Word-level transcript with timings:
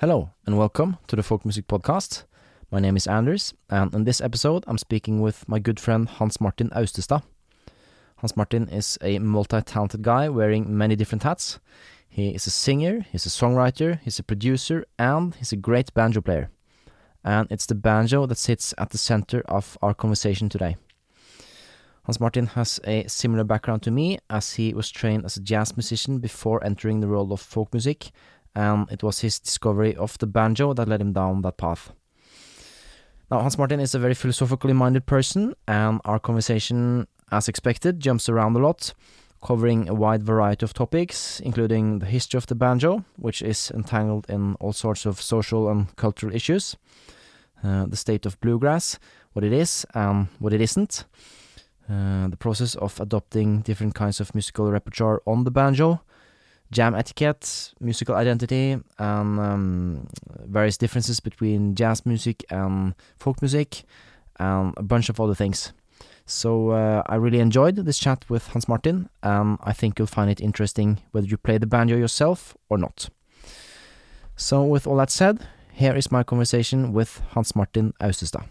Hello, 0.00 0.30
and 0.44 0.58
welcome 0.58 0.98
to 1.06 1.14
the 1.14 1.22
Folk 1.22 1.44
Music 1.44 1.68
Podcast. 1.68 2.24
My 2.72 2.80
name 2.80 2.96
is 2.96 3.06
Anders, 3.06 3.54
and 3.70 3.94
in 3.94 4.02
this 4.02 4.20
episode, 4.20 4.64
I'm 4.66 4.76
speaking 4.76 5.20
with 5.20 5.48
my 5.48 5.60
good 5.60 5.78
friend 5.78 6.08
Hans 6.08 6.40
Martin 6.40 6.68
Austestad. 6.70 7.22
Hans 8.16 8.36
Martin 8.36 8.68
is 8.70 8.98
a 9.02 9.20
multi 9.20 9.62
talented 9.62 10.02
guy 10.02 10.28
wearing 10.28 10.76
many 10.76 10.96
different 10.96 11.22
hats. 11.22 11.60
He 12.08 12.34
is 12.34 12.44
a 12.48 12.50
singer, 12.50 13.06
he's 13.12 13.24
a 13.24 13.28
songwriter, 13.28 14.00
he's 14.00 14.18
a 14.18 14.24
producer, 14.24 14.84
and 14.98 15.32
he's 15.36 15.52
a 15.52 15.56
great 15.56 15.94
banjo 15.94 16.20
player. 16.20 16.50
And 17.22 17.46
it's 17.52 17.66
the 17.66 17.76
banjo 17.76 18.26
that 18.26 18.36
sits 18.36 18.74
at 18.76 18.90
the 18.90 18.98
center 18.98 19.42
of 19.42 19.78
our 19.80 19.94
conversation 19.94 20.48
today. 20.48 20.76
Hans 22.02 22.18
Martin 22.18 22.46
has 22.48 22.80
a 22.82 23.06
similar 23.06 23.44
background 23.44 23.82
to 23.82 23.92
me, 23.92 24.18
as 24.28 24.54
he 24.54 24.74
was 24.74 24.90
trained 24.90 25.24
as 25.24 25.36
a 25.36 25.40
jazz 25.40 25.76
musician 25.76 26.18
before 26.18 26.62
entering 26.64 26.98
the 26.98 27.08
world 27.08 27.30
of 27.30 27.40
folk 27.40 27.72
music, 27.72 28.10
and 28.54 28.90
it 28.90 29.02
was 29.02 29.20
his 29.20 29.38
discovery 29.38 29.94
of 29.96 30.16
the 30.18 30.26
banjo 30.26 30.72
that 30.74 30.88
led 30.88 31.00
him 31.00 31.12
down 31.12 31.42
that 31.42 31.56
path. 31.56 31.92
Now, 33.30 33.40
Hans 33.40 33.58
Martin 33.58 33.80
is 33.80 33.94
a 33.94 33.98
very 33.98 34.14
philosophically 34.14 34.72
minded 34.72 35.06
person, 35.06 35.54
and 35.66 36.00
our 36.04 36.18
conversation, 36.18 37.06
as 37.32 37.48
expected, 37.48 37.98
jumps 37.98 38.28
around 38.28 38.54
a 38.54 38.58
lot, 38.58 38.92
covering 39.42 39.88
a 39.88 39.94
wide 39.94 40.22
variety 40.22 40.64
of 40.64 40.72
topics, 40.72 41.40
including 41.40 41.98
the 41.98 42.06
history 42.06 42.38
of 42.38 42.46
the 42.46 42.54
banjo, 42.54 43.04
which 43.16 43.42
is 43.42 43.70
entangled 43.72 44.26
in 44.28 44.54
all 44.56 44.72
sorts 44.72 45.06
of 45.06 45.20
social 45.20 45.68
and 45.68 45.94
cultural 45.96 46.34
issues, 46.34 46.76
uh, 47.62 47.86
the 47.86 47.96
state 47.96 48.26
of 48.26 48.40
bluegrass, 48.40 48.98
what 49.32 49.44
it 49.44 49.52
is 49.52 49.86
and 49.94 50.28
what 50.38 50.52
it 50.52 50.60
isn't, 50.60 51.04
uh, 51.90 52.28
the 52.28 52.36
process 52.36 52.74
of 52.76 53.00
adopting 53.00 53.60
different 53.60 53.94
kinds 53.94 54.20
of 54.20 54.34
musical 54.34 54.70
repertoire 54.70 55.20
on 55.26 55.44
the 55.44 55.50
banjo, 55.50 56.00
jam 56.70 56.94
etiquette, 56.94 57.72
musical 57.80 58.14
identity, 58.14 58.78
and 58.98 59.40
um, 59.40 60.08
various 60.46 60.76
differences 60.76 61.20
between 61.20 61.74
jazz 61.74 62.04
music 62.04 62.44
and 62.50 62.94
folk 63.18 63.40
music, 63.42 63.84
and 64.38 64.74
a 64.76 64.82
bunch 64.82 65.08
of 65.08 65.20
other 65.20 65.34
things. 65.34 65.72
So 66.26 66.70
uh, 66.70 67.02
I 67.06 67.16
really 67.16 67.40
enjoyed 67.40 67.76
this 67.76 67.98
chat 67.98 68.24
with 68.28 68.48
Hans 68.48 68.68
Martin, 68.68 69.08
and 69.22 69.58
I 69.62 69.72
think 69.72 69.98
you'll 69.98 70.06
find 70.06 70.30
it 70.30 70.40
interesting 70.40 71.00
whether 71.12 71.26
you 71.26 71.36
play 71.36 71.58
the 71.58 71.66
banjo 71.66 71.96
yourself 71.96 72.56
or 72.70 72.78
not. 72.78 73.10
So, 74.36 74.64
with 74.64 74.86
all 74.86 74.96
that 74.96 75.10
said, 75.10 75.46
here 75.72 75.94
is 75.94 76.10
my 76.10 76.24
conversation 76.24 76.92
with 76.92 77.20
Hans 77.30 77.54
Martin 77.54 77.92
Austestad. 78.00 78.46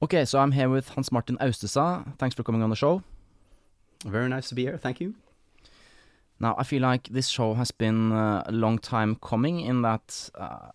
Okay, 0.00 0.24
so 0.24 0.38
I'm 0.38 0.52
here 0.52 0.68
with 0.68 0.90
Hans 0.90 1.10
Martin 1.10 1.36
Austestad. 1.38 2.18
Thanks 2.18 2.34
for 2.34 2.42
coming 2.42 2.62
on 2.62 2.70
the 2.70 2.76
show. 2.76 3.02
Very 4.04 4.28
nice 4.28 4.48
to 4.50 4.54
be 4.54 4.62
here. 4.62 4.78
Thank 4.78 5.00
you. 5.00 5.14
Now, 6.44 6.54
I 6.58 6.62
feel 6.62 6.82
like 6.82 7.08
this 7.08 7.28
show 7.28 7.54
has 7.54 7.70
been 7.70 8.12
uh, 8.12 8.42
a 8.44 8.52
long 8.52 8.78
time 8.78 9.16
coming 9.16 9.60
in 9.60 9.80
that 9.80 10.28
uh, 10.34 10.68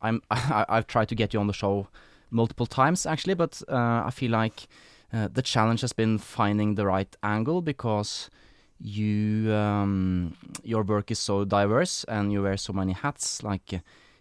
I'm 0.00 0.22
I, 0.30 0.64
I've 0.68 0.86
tried 0.86 1.08
to 1.08 1.16
get 1.16 1.34
you 1.34 1.40
on 1.40 1.48
the 1.48 1.52
show 1.52 1.88
multiple 2.30 2.66
times 2.66 3.04
actually, 3.04 3.34
but 3.34 3.60
uh, 3.68 4.04
I 4.06 4.10
feel 4.12 4.30
like 4.30 4.68
uh, 5.12 5.26
the 5.32 5.42
challenge 5.42 5.80
has 5.80 5.92
been 5.92 6.18
finding 6.18 6.76
the 6.76 6.86
right 6.86 7.16
angle 7.24 7.62
because 7.62 8.30
you 8.78 9.52
um, 9.52 10.36
your 10.62 10.84
work 10.84 11.10
is 11.10 11.18
so 11.18 11.44
diverse 11.44 12.04
and 12.04 12.32
you 12.32 12.44
wear 12.44 12.56
so 12.56 12.72
many 12.72 12.92
hats. 12.92 13.42
Like 13.42 13.74
uh, 13.74 13.78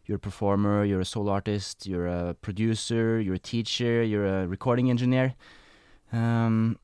you're 0.08 0.18
a 0.18 0.20
performer, 0.30 0.84
you're 0.84 1.02
a 1.02 1.06
solo 1.06 1.32
artist, 1.32 1.86
you're 1.86 2.08
a 2.08 2.34
producer, 2.34 3.22
you're 3.22 3.36
a 3.36 3.50
teacher, 3.54 4.02
you're 4.02 4.26
a 4.26 4.48
recording 4.48 4.90
engineer, 4.90 5.36
um, 6.12 6.80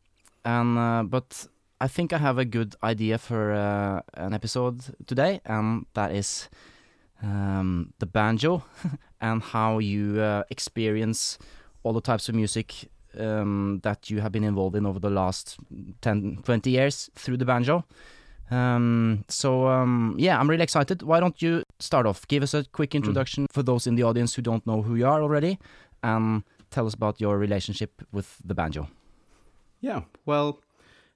and 0.45 0.77
uh, 0.77 1.01
but 1.01 1.47
I 1.83 1.87
think 1.89 2.13
I 2.13 2.17
have 2.17 2.37
a 2.37 2.45
good 2.45 2.77
idea 2.81 3.17
for 3.17 3.51
uh, 3.51 4.01
an 4.13 4.33
episode 4.33 4.79
today, 5.05 5.41
and 5.45 5.85
that 5.95 6.13
is 6.13 6.47
um, 7.21 7.91
the 7.99 8.05
banjo 8.05 8.63
and 9.21 9.43
how 9.43 9.79
you 9.79 10.21
uh, 10.21 10.43
experience 10.49 11.37
all 11.83 11.91
the 11.91 11.99
types 11.99 12.29
of 12.29 12.35
music 12.35 12.89
um, 13.19 13.81
that 13.83 14.09
you 14.09 14.21
have 14.21 14.31
been 14.31 14.45
involved 14.45 14.77
in 14.77 14.85
over 14.85 14.97
the 14.97 15.09
last 15.09 15.57
10, 15.99 16.39
20 16.45 16.69
years 16.71 17.09
through 17.15 17.35
the 17.35 17.43
banjo. 17.43 17.83
Um, 18.49 19.25
so, 19.27 19.67
um, 19.67 20.15
yeah, 20.17 20.39
I'm 20.39 20.49
really 20.49 20.63
excited. 20.63 21.03
Why 21.03 21.19
don't 21.19 21.41
you 21.41 21.63
start 21.79 22.05
off? 22.05 22.25
Give 22.29 22.43
us 22.43 22.53
a 22.53 22.63
quick 22.63 22.95
introduction 22.95 23.43
mm. 23.43 23.51
for 23.51 23.61
those 23.61 23.87
in 23.87 23.95
the 23.95 24.03
audience 24.03 24.35
who 24.35 24.41
don't 24.41 24.65
know 24.65 24.83
who 24.83 24.95
you 24.95 25.05
are 25.05 25.21
already, 25.21 25.59
and 26.01 26.43
tell 26.71 26.87
us 26.87 26.93
about 26.93 27.19
your 27.19 27.37
relationship 27.37 28.01
with 28.13 28.37
the 28.41 28.53
banjo. 28.53 28.87
Yeah, 29.81 30.03
well, 30.25 30.61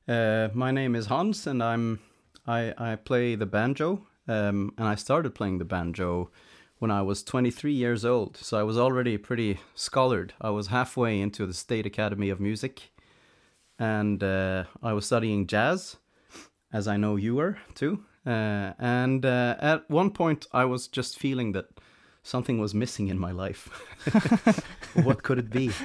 uh, 0.07 0.49
my 0.53 0.71
name 0.71 0.95
is 0.95 1.07
Hans, 1.07 1.47
and 1.47 1.61
I'm 1.61 1.99
I 2.45 2.73
I 2.77 2.95
play 2.95 3.35
the 3.35 3.45
banjo. 3.45 4.07
Um, 4.27 4.73
and 4.77 4.87
I 4.87 4.95
started 4.95 5.33
playing 5.35 5.57
the 5.57 5.65
banjo 5.65 6.29
when 6.79 6.91
I 6.91 7.01
was 7.01 7.23
23 7.23 7.71
years 7.71 8.03
old. 8.03 8.35
So 8.37 8.57
I 8.57 8.63
was 8.63 8.77
already 8.77 9.17
pretty 9.17 9.59
scholared. 9.73 10.33
I 10.41 10.49
was 10.49 10.67
halfway 10.67 11.21
into 11.21 11.45
the 11.45 11.53
State 11.53 11.85
Academy 11.85 12.29
of 12.29 12.39
Music, 12.39 12.91
and 13.79 14.21
uh, 14.23 14.65
I 14.83 14.93
was 14.93 15.05
studying 15.05 15.47
jazz, 15.47 15.97
as 16.73 16.87
I 16.87 16.97
know 16.97 17.15
you 17.15 17.35
were 17.35 17.57
too. 17.73 18.03
Uh, 18.25 18.73
and 18.77 19.25
uh, 19.25 19.55
at 19.59 19.89
one 19.89 20.11
point, 20.11 20.47
I 20.51 20.65
was 20.65 20.87
just 20.87 21.17
feeling 21.17 21.53
that 21.53 21.67
something 22.23 22.59
was 22.59 22.73
missing 22.73 23.07
in 23.07 23.17
my 23.17 23.31
life. 23.31 23.69
what 25.03 25.23
could 25.23 25.39
it 25.39 25.49
be? 25.49 25.71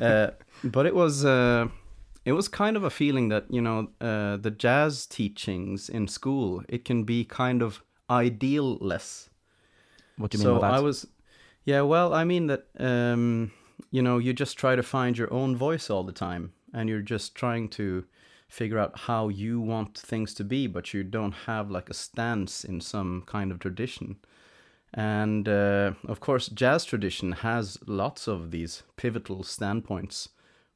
Uh, 0.00 0.30
but 0.64 0.84
it 0.86 0.94
was 0.94 1.24
uh, 1.24 1.68
it 2.24 2.32
was 2.32 2.48
kind 2.48 2.76
of 2.76 2.84
a 2.84 2.90
feeling 2.90 3.28
that 3.28 3.46
you 3.50 3.60
know 3.60 3.88
uh, 4.00 4.36
the 4.36 4.50
jazz 4.50 5.06
teachings 5.06 5.88
in 5.88 6.08
school 6.08 6.62
it 6.68 6.84
can 6.84 7.04
be 7.04 7.24
kind 7.24 7.62
of 7.62 7.82
ideal-less. 8.10 9.30
What 10.16 10.30
do 10.30 10.38
you 10.38 10.42
so 10.42 10.52
mean 10.52 10.60
by 10.60 10.70
that? 10.70 10.76
I 10.76 10.80
was, 10.80 11.06
yeah. 11.64 11.80
Well, 11.80 12.12
I 12.12 12.24
mean 12.24 12.46
that 12.48 12.66
um, 12.78 13.52
you 13.90 14.02
know 14.02 14.18
you 14.18 14.32
just 14.32 14.58
try 14.58 14.76
to 14.76 14.82
find 14.82 15.16
your 15.16 15.32
own 15.32 15.56
voice 15.56 15.90
all 15.90 16.04
the 16.04 16.12
time, 16.12 16.52
and 16.72 16.88
you're 16.88 17.00
just 17.00 17.34
trying 17.34 17.68
to 17.70 18.04
figure 18.48 18.78
out 18.78 18.98
how 18.98 19.28
you 19.28 19.60
want 19.60 19.96
things 19.96 20.34
to 20.34 20.44
be, 20.44 20.66
but 20.66 20.92
you 20.92 21.02
don't 21.02 21.32
have 21.46 21.70
like 21.70 21.88
a 21.88 21.94
stance 21.94 22.64
in 22.64 22.80
some 22.80 23.22
kind 23.26 23.50
of 23.50 23.58
tradition. 23.58 24.16
And 24.92 25.48
uh, 25.48 25.92
of 26.06 26.20
course, 26.20 26.48
jazz 26.48 26.84
tradition 26.84 27.32
has 27.32 27.78
lots 27.86 28.28
of 28.28 28.50
these 28.50 28.82
pivotal 28.96 29.42
standpoints 29.42 30.28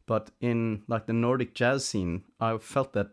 but 0.07 0.31
in 0.41 0.83
like 0.87 1.07
the 1.07 1.13
Nordic 1.13 1.55
jazz 1.55 1.85
scene, 1.85 2.25
I 2.41 2.57
felt 2.59 2.93
that 2.93 3.11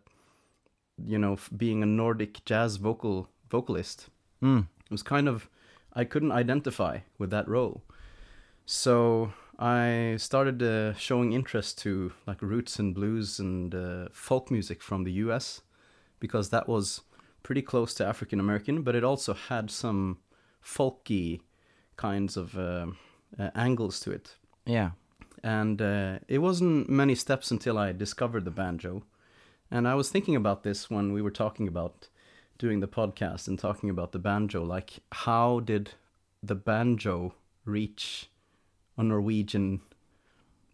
you 1.04 1.18
know 1.18 1.38
being 1.56 1.84
a 1.84 1.88
Nordic 1.88 2.46
jazz 2.46 2.78
vocal 2.78 3.30
vocalist 3.50 4.10
mm. 4.42 4.68
was 4.90 5.04
kind 5.04 5.28
of 5.28 5.50
I 5.94 6.06
couldn't 6.06 6.32
identify 6.32 7.00
with 7.18 7.32
that 7.32 7.48
role. 7.48 7.84
So 8.66 9.34
I 9.60 10.16
started 10.18 10.64
uh, 10.64 10.94
showing 10.94 11.34
interest 11.34 11.78
to 11.80 12.14
like 12.26 12.42
roots 12.42 12.80
and 12.80 12.96
blues 12.96 13.40
and 13.40 13.76
uh, 13.76 14.08
folk 14.12 14.50
music 14.50 14.82
from 14.82 15.04
the 15.04 15.12
U.S. 15.24 15.62
because 16.20 16.50
that 16.50 16.68
was 16.68 17.02
pretty 17.42 17.62
close 17.62 17.94
to 17.96 18.06
African 18.06 18.40
American, 18.40 18.84
but 18.84 18.96
it 18.96 19.04
also 19.04 19.34
had 19.34 19.70
some 19.70 20.20
folky 20.64 21.42
kinds 21.98 22.38
of 22.38 22.58
uh, 22.58 22.88
uh 23.38 23.50
angles 23.56 24.00
to 24.00 24.12
it. 24.12 24.36
Yeah 24.66 24.92
and 25.44 25.82
uh, 25.82 26.20
it 26.28 26.40
wasn't 26.40 26.90
many 26.90 27.16
steps 27.16 27.52
until 27.52 27.78
I 27.78 27.92
discovered 27.92 28.46
the 28.46 28.52
banjo. 28.52 29.04
And 29.70 29.88
I 29.88 29.96
was 29.96 30.10
thinking 30.10 30.36
about 30.36 30.64
this 30.64 30.90
when 30.90 31.12
we 31.14 31.22
were 31.22 31.32
talking 31.32 31.68
about 31.68 32.08
doing 32.58 32.80
the 32.80 32.88
podcast 32.88 33.48
and 33.48 33.60
talking 33.60 33.90
about 33.90 34.14
the 34.14 34.20
banjo. 34.20 34.64
Like, 34.64 35.00
how 35.12 35.60
did 35.60 35.92
the 36.42 36.56
banjo 36.56 37.36
reach 37.66 38.30
a 38.98 39.04
Norwegian 39.04 39.82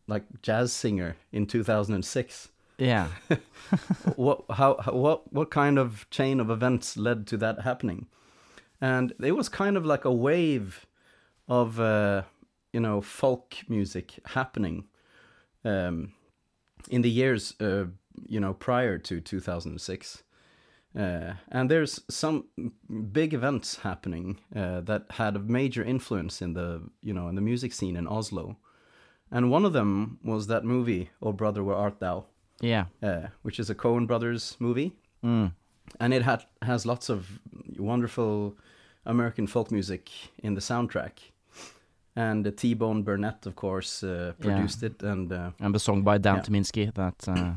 like 0.07 0.23
jazz 0.41 0.73
singer 0.73 1.15
in 1.31 1.47
2006? 1.47 2.49
Yeah. 2.77 3.07
what 4.15 4.43
how, 4.49 4.77
how 4.81 4.93
what 4.93 5.33
what 5.33 5.51
kind 5.51 5.77
of 5.79 6.09
chain 6.09 6.39
of 6.39 6.49
events 6.49 6.95
led 6.97 7.25
to 7.27 7.37
that 7.37 7.61
happening? 7.61 8.07
And 8.81 9.13
it 9.21 9.33
was 9.33 9.49
kind 9.49 9.77
of 9.77 9.85
like 9.85 10.05
a 10.05 10.13
wave 10.13 10.85
of 11.47 11.79
uh, 11.79 12.23
you 12.73 12.79
know 12.79 13.01
folk 13.01 13.55
music 13.67 14.19
happening 14.25 14.85
um, 15.65 16.13
in 16.89 17.01
the 17.01 17.09
years 17.09 17.53
uh, 17.59 17.85
you 18.27 18.39
know 18.39 18.53
prior 18.53 18.97
to 18.97 19.19
2006 19.19 20.23
uh, 20.97 21.33
and 21.51 21.69
there's 21.69 22.01
some 22.09 22.45
big 23.11 23.33
events 23.33 23.77
happening 23.77 24.39
uh, 24.55 24.81
that 24.81 25.05
had 25.11 25.35
a 25.35 25.39
major 25.39 25.83
influence 25.83 26.41
in 26.41 26.53
the 26.53 26.81
you 27.01 27.13
know 27.13 27.27
in 27.27 27.35
the 27.35 27.41
music 27.41 27.73
scene 27.73 27.95
in 27.95 28.07
Oslo. 28.07 28.57
And 29.31 29.51
one 29.51 29.65
of 29.65 29.73
them 29.73 30.17
was 30.23 30.47
that 30.47 30.65
movie 30.65 31.11
Oh 31.21 31.31
Brother 31.31 31.63
Where 31.63 31.75
Art 31.75 31.99
Thou? 31.99 32.25
Yeah. 32.59 32.85
Uh, 33.03 33.27
which 33.43 33.59
is 33.59 33.69
a 33.69 33.75
Coen 33.75 34.07
Brothers 34.07 34.57
movie. 34.59 34.93
Mm. 35.23 35.51
and 35.99 36.13
it 36.13 36.21
had 36.21 36.45
has 36.61 36.85
lots 36.85 37.09
of 37.09 37.39
wonderful 37.77 38.55
American 39.05 39.47
folk 39.47 39.69
music 39.69 40.09
in 40.37 40.53
the 40.53 40.61
soundtrack 40.61 41.31
and 42.15 42.45
the 42.45 42.51
T 42.51 42.73
Bone 42.73 43.03
Burnett, 43.03 43.45
of 43.45 43.55
course, 43.55 44.03
uh, 44.03 44.33
produced 44.39 44.81
yeah. 44.81 44.89
it, 44.89 45.03
and 45.03 45.31
uh, 45.31 45.51
and 45.59 45.73
the 45.73 45.79
song 45.79 46.03
by 46.03 46.17
Dan 46.17 46.35
yeah. 46.35 46.41
Tyminski 46.41 46.93
that. 46.93 47.27
Uh, 47.27 47.53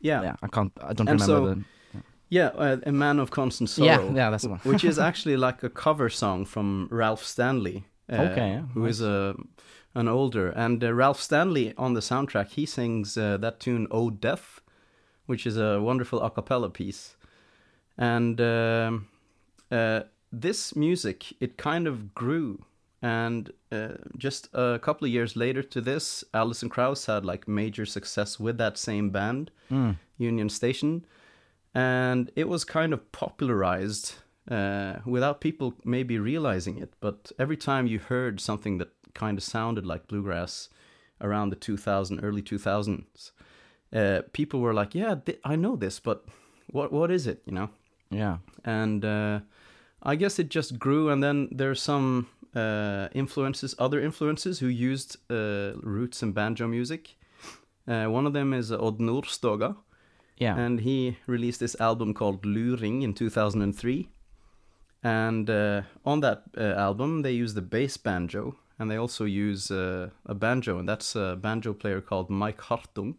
yeah, 0.00 0.22
yeah, 0.22 0.36
I 0.42 0.48
can't, 0.48 0.72
I 0.80 0.92
don't 0.92 1.08
and 1.08 1.20
remember 1.20 1.24
so, 1.24 1.54
the. 1.54 1.64
Yeah, 2.30 2.46
uh, 2.46 2.76
a 2.86 2.92
man 2.92 3.18
of 3.18 3.32
constant 3.32 3.68
sorrow. 3.68 3.88
Yeah, 3.88 4.14
yeah, 4.14 4.30
that's 4.30 4.44
the 4.44 4.50
one. 4.50 4.60
which 4.60 4.84
is 4.84 4.98
actually 5.08 5.36
like 5.36 5.64
a 5.64 5.68
cover 5.68 6.08
song 6.08 6.44
from 6.44 6.88
Ralph 6.90 7.24
Stanley. 7.24 7.84
uh, 8.10 8.16
Okay, 8.30 8.50
yeah, 8.50 8.62
who 8.72 8.86
is 8.86 9.00
a 9.00 9.34
an 9.94 10.06
older 10.06 10.50
and 10.50 10.84
uh, 10.84 10.92
Ralph 10.92 11.20
Stanley 11.20 11.74
on 11.76 11.94
the 11.94 12.00
soundtrack. 12.00 12.50
He 12.50 12.66
sings 12.66 13.16
uh, 13.16 13.36
that 13.38 13.60
tune 13.60 13.86
"Oh 13.90 14.10
Death," 14.10 14.60
which 15.26 15.46
is 15.46 15.56
a 15.56 15.80
wonderful 15.80 16.22
a 16.22 16.30
cappella 16.30 16.70
piece. 16.70 17.16
And 17.98 18.40
um, 18.40 19.08
uh, 19.70 20.02
this 20.32 20.74
music, 20.76 21.34
it 21.40 21.56
kind 21.56 21.86
of 21.86 22.14
grew. 22.14 22.64
And 23.02 23.50
uh, 23.72 23.94
just 24.18 24.48
a 24.52 24.78
couple 24.78 25.06
of 25.06 25.12
years 25.12 25.34
later 25.36 25.62
to 25.62 25.80
this, 25.80 26.22
Alison 26.34 26.68
Krauss 26.68 27.06
had 27.06 27.24
like 27.24 27.48
major 27.48 27.86
success 27.86 28.38
with 28.38 28.58
that 28.58 28.76
same 28.76 29.10
band, 29.10 29.50
Union 30.18 30.48
Station 30.48 31.04
and 31.74 32.30
it 32.34 32.48
was 32.48 32.64
kind 32.64 32.92
of 32.92 33.12
popularized 33.12 34.14
uh, 34.50 34.96
without 35.04 35.40
people 35.40 35.74
maybe 35.84 36.18
realizing 36.18 36.78
it. 36.78 36.92
But 37.00 37.32
every 37.38 37.56
time 37.56 37.86
you 37.86 37.98
heard 37.98 38.40
something 38.40 38.78
that 38.78 38.88
kind 39.14 39.38
of 39.38 39.44
sounded 39.44 39.86
like 39.86 40.08
bluegrass 40.08 40.68
around 41.20 41.50
the 41.50 41.56
2000 41.56 42.20
early 42.20 42.42
2000s, 42.42 43.30
uh, 43.92 44.22
people 44.32 44.60
were 44.60 44.74
like, 44.74 44.94
"Yeah, 44.94 45.14
th- 45.14 45.40
I 45.44 45.56
know 45.56 45.76
this, 45.76 46.00
but 46.00 46.24
what 46.68 46.92
what 46.92 47.10
is 47.10 47.26
it?" 47.26 47.42
You 47.46 47.52
know. 47.52 47.70
Yeah. 48.10 48.38
And 48.64 49.04
uh, 49.04 49.40
I 50.02 50.16
guess 50.16 50.38
it 50.38 50.48
just 50.48 50.78
grew, 50.78 51.08
and 51.10 51.22
then 51.22 51.48
there's 51.52 51.80
some 51.82 52.26
uh, 52.54 53.08
influences, 53.12 53.74
other 53.78 54.00
influences 54.00 54.58
who 54.60 54.66
used 54.68 55.16
uh, 55.30 55.72
roots 55.82 56.22
and 56.22 56.34
banjo 56.34 56.66
music. 56.66 57.16
Uh, 57.88 58.06
one 58.06 58.26
of 58.26 58.32
them 58.32 58.52
is 58.52 58.70
Odd 58.72 58.98
Nordstoga 59.00 59.76
Yeah. 60.38 60.56
and 60.58 60.80
he 60.80 61.16
released 61.26 61.60
this 61.60 61.76
album 61.80 62.14
called 62.14 62.44
Luring 62.44 63.02
in 63.02 63.14
2003. 63.14 64.08
And 65.02 65.48
uh, 65.48 65.82
on 66.04 66.20
that 66.20 66.42
uh, 66.56 66.74
album, 66.76 67.22
they 67.22 67.32
use 67.32 67.54
the 67.54 67.62
bass 67.62 67.96
banjo, 67.96 68.56
and 68.78 68.90
they 68.90 68.96
also 68.98 69.24
use 69.24 69.70
uh, 69.70 70.10
a 70.26 70.34
banjo, 70.34 70.78
and 70.78 70.88
that's 70.88 71.16
a 71.16 71.36
banjo 71.40 71.72
player 71.72 72.00
called 72.02 72.28
Mike 72.28 72.60
Hartung, 72.60 73.14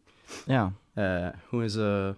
yeah. 0.48 0.70
uh, 0.96 1.32
who 1.50 1.62
is 1.62 1.78
a 1.78 2.16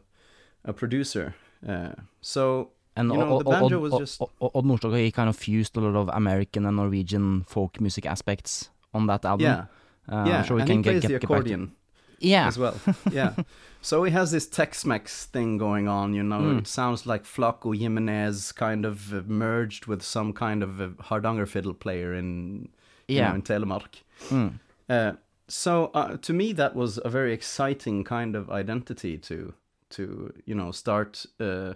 a 0.65 0.73
producer. 0.73 1.33
Uh, 1.67 1.93
so 2.21 2.71
And 2.95 3.11
you 3.11 3.17
know, 3.17 3.39
the 3.39 3.45
banjo 3.49 3.79
was 3.79 3.93
just 3.97 4.21
Odd 4.21 4.65
Nordstoga, 4.65 4.97
he 5.03 5.11
kind 5.11 5.29
of 5.29 5.35
fused 5.35 5.75
a 5.77 5.79
lot 5.81 5.95
of 5.95 6.09
American 6.13 6.65
and 6.65 6.77
Norwegian 6.77 7.43
folk 7.47 7.81
music 7.81 8.05
aspects 8.05 8.69
on 8.93 9.07
that 9.07 9.25
album. 9.25 9.45
yeah, 9.45 9.65
Uh, 10.07 10.25
yeah, 10.27 10.37
I'm 10.39 10.45
sure 10.45 10.55
we 10.57 10.61
and 10.61 10.69
can 10.69 10.77
he 10.77 10.83
get, 10.83 10.91
plays 10.91 11.01
get, 11.01 11.07
the 11.07 11.13
get 11.13 11.21
to- 11.21 11.25
accordion. 11.33 11.71
Yeah. 12.19 12.47
as 12.47 12.57
well. 12.57 12.75
Yeah. 13.11 13.33
so 13.81 14.03
he 14.03 14.11
has 14.11 14.31
this 14.31 14.47
Tex-Mex 14.47 15.25
thing 15.25 15.57
going 15.57 15.87
on, 15.89 16.13
you 16.13 16.23
know. 16.23 16.39
Mm. 16.39 16.59
It 16.59 16.67
sounds 16.67 17.05
like 17.05 17.23
Flaco 17.25 17.75
Jimenez 17.77 18.51
kind 18.53 18.85
of 18.85 19.27
merged 19.27 19.87
with 19.87 20.01
some 20.03 20.31
kind 20.31 20.63
of 20.63 20.95
Hardanger 21.01 21.45
fiddle 21.47 21.73
player 21.73 22.13
in, 22.13 22.69
you 23.07 23.17
Yeah. 23.17 23.29
know, 23.29 23.35
in 23.35 23.41
Telemark. 23.41 24.03
Mm. 24.29 24.59
Uh, 24.87 25.13
so 25.49 25.91
uh, 25.93 26.15
to 26.17 26.31
me, 26.31 26.53
that 26.53 26.75
was 26.75 26.99
a 27.03 27.09
very 27.09 27.33
exciting 27.33 28.03
kind 28.05 28.35
of 28.35 28.49
identity 28.49 29.17
to, 29.17 29.53
to 29.89 30.31
you 30.45 30.55
know, 30.55 30.71
start 30.71 31.25
uh, 31.41 31.73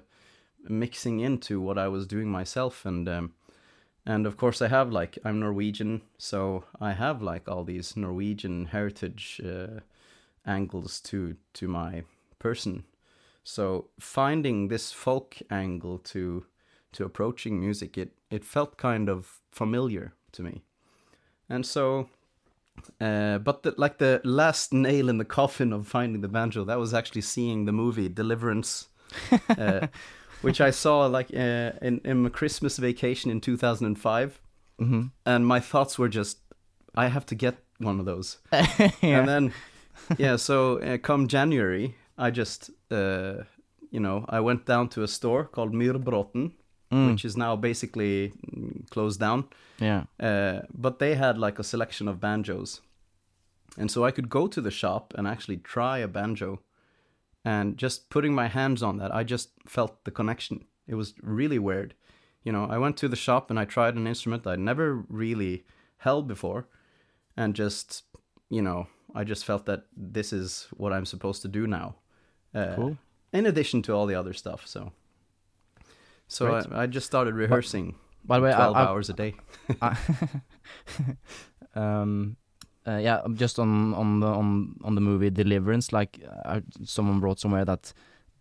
mixing 0.69 1.19
into 1.19 1.61
what 1.61 1.77
I 1.77 1.87
was 1.87 2.07
doing 2.07 2.29
myself, 2.29 2.85
and 2.85 3.07
um, 3.07 3.33
and 4.05 4.25
of 4.25 4.37
course 4.37 4.61
I 4.61 4.67
have 4.69 4.91
like 4.91 5.17
I'm 5.25 5.39
Norwegian, 5.39 6.01
so 6.17 6.63
I 6.79 6.93
have 6.93 7.21
like 7.21 7.49
all 7.49 7.63
these 7.63 7.97
Norwegian 7.97 8.65
heritage 8.65 9.41
uh, 9.45 9.81
angles 10.45 10.99
to 11.01 11.35
to 11.53 11.67
my 11.67 12.03
person. 12.39 12.85
So 13.43 13.89
finding 13.99 14.67
this 14.67 14.91
folk 14.91 15.37
angle 15.49 15.99
to 15.99 16.45
to 16.93 17.05
approaching 17.05 17.59
music, 17.59 17.97
it 17.97 18.11
it 18.29 18.45
felt 18.45 18.77
kind 18.77 19.09
of 19.09 19.39
familiar 19.51 20.13
to 20.33 20.43
me, 20.43 20.63
and 21.49 21.65
so. 21.65 22.09
Uh, 23.01 23.39
but 23.39 23.63
the, 23.63 23.73
like 23.75 23.97
the 23.97 24.21
last 24.23 24.71
nail 24.71 25.09
in 25.09 25.17
the 25.17 25.25
coffin 25.25 25.73
of 25.73 25.87
finding 25.87 26.21
the 26.21 26.27
banjo, 26.27 26.63
that 26.63 26.77
was 26.77 26.93
actually 26.93 27.21
seeing 27.21 27.65
the 27.65 27.71
movie 27.71 28.07
Deliverance, 28.07 28.89
uh, 29.49 29.87
which 30.41 30.61
I 30.61 30.71
saw 30.71 31.05
like 31.17 31.29
uh, 31.33 31.71
in 31.81 32.01
in 32.03 32.17
my 32.23 32.29
Christmas 32.29 32.77
vacation 32.79 33.31
in 33.31 33.41
2005, 33.41 34.39
hmm 34.79 35.01
and 35.25 35.45
my 35.45 35.59
thoughts 35.59 35.97
were 35.99 36.09
just, 36.09 36.37
I 36.95 37.07
have 37.09 37.25
to 37.25 37.35
get 37.35 37.55
one 37.79 37.99
of 37.99 38.05
those. 38.05 38.37
yeah. 39.01 39.19
And 39.19 39.27
then, 39.27 39.53
yeah, 40.17 40.37
so 40.37 40.79
uh, 40.79 40.97
come 40.97 41.27
January, 41.27 41.95
I 42.17 42.31
just, 42.31 42.69
uh, 42.91 43.43
you 43.91 43.99
know, 43.99 44.25
I 44.29 44.39
went 44.39 44.65
down 44.65 44.89
to 44.89 45.03
a 45.03 45.07
store 45.07 45.45
called 45.45 45.73
Myrbrotten, 45.73 46.51
Mm. 46.91 47.11
which 47.11 47.25
is 47.25 47.35
now 47.35 47.57
basically 47.57 48.31
mm, 48.55 48.89
closed 48.89 49.19
down. 49.19 49.43
yeah. 49.81 50.03
Uh, 50.19 50.61
but 50.73 50.99
they 50.99 51.15
had 51.15 51.37
like 51.37 51.59
a 51.59 51.63
selection 51.63 52.07
of 52.07 52.19
banjos. 52.19 52.81
And 53.77 53.91
so 53.91 54.05
I 54.07 54.11
could 54.11 54.29
go 54.29 54.47
to 54.47 54.61
the 54.61 54.71
shop 54.71 55.13
and 55.17 55.27
actually 55.27 55.57
try 55.57 55.97
a 56.03 56.07
banjo. 56.07 56.59
And 57.47 57.77
just 57.77 58.09
putting 58.09 58.35
my 58.35 58.49
hands 58.49 58.83
on 58.83 58.97
that, 58.97 59.15
I 59.15 59.23
just 59.23 59.51
felt 59.65 60.03
the 60.03 60.11
connection. 60.11 60.65
It 60.85 60.95
was 60.95 61.13
really 61.21 61.59
weird. 61.59 61.93
You 62.43 62.51
know, 62.51 62.67
I 62.69 62.77
went 62.77 62.97
to 62.97 63.07
the 63.07 63.15
shop 63.15 63.49
and 63.49 63.57
I 63.57 63.63
tried 63.63 63.95
an 63.95 64.05
instrument 64.05 64.45
I'd 64.45 64.59
never 64.59 65.05
really 65.07 65.63
held 65.99 66.27
before. 66.27 66.67
And 67.37 67.55
just, 67.55 68.03
you 68.49 68.61
know, 68.61 68.87
I 69.15 69.23
just 69.23 69.45
felt 69.45 69.65
that 69.65 69.85
this 69.95 70.33
is 70.33 70.67
what 70.75 70.91
I'm 70.91 71.05
supposed 71.05 71.41
to 71.43 71.47
do 71.47 71.67
now. 71.67 71.95
Uh, 72.53 72.75
Cool. 72.75 72.97
In 73.31 73.45
addition 73.45 73.81
to 73.83 73.93
all 73.93 74.07
the 74.07 74.15
other 74.15 74.33
stuff. 74.33 74.67
So, 74.67 74.91
so 76.27 76.53
I, 76.53 76.83
I 76.83 76.85
just 76.85 77.05
started 77.07 77.33
rehearsing 77.33 77.95
By 78.25 78.39
the 78.39 78.45
way, 78.45 78.53
12 78.53 78.75
I- 78.75 78.83
hours 78.83 79.09
a 79.09 79.13
day. 79.13 79.35
um, 81.75 82.35
uh, 82.87 82.97
yeah, 82.97 83.21
just 83.33 83.59
on 83.59 83.93
on 83.93 84.19
the 84.19 84.27
on 84.27 84.75
on 84.83 84.95
the 84.95 85.01
movie 85.01 85.29
Deliverance, 85.29 85.91
like 85.91 86.19
uh, 86.45 86.61
someone 86.83 87.19
wrote 87.19 87.39
somewhere 87.39 87.65
that 87.65 87.93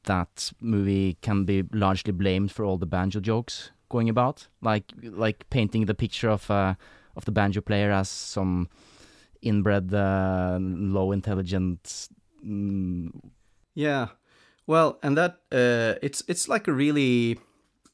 that 0.04 0.52
movie 0.60 1.16
can 1.20 1.44
be 1.44 1.64
largely 1.72 2.12
blamed 2.12 2.52
for 2.52 2.64
all 2.64 2.78
the 2.78 2.86
banjo 2.86 3.20
jokes 3.20 3.72
going 3.88 4.08
about, 4.08 4.48
like 4.62 4.92
like 5.02 5.48
painting 5.50 5.86
the 5.86 5.94
picture 5.94 6.30
of 6.30 6.50
uh, 6.50 6.74
of 7.16 7.24
the 7.24 7.32
banjo 7.32 7.60
player 7.60 7.90
as 7.90 8.08
some 8.08 8.68
inbred, 9.42 9.92
uh, 9.92 10.58
low 10.60 11.12
intelligent. 11.12 12.08
Mm, 12.44 13.10
Yeah, 13.74 14.08
well, 14.66 14.98
and 15.02 15.16
that 15.16 15.40
uh, 15.52 15.98
it's 16.02 16.22
it's 16.28 16.48
like 16.48 16.68
a 16.68 16.72
really 16.72 17.38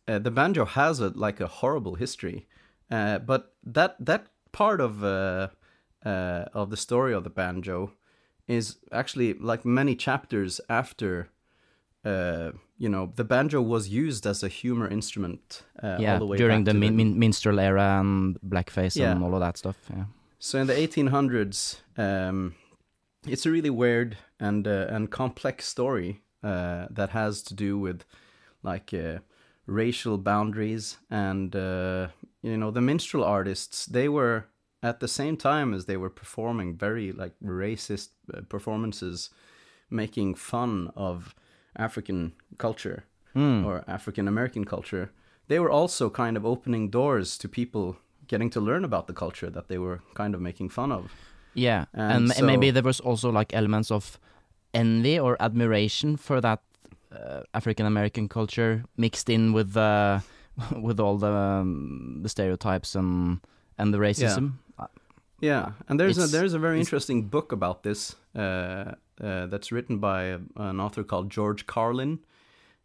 uh, 0.09 0.19
the 0.19 0.31
banjo 0.31 0.65
has 0.65 1.01
a 1.01 1.09
like 1.15 1.41
a 1.41 1.47
horrible 1.47 1.95
history, 1.95 2.47
uh, 2.91 3.19
but 3.19 3.55
that 3.65 3.97
that 4.05 4.27
part 4.53 4.81
of 4.81 5.03
uh, 6.05 6.45
of 6.53 6.71
the 6.71 6.77
story 6.77 7.15
of 7.15 7.25
the 7.25 7.31
banjo 7.31 7.93
is 8.49 8.77
actually 8.91 9.35
like 9.35 9.65
many 9.65 9.95
chapters 9.95 10.61
after. 10.69 11.29
Uh, 12.05 12.51
you 12.79 12.89
know, 12.89 13.13
the 13.15 13.23
banjo 13.25 13.63
was 13.63 13.89
used 13.89 14.27
as 14.27 14.43
a 14.43 14.49
humor 14.49 14.89
instrument 14.89 15.63
uh, 15.81 15.87
all 15.87 16.01
yeah, 16.01 16.19
the 16.19 16.27
way 16.27 16.37
during 16.37 16.65
the, 16.65 16.75
min- 16.75 16.97
min- 16.97 17.17
minstrel 17.17 17.61
era 17.61 18.01
and 18.01 18.37
blackface 18.41 18.97
Yeah. 18.97 19.13
and 19.13 19.23
all 19.23 19.35
of 19.35 19.41
that 19.41 19.57
stuff. 19.57 19.77
Yeah. 19.89 20.07
So 20.41 20.59
in 20.59 20.67
the 20.67 20.75
1800s, 20.75 21.79
um, 21.97 22.57
it's 23.25 23.47
a 23.47 23.51
really 23.53 23.71
weird 23.71 24.17
and 24.41 24.67
uh, 24.67 24.87
and 24.89 25.09
complex 25.13 25.69
story 25.69 26.23
uh, 26.43 26.87
that 26.91 27.11
has 27.11 27.43
to 27.43 27.55
do 27.55 27.79
with 27.79 28.03
like 28.65 28.93
uh, 28.93 29.19
racial 29.67 30.19
boundaries 30.19 30.99
and 31.09 31.55
uh, 31.55 32.09
you 32.43 32.57
know 32.57 32.73
the 32.73 32.81
minstrel 32.81 33.23
artists. 33.23 33.87
They 33.87 34.09
were 34.09 34.47
at 34.83 34.99
the 35.01 35.09
same 35.09 35.37
time 35.37 35.73
as 35.77 35.85
they 35.85 35.97
were 35.97 36.11
performing 36.11 36.77
very 36.77 37.13
like 37.13 37.33
racist 37.43 38.09
uh, 38.35 38.41
performances, 38.49 39.31
making 39.91 40.35
fun 40.37 40.91
of 40.97 41.35
African 41.77 42.33
culture 42.59 43.05
Mm. 43.35 43.65
or 43.65 43.83
African 43.89 44.29
American 44.29 44.65
culture, 44.67 45.11
they 45.49 45.59
were 45.59 45.71
also 45.71 46.11
kind 46.11 46.37
of 46.37 46.45
opening 46.45 46.91
doors 46.91 47.39
to 47.39 47.49
people 47.49 47.97
getting 48.29 48.51
to 48.51 48.61
learn 48.61 48.85
about 48.85 49.07
the 49.07 49.15
culture 49.15 49.49
that 49.51 49.69
they 49.69 49.79
were 49.79 50.01
kind 50.15 50.35
of 50.35 50.41
making 50.41 50.69
fun 50.71 50.93
of. 50.93 51.11
Yeah, 51.55 51.85
And 51.95 52.13
and, 52.31 52.41
ma- 52.41 52.47
maybe 52.47 52.71
there 52.71 52.83
was 52.83 53.01
also 53.01 53.31
like 53.39 53.55
elements 53.57 53.91
of 53.91 54.19
envy 54.75 55.19
or 55.19 55.37
admiration 55.41 56.17
for 56.19 56.41
that 56.43 56.61
uh, 57.11 57.41
African 57.55 57.87
American 57.87 58.29
culture 58.29 58.85
mixed 58.97 59.29
in 59.31 59.55
with 59.55 59.77
uh, 59.79 60.21
with 60.83 61.01
all 61.01 61.17
the 61.19 61.33
um, 61.33 62.21
the 62.23 62.29
stereotypes 62.29 62.95
and 62.95 63.39
and 63.79 63.93
the 63.93 63.99
racism. 63.99 64.53
Uh, 64.79 64.87
Yeah, 65.41 65.73
and 65.89 65.99
there's 65.99 66.19
a 66.19 66.27
there's 66.27 66.55
a 66.55 66.59
very 66.59 66.79
interesting 66.79 67.29
book 67.29 67.53
about 67.53 67.83
this 67.83 68.17
uh, 68.37 68.95
uh, 69.21 69.47
that's 69.51 69.73
written 69.73 69.99
by 69.99 70.39
an 70.57 70.81
author 70.81 71.05
called 71.05 71.31
George 71.31 71.67
Carlin, 71.67 72.19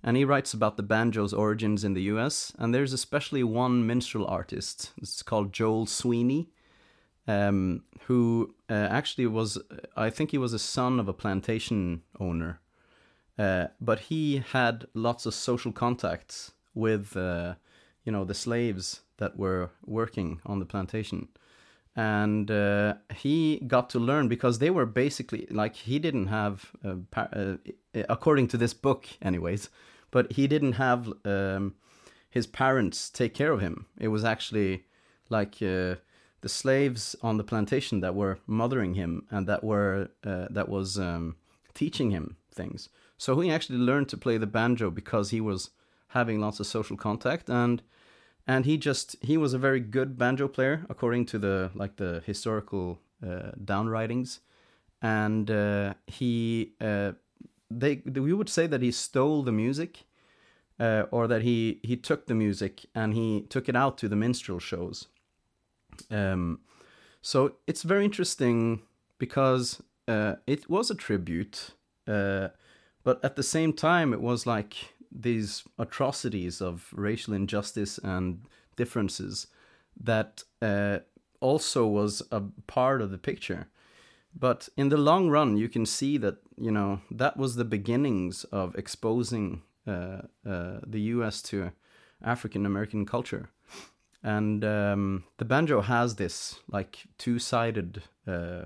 and 0.01 0.17
he 0.17 0.25
writes 0.25 0.53
about 0.53 0.75
the 0.75 0.83
banjo's 0.83 1.33
origins 1.33 1.83
in 1.83 1.93
the 1.93 2.01
U.S. 2.13 2.53
And 2.57 2.73
there's 2.73 2.93
especially 2.93 3.43
one 3.43 3.85
minstrel 3.85 4.25
artist. 4.25 4.91
It's 5.01 5.23
called 5.23 5.53
Joel 5.53 5.85
Sweeney, 5.85 6.49
um, 7.27 7.83
who 8.07 8.55
uh, 8.69 8.73
actually 8.73 9.27
was 9.27 9.57
I 10.07 10.09
think 10.09 10.31
he 10.31 10.39
was 10.39 10.53
a 10.53 10.59
son 10.59 10.99
of 10.99 11.07
a 11.07 11.13
plantation 11.13 12.01
owner, 12.19 12.59
Uh, 13.39 13.67
but 13.79 13.99
he 14.09 14.43
had 14.53 14.87
lots 14.93 15.25
of 15.27 15.33
social 15.33 15.71
contacts 15.71 16.53
with, 16.73 17.15
uh, 17.15 17.53
you 18.03 18.11
know, 18.11 18.25
the 18.25 18.33
slaves 18.33 19.01
that 19.17 19.37
were 19.37 19.71
working 19.85 20.41
on 20.45 20.59
the 20.59 20.65
plantation, 20.65 21.27
and 21.95 22.51
uh, 22.51 22.93
he 23.15 23.59
got 23.67 23.89
to 23.89 23.99
learn 23.99 24.27
because 24.27 24.59
they 24.59 24.69
were 24.69 24.85
basically 24.85 25.47
like 25.49 25.75
he 25.75 25.99
didn't 25.99 26.27
have, 26.27 26.71
uh, 26.85 26.95
uh, 27.15 27.55
according 28.07 28.47
to 28.49 28.57
this 28.57 28.73
book, 28.73 29.07
anyways, 29.21 29.69
but 30.11 30.31
he 30.33 30.47
didn't 30.47 30.73
have 30.73 31.11
um, 31.25 31.73
his 32.29 32.47
parents 32.47 33.09
take 33.09 33.33
care 33.33 33.51
of 33.51 33.61
him. 33.61 33.87
It 33.99 34.09
was 34.09 34.23
actually 34.23 34.85
like 35.29 35.55
uh, 35.55 35.95
the 36.41 36.49
slaves 36.49 37.15
on 37.21 37.37
the 37.37 37.43
plantation 37.43 37.99
that 38.01 38.15
were 38.15 38.39
mothering 38.45 38.93
him 38.93 39.25
and 39.31 39.47
that 39.47 39.63
were 39.63 40.09
uh, 40.23 40.47
that 40.51 40.69
was 40.69 40.99
um, 40.99 41.35
teaching 41.73 42.11
him 42.11 42.37
things. 42.53 42.89
So 43.17 43.39
he 43.39 43.49
actually 43.49 43.79
learned 43.79 44.09
to 44.09 44.17
play 44.17 44.37
the 44.37 44.45
banjo 44.47 44.91
because 44.91 45.31
he 45.31 45.41
was 45.41 45.71
having 46.09 46.39
lots 46.39 46.59
of 46.59 46.67
social 46.67 46.95
contact 46.95 47.49
and 47.49 47.81
and 48.47 48.65
he 48.65 48.77
just 48.77 49.17
he 49.21 49.37
was 49.37 49.53
a 49.53 49.57
very 49.57 49.79
good 49.79 50.17
banjo 50.17 50.47
player 50.47 50.85
according 50.89 51.25
to 51.25 51.37
the 51.37 51.69
like 51.75 51.97
the 51.97 52.23
historical 52.25 52.99
uh, 53.23 53.51
downwritings. 53.63 54.39
And 55.01 55.51
uh, 55.51 55.93
he 56.07 56.73
uh, 56.81 57.11
they 57.69 58.01
we 58.05 58.33
would 58.33 58.49
say 58.49 58.65
that 58.67 58.81
he 58.81 58.91
stole 58.91 59.43
the 59.43 59.51
music 59.51 60.05
uh, 60.79 61.03
or 61.11 61.27
that 61.27 61.41
he 61.41 61.79
he 61.83 61.97
took 61.97 62.25
the 62.27 62.35
music 62.35 62.85
and 62.95 63.13
he 63.13 63.41
took 63.49 63.67
it 63.69 63.75
out 63.75 63.97
to 63.99 64.07
the 64.07 64.15
minstrel 64.15 64.59
shows. 64.59 65.07
Um, 66.09 66.61
so 67.21 67.53
it's 67.67 67.83
very 67.83 68.05
interesting 68.05 68.81
because 69.17 69.81
uh, 70.07 70.35
it 70.45 70.69
was 70.69 70.89
a 70.89 70.95
tribute 70.95 71.71
uh, 72.07 72.49
but 73.03 73.23
at 73.23 73.35
the 73.35 73.43
same 73.43 73.73
time 73.73 74.13
it 74.13 74.21
was 74.21 74.45
like 74.45 74.93
these 75.11 75.63
atrocities 75.77 76.61
of 76.61 76.89
racial 76.93 77.33
injustice 77.33 77.97
and 77.97 78.41
differences 78.75 79.47
that 79.99 80.43
uh, 80.61 80.99
also 81.39 81.85
was 81.85 82.21
a 82.31 82.41
part 82.67 83.01
of 83.01 83.11
the 83.11 83.17
picture. 83.17 83.67
But 84.39 84.69
in 84.77 84.89
the 84.89 84.97
long 84.97 85.29
run, 85.29 85.57
you 85.57 85.67
can 85.69 85.85
see 85.85 86.17
that 86.17 86.37
you 86.57 86.71
know 86.71 87.01
that 87.09 87.37
was 87.37 87.55
the 87.55 87.65
beginnings 87.65 88.43
of 88.45 88.75
exposing 88.75 89.63
uh, 89.87 90.21
uh, 90.45 90.79
the 90.85 91.01
U.S. 91.15 91.41
to 91.43 91.71
African 92.23 92.65
American 92.65 93.05
culture, 93.05 93.49
and 94.21 94.63
um, 94.63 95.23
the 95.37 95.45
banjo 95.45 95.81
has 95.81 96.15
this 96.15 96.59
like 96.67 97.05
two-sided, 97.17 98.03
uh, 98.27 98.65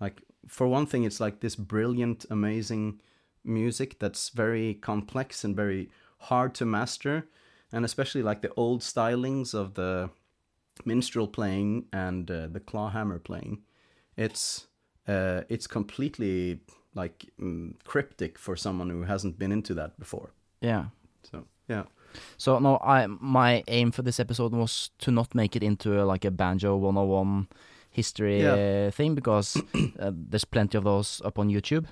like 0.00 0.20
for 0.46 0.66
one 0.66 0.86
thing, 0.86 1.04
it's 1.04 1.20
like 1.20 1.40
this 1.40 1.56
brilliant, 1.56 2.26
amazing 2.30 3.00
music 3.48 3.98
that's 3.98 4.28
very 4.30 4.74
complex 4.74 5.44
and 5.44 5.56
very 5.56 5.88
hard 6.18 6.54
to 6.54 6.64
master 6.66 7.26
and 7.72 7.84
especially 7.84 8.22
like 8.22 8.40
the 8.42 8.52
old 8.56 8.80
stylings 8.82 9.54
of 9.54 9.74
the 9.74 10.10
minstrel 10.84 11.26
playing 11.26 11.84
and 11.92 12.30
uh, 12.30 12.46
the 12.46 12.60
clawhammer 12.60 13.18
playing 13.18 13.62
it's 14.16 14.66
uh, 15.08 15.42
it's 15.48 15.66
completely 15.66 16.60
like 16.94 17.26
mm, 17.40 17.72
cryptic 17.84 18.38
for 18.38 18.56
someone 18.56 18.90
who 18.90 19.02
hasn't 19.02 19.38
been 19.38 19.52
into 19.52 19.74
that 19.74 19.98
before 19.98 20.32
Yeah. 20.60 20.86
so 21.22 21.44
yeah 21.68 21.84
So 22.38 22.58
no, 22.58 22.78
I 22.82 23.06
my 23.20 23.62
aim 23.68 23.90
for 23.92 24.02
this 24.02 24.20
episode 24.20 24.52
was 24.52 24.90
to 25.04 25.10
not 25.10 25.34
make 25.34 25.56
it 25.56 25.62
into 25.62 26.00
a, 26.02 26.04
like 26.12 26.24
a 26.28 26.30
banjo 26.30 26.76
101 26.76 27.46
history 27.90 28.40
Yeah. 28.42 28.86
uh, 28.88 28.90
thing 28.90 29.14
because 29.14 29.62
uh, 30.00 30.10
there's 30.30 30.44
plenty 30.46 30.78
of 30.78 30.84
those 30.84 31.22
up 31.24 31.38
on 31.38 31.48
YouTube. 31.50 31.86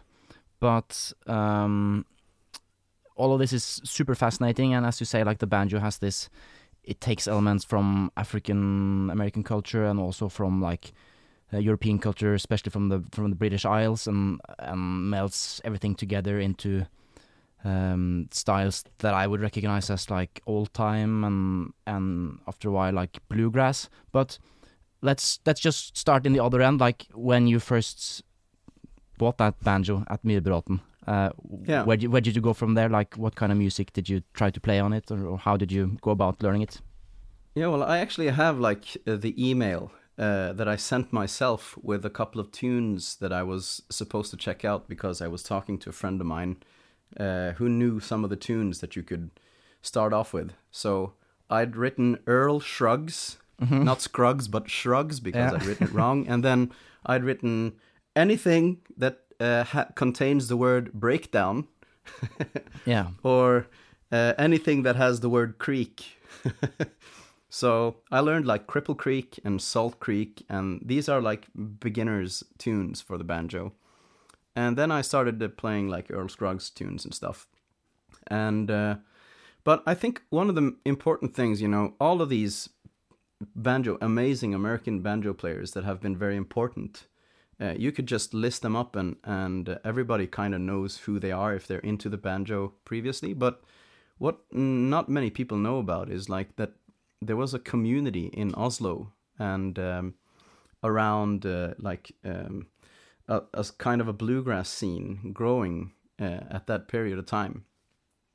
But 0.60 1.12
um, 1.26 2.06
all 3.14 3.32
of 3.32 3.38
this 3.38 3.52
is 3.52 3.80
super 3.84 4.14
fascinating, 4.14 4.74
and 4.74 4.86
as 4.86 5.00
you 5.00 5.06
say, 5.06 5.24
like 5.24 5.38
the 5.38 5.46
banjo 5.46 5.78
has 5.78 5.98
this. 5.98 6.28
It 6.84 7.00
takes 7.00 7.26
elements 7.26 7.64
from 7.64 8.12
African 8.16 9.10
American 9.10 9.42
culture 9.42 9.84
and 9.84 9.98
also 9.98 10.28
from 10.28 10.62
like 10.62 10.92
uh, 11.52 11.58
European 11.58 11.98
culture, 11.98 12.34
especially 12.34 12.70
from 12.70 12.88
the 12.88 13.02
from 13.10 13.30
the 13.30 13.36
British 13.36 13.64
Isles, 13.64 14.06
and 14.06 14.40
and 14.58 15.10
melts 15.10 15.60
everything 15.64 15.94
together 15.94 16.38
into 16.38 16.86
um, 17.64 18.28
styles 18.30 18.84
that 18.98 19.14
I 19.14 19.26
would 19.26 19.40
recognize 19.40 19.90
as 19.90 20.10
like 20.10 20.40
old 20.46 20.72
time 20.72 21.24
and 21.24 21.72
and 21.86 22.38
after 22.46 22.68
a 22.68 22.72
while 22.72 22.92
like 22.92 23.18
bluegrass. 23.28 23.88
But 24.12 24.38
let's 25.02 25.40
let's 25.46 25.60
just 25.60 25.96
start 25.96 26.26
in 26.26 26.32
the 26.32 26.44
other 26.44 26.62
end, 26.62 26.80
like 26.80 27.06
when 27.14 27.46
you 27.46 27.58
first 27.58 28.22
bought 29.18 29.38
that 29.38 29.54
banjo 29.62 30.04
at 30.08 30.22
Myrbråten. 30.24 30.80
Uh, 31.06 31.30
Yeah. 31.68 31.84
Where 31.84 31.96
did, 31.96 32.10
where 32.10 32.20
did 32.20 32.34
you 32.36 32.42
go 32.42 32.52
from 32.54 32.74
there? 32.74 32.88
Like, 32.88 33.14
what 33.16 33.34
kind 33.34 33.52
of 33.52 33.58
music 33.58 33.92
did 33.92 34.08
you 34.08 34.22
try 34.34 34.50
to 34.50 34.60
play 34.60 34.80
on 34.80 34.92
it, 34.92 35.10
or, 35.10 35.26
or 35.26 35.38
how 35.38 35.56
did 35.56 35.70
you 35.72 35.96
go 36.00 36.10
about 36.10 36.42
learning 36.42 36.62
it? 36.62 36.80
Yeah, 37.54 37.68
well, 37.68 37.82
I 37.82 37.98
actually 37.98 38.28
have 38.28 38.58
like 38.58 38.96
uh, 39.06 39.16
the 39.16 39.34
email 39.50 39.90
uh, 40.18 40.52
that 40.52 40.68
I 40.68 40.76
sent 40.76 41.12
myself 41.12 41.78
with 41.82 42.04
a 42.04 42.10
couple 42.10 42.40
of 42.40 42.50
tunes 42.50 43.16
that 43.16 43.32
I 43.32 43.42
was 43.42 43.82
supposed 43.90 44.30
to 44.30 44.36
check 44.36 44.64
out 44.64 44.88
because 44.88 45.22
I 45.24 45.28
was 45.28 45.42
talking 45.42 45.78
to 45.78 45.90
a 45.90 45.92
friend 45.92 46.20
of 46.20 46.26
mine 46.26 46.56
uh, 47.20 47.52
who 47.58 47.68
knew 47.68 48.00
some 48.00 48.24
of 48.24 48.30
the 48.30 48.36
tunes 48.36 48.80
that 48.80 48.96
you 48.96 49.02
could 49.02 49.30
start 49.82 50.12
off 50.12 50.32
with. 50.34 50.52
So 50.70 51.12
I'd 51.48 51.76
written 51.76 52.18
Earl 52.26 52.60
Shrugs, 52.60 53.38
not 53.70 54.02
Scruggs, 54.02 54.48
but 54.48 54.68
Shrugs 54.68 55.20
because 55.20 55.52
Yeah. 55.52 55.56
I'd 55.58 55.66
written 55.66 55.86
it 55.86 55.92
wrong. 55.94 56.26
And 56.30 56.42
then 56.44 56.72
I'd 57.06 57.24
written 57.24 57.72
anything 58.16 58.78
that 58.96 59.20
uh, 59.38 59.64
ha- 59.64 59.88
contains 59.94 60.48
the 60.48 60.56
word 60.56 60.92
breakdown 60.92 61.68
Yeah. 62.86 63.08
or 63.22 63.66
uh, 64.10 64.32
anything 64.38 64.82
that 64.84 64.96
has 64.96 65.20
the 65.20 65.28
word 65.28 65.58
creek. 65.58 66.18
so 67.48 67.96
I 68.10 68.20
learned 68.20 68.46
like 68.46 68.66
Cripple 68.66 68.96
Creek 68.96 69.38
and 69.44 69.60
Salt 69.60 70.00
Creek, 70.00 70.44
and 70.48 70.80
these 70.84 71.08
are 71.08 71.20
like 71.20 71.48
beginners' 71.80 72.42
tunes 72.58 73.00
for 73.00 73.18
the 73.18 73.24
banjo. 73.24 73.72
And 74.54 74.78
then 74.78 74.90
I 74.90 75.02
started 75.02 75.42
uh, 75.42 75.48
playing 75.48 75.88
like 75.88 76.10
Earl 76.10 76.28
Scruggs 76.28 76.70
tunes 76.70 77.04
and 77.04 77.14
stuff. 77.14 77.46
And 78.28 78.70
uh, 78.70 78.96
but 79.64 79.82
I 79.86 79.94
think 79.94 80.22
one 80.30 80.48
of 80.48 80.54
the 80.54 80.76
important 80.84 81.34
things, 81.34 81.60
you 81.60 81.68
know, 81.68 81.94
all 82.00 82.22
of 82.22 82.28
these 82.28 82.70
banjo, 83.54 83.98
amazing 84.00 84.54
American 84.54 85.00
banjo 85.02 85.34
players 85.34 85.72
that 85.72 85.84
have 85.84 86.00
been 86.00 86.16
very 86.16 86.36
important. 86.36 87.06
Uh, 87.58 87.72
you 87.76 87.90
could 87.90 88.06
just 88.06 88.34
list 88.34 88.62
them 88.62 88.76
up 88.76 88.96
and 88.96 89.16
and 89.24 89.78
everybody 89.84 90.26
kind 90.26 90.54
of 90.54 90.60
knows 90.60 90.98
who 90.98 91.18
they 91.18 91.32
are 91.32 91.54
if 91.54 91.66
they're 91.66 91.78
into 91.78 92.08
the 92.08 92.18
banjo 92.18 92.74
previously 92.84 93.32
but 93.32 93.62
what 94.18 94.40
not 94.52 95.08
many 95.08 95.30
people 95.30 95.56
know 95.56 95.78
about 95.78 96.10
is 96.10 96.28
like 96.28 96.56
that 96.56 96.72
there 97.22 97.36
was 97.36 97.54
a 97.54 97.58
community 97.58 98.26
in 98.34 98.54
Oslo 98.54 99.12
and 99.38 99.78
um, 99.78 100.14
around 100.84 101.46
uh, 101.46 101.72
like 101.78 102.12
um, 102.24 102.66
a, 103.28 103.40
a 103.54 103.64
kind 103.78 104.00
of 104.02 104.08
a 104.08 104.12
bluegrass 104.12 104.68
scene 104.68 105.32
growing 105.32 105.92
uh, 106.20 106.40
at 106.50 106.66
that 106.66 106.88
period 106.88 107.18
of 107.18 107.24
time 107.24 107.64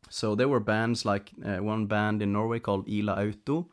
so 0.10 0.36
there 0.36 0.50
were 0.50 0.60
bands 0.60 1.06
like 1.06 1.32
uh, 1.46 1.58
one 1.58 1.86
band 1.86 2.22
in 2.22 2.34
Norway 2.34 2.60
called 2.60 2.90
Ila 2.90 3.14
Auto 3.14 3.70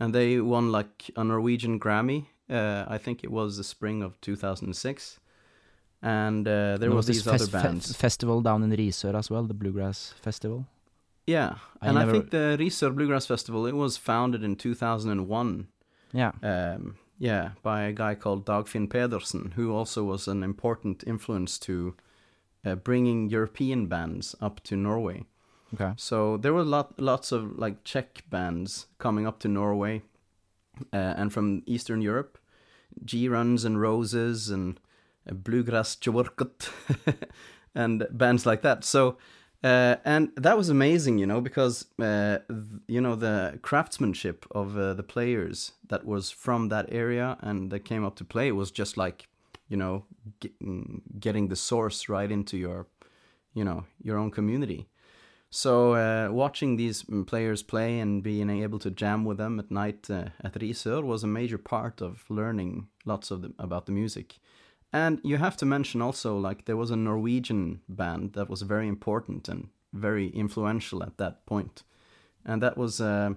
and 0.00 0.14
they 0.14 0.40
won 0.40 0.72
like 0.72 1.10
a 1.14 1.22
Norwegian 1.22 1.78
Grammy. 1.78 2.26
Uh, 2.50 2.84
I 2.88 2.98
think 2.98 3.22
it 3.24 3.30
was 3.30 3.56
the 3.56 3.64
spring 3.64 4.02
of 4.02 4.20
2006, 4.20 5.20
and 6.02 6.46
uh, 6.48 6.76
there 6.78 6.90
was, 6.90 7.06
this 7.06 7.18
these 7.18 7.26
other 7.26 7.38
fes- 7.38 7.48
fe- 7.48 7.62
bands. 7.62 7.96
festival 7.96 8.40
down 8.42 8.62
in 8.62 8.70
Risør 8.70 9.14
as 9.14 9.30
well, 9.30 9.44
the 9.44 9.54
Bluegrass 9.54 10.14
Festival. 10.20 10.66
yeah, 11.26 11.54
I 11.80 11.88
and 11.88 11.98
I 11.98 12.10
think 12.10 12.30
the 12.30 12.56
Risør 12.58 12.94
Bluegrass 12.94 13.26
Festival 13.26 13.66
it 13.66 13.74
was 13.76 13.96
founded 13.96 14.42
in 14.42 14.56
2001. 14.56 15.68
Yeah. 16.12 16.32
Um, 16.42 16.96
yeah, 17.18 17.50
by 17.62 17.82
a 17.82 17.92
guy 17.92 18.14
called 18.16 18.46
Dagfinn 18.46 18.88
Pedersen, 18.88 19.52
who 19.54 19.72
also 19.76 20.02
was 20.04 20.26
an 20.26 20.42
important 20.42 21.04
influence 21.06 21.58
to 21.60 21.94
uh, 22.64 22.74
bringing 22.74 23.28
European 23.30 23.86
bands 23.86 24.34
up 24.40 24.60
to 24.64 24.74
Norway. 24.76 25.24
Okay. 25.74 25.92
So 25.96 26.36
there 26.38 26.52
were 26.52 26.64
lot, 26.64 26.98
lots 26.98 27.30
of 27.30 27.58
like 27.58 27.84
Czech 27.84 28.24
bands 28.30 28.86
coming 28.98 29.26
up 29.26 29.38
to 29.40 29.48
Norway, 29.48 30.02
uh, 30.92 31.14
and 31.16 31.32
from 31.32 31.62
Eastern 31.66 32.00
Europe, 32.02 32.38
G 33.04 33.28
Runs 33.28 33.64
and 33.64 33.80
Roses 33.80 34.50
and 34.50 34.78
Bluegrass 35.30 35.96
Cwrkot, 35.96 36.70
and 37.74 38.06
bands 38.10 38.46
like 38.46 38.62
that. 38.62 38.84
So, 38.84 39.18
uh, 39.62 39.96
and 40.04 40.30
that 40.36 40.56
was 40.56 40.68
amazing, 40.68 41.18
you 41.18 41.26
know, 41.26 41.40
because 41.40 41.86
uh, 41.98 42.38
you 42.86 43.00
know 43.00 43.14
the 43.14 43.58
craftsmanship 43.62 44.46
of 44.50 44.76
uh, 44.76 44.94
the 44.94 45.02
players 45.02 45.72
that 45.88 46.04
was 46.04 46.30
from 46.30 46.68
that 46.68 46.86
area 46.90 47.36
and 47.40 47.70
that 47.70 47.80
came 47.80 48.04
up 48.04 48.16
to 48.16 48.24
play 48.24 48.52
was 48.52 48.70
just 48.70 48.96
like, 48.96 49.28
you 49.68 49.76
know, 49.76 50.04
get, 50.40 50.52
getting 51.20 51.48
the 51.48 51.56
source 51.56 52.08
right 52.08 52.30
into 52.30 52.56
your, 52.56 52.86
you 53.52 53.64
know, 53.64 53.84
your 54.02 54.16
own 54.16 54.30
community. 54.30 54.88
So 55.50 55.94
uh, 55.94 56.28
watching 56.32 56.76
these 56.76 57.02
mm, 57.02 57.26
players 57.26 57.62
play 57.62 57.98
and 57.98 58.22
being 58.22 58.50
able 58.50 58.78
to 58.78 58.90
jam 58.90 59.24
with 59.24 59.38
them 59.38 59.58
at 59.58 59.70
night 59.70 60.08
uh, 60.10 60.26
at 60.44 60.54
Risør 60.54 61.02
was 61.02 61.24
a 61.24 61.26
major 61.26 61.58
part 61.58 62.00
of 62.00 62.24
learning 62.28 62.86
lots 63.04 63.30
of 63.30 63.42
the, 63.42 63.52
about 63.58 63.86
the 63.86 63.92
music. 63.92 64.38
and 64.92 65.20
you 65.24 65.38
have 65.38 65.56
to 65.56 65.66
mention 65.66 66.02
also 66.02 66.36
like 66.48 66.64
there 66.64 66.76
was 66.76 66.90
a 66.90 66.96
Norwegian 66.96 67.80
band 67.88 68.32
that 68.32 68.48
was 68.50 68.62
very 68.62 68.88
important 68.88 69.48
and 69.48 69.68
very 69.92 70.28
influential 70.28 71.02
at 71.02 71.16
that 71.16 71.46
point, 71.46 71.84
and 72.44 72.62
that 72.62 72.76
was 72.76 73.00
uh, 73.00 73.30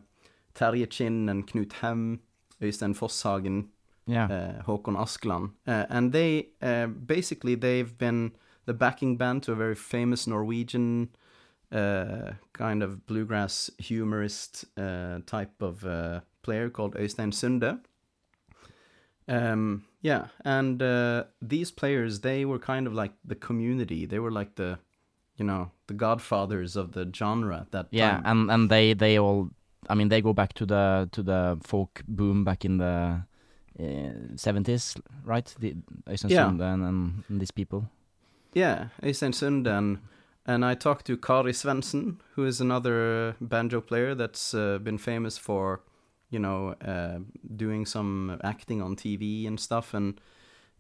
Terje 0.56 0.88
Kinn 0.90 1.30
and 1.30 1.48
Knut 1.48 1.74
Hem, 1.74 2.20
Øystein 2.62 2.94
Fosshagen, 2.96 3.70
Yeah. 4.06 4.26
uh, 4.32 4.64
Håkon 4.64 4.96
Askeland, 4.98 5.52
uh, 5.68 5.86
and 5.90 6.12
they 6.12 6.48
uh, 6.62 6.88
basically 6.88 7.56
they've 7.56 7.98
been 7.98 8.32
the 8.66 8.74
backing 8.74 9.18
band 9.18 9.44
to 9.44 9.52
a 9.52 9.56
very 9.56 9.76
famous 9.76 10.28
Norwegian 10.28 11.10
uh, 11.74 12.34
kind 12.54 12.84
of 12.84 13.06
bluegrass 13.06 13.72
humorist 13.80 14.66
uh, 14.78 15.20
type 15.26 15.62
of 15.62 15.84
uh, 15.86 16.20
player 16.42 16.70
called 16.70 16.96
Øystein 16.96 17.32
Sunde. 17.34 17.80
Um, 19.28 19.84
yeah, 20.02 20.28
and 20.44 20.82
uh, 20.82 21.24
these 21.42 21.72
players 21.72 22.20
they 22.20 22.46
were 22.46 22.60
kind 22.60 22.88
of 22.88 22.94
like 22.94 23.14
the 23.28 23.36
community. 23.36 24.06
They 24.06 24.20
were 24.20 24.32
like 24.32 24.56
the, 24.56 24.78
you 25.38 25.46
know, 25.46 25.72
the 25.88 25.94
godfathers 25.94 26.76
of 26.76 26.92
the 26.92 27.10
genre 27.14 27.62
at 27.62 27.72
that 27.72 27.88
yeah, 27.92 28.12
time. 28.12 28.26
and 28.26 28.52
and 28.52 28.70
they 28.70 28.94
they 28.94 29.18
all, 29.20 29.50
I 29.90 29.96
mean, 29.96 30.10
they 30.10 30.22
go 30.22 30.34
back 30.34 30.54
to 30.54 30.66
the 30.66 31.08
to 31.12 31.24
the 31.24 31.58
folk 31.62 32.04
boom 32.08 32.44
back 32.44 32.66
in 32.66 32.78
the 32.78 33.24
seventies, 34.36 34.96
right? 35.26 35.56
The 35.60 35.76
Øystein 36.08 36.30
Yeah. 36.30 36.50
Sunde 36.50 36.64
and, 36.64 36.84
and 37.30 37.40
these 37.42 37.52
people. 37.54 37.82
Yeah, 38.56 38.90
Øystein 39.02 39.34
Sunde 39.34 39.68
and 39.78 39.98
and 40.46 40.66
I 40.66 40.76
talked 40.76 41.06
to 41.08 41.18
Kari 41.18 41.54
Svendsen, 41.54 42.18
who 42.36 42.46
is 42.46 42.60
another 42.62 43.36
banjo 43.40 43.82
player 43.82 44.16
that's 44.16 44.54
uh, 44.54 44.78
been 44.80 44.98
famous 44.98 45.38
for, 45.38 45.82
you 46.30 46.40
know, 46.40 46.76
uh, 46.86 47.20
doing 47.56 47.86
some 47.86 48.40
acting 48.44 48.82
on 48.82 48.96
TV 48.96 49.48
and 49.48 49.60
stuff, 49.60 49.94
and 49.94 50.20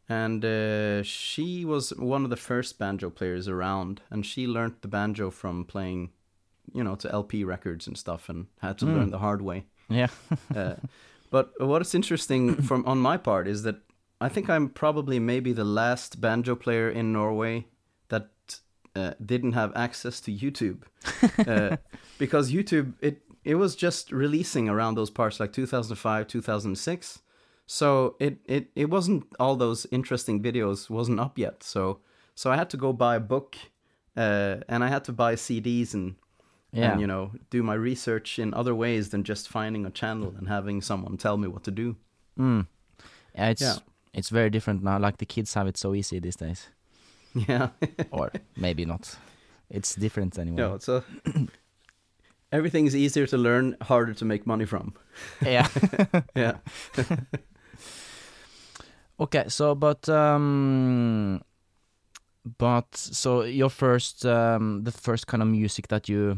and 0.09 0.43
uh, 0.43 1.01
she 1.03 1.63
was 1.65 1.91
one 1.91 2.23
of 2.25 2.29
the 2.29 2.35
first 2.35 2.77
banjo 2.77 3.09
players 3.09 3.47
around, 3.47 4.01
and 4.09 4.25
she 4.25 4.47
learned 4.47 4.75
the 4.81 4.87
banjo 4.89 5.29
from 5.31 5.63
playing, 5.65 6.11
you 6.73 6.83
know, 6.83 6.95
to 6.95 7.09
LP 7.11 7.43
records 7.45 7.87
and 7.87 7.97
stuff, 7.97 8.29
and 8.29 8.47
had 8.61 8.77
to 8.79 8.85
Mm. 8.85 8.95
learn 8.95 9.11
the 9.11 9.19
hard 9.19 9.41
way. 9.41 9.65
Yeah. 9.89 10.09
Uh, 10.55 10.75
but 11.31 11.51
what 11.59 11.81
is 11.81 11.95
interesting 11.95 12.61
from 12.61 12.85
on 12.85 12.99
my 12.99 13.17
part 13.17 13.47
is 13.47 13.63
that 13.63 13.77
I 14.21 14.29
think 14.29 14.49
I'm 14.49 14.69
probably 14.69 15.19
maybe 15.19 15.51
the 15.53 15.63
last 15.63 16.21
banjo 16.21 16.55
player 16.55 16.89
in 16.89 17.11
Norway 17.11 17.65
uh, 18.95 19.13
didn't 19.25 19.53
have 19.53 19.71
access 19.75 20.21
to 20.21 20.31
YouTube, 20.31 20.83
uh, 21.47 21.77
because 22.17 22.51
YouTube 22.51 22.93
it 23.01 23.21
it 23.43 23.55
was 23.55 23.75
just 23.75 24.11
releasing 24.11 24.69
around 24.69 24.95
those 24.95 25.09
parts 25.09 25.39
like 25.39 25.51
2005 25.53 26.27
2006, 26.27 27.21
so 27.65 28.15
it 28.19 28.37
it 28.45 28.67
it 28.75 28.89
wasn't 28.89 29.25
all 29.39 29.55
those 29.55 29.85
interesting 29.91 30.41
videos 30.41 30.89
wasn't 30.89 31.19
up 31.19 31.37
yet. 31.37 31.63
So 31.63 31.99
so 32.35 32.51
I 32.51 32.55
had 32.55 32.69
to 32.71 32.77
go 32.77 32.93
buy 32.93 33.15
a 33.15 33.19
book, 33.19 33.55
uh, 34.17 34.57
and 34.67 34.83
I 34.83 34.87
had 34.89 35.03
to 35.05 35.11
buy 35.13 35.35
CDs 35.35 35.93
and 35.93 36.15
Yeah. 36.75 36.91
and 36.91 37.01
you 37.01 37.07
know 37.07 37.31
do 37.51 37.61
my 37.63 37.75
research 37.75 38.39
in 38.39 38.53
other 38.53 38.73
ways 38.73 39.09
than 39.09 39.23
just 39.23 39.47
finding 39.47 39.85
a 39.85 39.91
channel 39.91 40.33
and 40.37 40.47
having 40.47 40.81
someone 40.81 41.17
tell 41.17 41.37
me 41.37 41.47
what 41.47 41.63
to 41.63 41.71
do 41.71 41.95
Mm. 42.39 42.65
Yeah, 43.35 43.49
it's 43.51 43.61
Yeah. 43.61 43.77
it's 44.13 44.29
very 44.31 44.49
different 44.49 44.81
now. 44.83 44.97
Like 44.99 45.17
the 45.17 45.25
kids 45.35 45.53
have 45.53 45.67
it 45.69 45.77
so 45.77 45.93
easy 45.93 46.19
these 46.19 46.37
days, 46.37 46.69
yeah 47.33 47.69
or 48.11 48.31
maybe 48.55 48.85
not. 48.85 49.15
It's 49.69 49.95
different 49.95 50.37
anyway. 50.37 50.57
no 50.57 50.77
so 50.77 51.03
everything's 52.51 52.95
easier 52.95 53.25
to 53.27 53.37
learn 53.37 53.75
harder 53.81 54.13
to 54.13 54.25
make 54.25 54.45
money 54.45 54.65
from 54.65 54.93
Yeah. 55.41 55.67
yeah 56.35 56.57
okay. 59.19 59.45
So, 59.47 59.75
but 59.75 60.07
um, 60.09 61.41
but 62.57 62.95
so 62.95 63.43
your 63.43 63.69
first 63.69 64.25
um, 64.25 64.83
the 64.83 64.91
first 64.91 65.27
kind 65.27 65.41
of 65.41 65.49
music 65.49 65.87
that 65.87 66.09
you 66.09 66.37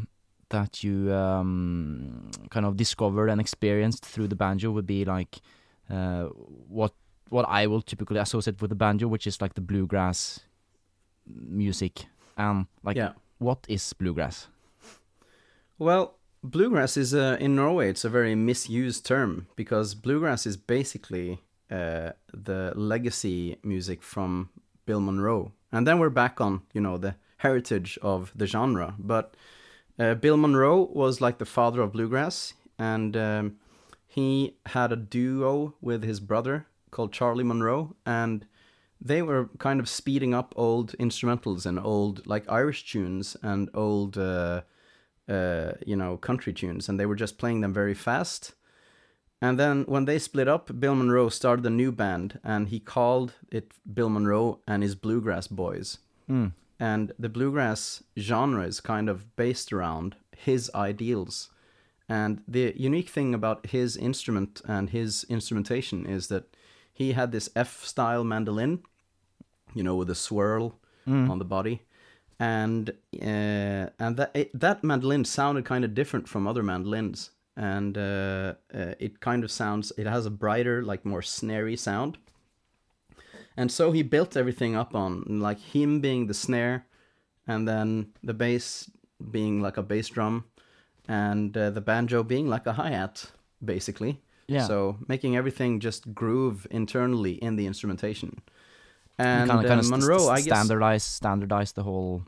that 0.50 0.84
you 0.84 1.12
um 1.12 2.30
kind 2.52 2.66
of 2.68 2.78
discovered 2.78 3.30
and 3.30 3.42
experienced 3.42 4.06
through 4.06 4.28
the 4.28 4.36
banjo 4.36 4.70
would 4.70 4.86
be 4.86 5.04
like 5.04 5.42
uh 5.90 6.26
what 6.70 6.94
what 7.30 7.46
I 7.50 7.66
will 7.66 7.82
typically 7.82 8.20
associate 8.20 8.62
with 8.62 8.70
the 8.70 8.76
banjo, 8.76 9.08
which 9.08 9.26
is 9.26 9.42
like 9.42 9.56
the 9.56 9.62
bluegrass 9.62 10.42
music. 11.28 12.06
And 12.38 12.68
like, 12.84 12.98
yeah 12.98 13.14
what 13.38 13.66
is 13.68 13.94
bluegrass? 13.94 14.48
well 15.78 16.16
bluegrass 16.44 16.96
is 16.96 17.14
uh, 17.14 17.38
in 17.40 17.56
norway 17.56 17.90
it's 17.90 18.06
a 18.06 18.10
very 18.10 18.36
misused 18.36 19.06
term 19.06 19.48
because 19.56 19.94
bluegrass 19.94 20.46
is 20.46 20.56
basically 20.56 21.42
uh, 21.70 22.12
the 22.34 22.72
legacy 22.76 23.58
music 23.64 24.02
from 24.02 24.50
bill 24.86 25.02
monroe 25.02 25.52
and 25.72 25.86
then 25.86 26.00
we're 26.00 26.10
back 26.10 26.40
on 26.40 26.62
you 26.74 26.80
know 26.80 26.98
the 26.98 27.16
heritage 27.38 28.00
of 28.02 28.32
the 28.36 28.46
genre 28.46 28.96
but 28.98 29.36
uh, 30.00 30.14
bill 30.14 30.38
monroe 30.38 30.90
was 30.94 31.20
like 31.20 31.40
the 31.40 31.46
father 31.46 31.82
of 31.82 31.92
bluegrass 31.92 32.54
and 32.80 33.18
um, 33.18 33.56
he 34.08 34.56
had 34.68 34.92
a 34.92 34.96
duo 34.96 35.74
with 35.82 36.04
his 36.04 36.20
brother 36.20 36.68
called 36.92 37.12
charlie 37.12 37.44
monroe 37.44 37.96
and 38.06 38.46
they 39.06 39.22
were 39.22 39.50
kind 39.60 39.80
of 39.80 39.88
speeding 39.88 40.34
up 40.34 40.52
old 40.58 40.98
instrumentals 41.00 41.66
and 41.66 41.80
old 41.80 42.26
like 42.26 42.44
irish 42.50 42.92
tunes 42.92 43.38
and 43.44 43.70
old 43.76 44.18
uh, 44.18 44.62
uh, 45.30 45.72
you 45.86 45.96
know 45.96 46.18
country 46.18 46.52
tunes 46.52 46.90
and 46.90 47.00
they 47.00 47.06
were 47.06 47.16
just 47.16 47.38
playing 47.38 47.62
them 47.62 47.74
very 47.74 47.94
fast. 47.94 48.54
And 49.42 49.60
then 49.60 49.84
when 49.84 50.06
they 50.06 50.18
split 50.18 50.48
up 50.48 50.80
bill 50.80 50.96
monroe 50.96 51.30
started 51.30 51.66
a 51.66 51.70
new 51.70 51.92
band 51.92 52.40
and 52.44 52.70
he 52.70 52.80
called 52.80 53.34
it 53.52 53.74
bill 53.94 54.10
monroe 54.10 54.60
and 54.68 54.82
his 54.82 54.96
bluegrass 54.96 55.48
boys. 55.48 56.00
Mm. 56.28 56.54
and 56.80 57.12
the 57.20 57.30
bluegrass 57.30 58.02
genre 58.18 58.66
is 58.66 58.82
kind 58.82 59.08
of 59.10 59.36
based 59.36 59.72
around 59.72 60.16
his 60.36 60.72
ideals. 60.74 61.50
And 62.10 62.42
the 62.48 62.74
unique 62.76 63.10
thing 63.10 63.36
about 63.36 63.68
his 63.68 63.96
instrument 63.96 64.62
and 64.68 64.90
his 64.90 65.24
instrumentation 65.30 66.08
is 66.08 66.28
that 66.30 66.46
he 66.92 67.12
had 67.12 67.32
this 67.32 67.50
f 67.56 67.84
style 67.84 68.24
mandolin 68.24 68.82
you 69.76 69.84
know 69.84 69.96
with 69.96 70.10
a 70.10 70.16
swirl 70.16 70.74
Mm. 71.08 71.30
on 71.30 71.38
the 71.38 71.46
body. 71.46 71.82
And 72.40 72.90
uh, 73.22 73.90
and 74.00 74.18
that 74.18 74.32
it, 74.34 74.60
that 74.60 74.84
mandolin 74.84 75.24
sounded 75.26 75.66
kind 75.66 75.86
of 75.86 75.94
different 75.94 76.28
from 76.28 76.48
other 76.48 76.64
mandolins. 76.64 77.30
And 77.56 77.96
uh, 77.98 78.56
uh, 78.74 78.96
it 79.00 79.20
kind 79.20 79.44
of 79.44 79.52
sounds 79.52 79.92
it 79.98 80.08
has 80.08 80.26
a 80.26 80.32
brighter 80.32 80.82
like 80.84 81.06
more 81.06 81.22
snary 81.22 81.78
sound. 81.78 82.18
And 83.58 83.72
so 83.72 83.92
he 83.92 84.04
built 84.04 84.36
everything 84.36 84.76
up 84.76 84.96
on 84.96 85.40
like 85.40 85.60
him 85.60 86.02
being 86.02 86.28
the 86.28 86.34
snare 86.34 86.86
and 87.48 87.68
then 87.68 88.08
the 88.24 88.34
bass 88.34 88.90
being 89.32 89.62
like 89.62 89.78
a 89.78 89.84
bass 89.84 90.10
drum 90.10 90.44
and 91.08 91.56
uh, 91.56 91.70
the 91.70 91.82
banjo 91.82 92.24
being 92.24 92.50
like 92.50 92.66
a 92.66 92.74
hi-hat 92.74 93.32
basically. 93.64 94.22
Yeah. 94.48 94.68
so 94.68 94.98
making 95.08 95.36
everything 95.36 95.80
just 95.80 96.14
groove 96.14 96.68
internally 96.70 97.34
in 97.44 97.56
the 97.56 97.66
instrumentation 97.66 98.42
and 99.18 99.50
kind 99.50 99.62
of, 99.64 99.68
kind 99.70 99.80
of 99.80 99.90
monroe 99.90 100.28
i 100.28 100.36
guess 100.42 100.46
standardize 100.46 101.04
standardize 101.04 101.72
the 101.74 101.84
whole 101.84 102.24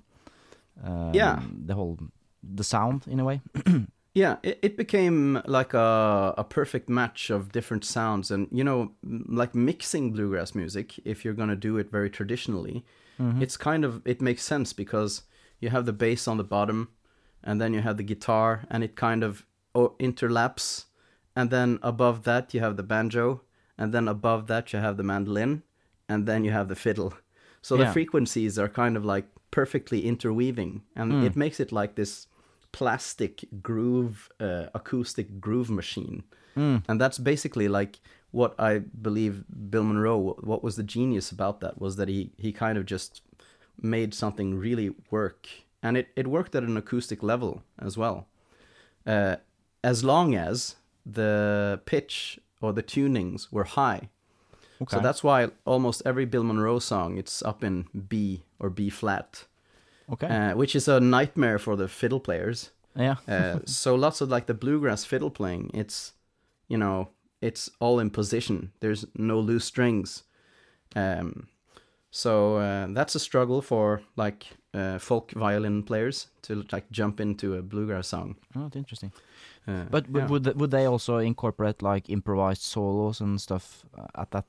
um, 0.84 1.12
Yeah. 1.14 1.42
the 1.66 1.74
whole 1.74 1.98
the 2.44 2.64
sound 2.64 3.06
in 3.08 3.20
a 3.20 3.26
way 3.26 3.42
Yeah, 4.14 4.38
it, 4.42 4.58
it 4.64 4.78
became 4.78 5.44
like 5.46 5.76
a, 5.76 6.34
a 6.40 6.44
perfect 6.44 6.90
match 6.90 7.30
of 7.30 7.52
different 7.52 7.86
sounds. 7.86 8.32
And, 8.32 8.48
you 8.52 8.64
know, 8.64 8.94
like 9.04 9.54
mixing 9.54 10.12
bluegrass 10.12 10.56
music, 10.56 11.00
if 11.06 11.24
you're 11.24 11.36
going 11.36 11.50
to 11.50 11.56
do 11.56 11.78
it 11.78 11.92
very 11.92 12.10
traditionally, 12.10 12.84
it's 13.40 13.58
kind 13.58 13.86
of, 13.86 14.02
it 14.06 14.20
makes 14.20 14.42
sense 14.44 14.74
because 14.74 15.22
you 15.60 15.70
have 15.70 15.86
the 15.86 15.94
bass 15.94 16.28
on 16.28 16.38
the 16.38 16.44
bottom 16.44 16.90
and 17.44 17.62
then 17.62 17.76
you 17.76 17.82
have 17.82 17.98
the 17.98 18.04
guitar 18.04 18.64
and 18.72 18.84
it 18.84 18.96
kind 18.96 19.24
of 19.24 19.46
interlaps. 19.76 20.86
And 21.36 21.50
then 21.52 21.78
above 21.84 22.24
that, 22.24 22.54
you 22.56 22.60
have 22.60 22.76
the 22.76 22.84
banjo. 22.84 23.42
And 23.78 23.94
then 23.94 24.08
above 24.08 24.48
that, 24.48 24.74
you 24.74 24.80
have 24.80 24.98
the 24.98 25.04
mandolin. 25.04 25.62
And 26.10 26.26
then 26.26 26.44
you 26.46 26.52
have 26.52 26.68
the 26.68 26.76
fiddle. 26.76 27.14
So 27.62 27.76
Yeah. 27.76 27.86
the 27.86 27.92
frequencies 27.94 28.58
are 28.58 28.70
kind 28.70 28.96
of 28.98 29.04
like 29.06 29.26
perfectly 29.52 30.06
interweaving. 30.06 30.84
And 30.96 31.24
it 31.24 31.36
makes 31.36 31.60
it 31.60 31.72
like 31.72 31.96
this 31.96 32.28
plastic 32.72 33.46
groove, 33.62 34.30
uh, 34.40 34.68
acoustic 34.74 35.40
groove 35.40 35.70
machine. 35.70 36.24
And 36.56 37.00
that's 37.00 37.20
basically 37.20 37.68
like 37.68 38.00
what 38.32 38.56
I 38.60 38.80
believe 38.80 39.44
Bill 39.70 39.84
Monroe, 39.84 40.36
what 40.42 40.64
was 40.64 40.76
the 40.76 40.84
genius 40.84 41.32
about 41.32 41.60
that 41.62 41.80
was 41.80 41.98
that 41.98 42.08
he, 42.08 42.32
he 42.38 42.52
kind 42.52 42.78
of 42.80 42.86
just 42.86 43.22
made 43.80 44.14
something 44.16 44.58
really 44.58 44.90
work. 45.12 45.48
And 45.84 45.96
it, 45.98 46.08
it 46.16 46.26
worked 46.28 46.56
at 46.56 46.64
an 46.64 46.76
acoustic 46.76 47.22
level 47.22 47.62
as 47.78 47.96
well. 47.96 48.28
Uh, 49.06 49.36
as 49.84 50.04
long 50.04 50.34
as 50.36 50.78
the 51.06 51.80
pitch 51.86 52.40
or 52.60 52.74
the 52.74 52.84
tunings 52.84 53.52
were 53.52 53.66
high. 53.66 54.10
So 54.90 55.00
that's 55.00 55.24
why 55.24 55.50
almost 55.66 56.02
every 56.06 56.26
Bill 56.26 56.44
Monroe 56.44 56.80
song, 56.80 57.18
it's 57.18 57.42
up 57.44 57.64
in 57.64 57.88
B 58.08 58.44
or 58.60 58.70
B 58.70 58.90
flat 58.90 59.46
okay 60.12 60.28
uh, 60.28 60.56
which 60.56 60.76
is 60.76 60.88
a 60.88 61.00
nightmare 61.00 61.60
for 61.60 61.76
the 61.76 61.88
fiddle 61.88 62.20
players. 62.20 62.72
yeah 62.96 63.16
Uh, 63.28 63.60
so 63.66 63.96
lots 63.96 64.22
of 64.22 64.30
like 64.30 64.46
the 64.46 64.54
bluegrass 64.54 65.06
fiddle 65.06 65.32
playing, 65.32 65.72
it's 65.74 66.14
you 66.68 66.78
know 66.78 67.10
it's 67.42 67.70
all 67.80 68.00
in 68.00 68.10
position. 68.10 68.72
There's 68.80 69.06
no 69.16 69.40
loose 69.40 69.66
strings. 69.66 70.24
Um, 70.96 71.48
so 72.10 72.58
uh, 72.58 72.88
that's 72.90 73.16
a 73.16 73.20
struggle 73.20 73.62
for 73.62 74.02
like 74.16 74.48
uh, 74.74 74.98
folk 74.98 75.32
violin 75.32 75.84
players 75.84 76.28
to 76.44 76.66
like 76.72 76.90
jump 76.90 77.20
into 77.20 77.56
a 77.56 77.62
bluegrass 77.62 78.08
song. 78.08 78.36
Oh, 78.56 78.64
that's 78.64 78.76
interesting. 78.76 79.12
Uh, 79.68 79.84
But 79.92 80.06
yeah. 80.10 80.28
would 80.28 80.44
th- 80.44 80.56
would 80.56 80.72
they 80.72 80.86
also 80.88 81.18
incorporate 81.18 81.82
like 81.82 82.10
improvised 82.10 82.62
solos 82.62 83.22
and 83.22 83.40
stuff 83.42 83.86
uh, 83.98 84.22
at 84.22 84.32
that 84.32 84.46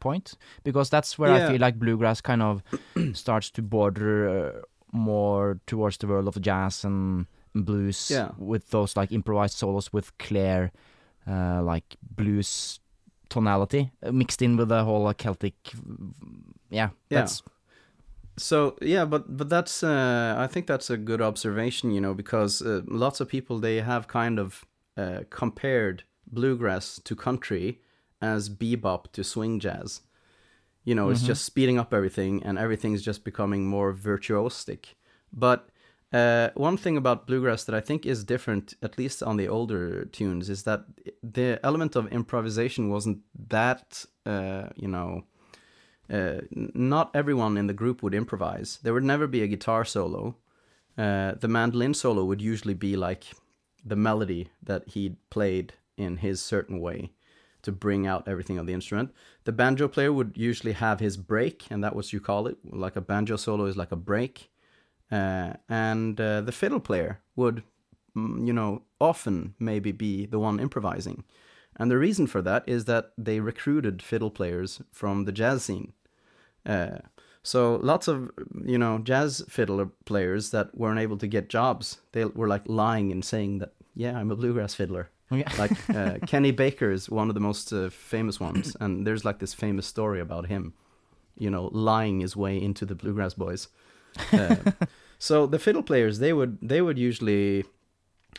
point? 0.00 0.36
Because 0.64 0.90
that's 0.90 1.18
where 1.18 1.32
I 1.32 1.46
feel 1.50 1.60
like 1.60 1.78
bluegrass 1.78 2.20
kind 2.22 2.42
of 2.42 2.62
starts 3.12 3.50
to 3.50 3.62
border 3.62 4.28
uh, 4.28 4.62
more 4.92 5.58
towards 5.66 5.98
the 5.98 6.06
world 6.06 6.28
of 6.28 6.40
jazz 6.40 6.84
and 6.84 7.26
blues 7.54 8.10
Yeah. 8.10 8.30
with 8.38 8.70
those 8.70 9.00
like 9.00 9.12
improvised 9.14 9.56
solos 9.58 9.92
with 9.92 10.16
clear 10.18 10.70
uh, 11.28 11.62
like 11.62 11.96
blues 12.16 12.80
tonality 13.28 13.90
uh, 14.06 14.12
mixed 14.12 14.42
in 14.42 14.56
with 14.56 14.68
the 14.68 14.84
whole 14.84 15.06
uh, 15.06 15.14
Celtic 15.14 15.54
yeah 16.70 16.90
Yeah. 17.10 17.20
that's 17.20 17.42
So 18.36 18.76
yeah, 18.80 19.04
but 19.04 19.36
but 19.36 19.48
that's 19.48 19.82
uh, 19.82 20.34
I 20.36 20.46
think 20.46 20.66
that's 20.66 20.90
a 20.90 20.96
good 20.96 21.20
observation, 21.20 21.90
you 21.92 22.00
know, 22.00 22.14
because 22.14 22.62
uh, 22.62 22.82
lots 22.86 23.20
of 23.20 23.28
people 23.28 23.58
they 23.58 23.80
have 23.80 24.08
kind 24.08 24.38
of 24.38 24.64
uh, 24.96 25.20
compared 25.30 26.02
bluegrass 26.26 27.00
to 27.04 27.14
country 27.14 27.80
as 28.20 28.48
bebop 28.48 29.12
to 29.12 29.22
swing 29.22 29.60
jazz. 29.60 30.00
You 30.84 30.94
know, 30.94 31.08
it's 31.08 31.22
just 31.22 31.44
speeding 31.44 31.78
up 31.78 31.94
everything, 31.94 32.42
and 32.42 32.58
everything's 32.58 33.02
just 33.02 33.24
becoming 33.24 33.66
more 33.66 33.94
virtuosic. 33.94 34.94
But 35.32 35.68
uh, 36.12 36.50
one 36.54 36.76
thing 36.76 36.96
about 36.96 37.26
bluegrass 37.26 37.64
that 37.64 37.74
I 37.74 37.80
think 37.80 38.04
is 38.04 38.22
different, 38.22 38.74
at 38.82 38.98
least 38.98 39.22
on 39.22 39.36
the 39.36 39.48
older 39.48 40.04
tunes, 40.04 40.50
is 40.50 40.64
that 40.64 40.84
the 41.22 41.58
element 41.64 41.96
of 41.96 42.12
improvisation 42.12 42.90
wasn't 42.90 43.20
that, 43.48 44.04
uh, 44.26 44.68
you 44.76 44.88
know, 44.88 45.24
uh, 46.12 46.40
not 46.50 47.10
everyone 47.14 47.56
in 47.56 47.66
the 47.66 47.72
group 47.72 48.02
would 48.02 48.14
improvise. 48.14 48.78
There 48.82 48.92
would 48.92 49.04
never 49.04 49.26
be 49.26 49.42
a 49.42 49.46
guitar 49.46 49.84
solo. 49.84 50.36
Uh, 50.96 51.32
the 51.32 51.48
mandolin 51.48 51.94
solo 51.94 52.24
would 52.24 52.40
usually 52.40 52.74
be 52.74 52.96
like 52.96 53.24
the 53.84 53.96
melody 53.96 54.48
that 54.62 54.88
he'd 54.88 55.16
played 55.30 55.74
in 55.96 56.18
his 56.18 56.40
certain 56.40 56.80
way 56.80 57.10
to 57.62 57.72
bring 57.72 58.06
out 58.06 58.28
everything 58.28 58.58
on 58.58 58.66
the 58.66 58.74
instrument. 58.74 59.12
The 59.44 59.52
banjo 59.52 59.88
player 59.88 60.12
would 60.12 60.32
usually 60.36 60.72
have 60.72 61.00
his 61.00 61.16
break, 61.16 61.64
and 61.70 61.82
that 61.82 61.96
was 61.96 62.12
you 62.12 62.20
call 62.20 62.46
it. 62.46 62.58
Like 62.64 62.96
a 62.96 63.00
banjo 63.00 63.36
solo 63.36 63.64
is 63.64 63.76
like 63.76 63.92
a 63.92 63.96
break. 63.96 64.50
Uh, 65.10 65.54
and 65.68 66.20
uh, 66.20 66.42
the 66.42 66.52
fiddle 66.52 66.80
player 66.80 67.20
would, 67.36 67.62
mm, 68.16 68.46
you 68.46 68.52
know, 68.52 68.82
often 69.00 69.54
maybe 69.58 69.92
be 69.92 70.26
the 70.26 70.38
one 70.38 70.60
improvising. 70.60 71.24
And 71.76 71.90
the 71.90 71.98
reason 71.98 72.26
for 72.26 72.40
that 72.42 72.64
is 72.66 72.84
that 72.84 73.12
they 73.18 73.40
recruited 73.40 74.02
fiddle 74.02 74.30
players 74.30 74.80
from 74.92 75.24
the 75.24 75.32
jazz 75.32 75.64
scene. 75.64 75.92
Uh, 76.64 76.98
so 77.42 77.76
lots 77.82 78.08
of 78.08 78.30
you 78.64 78.78
know 78.78 78.98
jazz 78.98 79.44
fiddle 79.48 79.92
players 80.06 80.50
that 80.50 80.76
weren't 80.76 80.98
able 80.98 81.18
to 81.18 81.26
get 81.26 81.50
jobs, 81.50 82.00
they 82.12 82.24
were 82.24 82.48
like 82.48 82.62
lying 82.66 83.12
and 83.12 83.24
saying 83.24 83.58
that 83.58 83.74
yeah 83.94 84.18
I'm 84.18 84.30
a 84.30 84.36
bluegrass 84.36 84.74
fiddler. 84.74 85.10
Okay. 85.30 85.44
like 85.58 85.90
uh, 85.90 86.18
Kenny 86.26 86.52
Baker 86.52 86.90
is 86.90 87.10
one 87.10 87.28
of 87.28 87.34
the 87.34 87.40
most 87.40 87.72
uh, 87.72 87.90
famous 87.90 88.40
ones, 88.40 88.76
and 88.80 89.06
there's 89.06 89.24
like 89.24 89.40
this 89.40 89.52
famous 89.52 89.86
story 89.86 90.20
about 90.20 90.46
him, 90.46 90.72
you 91.36 91.50
know, 91.50 91.68
lying 91.72 92.20
his 92.20 92.34
way 92.34 92.60
into 92.60 92.86
the 92.86 92.94
bluegrass 92.94 93.34
boys. 93.34 93.68
Uh, 94.32 94.56
so 95.18 95.46
the 95.46 95.58
fiddle 95.58 95.82
players 95.82 96.18
they 96.18 96.32
would 96.32 96.58
they 96.62 96.80
would 96.80 96.98
usually 96.98 97.64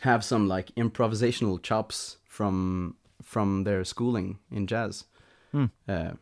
have 0.02 0.24
some 0.24 0.48
like 0.48 0.74
improvisational 0.74 1.62
chops 1.62 2.16
from 2.24 2.96
from 3.26 3.64
their 3.64 3.84
schooling 3.84 4.38
in 4.50 4.66
jazz. 4.66 5.04
Hmm. 5.52 5.66
Uh, 5.88 6.12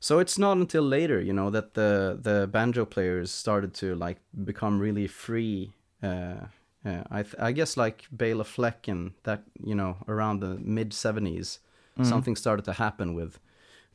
so 0.00 0.18
it's 0.18 0.38
not 0.38 0.56
until 0.56 0.82
later, 0.82 1.20
you 1.20 1.32
know, 1.32 1.50
that 1.50 1.74
the 1.74 2.18
the 2.22 2.46
banjo 2.46 2.84
players 2.84 3.30
started 3.30 3.72
to 3.74 3.94
like 4.06 4.18
become 4.44 4.82
really 4.82 5.06
free. 5.08 5.72
Uh, 6.02 6.46
uh, 6.84 7.02
I 7.18 7.22
th- 7.22 7.36
I 7.48 7.52
guess 7.52 7.76
like 7.76 8.04
Bela 8.10 8.44
Fleck 8.44 8.88
and 8.88 9.12
that, 9.22 9.42
you 9.64 9.74
know, 9.74 9.96
around 10.08 10.40
the 10.40 10.58
mid 10.58 10.90
'70s, 10.92 11.58
Mhm. 11.98 12.06
something 12.06 12.36
started 12.36 12.64
to 12.64 12.72
happen 12.72 13.14
with 13.14 13.38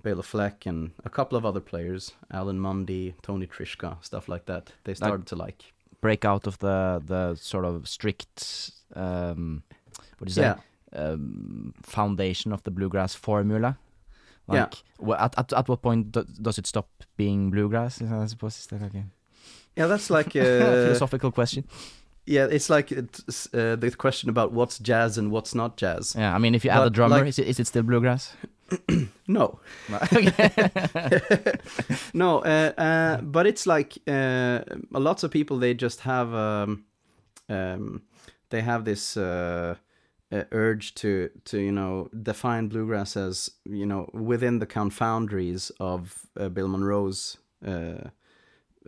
Bela 0.03 0.23
Fleck 0.23 0.67
and 0.67 0.91
a 1.03 1.09
couple 1.09 1.37
of 1.37 1.45
other 1.45 1.61
players, 1.61 2.13
Alan 2.29 2.59
Munde, 2.59 3.13
Tony 3.21 3.47
Trischka, 3.47 3.97
stuff 4.01 4.29
like 4.29 4.45
that. 4.45 4.71
They 4.83 4.93
started 4.95 5.25
to 5.27 5.35
like, 5.35 5.73
break 6.01 6.25
out 6.25 6.47
of 6.47 6.57
the 6.59 7.01
the 7.07 7.35
sort 7.35 7.65
of 7.65 7.87
strict 7.87 8.71
um 8.95 9.63
what 10.19 10.27
do 10.27 10.31
you 10.31 10.35
say 10.35 10.41
yeah, 10.43 10.57
um, 10.95 11.73
foundation 11.83 12.51
of 12.53 12.61
the 12.63 12.71
bluegrass 12.71 13.15
formula. 13.15 13.77
Yeah. 14.51 14.61
Like, 14.61 14.75
wha- 14.99 15.17
at, 15.19 15.37
at 15.37 15.53
at 15.53 15.67
what 15.67 15.81
point 15.81 16.11
do, 16.11 16.23
does 16.41 16.57
it 16.57 16.67
stop 16.67 16.87
being 17.17 17.49
bluegrass? 17.51 18.01
I 18.01 18.27
suppose 18.27 18.57
is 18.59 18.67
that 18.67 18.81
like 18.81 18.93
a 18.93 19.05
yeah. 19.75 19.87
That's 19.87 20.09
like 20.09 20.35
a 20.35 20.43
philosophical 20.85 21.31
question? 21.31 21.63
yeah. 22.27 22.47
It's 22.51 22.69
like 22.69 22.91
it's, 22.91 23.47
uh, 23.53 23.75
the 23.75 23.91
question 23.91 24.29
about 24.29 24.51
what's 24.51 24.79
jazz 24.79 25.17
and 25.17 25.31
what's 25.31 25.53
not 25.55 25.77
jazz. 25.77 26.15
Yeah, 26.17 26.35
I 26.35 26.37
mean, 26.39 26.55
if 26.55 26.63
you 26.65 26.71
add 26.71 26.85
a 26.87 26.89
drummer, 26.89 27.17
like- 27.19 27.27
is 27.29 27.39
it 27.39 27.47
is 27.47 27.59
it 27.59 27.67
still 27.67 27.83
bluegrass? 27.83 28.33
No, 29.27 29.59
no, 32.13 32.39
uh, 32.39 32.71
uh, 32.77 33.21
but 33.21 33.47
it's 33.47 33.65
like 33.67 33.97
uh, 34.07 34.59
lots 34.91 35.23
of 35.23 35.31
people. 35.31 35.57
They 35.57 35.73
just 35.73 36.01
have 36.01 36.33
um, 36.33 36.85
um, 37.49 38.01
they 38.49 38.61
have 38.61 38.85
this 38.85 39.17
uh, 39.17 39.75
uh, 40.31 40.43
urge 40.51 40.95
to 40.95 41.29
to 41.45 41.59
you 41.59 41.71
know 41.71 42.09
define 42.23 42.67
bluegrass 42.67 43.15
as 43.15 43.51
you 43.65 43.85
know 43.85 44.09
within 44.13 44.59
the 44.59 44.65
confounderies 44.65 45.71
of 45.79 46.25
uh, 46.39 46.49
Bill 46.49 46.67
Monroe's 46.67 47.37
uh, 47.65 48.09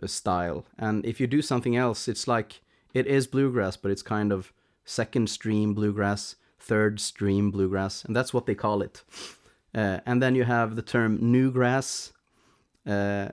style, 0.06 0.64
and 0.78 1.04
if 1.06 1.20
you 1.20 1.26
do 1.26 1.42
something 1.42 1.76
else, 1.76 2.08
it's 2.08 2.26
like 2.26 2.60
it 2.94 3.06
is 3.06 3.26
bluegrass, 3.26 3.76
but 3.76 3.90
it's 3.90 4.02
kind 4.02 4.32
of 4.32 4.52
second 4.84 5.28
stream 5.28 5.74
bluegrass, 5.74 6.36
third 6.58 7.00
stream 7.00 7.50
bluegrass, 7.50 8.04
and 8.04 8.16
that's 8.16 8.34
what 8.34 8.46
they 8.46 8.54
call 8.54 8.82
it. 8.82 9.02
Uh, 9.74 10.00
and 10.06 10.22
then 10.22 10.34
you 10.34 10.44
have 10.44 10.76
the 10.76 10.82
term 10.82 11.18
newgrass. 11.18 12.12
Uh, 12.86 13.28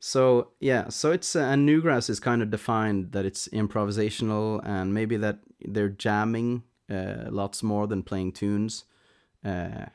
so 0.00 0.48
yeah, 0.60 0.88
so 0.88 1.12
it's 1.12 1.36
uh, 1.36 1.40
and 1.40 1.68
newgrass 1.68 2.10
is 2.10 2.20
kind 2.20 2.42
of 2.42 2.50
defined 2.50 3.12
that 3.12 3.24
it's 3.24 3.48
improvisational 3.48 4.60
and 4.66 4.92
maybe 4.92 5.16
that 5.16 5.38
they're 5.60 5.88
jamming 5.88 6.62
uh, 6.62 6.69
lots 7.30 7.62
more 7.62 7.86
than 7.86 8.02
playing 8.02 8.32
tunes. 8.32 8.84
Uh, 9.44 9.86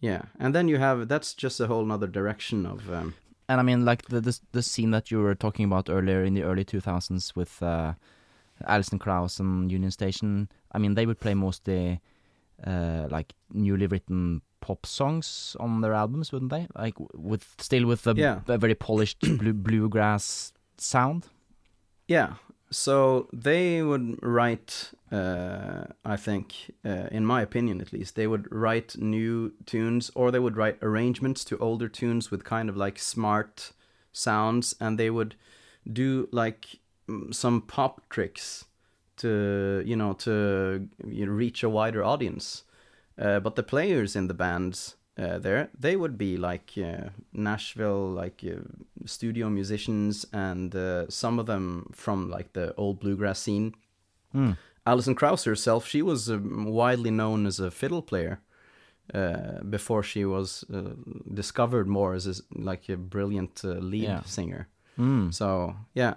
yeah, 0.00 0.22
and 0.40 0.54
then 0.54 0.68
you 0.68 0.78
have 0.78 1.08
that's 1.08 1.34
just 1.34 1.60
a 1.60 1.66
whole 1.66 1.84
nother 1.84 2.06
direction 2.06 2.66
of 2.66 2.88
um, 2.90 3.14
And 3.48 3.60
I 3.60 3.62
mean, 3.62 3.84
like 3.84 4.02
the, 4.08 4.20
the 4.20 4.38
the 4.52 4.62
scene 4.62 4.90
that 4.92 5.10
you 5.10 5.20
were 5.22 5.34
talking 5.34 5.64
about 5.64 5.88
earlier 5.90 6.24
in 6.24 6.34
the 6.34 6.42
early 6.44 6.64
2000s 6.64 7.34
with 7.36 7.62
uh, 7.62 7.92
Alison 8.66 8.98
Krauss 8.98 9.40
and 9.40 9.70
Union 9.72 9.90
Station. 9.90 10.48
I 10.74 10.78
mean, 10.78 10.94
they 10.94 11.06
would 11.06 11.18
play 11.20 11.34
mostly 11.34 12.00
uh, 12.66 13.06
like 13.10 13.34
newly 13.52 13.86
written 13.86 14.42
pop 14.60 14.86
songs 14.86 15.56
on 15.60 15.80
their 15.80 15.94
albums, 15.94 16.32
wouldn't 16.32 16.50
they? 16.50 16.66
Like 16.76 16.94
with 17.14 17.44
still 17.58 17.86
with 17.86 18.02
the 18.02 18.14
Yeah. 18.14 18.40
a 18.48 18.58
very 18.58 18.74
polished 18.74 19.20
blue, 19.38 19.52
bluegrass 19.54 20.52
sound. 20.76 21.26
Yeah. 22.08 22.34
So 22.70 23.28
they 23.32 23.82
would 23.82 24.18
write, 24.22 24.92
uh, 25.10 25.84
I 26.04 26.16
think, 26.16 26.74
uh, 26.84 27.08
in 27.10 27.24
my 27.24 27.42
opinion 27.42 27.80
at 27.80 27.92
least, 27.92 28.14
they 28.14 28.26
would 28.26 28.46
write 28.52 28.96
new 28.98 29.52
tunes 29.64 30.10
or 30.14 30.30
they 30.30 30.38
would 30.38 30.56
write 30.56 30.78
arrangements 30.82 31.44
to 31.46 31.58
older 31.58 31.88
tunes 31.88 32.30
with 32.30 32.44
kind 32.44 32.68
of 32.68 32.76
like 32.76 32.98
smart 32.98 33.72
sounds 34.12 34.74
and 34.80 34.98
they 34.98 35.10
would 35.10 35.34
do 35.90 36.28
like 36.30 36.80
mm, 37.08 37.34
some 37.34 37.62
pop 37.62 38.08
tricks 38.10 38.66
to, 39.16 39.82
you 39.86 39.96
know, 39.96 40.12
to 40.12 40.88
you 41.06 41.26
know, 41.26 41.32
reach 41.32 41.62
a 41.62 41.70
wider 41.70 42.04
audience. 42.04 42.64
Uh, 43.18 43.40
but 43.40 43.56
the 43.56 43.62
players 43.62 44.14
in 44.14 44.28
the 44.28 44.34
bands 44.34 44.96
uh, 45.18 45.38
there, 45.38 45.68
they 45.76 45.96
would 45.96 46.16
be 46.16 46.36
like 46.36 46.72
uh, 46.76 47.08
Nashville, 47.32 48.08
like 48.08 48.44
uh, 48.46 48.60
studio 49.04 49.48
musicians, 49.48 50.24
and 50.32 50.72
some 51.08 51.38
of 51.40 51.46
them 51.46 51.90
from 51.92 52.30
like 52.30 52.52
the 52.52 52.72
old 52.76 53.00
bluegrass 53.00 53.40
scene. 53.40 53.74
Hmm. 54.32 54.52
Alison 54.86 55.14
Krauss 55.14 55.44
herself, 55.44 55.86
she 55.86 56.02
was 56.02 56.28
um, 56.30 56.64
widely 56.66 57.10
known 57.10 57.46
as 57.46 57.60
a 57.60 57.70
fiddle 57.70 58.02
player 58.02 58.40
uh, 59.14 59.62
before 59.68 60.02
she 60.02 60.24
was 60.24 60.64
uh, 60.72 60.94
discovered 61.34 61.86
more 61.88 62.14
as 62.14 62.26
a, 62.26 62.34
like 62.54 62.88
a 62.88 62.96
brilliant 62.96 63.60
uh, 63.64 63.68
lead 63.80 64.02
Yeah. 64.04 64.22
singer. 64.24 64.68
Mm. 64.98 65.32
So 65.32 65.76
yeah, 65.94 66.14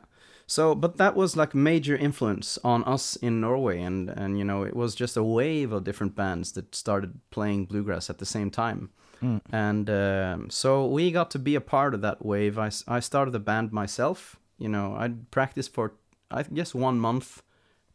so 0.47 0.75
but 0.75 0.97
that 0.97 1.15
was 1.15 1.35
like 1.37 1.53
major 1.53 1.95
influence 1.95 2.57
on 2.63 2.83
us 2.83 3.15
in 3.21 3.39
Norway, 3.41 3.81
and 3.81 4.09
and 4.09 4.37
you 4.39 4.43
know 4.45 4.63
it 4.67 4.75
was 4.75 4.95
just 4.95 5.17
a 5.17 5.23
wave 5.23 5.71
of 5.71 5.83
different 5.83 6.15
bands 6.15 6.51
that 6.53 6.75
started 6.75 7.19
playing 7.29 7.67
bluegrass 7.67 8.09
at 8.09 8.17
the 8.17 8.25
same 8.25 8.49
time, 8.49 8.89
Mm. 9.21 9.39
and 9.51 9.89
um, 9.89 10.49
so 10.49 10.87
we 10.87 11.11
got 11.11 11.29
to 11.31 11.39
be 11.39 11.55
a 11.55 11.61
part 11.61 11.93
of 11.93 12.01
that 12.01 12.25
wave. 12.25 12.57
I, 12.57 12.71
I 12.97 13.01
started 13.01 13.35
a 13.35 13.39
band 13.39 13.71
myself. 13.71 14.39
You 14.57 14.69
know, 14.69 14.95
I'd 14.97 15.29
practice 15.29 15.67
for 15.69 15.93
I 16.31 16.41
guess 16.43 16.73
one 16.75 16.99
month, 16.99 17.43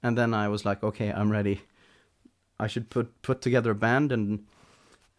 and 0.07 0.17
then 0.17 0.35
I 0.35 0.49
was 0.49 0.65
like, 0.65 0.83
okay, 0.87 1.11
I'm 1.11 1.31
ready. 1.33 1.61
I 2.65 2.69
should 2.69 2.89
put 2.91 3.07
put 3.23 3.41
together 3.43 3.71
a 3.71 3.75
band, 3.75 4.13
and 4.13 4.39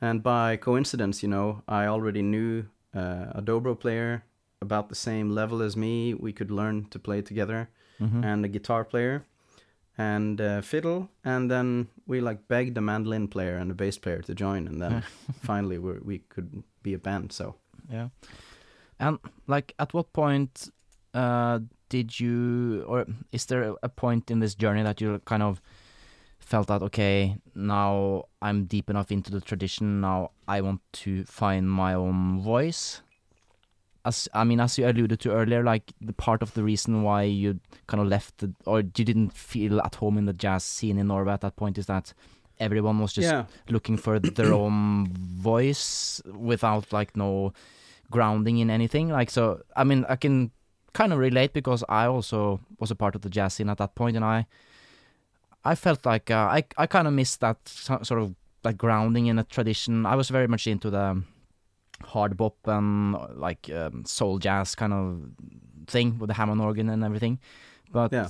and 0.02 0.23
by 0.23 0.58
coincidence, 0.58 1.23
you 1.23 1.30
know, 1.30 1.62
I 1.67 1.88
already 1.88 2.21
knew 2.21 2.63
uh, 2.95 3.26
a 3.39 3.41
dobro 3.41 3.76
player 3.76 4.23
about 4.62 4.89
the 4.89 4.95
same 4.95 5.30
level 5.36 5.62
as 5.62 5.76
me. 5.76 6.13
We 6.13 6.34
could 6.34 6.52
learn 6.52 6.86
to 6.89 7.00
play 7.00 7.21
together, 7.21 7.67
Mhm. 8.00 8.23
and 8.26 8.45
a 8.45 8.47
guitar 8.47 8.84
player, 8.86 9.21
and 9.97 10.41
uh, 10.41 10.62
fiddle, 10.62 11.10
and 11.23 11.50
then 11.52 11.88
we 12.08 12.21
like 12.21 12.39
begged 12.47 12.76
the 12.76 12.82
mandolin 12.82 13.28
player 13.28 13.58
and 13.58 13.69
the 13.69 13.76
bass 13.76 13.97
player 14.00 14.21
to 14.21 14.34
join, 14.34 14.67
and 14.67 14.82
then 14.82 15.04
finally 15.43 15.78
we 15.78 15.93
we 16.06 16.17
could 16.36 16.63
be 16.84 16.93
a 16.95 17.00
band. 17.00 17.32
So 17.32 17.56
Yeah. 17.91 18.10
And 19.00 19.19
like, 19.47 19.73
at 19.78 19.93
what 19.93 20.12
point 20.13 20.71
uh, 21.13 21.60
did 21.89 22.19
you, 22.19 22.84
or 22.88 23.06
is 23.32 23.45
there 23.45 23.76
a 23.84 23.89
point 23.89 24.32
in 24.32 24.39
this 24.39 24.56
journey 24.56 24.84
that 24.84 25.02
you 25.02 25.21
kind 25.26 25.43
of 25.43 25.62
felt 26.39 26.67
that 26.67 26.82
okay, 26.82 27.38
now 27.56 28.23
I'm 28.41 28.65
deep 28.65 28.89
enough 28.89 29.12
into 29.12 29.32
the 29.32 29.41
tradition. 29.41 30.02
Now 30.02 30.32
I 30.47 30.62
want 30.62 30.82
to 31.04 31.26
find 31.26 31.69
my 31.69 31.93
own 31.93 32.39
voice. 32.39 33.02
As 34.06 34.30
I 34.34 34.45
mean, 34.45 34.62
as 34.62 34.78
you 34.78 34.88
alluded 34.88 35.19
to 35.21 35.32
earlier, 35.32 35.63
like 35.63 35.91
the 36.00 36.13
part 36.13 36.41
of 36.41 36.54
the 36.54 36.63
reason 36.63 37.04
why 37.04 37.23
you 37.23 37.60
kind 37.88 38.02
of 38.02 38.08
left, 38.08 38.38
the, 38.38 38.54
or 38.65 38.80
you 38.80 39.06
didn't 39.06 39.34
feel 39.34 39.82
at 39.82 39.95
home 39.95 40.17
in 40.17 40.26
the 40.26 40.34
jazz 40.34 40.63
scene 40.63 40.97
in 40.97 41.08
Norway 41.08 41.34
at 41.34 41.41
that 41.41 41.58
point, 41.58 41.78
is 41.78 41.88
that 41.88 42.13
everyone 42.60 43.00
was 43.00 43.13
just 43.13 43.28
yeah, 43.28 43.45
looking 43.69 43.97
for 43.97 44.17
their 44.19 44.54
own 44.62 45.08
voice 45.12 46.21
without 46.26 46.91
like 46.93 47.15
no 47.17 47.54
grounding 48.10 48.58
in 48.60 48.69
anything 48.69 49.10
like 49.10 49.30
so 49.30 49.62
i 49.76 49.84
mean 49.84 50.06
i 50.08 50.15
can 50.15 50.50
kind 51.00 51.14
of 51.14 51.20
relate 51.20 51.52
because 51.54 51.84
i 52.02 52.04
also 52.16 52.60
was 52.80 52.92
a 52.92 52.96
part 52.96 53.16
of 53.16 53.22
the 53.22 53.30
jazz 53.38 53.54
scene 53.54 53.70
at 53.74 53.78
that 53.78 53.94
point 53.96 54.16
and 54.18 54.26
i 54.26 54.46
i 55.72 55.76
felt 55.76 56.06
like 56.06 56.32
uh, 56.32 56.48
i 56.58 56.64
i 56.84 56.86
kind 56.88 57.08
of 57.08 57.14
missed 57.14 57.40
that 57.40 57.58
sort 58.10 58.20
of 58.24 58.34
like 58.64 58.78
grounding 58.78 59.28
in 59.28 59.40
a 59.40 59.44
tradition 59.44 60.06
i 60.06 60.16
was 60.16 60.30
very 60.38 60.48
much 60.48 60.68
into 60.68 60.90
the 60.90 61.06
hard 62.14 62.36
bop 62.38 62.56
and 62.68 63.16
like 63.36 63.70
um, 63.82 64.04
soul 64.06 64.38
jazz 64.40 64.76
kind 64.76 64.94
of 64.94 65.06
thing 65.88 66.18
with 66.20 66.28
the 66.30 66.34
hammond 66.34 66.62
organ 66.62 66.90
and 66.90 67.04
everything 67.04 67.40
but 67.92 68.12
Yeah. 68.12 68.30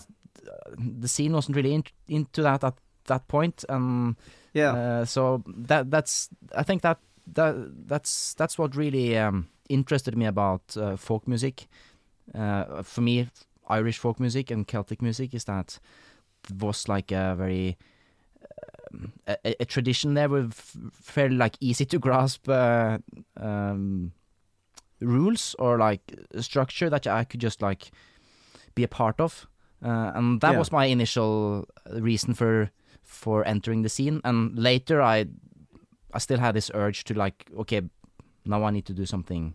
the 1.02 1.08
scene 1.08 1.34
wasn't 1.34 1.56
really 1.58 1.74
in, 1.74 1.84
into 2.08 2.42
that 2.44 2.64
at 2.64 2.76
that 3.06 3.28
point 3.28 3.66
and 3.70 4.16
yeah, 4.54 4.74
uh, 4.74 5.06
so 5.06 5.44
that 5.70 5.92
that's 5.92 6.30
I 6.56 6.64
think 6.64 6.82
that 6.82 6.98
that 7.34 7.56
that's 7.88 8.34
that's 8.40 8.58
what 8.58 8.76
really 8.76 9.18
um, 9.18 9.48
interested 9.70 10.16
me 10.18 10.26
about 10.26 10.76
uh, 10.78 10.96
folk 10.98 11.28
music. 11.28 11.68
Uh, 12.36 12.84
for 12.84 13.02
me, 13.02 13.30
Irish 13.68 13.98
folk 14.00 14.20
music 14.20 14.52
and 14.52 14.68
Celtic 14.68 15.02
music 15.02 15.34
is 15.34 15.46
that 15.46 15.80
it 16.50 16.62
was 16.62 16.88
like 16.88 17.12
a 17.12 17.36
very 17.38 17.78
um, 18.94 19.14
a, 19.28 19.38
a- 19.46 19.56
a 19.62 19.66
tradition 19.66 20.14
there 20.14 20.30
with 20.30 20.54
fairly 20.94 21.36
like 21.36 21.58
easy 21.60 21.86
to 21.86 22.00
grasp 22.00 22.48
uh, 22.50 22.98
um, 23.38 24.12
rules 25.02 25.56
or 25.60 25.78
like 25.78 26.02
structure 26.40 26.90
that 26.90 27.08
I 27.08 27.24
could 27.24 27.42
just 27.42 27.62
like 27.62 27.92
be 28.76 28.84
a 28.84 28.88
part 28.88 29.20
of. 29.20 29.48
Uh, 29.84 30.12
and 30.16 30.42
that 30.42 30.52
Yeah. 30.54 30.58
was 30.60 30.72
my 30.72 30.86
initial 30.86 31.66
reason 31.92 32.34
for 32.34 32.72
for 33.04 33.46
entering 33.48 33.84
the 33.84 33.90
scene. 33.90 34.22
And 34.24 34.58
later, 34.58 35.02
I 35.02 35.26
I 36.14 36.20
still 36.20 36.40
had 36.40 36.56
this 36.56 36.72
urge 36.74 37.04
to 37.06 37.14
like, 37.14 37.46
okay, 37.60 37.82
now 38.46 38.64
I 38.64 38.72
need 38.72 38.86
to 38.86 38.94
do 38.94 39.06
something 39.06 39.54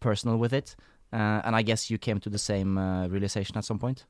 personal 0.00 0.36
with 0.38 0.52
it. 0.52 0.76
Uh, 1.12 1.42
and 1.44 1.54
I 1.54 1.62
guess 1.62 1.90
you 1.90 1.98
came 1.98 2.20
to 2.20 2.30
the 2.30 2.38
same 2.38 2.78
uh, 2.78 3.06
realization 3.08 3.56
at 3.58 3.64
some 3.64 3.78
point. 3.78 4.06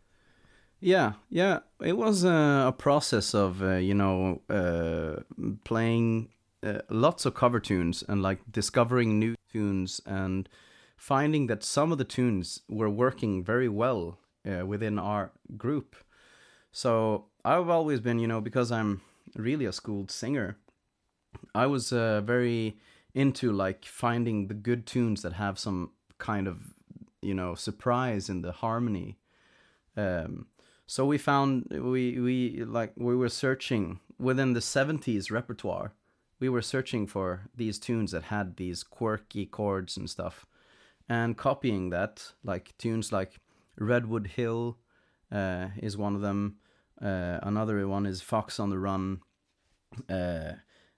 Yeah, 0.81 1.13
yeah. 1.31 1.61
It 1.81 1.97
was 1.97 2.25
a 2.25 2.75
process 2.77 3.35
of 3.35 3.63
uh, 3.63 3.77
you 3.77 3.95
know 3.95 4.41
uh, 4.49 5.23
playing 5.65 6.29
uh, 6.63 6.81
lots 6.91 7.27
of 7.27 7.35
cover 7.35 7.61
tunes 7.61 8.05
and 8.09 8.23
like 8.23 8.41
discovering 8.51 9.19
new 9.19 9.35
tunes 9.53 10.01
and 10.07 10.49
finding 10.97 11.47
that 11.49 11.65
some 11.65 11.93
of 11.93 11.99
the 11.99 12.05
tunes 12.05 12.61
were 12.69 12.91
working 12.91 13.45
very 13.45 13.69
well 13.69 14.19
within 14.45 14.99
our 14.99 15.31
group. 15.57 15.95
So 16.73 17.27
I've 17.45 17.69
always 17.69 18.01
been, 18.01 18.19
you 18.19 18.27
know, 18.27 18.41
because 18.41 18.73
I'm 18.73 19.03
really 19.37 19.67
a 19.67 19.73
schooled 19.73 20.11
singer, 20.11 20.57
I 21.55 21.67
was 21.67 21.91
very 21.91 22.77
into 23.15 23.53
like 23.53 23.85
finding 23.85 24.49
the 24.49 24.55
good 24.55 24.87
tunes 24.87 25.23
that 25.23 25.35
have 25.35 25.59
some 25.59 25.91
kind 26.19 26.49
of, 26.49 26.75
you 27.23 27.35
know, 27.35 27.55
surprise 27.55 28.29
in 28.29 28.43
the 28.43 28.53
harmony. 28.53 29.19
Um, 29.97 30.47
so 30.87 31.07
we 31.07 31.17
found 31.17 31.69
we 31.71 32.19
we 32.21 32.65
like 32.65 32.93
we 32.97 33.17
were 33.17 33.29
searching 33.29 34.01
within 34.19 34.53
the 34.53 34.61
70s 34.61 35.31
repertoire. 35.31 35.95
We 36.39 36.49
were 36.49 36.63
searching 36.63 37.07
for 37.07 37.49
these 37.55 37.79
tunes 37.79 38.11
that 38.11 38.25
had 38.25 38.57
these 38.57 38.83
quirky 38.83 39.47
chords 39.47 39.97
and 39.97 40.11
stuff, 40.11 40.45
and 41.09 41.37
copying 41.37 41.91
that, 41.91 42.33
like 42.43 42.77
tunes 42.79 43.13
like 43.13 43.41
Redwood 43.79 44.27
Hill, 44.27 44.79
uh, 45.31 45.69
is 45.77 45.97
one 45.97 46.15
of 46.15 46.21
them. 46.21 46.57
Uh, 47.01 47.39
another 47.43 47.87
one 47.89 48.07
is 48.07 48.21
Fox 48.21 48.61
on 48.61 48.71
the 48.71 48.79
Run, 48.79 49.21
uh, 50.09 50.53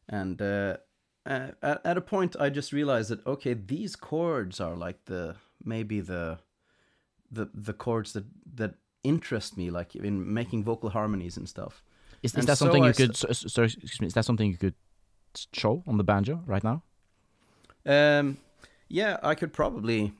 and 0.09 0.41
uh, 0.41 0.79
uh, 1.27 1.49
at, 1.63 1.81
at 1.85 1.99
a 1.99 2.03
point 2.03 2.37
I 2.39 2.51
just 2.51 2.73
realized 2.73 3.11
that 3.11 3.27
okay, 3.27 3.55
these 3.55 3.97
chords 3.97 4.61
are 4.61 4.77
like 4.77 5.05
the 5.05 5.37
maybe 5.64 6.00
the 6.00 6.38
the 7.31 7.48
the 7.55 7.72
chords 7.72 8.12
that 8.12 8.24
that 8.57 8.74
interest 9.03 9.57
me, 9.57 9.70
like 9.70 9.94
in 9.96 10.33
making 10.33 10.64
vocal 10.64 10.90
harmonies 10.90 11.37
and 11.37 11.48
stuff. 11.48 11.83
Is, 12.22 12.35
is 12.35 12.46
that 12.46 12.57
so 12.59 12.64
something 12.66 12.85
I 12.85 12.88
you 12.88 12.94
could? 12.94 13.11
s- 13.11 13.24
s- 13.29 13.53
Sorry, 13.53 13.66
excuse 13.66 14.00
me. 14.00 14.07
Is 14.07 14.14
that 14.14 14.24
something 14.24 14.50
you 14.50 14.57
could 14.57 14.74
show 15.53 15.83
on 15.87 15.98
the 15.98 16.05
banjo 16.05 16.40
right 16.46 16.64
now? 16.64 16.83
Um, 17.87 18.38
yeah, 18.88 19.18
I 19.22 19.35
could 19.35 19.53
probably. 19.53 20.12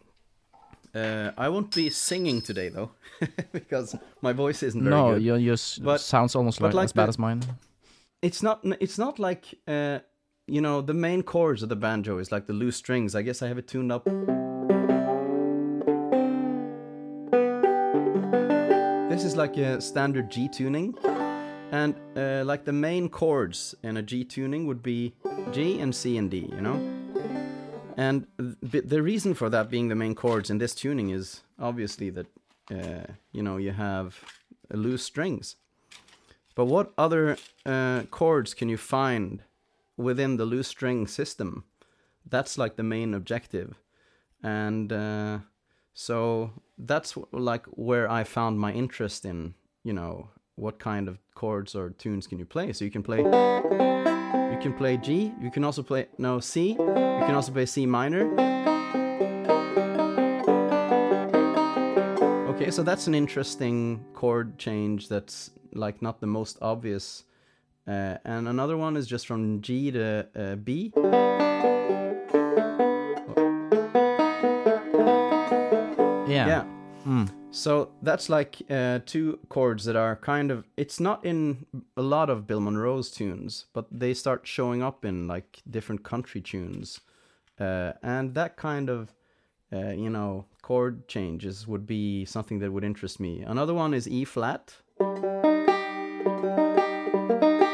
Uh, 0.95 1.33
I 1.37 1.49
won't 1.49 1.75
be 1.75 1.91
singing 1.91 2.41
today 2.43 2.69
though, 2.69 2.91
because 3.53 3.97
my 4.23 4.33
voice 4.33 4.63
isn't 4.63 4.83
very 4.85 4.95
no, 4.95 5.15
good. 5.15 5.23
your 5.23 5.39
yours 5.39 5.81
But- 5.83 6.01
sounds 6.01 6.37
almost 6.37 6.61
like, 6.61 6.75
like 6.75 6.85
as 6.85 6.93
bad 6.93 7.07
the- 7.07 7.09
as 7.09 7.19
mine. 7.19 7.43
It's 8.23 8.43
not. 8.43 8.61
It's 8.81 8.99
not 8.99 9.19
like 9.19 9.45
uh, 9.67 9.99
you 10.47 10.61
know, 10.61 10.83
the 10.83 10.95
main 10.95 11.23
chords 11.23 11.63
of 11.63 11.69
the 11.69 11.77
banjo 11.77 12.19
is 12.19 12.31
like 12.31 12.47
the 12.47 12.53
loose 12.53 12.77
strings. 12.77 13.15
I 13.15 13.23
guess 13.23 13.41
I 13.43 13.49
have 13.49 13.59
it 13.59 13.67
tuned 13.67 13.91
up. 13.93 14.07
Is 19.35 19.39
like 19.39 19.57
a 19.57 19.81
standard 19.81 20.31
G 20.31 20.47
tuning, 20.49 20.95
and 21.73 21.97
uh, 22.17 22.45
like 22.45 22.65
the 22.65 22.73
main 22.73 23.09
chords 23.09 23.75
in 23.83 23.97
a 23.97 24.03
G 24.03 24.25
tuning 24.25 24.67
would 24.69 24.81
be 24.81 25.13
G 25.51 25.81
and 25.81 25.93
C 25.93 26.17
and 26.19 26.31
D. 26.31 26.49
You 26.55 26.61
know. 26.61 26.79
And 27.97 28.27
th- 28.71 28.85
the 28.85 29.03
reason 29.03 29.35
for 29.35 29.51
that 29.51 29.71
being 29.71 29.89
the 29.89 29.97
main 29.97 30.15
chords 30.15 30.51
in 30.51 30.59
this 30.59 30.75
tuning 30.75 31.11
is 31.11 31.43
obviously 31.59 32.11
that 32.11 32.27
uh, 32.71 33.13
you 33.33 33.43
know 33.43 33.57
you 33.57 33.73
have 33.73 34.21
loose 34.71 35.03
strings. 35.03 35.57
But 36.55 36.67
what 36.67 36.93
other 36.97 37.37
uh, 37.67 38.03
chords 38.11 38.55
can 38.55 38.69
you 38.69 38.77
find 38.77 39.43
within 39.97 40.37
the 40.37 40.45
loose 40.45 40.69
string 40.69 41.09
system? 41.09 41.65
That's 42.25 42.57
like 42.57 42.77
the 42.77 42.85
main 42.85 43.15
objective, 43.15 43.81
and 44.43 44.93
uh, 44.93 45.39
so 45.93 46.53
that's 46.79 47.17
like 47.33 47.67
where 47.67 48.11
I 48.11 48.25
found 48.25 48.59
my 48.59 48.73
interest 48.73 49.25
in. 49.25 49.55
You 49.83 49.93
know, 49.93 50.31
what 50.57 50.79
kind 50.79 51.09
of 51.09 51.19
chords 51.35 51.75
or 51.75 51.91
tunes 51.91 52.27
can 52.27 52.39
you 52.39 52.47
play? 52.47 52.73
So 52.73 52.85
you 52.85 52.91
can 52.91 53.03
play. 53.03 53.19
You 53.19 54.59
can 54.61 54.75
play 54.77 54.97
G. 54.97 55.33
You 55.41 55.51
can 55.51 55.65
also 55.65 55.83
play 55.83 56.07
no 56.19 56.41
C. 56.41 56.71
You 56.71 56.77
can 56.77 57.35
also 57.35 57.53
play 57.53 57.67
C 57.67 57.87
minor. 57.87 58.25
Okay, 62.55 62.71
so 62.71 62.83
that's 62.83 63.07
an 63.09 63.15
interesting 63.15 64.05
chord 64.15 64.59
change 64.59 65.09
that's 65.09 65.51
like 65.73 66.01
not 66.01 66.21
the 66.21 66.27
most 66.27 66.57
obvious. 66.63 67.25
Uh, 67.87 68.17
and 68.25 68.49
another 68.49 68.77
one 68.77 68.97
is 68.97 69.07
just 69.07 69.27
from 69.27 69.61
G 69.61 69.91
to 69.91 70.27
uh, 70.35 70.55
B. 70.57 70.93
Mm. 77.07 77.31
So 77.51 77.91
that's 78.03 78.29
like 78.29 78.63
uh, 78.71 79.01
two 79.05 79.39
chords 79.49 79.85
that 79.85 79.97
are 79.97 80.17
kind 80.17 80.51
of. 80.51 80.67
It's 80.77 81.01
not 81.01 81.25
in 81.25 81.67
a 81.97 82.03
lot 82.03 82.31
of 82.31 82.47
Bill 82.47 82.61
Monroe's 82.61 83.11
tunes, 83.11 83.67
but 83.73 83.87
they 83.91 84.15
start 84.15 84.47
showing 84.47 84.83
up 84.83 85.05
in 85.05 85.27
like 85.29 85.63
different 85.71 86.03
country 86.03 86.41
tunes, 86.41 87.01
uh, 87.61 87.93
and 88.03 88.35
that 88.35 88.57
kind 88.57 88.89
of, 88.89 89.13
uh, 89.73 89.91
you 89.91 90.11
know, 90.11 90.47
chord 90.63 91.07
changes 91.09 91.67
would 91.67 91.87
be 91.87 92.25
something 92.25 92.59
that 92.61 92.73
would 92.73 92.85
interest 92.85 93.21
me. 93.21 93.43
Another 93.43 93.75
one 93.75 93.95
is 93.95 94.09
E 94.09 94.25
flat. 94.25 94.75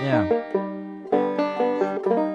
Yeah. 0.02 0.40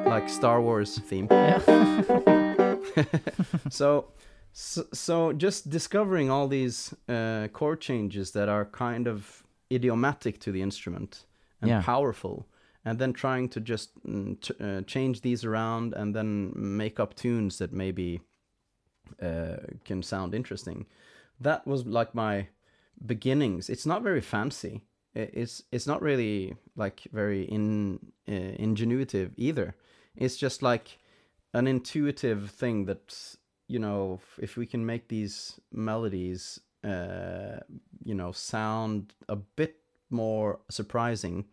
like 0.06 0.30
Star 0.30 0.62
Wars 0.62 0.98
theme. 0.98 1.28
Yeah. 1.30 1.60
so, 3.70 4.08
so, 4.58 4.86
so 4.94 5.34
just 5.34 5.70
discovering 5.70 6.32
all 6.32 6.48
these 6.48 6.94
uh, 7.10 7.50
chord 7.52 7.82
changes 7.82 8.32
that 8.32 8.48
are 8.48 8.64
kind 8.66 9.06
of 9.08 9.44
idiomatic 9.70 10.40
to 10.40 10.52
the 10.52 10.62
instrument 10.62 11.26
and 11.62 11.70
Yeah. 11.70 11.82
powerful, 11.82 12.48
and 12.86 12.98
then 12.98 13.12
trying 13.14 13.50
to 13.50 13.60
just 13.60 13.90
mm, 14.06 14.38
uh, 14.62 14.82
change 14.86 15.22
these 15.22 15.44
around 15.44 15.94
and 15.94 16.16
then 16.16 16.54
make 16.56 17.02
up 17.02 17.14
tunes 17.16 17.58
that 17.58 17.74
maybe 17.74 18.22
uh, 19.22 19.58
can 19.84 20.02
sound 20.04 20.34
interesting. 20.34 20.86
That 21.42 21.68
was 21.68 21.86
like 21.86 22.16
my 22.16 22.48
beginnings. 23.06 23.70
It's 23.70 23.86
not 23.86 24.04
very 24.04 24.22
fancy. 24.22 24.86
It's 25.14 25.64
it's 25.72 25.88
not 25.88 26.02
really 26.02 26.56
like 26.76 27.02
very 27.12 27.44
in 27.44 28.00
uh, 28.28 28.56
ingenuitive 28.58 29.32
either. 29.36 29.76
It's 30.16 30.38
just 30.38 30.62
like 30.62 31.00
an 31.54 31.68
intuitive 31.68 32.52
thing 32.52 32.86
that 32.86 33.38
you 33.68 33.80
know 33.80 34.20
if- 34.38 34.58
we 34.58 34.66
can 34.66 34.86
make 34.86 35.08
these 35.08 35.60
melodies 35.72 36.60
uh, 36.84 37.60
you 38.04 38.14
know 38.14 38.32
sound 38.32 39.14
a 39.28 39.36
bit 39.36 39.76
more 40.10 40.60
surprising 40.70 41.46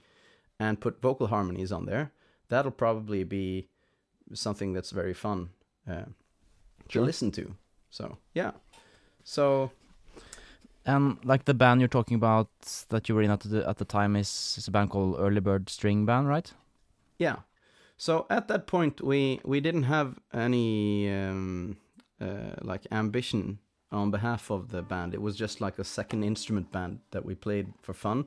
and 0.59 0.79
put 0.81 1.01
vocal 1.03 1.27
harmonies 1.29 1.73
on 1.73 1.87
there 1.87 2.11
that'll 2.49 2.71
probably 2.71 3.25
be 3.25 3.67
something 4.35 4.75
that's 4.75 4.91
very 4.93 5.15
fun 5.15 5.49
uh, 5.89 6.05
to 6.89 6.93
Sure. 6.99 7.05
listen 7.07 7.31
to 7.33 7.55
so 7.91 8.19
yeah 8.35 8.53
so 9.25 9.71
And 10.85 11.17
like 11.25 11.45
the 11.45 11.55
band 11.55 11.81
you're 11.81 11.89
talking 11.99 12.17
about 12.17 12.49
that 12.89 13.09
you 13.09 13.15
were 13.15 13.23
in 13.25 13.31
at 13.31 13.41
the 13.41 13.69
at 13.69 13.77
the 13.79 13.85
time 13.85 14.17
is, 14.21 14.57
is 14.59 14.69
a 14.69 14.71
band 14.71 14.91
called 14.91 15.17
Early 15.19 15.41
Bird 15.41 15.69
String 15.71 16.05
Band, 16.07 16.27
right? 16.29 16.53
Yeah. 17.19 17.37
So 17.97 18.27
at 18.29 18.49
that 18.49 18.67
point, 18.67 19.01
we 19.01 19.39
we 19.45 19.61
didn't 19.61 19.85
have 19.85 20.19
any 20.33 21.09
um, 21.09 21.77
uh, 22.23 22.55
like 22.63 22.87
ambition 22.91 23.59
on 23.91 24.11
behalf 24.11 24.51
of 24.51 24.71
the 24.71 24.83
band. 24.83 25.13
It 25.15 25.21
was 25.23 25.37
just 25.37 25.61
like 25.61 25.79
a 25.79 25.85
second 25.85 26.23
instrument 26.25 26.73
band 26.73 27.01
that 27.11 27.25
we 27.25 27.35
played 27.35 27.67
for 27.83 27.93
fun. 27.95 28.27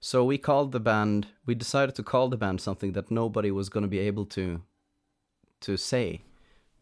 So 0.00 0.24
we 0.24 0.38
called 0.38 0.72
the 0.72 0.80
band. 0.80 1.26
We 1.46 1.54
decided 1.54 1.94
to 1.96 2.02
call 2.02 2.28
the 2.28 2.36
band 2.36 2.60
something 2.60 2.92
that 2.92 3.10
nobody 3.10 3.50
was 3.50 3.68
going 3.68 3.82
to 3.82 3.88
be 3.88 3.98
able 4.00 4.26
to 4.26 4.60
to 5.60 5.76
say. 5.76 6.20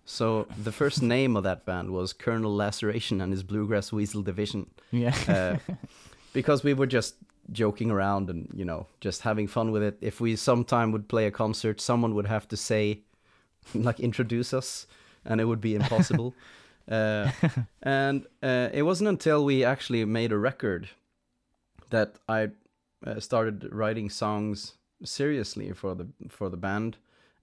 So 0.05 0.47
the 0.65 0.73
first 0.73 1.03
name 1.17 1.37
of 1.37 1.45
that 1.45 1.65
band 1.67 1.91
was 1.91 2.13
Colonel 2.13 2.55
Laceration 2.55 3.21
and 3.21 3.33
his 3.33 3.43
Bluegrass 3.43 3.93
Weasel 3.93 4.23
Division 4.23 4.71
Yeah. 4.91 5.15
uh, 5.29 5.75
because 6.33 6.65
we 6.65 6.75
were 6.75 6.87
just 6.87 7.15
joking 7.53 7.91
around 7.91 8.31
and 8.31 8.49
you 8.55 8.65
know 8.65 8.87
just 9.01 9.23
having 9.23 9.49
fun 9.49 9.73
with 9.73 9.83
it 9.83 9.99
if 10.01 10.21
we 10.21 10.37
sometime 10.37 10.93
would 10.93 11.09
play 11.09 11.27
a 11.27 11.31
concert 11.33 11.81
someone 11.81 12.15
would 12.15 12.27
have 12.29 12.47
to 12.47 12.57
say 12.57 13.01
like 13.75 13.99
introduce 13.99 14.55
us 14.55 14.87
and 15.25 15.41
it 15.41 15.45
would 15.45 15.61
be 15.61 15.75
impossible. 15.75 16.35
Uh, 16.91 17.31
and 17.83 18.27
uh, 18.43 18.69
it 18.73 18.83
wasn't 18.83 19.09
until 19.09 19.45
we 19.45 19.63
actually 19.63 20.05
made 20.05 20.33
a 20.33 20.39
record 20.39 20.89
that 21.91 22.17
i 22.29 22.49
uh, 23.07 23.21
started 23.21 23.69
writing 23.73 24.11
songs 24.11 24.75
seriously 25.05 25.73
for 25.73 25.95
the 25.95 26.07
for 26.29 26.49
the 26.51 26.57
band. 26.57 26.97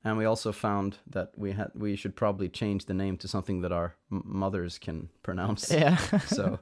And 0.04 0.18
we 0.18 0.26
also 0.26 0.52
found 0.52 0.98
that 1.10 1.32
we 1.38 1.52
had 1.54 1.72
we 1.76 1.96
should 1.96 2.16
probably 2.16 2.50
change 2.50 2.86
the 2.86 2.94
name 2.94 3.18
to 3.18 3.28
something 3.28 3.62
that 3.62 3.72
our 3.72 3.96
m- 4.12 4.24
mothers 4.26 4.78
can 4.80 5.10
pronounce. 5.24 5.72
Yeah. 5.72 5.98
so 6.28 6.60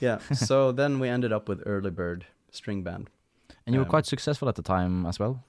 yeah. 0.00 0.18
So 0.32 0.72
then 0.72 1.00
we 1.00 1.08
ended 1.08 1.32
up 1.32 1.48
with 1.48 1.62
early 1.66 1.90
bird 1.90 2.24
string 2.50 2.82
band. 2.84 3.10
And 3.66 3.74
you 3.74 3.80
were 3.80 3.86
um, 3.86 3.90
quite 3.90 4.06
successful 4.06 4.48
at 4.48 4.54
the 4.54 4.62
time 4.62 5.06
as 5.06 5.18
well. 5.18 5.42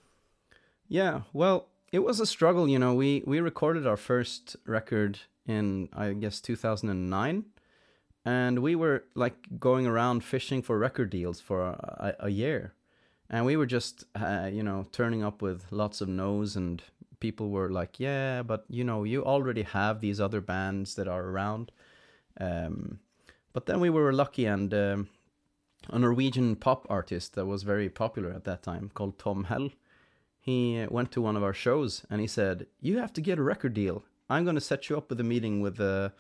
yeah. 0.87 1.21
Well 1.33 1.67
it 1.91 1.99
was 1.99 2.19
a 2.19 2.25
struggle 2.25 2.67
you 2.67 2.79
know 2.79 2.93
we 2.93 3.23
we 3.25 3.39
recorded 3.39 3.85
our 3.87 3.97
first 3.97 4.55
record 4.65 5.19
in 5.45 5.89
i 5.93 6.13
guess 6.13 6.39
2009 6.41 7.45
and 8.25 8.59
we 8.59 8.75
were 8.75 9.05
like 9.15 9.59
going 9.59 9.87
around 9.87 10.23
fishing 10.23 10.61
for 10.61 10.77
record 10.77 11.09
deals 11.09 11.39
for 11.39 11.61
a, 11.61 12.15
a 12.19 12.29
year. 12.29 12.73
And 13.29 13.45
we 13.45 13.55
were 13.55 13.65
just 13.65 14.05
uh, 14.15 14.49
you 14.51 14.63
know 14.63 14.85
turning 14.91 15.23
up 15.23 15.41
with 15.41 15.65
lots 15.71 16.01
of 16.01 16.09
no's 16.09 16.55
and 16.55 16.81
people 17.19 17.49
were 17.49 17.69
like 17.69 17.99
yeah 17.99 18.41
but 18.43 18.63
you 18.69 18.83
know 18.83 19.03
you 19.03 19.25
already 19.25 19.63
have 19.63 19.99
these 19.99 20.21
other 20.21 20.41
bands 20.41 20.95
that 20.95 21.07
are 21.07 21.23
around. 21.23 21.71
Um, 22.39 22.99
but 23.53 23.65
then 23.65 23.79
we 23.79 23.89
were 23.89 24.13
lucky 24.13 24.45
and 24.45 24.73
um, 24.73 25.09
a 25.89 25.97
norwegian 25.99 26.55
pop 26.55 26.85
artist 26.89 27.35
that 27.35 27.45
was 27.45 27.63
very 27.63 27.89
popular 27.89 28.31
at 28.31 28.43
that 28.43 28.63
time 28.63 28.91
called 28.93 29.17
tom 29.17 29.45
hell 29.45 29.69
he 30.49 30.85
went 30.89 31.11
to 31.11 31.21
one 31.21 31.37
of 31.37 31.43
our 31.43 31.53
shows 31.53 31.91
and 32.09 32.19
he 32.21 32.27
said 32.27 32.65
you 32.79 32.97
have 32.97 33.13
to 33.13 33.21
get 33.21 33.39
a 33.39 33.43
record 33.53 33.73
deal. 33.73 34.03
I'm 34.29 34.43
going 34.43 34.59
to 34.61 34.69
set 34.71 34.89
you 34.89 34.97
up 34.97 35.09
with 35.09 35.19
a 35.19 35.29
meeting 35.33 35.61
with 35.61 35.79
a 35.79 36.13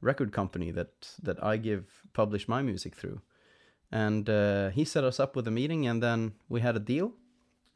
record 0.00 0.30
company 0.32 0.70
that 0.78 0.92
that 1.26 1.38
i 1.42 1.56
give 1.68 1.84
publish 2.12 2.48
my 2.54 2.60
music 2.70 2.94
through. 2.94 3.20
And 4.04 4.28
uh, 4.28 4.70
he 4.70 4.84
set 4.84 5.04
us 5.04 5.20
up 5.20 5.36
with 5.36 5.46
a 5.48 5.56
meeting 5.60 5.86
and 5.86 6.02
then 6.02 6.20
we 6.48 6.60
had 6.60 6.76
a 6.76 6.86
deal 6.94 7.12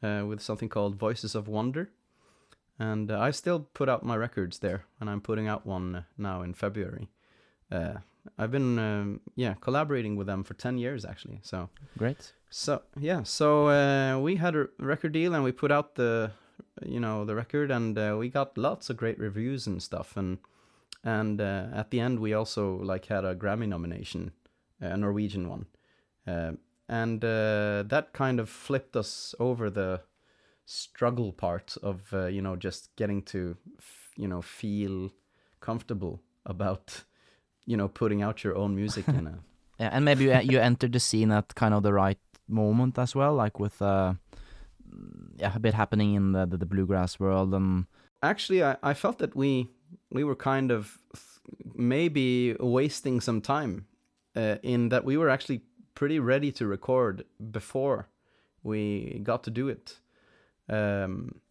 uh, 0.03 0.23
with 0.29 0.41
something 0.41 0.69
called 0.69 0.95
voices 1.07 1.35
of 1.35 1.47
wonder. 1.47 1.89
And 2.77 3.11
uh, 3.11 3.27
i 3.27 3.31
still 3.31 3.59
put 3.79 3.89
out 3.89 4.03
my 4.11 4.17
records 4.27 4.59
there 4.59 4.81
and 4.99 5.09
i'm 5.09 5.21
putting 5.21 5.47
out 5.47 5.65
one 5.65 6.05
now 6.17 6.41
in 6.41 6.53
february. 6.53 7.07
Uh, 7.71 7.95
i've 8.37 8.51
been 8.51 8.77
um, 8.79 9.19
yeah 9.35 9.53
collaborating 9.67 10.15
with 10.17 10.27
them 10.27 10.43
for 10.43 10.55
10 10.55 10.77
years 10.77 11.05
actually 11.05 11.39
so 11.41 11.69
Great. 11.97 12.33
So 12.53 12.81
yeah, 12.99 13.23
so 13.23 13.69
uh, 13.69 14.19
we 14.19 14.35
had 14.35 14.55
a 14.55 14.67
record 14.77 15.13
deal 15.13 15.33
and 15.33 15.43
we 15.43 15.53
put 15.53 15.71
out 15.71 15.95
the, 15.95 16.31
you 16.85 16.99
know, 16.99 17.23
the 17.23 17.33
record 17.33 17.71
and 17.71 17.97
uh, 17.97 18.17
we 18.19 18.27
got 18.27 18.57
lots 18.57 18.89
of 18.89 18.97
great 18.97 19.17
reviews 19.17 19.67
and 19.67 19.81
stuff 19.81 20.17
and 20.17 20.37
and 21.03 21.39
uh, 21.39 21.67
at 21.73 21.89
the 21.89 22.01
end 22.01 22.19
we 22.19 22.33
also 22.33 22.75
like 22.75 23.05
had 23.05 23.23
a 23.23 23.35
Grammy 23.35 23.67
nomination, 23.67 24.33
a 24.81 24.97
Norwegian 24.97 25.47
one, 25.47 25.65
uh, 26.27 26.51
and 26.89 27.23
uh, 27.23 27.83
that 27.87 28.09
kind 28.11 28.39
of 28.39 28.49
flipped 28.49 28.97
us 28.97 29.33
over 29.39 29.69
the 29.69 30.01
struggle 30.65 31.31
part 31.31 31.77
of 31.81 32.13
uh, 32.13 32.25
you 32.27 32.41
know 32.41 32.57
just 32.57 32.93
getting 32.97 33.23
to 33.23 33.55
f- 33.79 34.11
you 34.17 34.27
know 34.27 34.41
feel 34.41 35.09
comfortable 35.61 36.21
about 36.45 37.03
you 37.65 37.77
know 37.77 37.87
putting 37.87 38.21
out 38.21 38.43
your 38.43 38.57
own 38.57 38.75
music 38.75 39.07
in 39.07 39.25
a 39.25 39.39
Yeah, 39.81 39.89
and 39.93 40.05
maybe 40.05 40.25
you, 40.25 40.39
you 40.43 40.59
entered 40.59 40.93
the 40.93 40.99
scene 40.99 41.31
at 41.31 41.55
kind 41.55 41.73
of 41.73 41.81
the 41.81 41.91
right 41.91 42.19
moment 42.47 42.99
as 42.99 43.15
well, 43.15 43.33
like 43.33 43.59
with 43.59 43.81
uh, 43.81 44.13
yeah, 45.37 45.55
a 45.55 45.59
bit 45.59 45.73
happening 45.73 46.13
in 46.13 46.33
the 46.33 46.45
the, 46.45 46.57
the 46.57 46.65
bluegrass 46.67 47.19
world 47.19 47.53
and 47.53 47.85
actually 48.21 48.63
I, 48.63 48.77
I 48.83 48.93
felt 48.93 49.17
that 49.17 49.35
we 49.35 49.69
we 50.11 50.23
were 50.23 50.35
kind 50.35 50.71
of 50.71 50.99
maybe 51.73 52.55
wasting 52.59 53.21
some 53.21 53.41
time 53.41 53.87
uh, 54.35 54.57
in 54.61 54.89
that 54.89 55.03
we 55.03 55.17
were 55.17 55.29
actually 55.29 55.61
pretty 55.95 56.19
ready 56.19 56.51
to 56.51 56.67
record 56.67 57.25
before 57.51 58.07
we 58.63 59.19
got 59.23 59.43
to 59.43 59.49
do 59.49 59.67
it. 59.67 59.97
Um, 60.69 61.41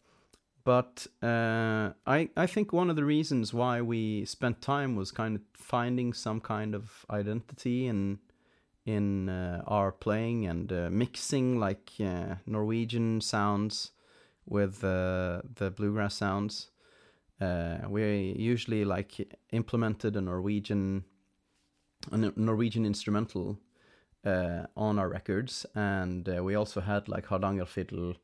but 0.63 1.07
uh, 1.21 1.91
I 2.05 2.29
I 2.37 2.47
think 2.47 2.73
one 2.73 2.89
of 2.89 2.95
the 2.95 3.05
reasons 3.05 3.53
why 3.53 3.81
we 3.81 4.25
spent 4.25 4.61
time 4.61 4.95
was 4.95 5.11
kind 5.11 5.35
of 5.35 5.41
finding 5.53 6.13
some 6.13 6.39
kind 6.41 6.75
of 6.75 7.05
identity 7.09 7.87
in 7.87 8.19
in 8.85 9.29
uh, 9.29 9.63
our 9.67 9.91
playing 9.91 10.47
and 10.47 10.71
uh, 10.71 10.89
mixing 10.91 11.59
like 11.59 11.91
uh, 11.99 12.35
Norwegian 12.45 13.21
sounds 13.21 13.91
with 14.45 14.83
uh, 14.83 15.41
the 15.55 15.71
bluegrass 15.71 16.15
sounds. 16.15 16.71
Uh, 17.39 17.77
we 17.89 18.35
usually 18.37 18.85
like 18.85 19.35
implemented 19.51 20.15
a 20.15 20.21
Norwegian 20.21 21.03
a 22.11 22.17
Norwegian 22.17 22.85
instrumental 22.85 23.59
on 24.23 24.99
our 24.99 25.09
records, 25.09 25.65
and 25.75 26.27
we 26.27 26.55
also 26.55 26.81
had 26.81 27.07
like 27.07 27.25
Hardanger 27.27 27.65
fiddle, 27.65 28.15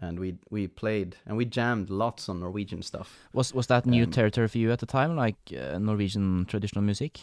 and 0.00 0.18
we 0.18 0.34
we 0.50 0.68
played 0.68 1.16
and 1.26 1.36
we 1.38 1.44
jammed 1.44 1.90
lots 1.90 2.28
on 2.28 2.40
Norwegian 2.40 2.82
stuff. 2.82 3.08
was 3.32 3.54
was 3.54 3.66
that 3.66 3.86
new 3.86 4.04
Um, 4.04 4.10
territory 4.10 4.48
for 4.48 4.58
you 4.58 4.72
at 4.72 4.78
the 4.78 4.86
time, 4.86 5.14
like 5.24 5.36
uh, 5.52 5.78
Norwegian 5.78 6.44
traditional 6.46 6.84
music? 6.84 7.20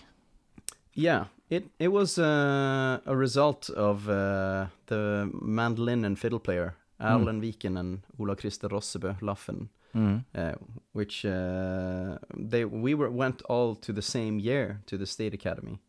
Yeah, 0.93 1.25
it 1.49 1.63
it 1.79 1.87
was 1.91 2.17
uh, 2.17 2.99
a 3.05 3.15
result 3.15 3.69
of 3.69 4.07
uh, 4.09 4.67
the 4.87 5.29
mandolin 5.41 6.05
and 6.05 6.17
fiddle 6.19 6.39
player 6.39 6.73
Erlend 6.99 7.41
Viken 7.41 7.77
and 7.77 7.99
Ola 8.19 8.35
Christer 8.35 8.69
Rossebø 8.69 9.15
Laffen, 9.21 9.69
Mm. 9.93 10.23
uh, 10.35 10.53
which 10.93 11.25
uh, 11.25 12.17
they 12.49 12.65
we 12.65 12.93
were 12.95 13.09
went 13.11 13.41
all 13.49 13.75
to 13.75 13.93
the 13.93 14.01
same 14.01 14.39
year 14.39 14.79
to 14.85 14.97
the 14.97 15.05
State 15.05 15.33
Academy, 15.33 15.79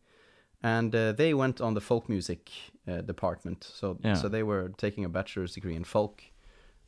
and 0.63 0.95
uh, 0.95 1.11
they 1.15 1.33
went 1.33 1.61
on 1.61 1.73
the 1.73 1.81
folk 1.81 2.09
music 2.09 2.49
uh, 2.87 3.01
department. 3.05 3.63
So 3.63 3.97
Yeah. 4.03 4.15
so 4.15 4.29
they 4.29 4.43
were 4.43 4.69
taking 4.77 5.05
a 5.05 5.09
bachelor's 5.09 5.53
degree 5.53 5.75
in 5.75 5.83
folk, 5.83 6.21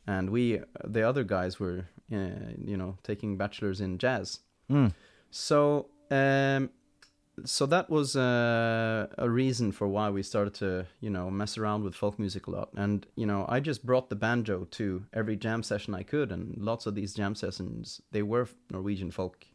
and 0.06 0.30
we 0.30 0.60
the 0.84 1.02
other 1.02 1.24
guys 1.24 1.60
were 1.60 1.86
uh, 2.12 2.52
you 2.64 2.76
know 2.76 2.96
taking 3.02 3.36
bachelors 3.36 3.80
in 3.80 3.98
jazz. 3.98 4.40
Mm. 4.70 4.92
So, 5.30 5.88
um, 6.10 6.70
so 7.44 7.66
that 7.66 7.88
was 7.88 8.16
uh, 8.16 9.06
a 9.16 9.28
reason 9.28 9.72
for 9.72 9.88
why 9.88 10.10
we 10.10 10.22
started 10.22 10.54
to, 10.54 10.86
you 11.00 11.08
know, 11.08 11.30
mess 11.30 11.56
around 11.56 11.84
with 11.84 11.94
folk 11.94 12.18
music 12.18 12.46
a 12.46 12.50
lot. 12.50 12.68
And 12.76 13.06
you 13.16 13.26
know, 13.26 13.46
I 13.48 13.60
just 13.60 13.84
brought 13.86 14.10
the 14.10 14.16
banjo 14.16 14.66
to 14.72 15.04
every 15.12 15.36
jam 15.36 15.62
session 15.62 15.94
I 15.94 16.02
could, 16.02 16.30
and 16.30 16.56
lots 16.58 16.86
of 16.86 16.94
these 16.94 17.14
jam 17.14 17.34
sessions 17.34 18.02
they 18.10 18.22
were 18.22 18.48
Norwegian 18.70 19.10
folk 19.10 19.46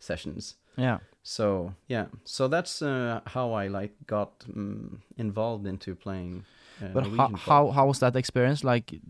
sessions. 0.00 0.56
Yeah. 0.76 0.98
So 1.22 1.74
yeah, 1.86 2.06
so 2.24 2.48
that's 2.48 2.82
uh, 2.82 3.20
how 3.26 3.52
I 3.52 3.68
like 3.68 3.92
got 4.06 4.44
um, 4.48 5.02
involved 5.16 5.66
into 5.66 5.94
playing. 5.94 6.44
Uh, 6.82 6.88
But 6.88 7.06
how, 7.06 7.28
how 7.36 7.70
how 7.70 7.86
was 7.86 7.98
that 8.00 8.16
experience? 8.16 8.64
Like 8.64 9.00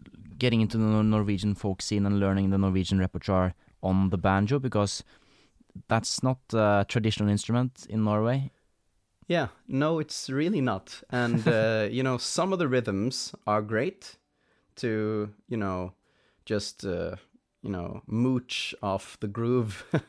getting 0.42 0.60
into 0.60 0.76
the 0.76 1.02
Norwegian 1.02 1.54
folk 1.54 1.80
scene 1.80 2.04
and 2.06 2.18
learning 2.18 2.50
the 2.50 2.58
Norwegian 2.58 2.98
repertoire 2.98 3.54
on 3.80 4.10
the 4.10 4.18
banjo, 4.18 4.58
because 4.58 5.04
that's 5.88 6.22
not 6.22 6.38
a 6.52 6.84
traditional 6.88 7.30
instrument 7.30 7.86
in 7.88 8.02
Norway. 8.04 8.50
Yeah, 9.28 9.48
no, 9.68 10.00
it's 10.00 10.28
really 10.28 10.60
not. 10.60 11.02
And 11.10 11.46
uh, 11.46 11.86
you 11.96 12.02
know, 12.02 12.18
some 12.18 12.52
of 12.52 12.58
the 12.58 12.66
rhythms 12.68 13.34
are 13.46 13.62
great 13.62 14.16
to 14.76 15.30
you 15.48 15.56
know 15.56 15.92
just 16.44 16.84
uh, 16.84 17.14
you 17.62 17.70
know 17.70 18.02
mooch 18.06 18.74
off 18.82 19.16
the 19.20 19.28
groove 19.28 19.84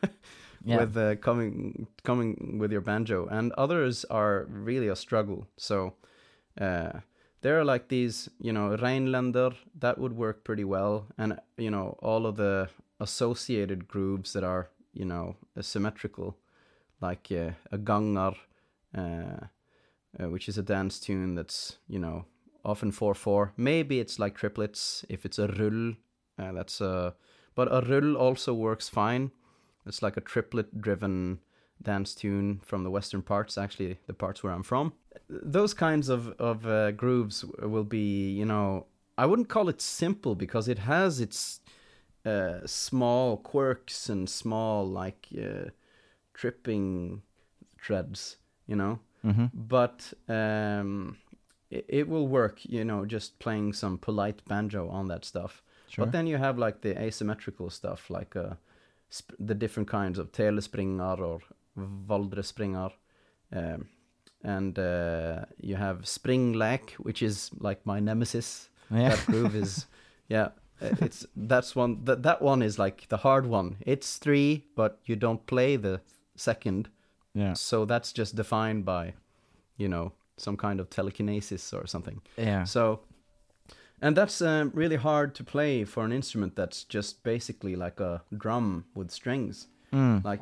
Yeah. 0.66 0.78
with 0.80 0.96
uh, 0.98 1.16
coming 1.18 1.88
coming 2.04 2.58
with 2.60 2.72
your 2.72 2.82
banjo, 2.82 3.28
and 3.30 3.52
others 3.58 4.06
are 4.10 4.46
really 4.50 4.88
a 4.90 4.96
struggle. 4.96 5.46
So 5.58 5.94
uh, 6.60 7.02
there 7.44 7.60
are 7.60 7.66
like 7.66 7.90
these, 7.90 8.30
you 8.40 8.54
know, 8.54 8.76
Rheinländer 8.78 9.54
that 9.80 9.98
would 9.98 10.14
work 10.14 10.44
pretty 10.44 10.64
well, 10.64 11.06
and 11.18 11.40
you 11.58 11.70
know 11.70 11.98
all 12.02 12.26
of 12.26 12.38
the 12.38 12.70
associated 13.00 13.88
grooves 13.88 14.34
that 14.34 14.44
are 14.44 14.70
you 14.94 15.06
know 15.06 15.36
symmetrical, 15.62 16.38
like 17.02 17.28
uh, 17.32 17.52
a 17.72 17.78
gangar, 17.78 18.36
uh, 18.98 19.46
uh, 20.20 20.30
which 20.30 20.48
is 20.48 20.58
a 20.58 20.64
dance 20.64 21.00
tune 21.00 21.36
that's 21.36 21.78
you 21.88 22.00
know 22.00 22.26
often 22.64 22.92
four 22.92 23.14
four. 23.14 23.54
Maybe 23.58 24.00
it's 24.00 24.20
like 24.20 24.36
triplets 24.36 25.06
if 25.10 25.26
it's 25.26 25.38
a 25.38 25.48
rull. 25.48 25.94
Uh, 26.40 26.52
that's 26.54 26.82
a, 26.82 27.14
but 27.56 27.68
a 27.72 27.82
rull 27.82 28.16
also 28.16 28.54
works 28.54 28.90
fine. 28.90 29.32
It's 29.86 30.02
like 30.02 30.18
a 30.18 30.22
triplet 30.22 30.82
driven 30.82 31.40
dance 31.82 32.16
tune 32.16 32.62
from 32.64 32.84
the 32.84 32.90
western 32.90 33.22
parts, 33.22 33.58
actually 33.58 34.00
the 34.08 34.14
parts 34.14 34.44
where 34.44 34.54
I'm 34.54 34.64
from. 34.64 34.94
Those 35.30 35.74
kinds 35.74 36.10
of 36.10 36.28
of 36.40 36.66
uh, 36.66 36.92
grooves 36.92 37.46
will 37.60 37.84
be, 37.84 38.32
you 38.32 38.46
know, 38.46 38.86
I 39.18 39.26
wouldn't 39.26 39.50
call 39.50 39.70
it 39.70 39.82
simple 39.82 40.36
because 40.36 40.68
it 40.68 40.80
has 40.80 41.20
its 41.20 41.62
uh, 42.26 42.60
small 42.66 43.38
quirks 43.38 44.10
and 44.10 44.30
small 44.30 44.88
like 44.88 45.28
uh, 45.38 45.70
tripping 46.34 47.22
threads, 47.82 48.38
you 48.68 48.76
know. 48.76 49.00
hmm 49.22 49.46
But 49.54 50.14
um, 50.28 51.18
it, 51.70 51.86
it 51.88 52.08
will 52.08 52.28
work, 52.28 52.66
you 52.66 52.84
know, 52.84 53.06
just 53.06 53.40
playing 53.40 53.74
some 53.74 53.98
polite 53.98 54.42
banjo 54.48 54.90
on 54.90 55.08
that 55.08 55.26
stuff. 55.26 55.64
Sure. 55.90 56.06
But 56.06 56.12
then 56.12 56.28
you 56.28 56.38
have 56.38 56.58
like 56.58 56.82
the 56.82 57.00
asymmetrical 57.00 57.70
stuff, 57.70 58.10
like 58.10 58.36
uh, 58.36 58.56
sp- 59.14 59.38
the 59.40 59.56
different 59.56 59.90
kinds 59.90 60.18
of 60.20 60.32
telespringar 60.32 61.20
or 61.20 61.40
valdrespringar. 61.78 62.92
Um, 63.52 63.88
and 64.44 64.78
uh, 64.78 65.46
you 65.60 65.76
have 65.76 66.02
springlek, 66.02 66.92
which 66.92 67.22
is 67.22 67.50
like 67.60 67.86
my 67.86 68.00
nemesis. 68.00 68.70
yeah. 68.92 69.10
That 69.10 69.26
groove 69.26 69.56
is, 69.56 69.86
yeah, 70.28 70.50
it's 70.82 71.26
that's 71.36 71.76
one. 71.76 72.04
That 72.06 72.24
that 72.24 72.42
one 72.42 72.62
is 72.62 72.78
like 72.78 73.08
the 73.10 73.18
hard 73.18 73.46
one. 73.46 73.78
It's 73.82 74.18
three, 74.18 74.66
but 74.76 75.00
you 75.06 75.16
don't 75.16 75.46
play 75.46 75.76
the 75.76 76.02
second, 76.36 76.90
yeah. 77.34 77.54
so 77.54 77.86
that's 77.86 78.12
just 78.12 78.36
defined 78.36 78.86
by, 78.86 79.14
you 79.78 79.88
know, 79.88 80.12
some 80.38 80.58
kind 80.58 80.80
of 80.80 80.90
telekinesis 80.90 81.74
or 81.74 81.88
something. 81.88 82.22
Yeah. 82.38 82.64
So, 82.66 83.02
and 84.02 84.18
that's 84.18 84.42
um, 84.42 84.72
really 84.74 84.98
hard 84.98 85.36
to 85.36 85.44
play 85.44 85.86
for 85.86 86.04
an 86.04 86.12
instrument 86.12 86.56
that's 86.56 86.84
just 86.84 87.24
basically 87.24 87.76
like 87.76 88.00
a 88.00 88.24
drum 88.36 88.86
with 88.96 89.12
strings. 89.12 89.68
Mm. 89.94 90.24
Like 90.24 90.42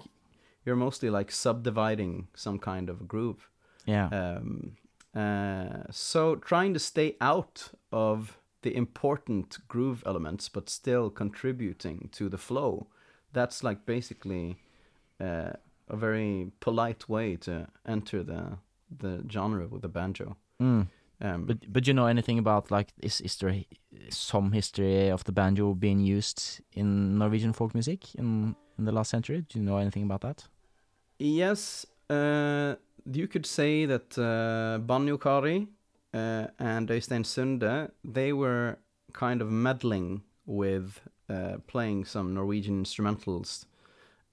you're 0.65 0.75
mostly 0.75 1.09
like 1.09 1.31
subdividing 1.31 2.27
some 2.33 2.59
kind 2.59 2.89
of 2.89 3.07
groove. 3.07 3.49
Yeah. 3.85 4.07
Um, 4.11 4.77
uh, 5.15 5.83
so 5.91 6.35
trying 6.35 6.73
to 6.73 6.79
stay 6.79 7.15
out 7.19 7.71
of 7.91 8.37
the 8.61 8.75
important 8.75 9.57
groove 9.67 10.03
elements, 10.05 10.49
but 10.49 10.69
still 10.69 11.09
contributing 11.09 12.09
to 12.13 12.29
the 12.29 12.37
flow. 12.37 12.87
That's 13.33 13.63
like 13.63 13.85
basically 13.85 14.57
uh, 15.19 15.53
a 15.87 15.95
very 15.95 16.51
polite 16.59 17.09
way 17.09 17.37
to 17.37 17.67
enter 17.85 18.23
the 18.23 18.57
the 18.99 19.23
genre 19.29 19.67
with 19.67 19.81
the 19.81 19.89
banjo. 19.89 20.35
Mm. 20.59 20.87
Um, 21.21 21.45
But 21.45 21.57
but 21.73 21.87
you 21.87 21.93
know 21.93 22.07
anything 22.07 22.39
about 22.39 22.71
like 22.71 22.93
is 23.01 23.21
is 23.21 23.35
there 23.37 23.63
some 24.09 24.51
history 24.51 25.11
of 25.11 25.23
the 25.23 25.31
banjo 25.31 25.73
being 25.73 25.99
used 26.17 26.61
in 26.71 27.17
Norwegian 27.17 27.53
folk 27.53 27.73
music 27.73 28.15
in 28.15 28.55
in 28.77 28.85
the 28.85 28.91
last 28.91 29.09
century? 29.09 29.41
Do 29.41 29.59
you 29.59 29.65
know 29.65 29.77
anything 29.77 30.03
about 30.03 30.21
that? 30.21 30.49
Yes, 31.17 31.85
uh, 32.09 32.75
you 33.05 33.27
could 33.27 33.45
say 33.45 33.85
that 33.85 34.17
uh, 34.17 34.79
Banjo 34.79 35.17
Kari 35.17 35.67
uh, 36.13 36.47
and 36.59 36.89
Øystein 36.89 37.23
Sunde, 37.25 37.91
they 38.03 38.33
were 38.33 38.77
kind 39.13 39.41
of 39.41 39.49
meddling 39.49 40.21
with 40.45 41.01
uh, 41.29 41.57
playing 41.67 42.05
some 42.05 42.33
Norwegian 42.33 42.83
instrumentals. 42.83 43.65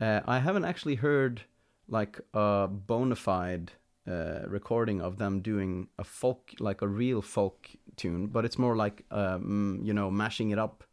Uh, 0.01 0.21
I 0.27 0.39
haven't 0.39 0.65
actually 0.65 0.97
heard 0.97 1.43
like 1.89 2.21
a 2.35 2.69
bona 2.69 3.17
fide 3.17 3.73
uh, 4.07 4.41
recording 4.47 5.01
of 5.01 5.17
them 5.19 5.41
doing 5.41 5.89
a 5.99 6.05
folk, 6.05 6.53
like 6.61 6.83
a 6.83 6.89
real 6.89 7.23
folk 7.23 7.69
tune, 7.97 8.27
but 8.27 8.45
it's 8.45 8.59
more 8.59 8.77
like, 8.77 9.05
um, 9.11 9.81
you 9.83 9.93
know, 9.93 10.11
mashing 10.11 10.51
it 10.51 10.59
up. 10.59 10.85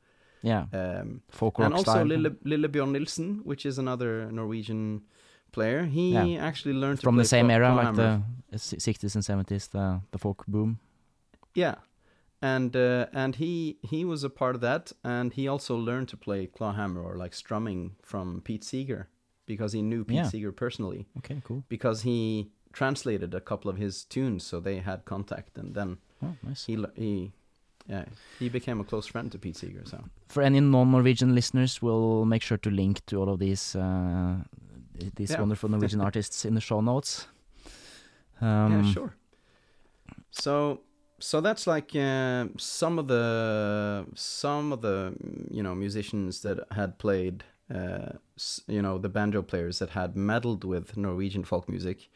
Yeah, 0.44 0.66
Um, 0.74 1.22
folk 1.30 1.58
rock 1.58 1.66
and 1.66 1.74
also 1.74 2.04
Lille, 2.04 2.30
Lillebjørn 2.46 2.92
Nilsen, 2.92 3.42
which 3.44 3.66
is 3.66 3.80
another 3.80 4.32
Norwegian 4.32 5.02
player. 5.56 5.86
He 5.98 6.06
Yeah. 6.14 6.48
actually 6.48 6.76
learned 6.80 7.00
to 7.00 7.04
from 7.08 7.18
the 7.18 7.26
same 7.36 7.50
era, 7.54 7.70
like 7.76 7.96
the 7.96 8.22
sixties 8.58 9.16
and 9.16 9.24
seventies, 9.26 9.68
the 9.70 10.02
the 10.12 10.18
folk 10.18 10.44
boom. 10.48 10.78
yeah, 11.58 11.76
and 12.42 12.76
uh, 12.76 13.06
and 13.24 13.36
he 13.36 13.78
he 13.92 14.06
was 14.06 14.24
a 14.24 14.30
part 14.30 14.56
of 14.56 14.62
that, 14.62 14.94
and 15.04 15.34
he 15.34 15.50
also 15.52 15.76
learned 15.78 16.08
to 16.10 16.18
play 16.18 16.48
clawhammer 16.58 17.02
or 17.02 17.18
like 17.24 17.36
strumming 17.36 17.96
from 18.04 18.42
Pete 18.42 18.64
Seeger 18.64 19.08
because 19.48 19.78
he 19.78 19.82
knew 19.82 20.04
Pete 20.04 20.18
Yeah. 20.18 20.30
Seeger 20.32 20.52
personally 20.52 21.06
Okay, 21.18 21.42
cool. 21.48 21.64
because 21.70 22.04
he 22.10 22.48
translated 22.74 23.34
a 23.34 23.40
couple 23.42 23.72
of 23.72 23.78
his 23.78 24.06
tunes, 24.06 24.44
so 24.50 24.60
they 24.62 24.82
had 24.82 25.00
contact, 25.06 25.58
and 25.58 25.74
then 25.76 25.98
Oh, 26.22 26.36
nice. 26.48 26.66
he 26.68 26.76
he. 26.96 27.32
Yeah, 27.90 28.06
he 28.40 28.50
became 28.50 28.82
a 28.82 28.84
close 28.84 29.06
friend 29.12 29.32
to 29.32 29.38
Pete 29.38 29.56
Seeger. 29.58 29.84
So 29.86 29.98
For 30.28 30.42
any 30.44 30.60
non-Norwegian 30.60 31.36
listeners, 31.36 31.82
we'll 31.84 32.26
make 32.26 32.42
sure 32.44 32.58
to 32.60 32.70
link 32.72 33.00
to 33.06 33.18
all 33.22 33.30
of 33.30 33.38
these 33.40 33.76
uh, 33.80 34.38
these 35.16 35.32
Yeah. 35.32 35.40
wonderful 35.40 35.70
Norwegian 35.70 36.02
artists 36.10 36.46
in 36.46 36.54
the 36.56 36.62
show 36.62 36.82
notes. 36.82 37.28
Um, 38.42 38.72
yeah, 38.72 38.92
sure. 38.94 39.14
So 40.32 40.82
so 41.20 41.42
that's 41.42 41.66
like 41.68 41.96
uh, 41.96 42.48
some 42.58 43.00
of 43.00 43.08
the 43.08 44.06
some 44.16 44.74
of 44.74 44.82
the 44.82 45.14
you 45.50 45.64
know 45.64 45.74
musicians 45.76 46.42
that 46.42 46.60
had 46.72 46.98
played 46.98 47.44
uh, 47.74 48.14
you 48.68 48.82
know 48.82 48.98
the 48.98 49.10
banjo 49.10 49.42
players 49.42 49.80
that 49.80 49.90
had 49.92 50.16
meddled 50.16 50.64
with 50.64 50.98
Norwegian 50.98 51.44
folk 51.44 51.70
music, 51.70 52.10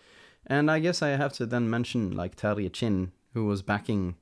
and 0.46 0.70
I 0.70 0.80
guess 0.80 1.02
I 1.02 1.10
have 1.10 1.34
to 1.34 1.46
then 1.46 1.70
mention 1.70 2.12
like 2.16 2.36
Terje 2.36 2.72
Kinn 2.74 3.12
who 3.34 3.46
was 3.46 3.62
backing 3.62 4.16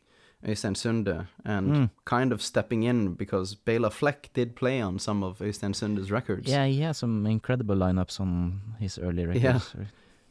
Øystein 0.44 0.76
Sunde 0.76 1.26
and 1.46 1.68
Mm. 1.72 1.90
kind 2.06 2.32
of 2.34 2.42
stepping 2.42 2.84
in 2.84 3.16
because 3.16 3.56
Bela 3.66 3.90
Fleck 3.90 4.30
did 4.36 4.56
play 4.56 4.82
on 4.84 5.00
some 5.00 5.26
of 5.26 5.40
Øystein 5.42 5.74
Sunde's 5.74 6.12
records. 6.12 6.48
Yeah, 6.50 6.66
he 6.68 6.82
has 6.86 6.98
some 6.98 7.26
incredible 7.30 7.76
lineups 7.76 8.20
on 8.20 8.62
his 8.80 8.98
early 9.00 9.26
records. 9.26 9.74
Yeah, 9.76 9.86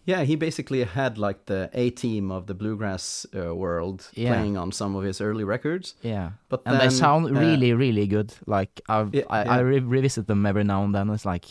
Yeah, 0.09 0.25
he 0.25 0.37
basically 0.37 0.85
had 0.85 1.19
like 1.19 1.41
the 1.47 1.69
A 1.75 1.91
team 1.91 2.31
of 2.31 2.47
the 2.47 2.55
bluegrass 2.55 3.27
uh, 3.35 3.53
world 3.57 4.09
Yeah. 4.15 4.33
playing 4.35 4.57
on 4.57 4.73
some 4.73 4.95
of 4.99 5.05
his 5.05 5.21
early 5.21 5.43
records. 5.45 5.97
Yeah. 6.03 6.31
But 6.49 6.61
and 6.65 6.77
they 6.77 6.81
then, 6.87 6.91
sound 6.91 7.27
uh, 7.27 7.41
really, 7.41 7.73
really 7.75 8.07
good. 8.07 8.33
Like 8.47 8.81
I've, 8.89 9.13
Yeah, 9.13 9.25
I, 9.29 9.41
I 9.43 9.45
yeah. 9.57 9.61
re- 9.63 9.81
revisit 9.81 10.27
them 10.27 10.47
every 10.47 10.63
now 10.65 10.85
and 10.85 10.95
then. 10.95 11.11
It's 11.11 11.25
like, 11.27 11.47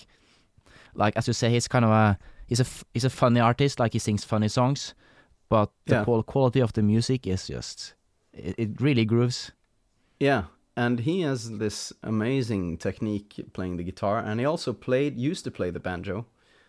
like 0.94 1.18
as 1.18 1.28
you 1.28 1.34
say, 1.34 1.50
he's 1.50 1.68
kind 1.68 1.84
of 1.86 1.92
a 1.92 2.18
he's 2.48 2.62
a 2.62 2.64
f- 2.66 2.86
he's 2.94 3.06
a 3.06 3.10
funny 3.10 3.42
artist. 3.42 3.80
Like 3.80 3.92
he 3.94 4.00
sings 4.00 4.24
funny 4.24 4.48
songs, 4.48 4.96
but 5.50 5.70
the 5.88 6.06
quality 6.26 6.62
of 6.62 6.72
the 6.72 6.82
music 6.82 7.28
is 7.28 7.48
just 7.50 7.95
it, 8.36 8.56
it 8.58 8.82
really 8.82 9.06
grooves. 9.06 9.52
Yeah, 10.20 10.44
and 10.76 11.00
he 11.00 11.22
has 11.22 11.58
this 11.58 11.94
amazing 12.04 12.78
technique 12.78 13.46
playing 13.54 13.78
the 13.78 13.84
guitar, 13.84 14.20
and 14.20 14.40
he 14.40 14.46
also 14.46 14.74
played 14.74 15.18
used 15.18 15.44
to 15.44 15.52
play 15.52 15.72
the 15.72 15.80
banjo. 15.80 16.26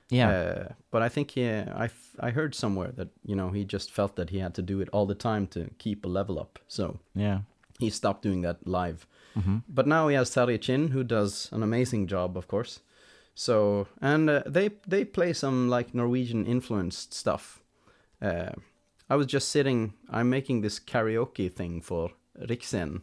Yeah, 0.08 0.30
Uh, 0.30 0.72
but 0.90 1.02
I 1.02 1.08
think 1.08 1.32
he, 1.32 1.44
I 1.48 1.88
I 2.20 2.30
heard 2.30 2.54
somewhere 2.54 2.92
that 2.92 3.08
you 3.24 3.34
know 3.36 3.50
he 3.50 3.64
just 3.64 3.90
felt 3.90 4.14
that 4.16 4.30
he 4.30 4.38
had 4.38 4.54
to 4.54 4.62
do 4.62 4.80
it 4.80 4.88
all 4.92 5.06
the 5.06 5.14
time 5.14 5.46
to 5.48 5.70
keep 5.78 6.04
a 6.04 6.08
level 6.08 6.38
up, 6.38 6.58
so 6.68 6.98
yeah. 7.14 7.40
he 7.80 7.90
stopped 7.90 8.22
doing 8.22 8.42
that 8.42 8.56
live. 8.66 9.06
hmm 9.34 9.58
But 9.68 9.86
now 9.86 10.08
he 10.08 10.16
has 10.16 10.30
Terje 10.30 10.60
Kinn, 10.60 10.88
who 10.88 11.02
does 11.04 11.52
an 11.52 11.62
amazing 11.62 12.06
job, 12.08 12.36
of 12.36 12.46
course. 12.46 12.80
So 13.34 13.86
and 14.00 14.30
uh, 14.30 14.42
they 14.46 14.70
they 14.88 15.04
play 15.04 15.32
some 15.34 15.68
like 15.76 15.92
Norwegian 15.92 16.46
influenced 16.46 17.12
stuff. 17.12 17.60
Uh, 18.22 18.52
I 19.09 19.16
was 19.16 19.26
just 19.26 19.48
sitting. 19.48 19.94
I'm 20.11 20.28
making 20.30 20.62
this 20.62 20.80
karaoke 20.80 21.52
thing 21.52 21.80
for 21.80 22.11
Riksen. 22.48 23.02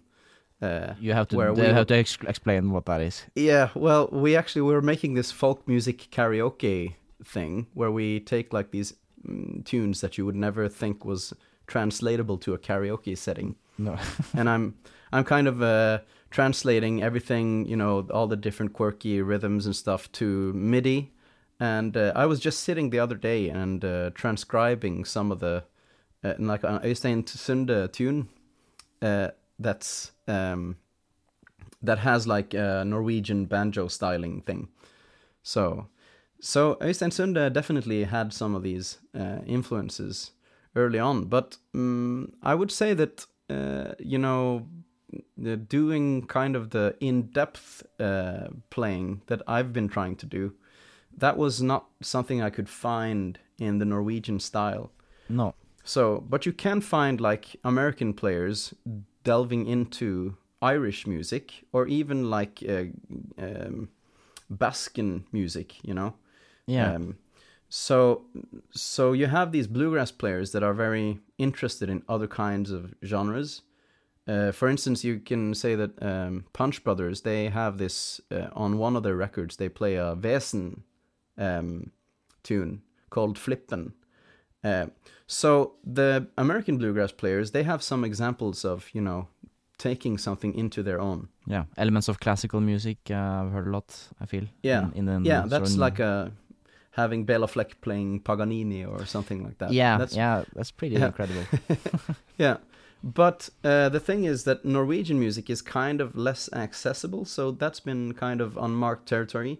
Uh, 0.61 0.93
You 0.99 1.13
have 1.13 1.27
to 1.29 1.35
Where 1.37 1.53
we- 1.53 1.61
have 1.61 1.87
to 1.87 1.95
ex- 1.95 2.17
explain 2.27 2.71
what 2.71 2.85
that 2.85 3.01
is. 3.01 3.25
yeah, 3.35 3.69
well, 3.75 4.09
we 4.11 4.35
actually 4.37 4.61
we 4.61 4.73
were 4.73 4.81
making 4.81 5.15
this 5.15 5.31
folk 5.31 5.67
music 5.67 6.07
karaoke 6.11 6.95
thing 7.25 7.67
where 7.73 7.91
we 7.91 8.19
take 8.19 8.53
like 8.53 8.71
these 8.71 8.93
mm, 9.27 9.63
tunes 9.65 9.99
that 10.01 10.17
you 10.17 10.25
would 10.25 10.35
never 10.35 10.69
think 10.69 11.05
was 11.05 11.33
translatable 11.67 12.37
to 12.37 12.53
a 12.53 12.57
karaoke 12.57 13.17
setting 13.17 13.55
No. 13.77 13.95
and 14.33 14.49
I'm 14.49 14.73
I'm 15.11 15.23
kind 15.23 15.47
of 15.47 15.61
uh, 15.61 15.99
translating 16.31 17.03
everything, 17.03 17.65
you 17.67 17.75
know, 17.77 18.07
all 18.11 18.27
the 18.27 18.35
different 18.35 18.73
quirky 18.73 19.21
rhythms 19.21 19.65
and 19.65 19.75
stuff 19.75 20.11
to 20.13 20.51
MIDI, 20.53 21.11
and 21.59 21.95
uh, 21.95 22.11
I 22.15 22.25
was 22.25 22.39
just 22.39 22.59
sitting 22.63 22.89
the 22.89 22.99
other 22.99 23.15
day 23.15 23.49
and 23.49 23.85
uh, 23.85 24.09
transcribing 24.15 25.05
some 25.05 25.31
of 25.31 25.39
the 25.39 25.63
uh, 26.23 26.33
like 26.39 26.63
an 26.63 26.79
Øystein 26.83 27.23
Sunde 27.27 27.91
tune 27.91 28.27
uh, 29.01 29.27
that's 29.59 30.11
um, 30.27 30.77
that 31.81 31.99
has 31.99 32.27
like 32.27 32.53
a 32.53 32.83
Norwegian 32.85 33.45
banjo 33.45 33.87
styling 33.87 34.41
thing. 34.41 34.69
So, 35.43 35.87
so 36.39 36.77
Øystein 36.81 37.11
Sunde 37.11 37.51
definitely 37.51 38.05
had 38.05 38.33
some 38.33 38.55
of 38.55 38.63
these 38.63 38.99
uh, 39.13 39.39
influences 39.45 40.31
early 40.75 40.99
on, 40.99 41.25
but 41.25 41.57
um, 41.75 42.33
I 42.41 42.55
would 42.55 42.71
say 42.71 42.93
that 42.93 43.25
uh, 43.49 43.93
you 43.99 44.17
know 44.17 44.65
doing 45.67 46.25
kind 46.25 46.55
of 46.55 46.69
the 46.69 46.95
in-depth 46.99 47.83
uh, 47.99 48.47
playing 48.69 49.21
that 49.27 49.41
I've 49.47 49.71
been 49.71 49.87
trying 49.87 50.15
to 50.15 50.25
do, 50.25 50.53
that 51.17 51.37
was 51.37 51.61
not 51.61 51.85
something 52.01 52.41
I 52.41 52.49
could 52.49 52.69
find 52.69 53.37
in 53.59 53.77
the 53.77 53.85
Norwegian 53.85 54.39
style. 54.39 54.91
No. 55.29 55.53
So, 55.83 56.23
but 56.27 56.45
you 56.45 56.53
can 56.53 56.81
find 56.81 57.19
like 57.19 57.55
American 57.63 58.13
players 58.13 58.73
delving 59.23 59.67
into 59.67 60.37
Irish 60.61 61.05
music 61.05 61.65
or 61.73 61.87
even 61.87 62.29
like 62.29 62.63
uh, 62.67 62.85
um, 63.37 63.89
Baskin 64.51 65.23
music, 65.31 65.83
you 65.83 65.93
know. 65.93 66.15
Yeah. 66.67 66.93
Um, 66.93 67.17
so, 67.69 68.25
so 68.71 69.13
you 69.13 69.27
have 69.27 69.51
these 69.51 69.67
bluegrass 69.67 70.11
players 70.11 70.51
that 70.51 70.63
are 70.63 70.73
very 70.73 71.19
interested 71.37 71.89
in 71.89 72.03
other 72.07 72.27
kinds 72.27 72.71
of 72.71 72.93
genres. 73.03 73.61
Uh, 74.25 74.51
for 74.51 74.69
instance, 74.69 75.03
you 75.03 75.19
can 75.19 75.53
say 75.53 75.75
that 75.75 76.01
um, 76.01 76.45
Punch 76.53 76.83
Brothers 76.83 77.21
they 77.21 77.49
have 77.49 77.77
this 77.77 78.21
uh, 78.31 78.47
on 78.53 78.77
one 78.77 78.95
of 78.95 79.03
their 79.03 79.15
records. 79.15 79.57
They 79.57 79.69
play 79.69 79.95
a 79.95 80.15
Väsen 80.15 80.81
um, 81.37 81.91
tune 82.43 82.83
called 83.09 83.37
Flippen. 83.37 83.93
Uh, 84.63 84.85
so 85.27 85.73
the 85.83 86.27
American 86.37 86.77
bluegrass 86.77 87.11
players 87.11 87.51
they 87.51 87.63
have 87.63 87.81
some 87.81 88.03
examples 88.05 88.65
of 88.65 88.89
you 88.93 89.01
know 89.01 89.27
taking 89.77 90.17
something 90.17 90.53
into 90.55 90.83
their 90.83 90.99
own. 91.01 91.27
yeah. 91.47 91.63
Elements 91.77 92.07
of 92.07 92.19
classical 92.19 92.61
music. 92.61 92.97
Uh, 93.09 93.15
I've 93.43 93.51
heard 93.51 93.67
a 93.67 93.71
lot. 93.71 94.09
I 94.21 94.25
feel. 94.25 94.45
Yeah, 94.61 94.89
In, 94.95 95.07
in 95.09 95.23
the 95.23 95.29
yeah, 95.29 95.43
that's 95.47 95.75
like 95.77 95.99
a 95.99 96.31
having 96.91 97.25
Bela 97.25 97.47
Fleck 97.47 97.81
playing 97.81 98.19
Paganini 98.21 98.85
or 98.85 99.05
something 99.05 99.43
like 99.43 99.57
that. 99.57 99.71
Yeah. 99.73 99.97
that's, 99.97 100.15
yeah. 100.15 100.43
That's 100.55 100.71
pretty 100.71 100.95
Yeah. 100.95 101.07
incredible. 101.07 101.43
Yeah, 102.37 102.57
but 103.03 103.49
uh, 103.63 103.89
the 103.89 103.99
thing 103.99 104.23
is 104.25 104.43
that 104.43 104.63
Norwegian 104.63 105.19
music 105.19 105.49
is 105.49 105.61
kind 105.61 106.01
of 106.01 106.15
less 106.15 106.49
accessible, 106.53 107.25
so 107.25 107.51
that's 107.51 107.79
been 107.79 108.13
kind 108.13 108.41
of 108.41 108.57
unmarked 108.57 109.07
territory. 109.07 109.59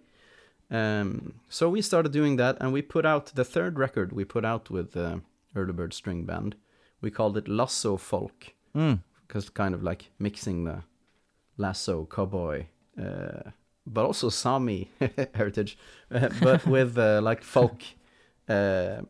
Um, 0.74 1.36
so 1.50 1.70
we 1.70 1.82
started 1.82 2.12
doing 2.12 2.38
that, 2.38 2.58
and 2.60 2.74
we 2.74 2.82
put 2.82 3.06
out 3.06 3.28
the 3.36 3.46
third 3.46 3.78
record 3.78 4.12
we 4.12 4.26
put 4.26 4.44
out 4.44 4.70
with 4.72 4.98
uh, 4.98 5.18
Early 5.56 5.72
Bird 5.74 5.94
String 5.94 6.26
Band. 6.26 6.56
We 7.02 7.12
called 7.12 7.38
it 7.38 7.48
Lasso 7.48 7.98
Folk, 7.98 8.54
Mm. 8.76 9.00
because 9.28 9.50
kind 9.50 9.76
of 9.76 9.84
like 9.84 10.10
mixing 10.18 10.64
the 10.64 10.82
lasso 11.58 12.06
cowboy, 12.06 12.66
uh, 13.00 13.52
but 13.86 14.04
also 14.06 14.30
Sami 14.30 14.90
heritage, 15.36 15.78
uh, 16.12 16.30
but 16.42 16.66
with 16.76 16.98
uh, 16.98 17.22
like 17.22 17.44
folk, 17.44 17.84
uh, 18.50 19.02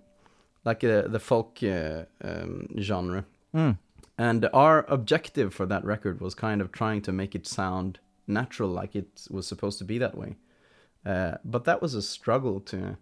like 0.66 0.84
uh, 0.84 1.08
the 1.08 1.20
folk 1.20 1.60
uh, 1.64 2.04
um, 2.22 2.68
genre. 2.78 3.24
Mm. 3.56 3.78
And 4.18 4.50
our 4.54 4.86
objective 4.90 5.54
for 5.54 5.66
that 5.68 5.86
record 5.86 6.20
was 6.20 6.36
kind 6.36 6.62
of 6.62 6.72
trying 6.74 7.02
to 7.04 7.12
make 7.14 7.36
it 7.36 7.48
sound 7.48 8.00
natural, 8.28 8.70
like 8.70 8.96
it 8.96 9.28
was 9.32 9.48
supposed 9.48 9.78
to 9.80 9.86
be 9.86 9.98
that 9.98 10.18
way. 10.18 10.36
Uh, 11.06 11.36
but 11.44 11.64
that 11.66 11.82
was 11.82 11.94
a 11.96 12.02
struggle 12.02 12.60
to, 12.62 12.98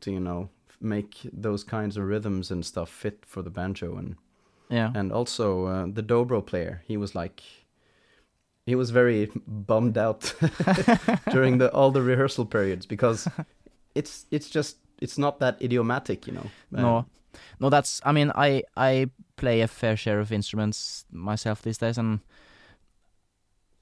to 0.00 0.10
you 0.10 0.20
know, 0.20 0.48
make 0.80 1.20
those 1.32 1.64
kinds 1.64 1.96
of 1.96 2.04
rhythms 2.04 2.50
and 2.50 2.64
stuff 2.64 2.90
fit 2.90 3.24
for 3.26 3.42
the 3.42 3.50
banjo 3.50 3.96
and 3.96 4.16
Yeah. 4.68 4.90
and 4.94 5.12
also 5.12 5.66
uh, 5.66 5.86
the 5.86 6.02
dobro 6.02 6.40
player. 6.42 6.82
He 6.88 6.96
was 6.96 7.14
like, 7.14 7.42
he 8.66 8.74
was 8.74 8.90
very 8.90 9.30
bummed 9.46 9.96
out 9.96 10.34
during 11.30 11.58
the 11.58 11.70
all 11.72 11.92
the 11.92 12.02
rehearsal 12.02 12.46
periods 12.46 12.86
because 12.86 13.28
it's 13.94 14.26
it's 14.30 14.50
just 14.50 14.76
it's 15.00 15.18
not 15.18 15.38
that 15.38 15.60
idiomatic, 15.62 16.26
you 16.26 16.32
know. 16.34 16.50
Uh, 16.76 16.82
No, 16.82 17.04
no, 17.60 17.70
that's. 17.70 18.00
I 18.04 18.12
mean, 18.12 18.32
I 18.34 18.62
I 18.76 19.10
play 19.36 19.60
a 19.62 19.68
fair 19.68 19.96
share 19.96 20.20
of 20.20 20.32
instruments 20.32 21.04
myself 21.12 21.62
these 21.62 21.78
days, 21.78 21.98
and 21.98 22.20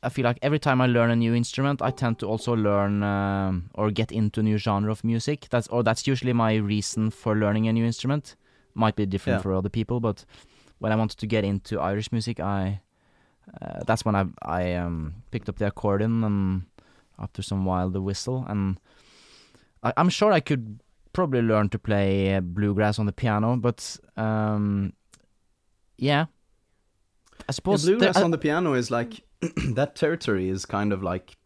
I 0.04 0.08
feel 0.10 0.24
like 0.24 0.38
every 0.42 0.58
time 0.58 0.80
I 0.80 0.86
learn 0.86 1.10
a 1.10 1.16
new 1.16 1.34
instrument, 1.34 1.80
I 1.82 1.90
tend 1.90 2.18
to 2.18 2.26
also 2.26 2.54
learn 2.54 3.02
um, 3.02 3.70
or 3.74 3.90
get 3.90 4.12
into 4.12 4.40
a 4.40 4.42
new 4.42 4.58
genre 4.58 4.90
of 4.92 5.02
music. 5.04 5.46
That's 5.50 5.66
or 5.68 5.82
that's 5.82 6.06
usually 6.06 6.32
my 6.32 6.54
reason 6.56 7.10
for 7.10 7.34
learning 7.34 7.68
a 7.68 7.72
new 7.72 7.84
instrument. 7.84 8.36
Might 8.74 8.96
be 8.96 9.06
different 9.06 9.38
Yeah. 9.38 9.42
for 9.42 9.54
other 9.54 9.70
people, 9.70 10.00
but 10.00 10.24
when 10.80 10.92
I 10.92 10.96
wanted 10.96 11.18
to 11.18 11.26
get 11.26 11.44
into 11.44 11.80
Irish 11.80 12.12
music, 12.12 12.38
I 12.40 12.80
uh, 13.62 13.80
that's 13.86 14.04
when 14.04 14.14
I 14.16 14.24
I 14.42 14.74
um, 14.74 15.14
picked 15.30 15.48
up 15.48 15.56
the 15.58 15.66
accordion 15.66 16.24
and 16.24 16.62
after 17.18 17.42
some 17.42 17.64
while 17.64 17.90
the 17.90 18.00
whistle, 18.00 18.44
and 18.48 18.78
I, 19.82 19.92
I'm 19.96 20.08
sure 20.10 20.32
I 20.32 20.40
could 20.40 20.80
probably 21.12 21.42
learn 21.42 21.68
to 21.68 21.78
play 21.78 22.34
uh, 22.36 22.40
bluegrass 22.40 22.98
on 22.98 23.06
the 23.06 23.12
piano, 23.12 23.56
but 23.56 23.96
um, 24.16 24.92
yeah, 25.96 26.26
I 27.32 27.44
Yeah, 27.48 27.52
suppose 27.52 27.84
bluegrass 27.84 28.14
there- 28.16 28.24
on 28.24 28.30
the 28.32 28.38
piano 28.38 28.74
is 28.74 28.90
like 28.90 29.22
that 29.74 29.94
territory 29.96 30.48
is 30.48 30.66
kind 30.66 30.92
of 30.92 31.02
like 31.02 31.36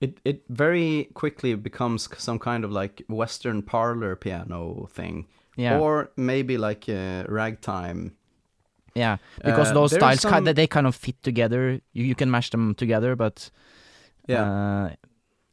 it 0.00 0.20
it 0.24 0.42
very 0.48 1.08
quickly 1.14 1.54
becomes 1.54 2.08
some 2.18 2.38
kind 2.38 2.64
of 2.64 2.70
like 2.70 3.02
western 3.08 3.62
parlor 3.62 4.16
piano 4.16 4.88
thing 4.92 5.26
yeah, 5.56 5.78
or 5.78 6.10
maybe 6.16 6.58
like 6.58 6.86
a 6.88 7.24
ragtime 7.28 8.14
yeah, 8.96 9.18
because 9.44 9.70
uh, 9.70 9.74
those 9.74 9.94
styles 9.94 10.20
some- 10.20 10.30
kind 10.30 10.46
they, 10.46 10.52
they 10.54 10.66
kind 10.66 10.86
of 10.86 10.94
fit 10.94 11.22
together. 11.22 11.80
You 11.92 12.04
you 12.04 12.14
can 12.14 12.30
mash 12.30 12.50
them 12.50 12.74
together, 12.74 13.14
but 13.14 13.50
yeah 14.26 14.42
uh, 14.42 14.90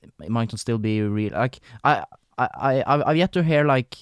it 0.01 0.29
might 0.29 0.51
not 0.51 0.59
still 0.59 0.77
be 0.77 1.01
real. 1.01 1.33
Like 1.33 1.59
I 1.83 2.05
I 2.37 2.47
I 2.85 3.09
I've 3.09 3.17
yet 3.17 3.33
to 3.33 3.43
hear 3.43 3.65
like 3.65 3.97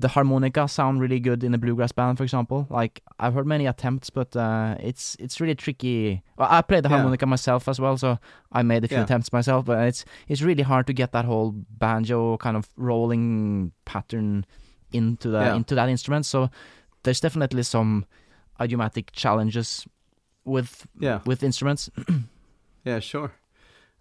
the 0.00 0.08
harmonica 0.08 0.68
sound 0.68 1.00
really 1.00 1.18
good 1.18 1.42
in 1.42 1.52
a 1.54 1.58
bluegrass 1.58 1.90
band, 1.92 2.16
for 2.18 2.22
example. 2.24 2.66
Like 2.70 3.02
I've 3.18 3.34
heard 3.34 3.46
many 3.48 3.66
attempts, 3.66 4.10
but 4.10 4.36
uh, 4.36 4.76
it's 4.78 5.16
it's 5.18 5.40
really 5.40 5.56
tricky. 5.56 6.22
Well, 6.36 6.46
I 6.50 6.62
played 6.62 6.84
the 6.84 6.88
Yeah. 6.88 6.96
harmonica 6.96 7.26
myself 7.26 7.66
as 7.68 7.80
well, 7.80 7.96
so 7.96 8.18
I 8.52 8.62
made 8.62 8.84
a 8.84 8.88
few 8.88 8.98
Yeah. 8.98 9.04
attempts 9.04 9.32
myself. 9.32 9.64
But 9.64 9.88
it's 9.88 10.04
it's 10.28 10.40
really 10.42 10.62
hard 10.62 10.86
to 10.86 10.92
get 10.92 11.10
that 11.12 11.24
whole 11.24 11.52
banjo 11.78 12.36
kind 12.36 12.56
of 12.56 12.68
rolling 12.76 13.72
pattern 13.84 14.44
into 14.92 15.30
the 15.30 15.40
Yeah. 15.40 15.56
into 15.56 15.74
that 15.74 15.88
instrument. 15.88 16.26
So 16.26 16.48
there's 17.02 17.20
definitely 17.20 17.62
some 17.64 18.04
idiomatic 18.60 19.10
challenges 19.12 19.86
with 20.44 20.86
yeah 21.00 21.20
with 21.26 21.42
instruments. 21.42 21.90
Yeah, 22.84 23.00
sure. 23.00 23.32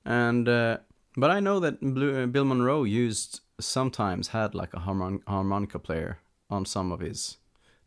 And 0.05 0.47
uh, 0.47 0.77
but 1.17 1.29
I 1.31 1.39
know 1.41 1.59
that 1.59 1.81
Blue, 1.81 2.23
uh, 2.23 2.27
Bill 2.27 2.45
Monroe 2.45 2.83
used 2.85 3.41
sometimes 3.59 4.29
had 4.29 4.53
like 4.55 4.73
a 4.73 4.79
harmon- 4.79 5.23
harmonica 5.27 5.79
player 5.79 6.19
on 6.49 6.65
some 6.65 6.91
of 6.91 6.99
his 6.99 7.37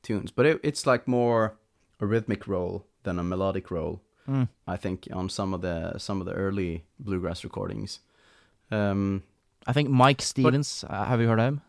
tunes, 0.02 0.30
but 0.30 0.46
it, 0.46 0.60
it's 0.62 0.86
like 0.86 1.06
more 1.08 1.56
a 2.00 2.06
rhythmic 2.06 2.46
role 2.46 2.86
than 3.02 3.18
a 3.18 3.22
melodic 3.22 3.70
role. 3.70 4.02
Mm. 4.28 4.48
I 4.66 4.76
think 4.76 5.08
on 5.12 5.28
some 5.28 5.54
of 5.54 5.60
the 5.60 5.98
some 5.98 6.20
of 6.20 6.26
the 6.26 6.32
early 6.34 6.84
bluegrass 6.98 7.44
recordings. 7.44 8.00
Um, 8.70 9.22
I 9.66 9.72
think 9.72 9.90
Mike 9.90 10.22
Stevens. 10.22 10.84
uh, 10.88 11.04
have 11.04 11.20
you 11.20 11.28
heard 11.28 11.40
of 11.40 11.46
him? 11.46 11.60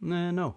nah, 0.00 0.30
no. 0.30 0.56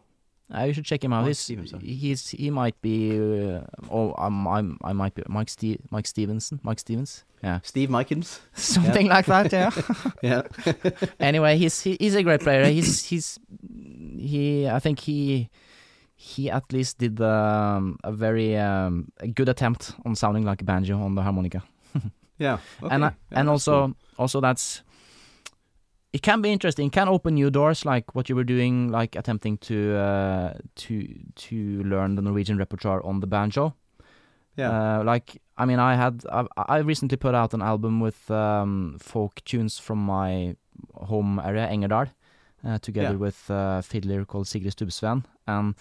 Uh, 0.53 0.63
you 0.63 0.73
should 0.73 0.83
check 0.85 1.03
him 1.03 1.13
out. 1.13 1.21
Mike 1.21 1.27
He's, 1.29 1.39
Stevens, 1.39 1.71
huh? 1.71 1.77
he's 1.81 2.29
he 2.29 2.49
might 2.49 2.79
be. 2.81 3.11
Uh, 3.17 3.61
oh, 3.89 4.13
I'm 4.17 4.45
I'm 4.47 4.77
I 4.83 4.91
might 4.93 5.13
be 5.15 5.23
Mike 5.27 5.49
Ste- 5.49 5.79
Mike 5.91 6.07
Stevenson. 6.07 6.59
Mike 6.63 6.79
Stevens. 6.79 7.23
Yeah, 7.43 7.59
Steve 7.63 7.89
Mikens. 7.89 8.39
something 8.53 9.07
like 9.07 9.25
that. 9.27 9.51
Yeah. 9.51 9.71
Yeah. 10.21 10.41
anyway, 11.19 11.57
he's 11.57 11.81
he, 11.81 11.97
he's 11.99 12.15
a 12.15 12.23
great 12.23 12.41
player. 12.41 12.65
He's 12.65 13.05
he's 13.05 13.39
he. 14.17 14.67
I 14.67 14.79
think 14.79 14.99
he 14.99 15.49
he 16.15 16.51
at 16.51 16.71
least 16.73 16.97
did 16.99 17.19
um, 17.21 17.97
a 18.03 18.11
very 18.11 18.55
um, 18.57 19.07
a 19.21 19.27
good 19.27 19.49
attempt 19.49 19.93
on 20.05 20.15
sounding 20.15 20.45
like 20.45 20.61
a 20.61 20.65
banjo 20.65 20.99
on 21.01 21.15
the 21.15 21.21
harmonica. 21.23 21.63
Yeah. 22.37 22.57
Okay. 22.83 22.93
and 22.95 23.05
I, 23.05 23.07
Yeah, 23.31 23.39
and 23.39 23.49
also 23.49 23.71
cool. 23.87 23.95
also 24.17 24.41
that's 24.41 24.81
it 26.13 26.21
can 26.21 26.41
be 26.41 26.51
interesting 26.51 26.87
it 26.87 26.91
can 26.93 27.07
open 27.07 27.33
new 27.35 27.49
doors 27.49 27.85
like 27.85 28.13
what 28.15 28.27
you 28.29 28.35
were 28.35 28.43
doing 28.43 28.89
like 28.89 29.15
attempting 29.15 29.57
to 29.57 29.95
uh, 29.95 30.53
to 30.75 31.07
to 31.35 31.83
learn 31.83 32.15
the 32.15 32.21
norwegian 32.21 32.57
repertoire 32.57 33.01
on 33.05 33.19
the 33.21 33.27
banjo 33.27 33.73
yeah. 34.57 34.71
uh, 34.99 35.03
like 35.03 35.41
i 35.57 35.65
mean 35.65 35.79
i 35.79 35.95
had 35.95 36.23
i, 36.31 36.45
I 36.57 36.77
recently 36.79 37.17
put 37.17 37.33
out 37.35 37.53
an 37.53 37.61
album 37.61 37.99
with 38.01 38.29
um, 38.31 38.97
folk 38.99 39.41
tunes 39.45 39.77
from 39.79 39.99
my 40.05 40.55
home 40.93 41.39
area 41.43 41.67
engerdal 41.67 42.07
uh, 42.65 42.77
together 42.79 43.13
Yeah. 43.15 43.25
with 43.25 43.49
a 43.49 43.81
fiddler 43.81 44.25
called 44.25 44.47
sigrid 44.47 44.73
stubbsven 44.75 45.23
and 45.47 45.75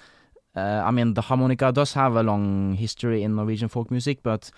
uh, 0.56 0.82
i 0.88 0.90
mean 0.90 1.14
the 1.14 1.22
harmonica 1.22 1.72
does 1.72 1.92
have 1.94 2.14
a 2.16 2.22
long 2.22 2.74
history 2.74 3.22
in 3.22 3.34
norwegian 3.34 3.68
folk 3.68 3.90
music 3.90 4.22
but 4.22 4.50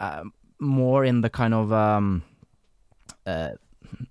um 0.00 0.32
more 0.60 1.04
in 1.04 1.20
the 1.20 1.30
kind 1.30 1.54
of 1.54 1.72
um, 1.72 2.22
uh, 3.26 3.50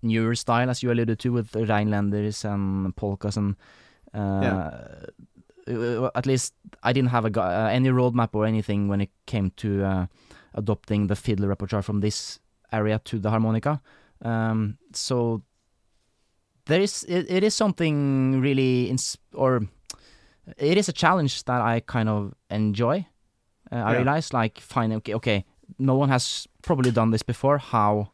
newer 0.01 0.35
style, 0.35 0.69
as 0.69 0.81
you 0.83 0.91
alluded 0.91 1.19
to, 1.19 1.31
with 1.31 1.51
the 1.51 1.65
Rhinelanders 1.65 2.43
and 2.45 2.95
polkas 2.95 3.37
and. 3.37 3.55
Uh, 4.13 4.71
uh, 5.67 6.09
At 6.15 6.25
least 6.25 6.53
I 6.81 6.93
didn't 6.93 7.09
have 7.09 7.25
a 7.25 7.41
uh, 7.41 7.69
any 7.69 7.89
roadmap 7.89 8.29
or 8.33 8.45
anything 8.45 8.87
when 8.87 9.01
it 9.01 9.09
came 9.25 9.51
to 9.57 9.83
uh, 9.83 10.05
adopting 10.53 11.07
the 11.07 11.15
fiddle 11.15 11.47
repertoire 11.47 11.81
from 11.83 11.99
this 11.99 12.39
area 12.71 12.99
to 12.99 13.19
the 13.19 13.29
harmonica. 13.29 13.81
Um, 14.21 14.77
so 14.93 15.41
there 16.65 16.81
is 16.81 17.03
it, 17.03 17.29
it 17.29 17.43
is 17.43 17.53
something 17.53 18.41
really 18.41 18.89
ins- 18.89 19.17
or 19.33 19.67
it 20.57 20.77
is 20.77 20.89
a 20.89 20.93
challenge 20.93 21.43
that 21.43 21.61
I 21.61 21.81
kind 21.81 22.09
of 22.09 22.33
enjoy. 22.49 23.05
Uh, 23.71 23.75
I 23.75 23.91
Yeah. 23.91 23.97
realize 23.97 24.33
like 24.33 24.59
finding 24.61 24.97
okay, 24.97 25.15
okay, 25.15 25.45
no 25.77 25.95
one 25.95 26.09
has 26.09 26.47
probably 26.61 26.91
done 26.91 27.11
this 27.11 27.23
before. 27.23 27.57
How 27.57 28.11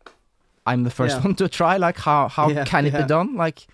I'm 0.66 0.84
the 0.84 0.89
first 0.91 1.18
Yeah. 1.18 1.24
one 1.24 1.36
to 1.36 1.47
try. 1.49 1.78
Like 1.78 1.97
how 1.99 2.28
how 2.28 2.49
Yeah, 2.49 2.66
can 2.66 2.86
it 2.86 2.93
yeah. 2.93 3.01
be 3.01 3.07
done? 3.07 3.36
Like 3.36 3.68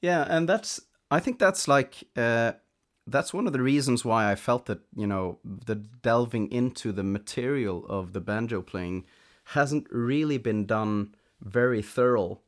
Yeah, 0.00 0.26
and 0.28 0.48
that's 0.48 0.80
I 1.10 1.20
think 1.20 1.38
that's 1.38 1.68
like 1.68 2.04
uh, 2.16 2.52
that's 3.06 3.32
one 3.34 3.46
of 3.46 3.52
the 3.52 3.62
reasons 3.62 4.04
why 4.04 4.30
I 4.32 4.34
felt 4.34 4.66
that 4.66 4.80
you 4.96 5.06
know 5.06 5.38
the 5.44 5.74
delving 6.02 6.50
into 6.52 6.92
the 6.92 7.02
material 7.04 7.84
of 7.88 8.12
the 8.12 8.20
banjo 8.20 8.62
playing 8.62 9.04
hasn't 9.44 9.86
really 9.90 10.38
been 10.38 10.66
done 10.66 11.14
very 11.40 11.82
thorough 11.82 12.40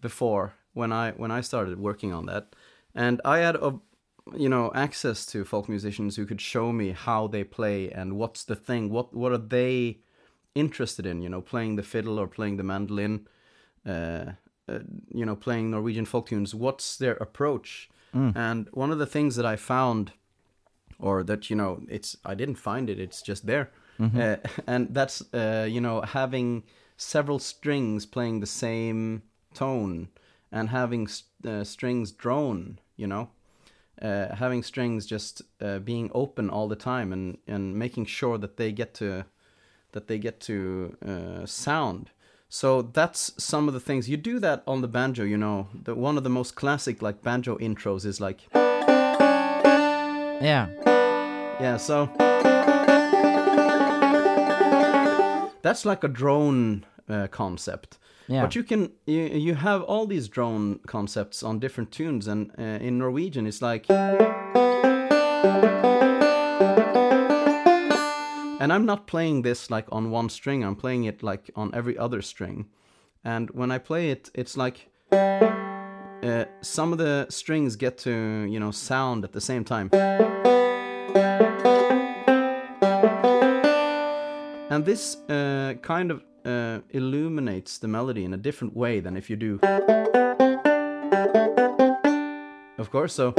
before 0.00 0.54
when 0.74 0.92
I 0.92 1.12
when 1.12 1.30
I 1.30 1.40
started 1.42 1.78
working 1.78 2.12
on 2.12 2.26
that, 2.26 2.54
and 2.94 3.20
I 3.24 3.38
had 3.38 3.56
a 3.56 3.78
you 4.36 4.48
know 4.48 4.70
access 4.74 5.26
to 5.26 5.44
folk 5.44 5.68
musicians 5.68 6.16
who 6.16 6.26
could 6.26 6.40
show 6.40 6.72
me 6.72 6.90
how 6.92 7.26
they 7.28 7.44
play 7.44 7.90
and 7.90 8.16
what's 8.16 8.44
the 8.44 8.54
thing 8.56 8.90
what 8.90 9.12
what 9.14 9.32
are 9.32 9.38
they 9.48 9.98
interested 10.54 11.06
in 11.06 11.22
you 11.22 11.28
know 11.28 11.40
playing 11.40 11.76
the 11.76 11.82
fiddle 11.82 12.18
or 12.18 12.26
playing 12.26 12.56
the 12.56 12.62
mandolin 12.62 13.26
uh, 13.86 14.32
uh, 14.68 14.78
you 15.12 15.26
know 15.26 15.36
playing 15.36 15.70
Norwegian 15.70 16.04
folk 16.04 16.28
tunes. 16.28 16.54
What's 16.54 16.96
their 16.96 17.14
approach? 17.14 17.88
And 18.36 18.68
one 18.72 18.90
of 18.90 18.98
the 18.98 19.06
things 19.06 19.36
that 19.36 19.46
I 19.46 19.56
found 19.56 20.12
or 20.98 21.22
that 21.24 21.50
you 21.50 21.56
know 21.56 21.82
it's 21.88 22.16
I 22.24 22.34
didn't 22.34 22.56
find 22.56 22.88
it 22.88 22.98
it's 22.98 23.22
just 23.22 23.46
there. 23.46 23.70
Uh, 24.00 24.36
and 24.66 24.94
that's 24.94 25.22
uh, 25.34 25.66
you 25.68 25.80
know 25.80 26.00
having 26.02 26.64
several 26.96 27.38
strings 27.38 28.06
playing 28.06 28.40
the 28.40 28.46
same 28.46 29.22
tone 29.54 30.08
and 30.50 30.68
having 30.68 31.08
uh, 31.46 31.64
strings 31.64 32.12
drone 32.12 32.78
you 32.96 33.06
know 33.06 33.30
uh, 34.00 34.34
having 34.34 34.62
strings 34.62 35.06
just 35.06 35.42
uh, 35.60 35.78
being 35.78 36.10
open 36.14 36.50
all 36.50 36.68
the 36.68 36.76
time 36.76 37.12
and 37.12 37.38
and 37.46 37.76
making 37.76 38.04
sure 38.06 38.38
that 38.38 38.56
they 38.56 38.72
get 38.72 38.94
to 38.94 39.24
that 39.92 40.06
they 40.08 40.18
get 40.18 40.40
to 40.40 40.96
uh, 41.06 41.46
sound 41.46 42.10
so 42.48 42.82
that's 42.82 43.32
some 43.42 43.68
of 43.68 43.74
the 43.74 43.80
things 43.80 44.08
you 44.08 44.16
do 44.16 44.38
that 44.38 44.62
on 44.66 44.80
the 44.82 44.88
banjo 44.88 45.22
you 45.22 45.36
know 45.38 45.68
the 45.74 45.94
one 45.94 46.16
of 46.18 46.24
the 46.24 46.30
most 46.30 46.54
classic 46.54 47.00
like 47.00 47.22
banjo 47.22 47.56
intros 47.58 48.04
is 48.04 48.20
like 48.20 48.48
yeah, 50.42 50.66
yeah, 51.60 51.76
so 51.76 52.06
that's 55.62 55.84
like 55.84 56.02
a 56.02 56.08
drone 56.08 56.84
uh, 57.08 57.28
concept. 57.28 57.98
yeah, 58.26 58.42
But 58.42 58.56
you 58.56 58.64
can 58.64 58.90
you, 59.06 59.20
you 59.20 59.54
have 59.54 59.82
all 59.82 60.06
these 60.06 60.26
drone 60.26 60.80
concepts 60.86 61.44
on 61.44 61.60
different 61.60 61.92
tunes, 61.92 62.26
and 62.26 62.50
uh, 62.58 62.62
in 62.62 62.98
Norwegian 62.98 63.46
it's 63.46 63.62
like. 63.62 63.86
And 68.62 68.72
I'm 68.72 68.86
not 68.86 69.08
playing 69.08 69.42
this 69.42 69.72
like 69.72 69.86
on 69.90 70.12
one 70.12 70.28
string. 70.28 70.62
I'm 70.62 70.76
playing 70.76 71.02
it 71.02 71.20
like 71.20 71.50
on 71.56 71.74
every 71.74 71.98
other 71.98 72.22
string, 72.22 72.66
and 73.24 73.50
when 73.50 73.72
I 73.72 73.78
play 73.78 74.10
it, 74.10 74.30
it's 74.34 74.56
like 74.56 74.88
uh, 75.10 76.44
some 76.60 76.92
of 76.92 76.98
the 76.98 77.26
strings 77.28 77.74
get 77.74 77.98
to 77.98 78.46
you 78.48 78.60
know 78.60 78.70
sound 78.70 79.24
at 79.24 79.32
the 79.32 79.40
same 79.40 79.64
time. 79.64 79.90
And 84.70 84.84
this 84.84 85.16
uh, 85.28 85.74
kind 85.82 86.12
of 86.12 86.22
uh, 86.44 86.82
illuminates 86.90 87.78
the 87.78 87.88
melody 87.88 88.24
in 88.24 88.32
a 88.32 88.36
different 88.36 88.76
way 88.76 89.00
than 89.00 89.16
if 89.16 89.28
you 89.28 89.34
do. 89.34 89.58
Of 92.78 92.92
course, 92.92 93.12
so. 93.12 93.34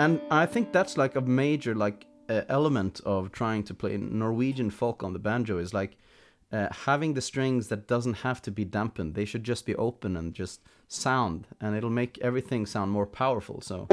And 0.00 0.20
I 0.32 0.46
think 0.46 0.72
that's 0.72 0.96
like 0.96 1.14
a 1.14 1.20
major 1.20 1.76
like 1.76 2.06
uh, 2.28 2.42
element 2.48 3.00
of 3.04 3.32
trying 3.32 3.62
to 3.64 3.74
play 3.74 3.96
Norwegian 3.96 4.70
folk 4.70 5.02
on 5.02 5.12
the 5.12 5.18
banjo 5.18 5.58
is 5.58 5.72
like 5.72 5.96
uh, 6.52 6.68
having 6.70 7.14
the 7.14 7.20
strings 7.20 7.68
that 7.68 7.86
doesn't 7.86 8.14
have 8.14 8.40
to 8.42 8.50
be 8.50 8.64
dampened. 8.64 9.14
They 9.14 9.24
should 9.24 9.44
just 9.44 9.66
be 9.66 9.74
open 9.76 10.16
and 10.16 10.32
just 10.32 10.60
sound, 10.88 11.46
and 11.60 11.76
it'll 11.76 11.90
make 11.90 12.18
everything 12.18 12.66
sound 12.66 12.90
more 12.90 13.06
powerful. 13.06 13.60
So. 13.60 13.86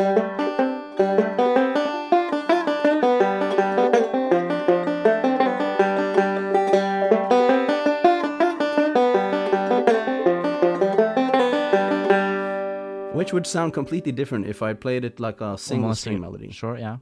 Which 13.13 13.31
would 13.31 13.47
sound 13.47 13.73
completely 13.73 14.11
different 14.11 14.47
if 14.47 14.61
I 14.61 14.73
played 14.73 15.05
it 15.05 15.19
like 15.19 15.39
a 15.39 15.57
single 15.57 15.95
string 15.95 16.19
melody. 16.19 16.51
Sure, 16.51 16.77
yeah. 16.77 16.97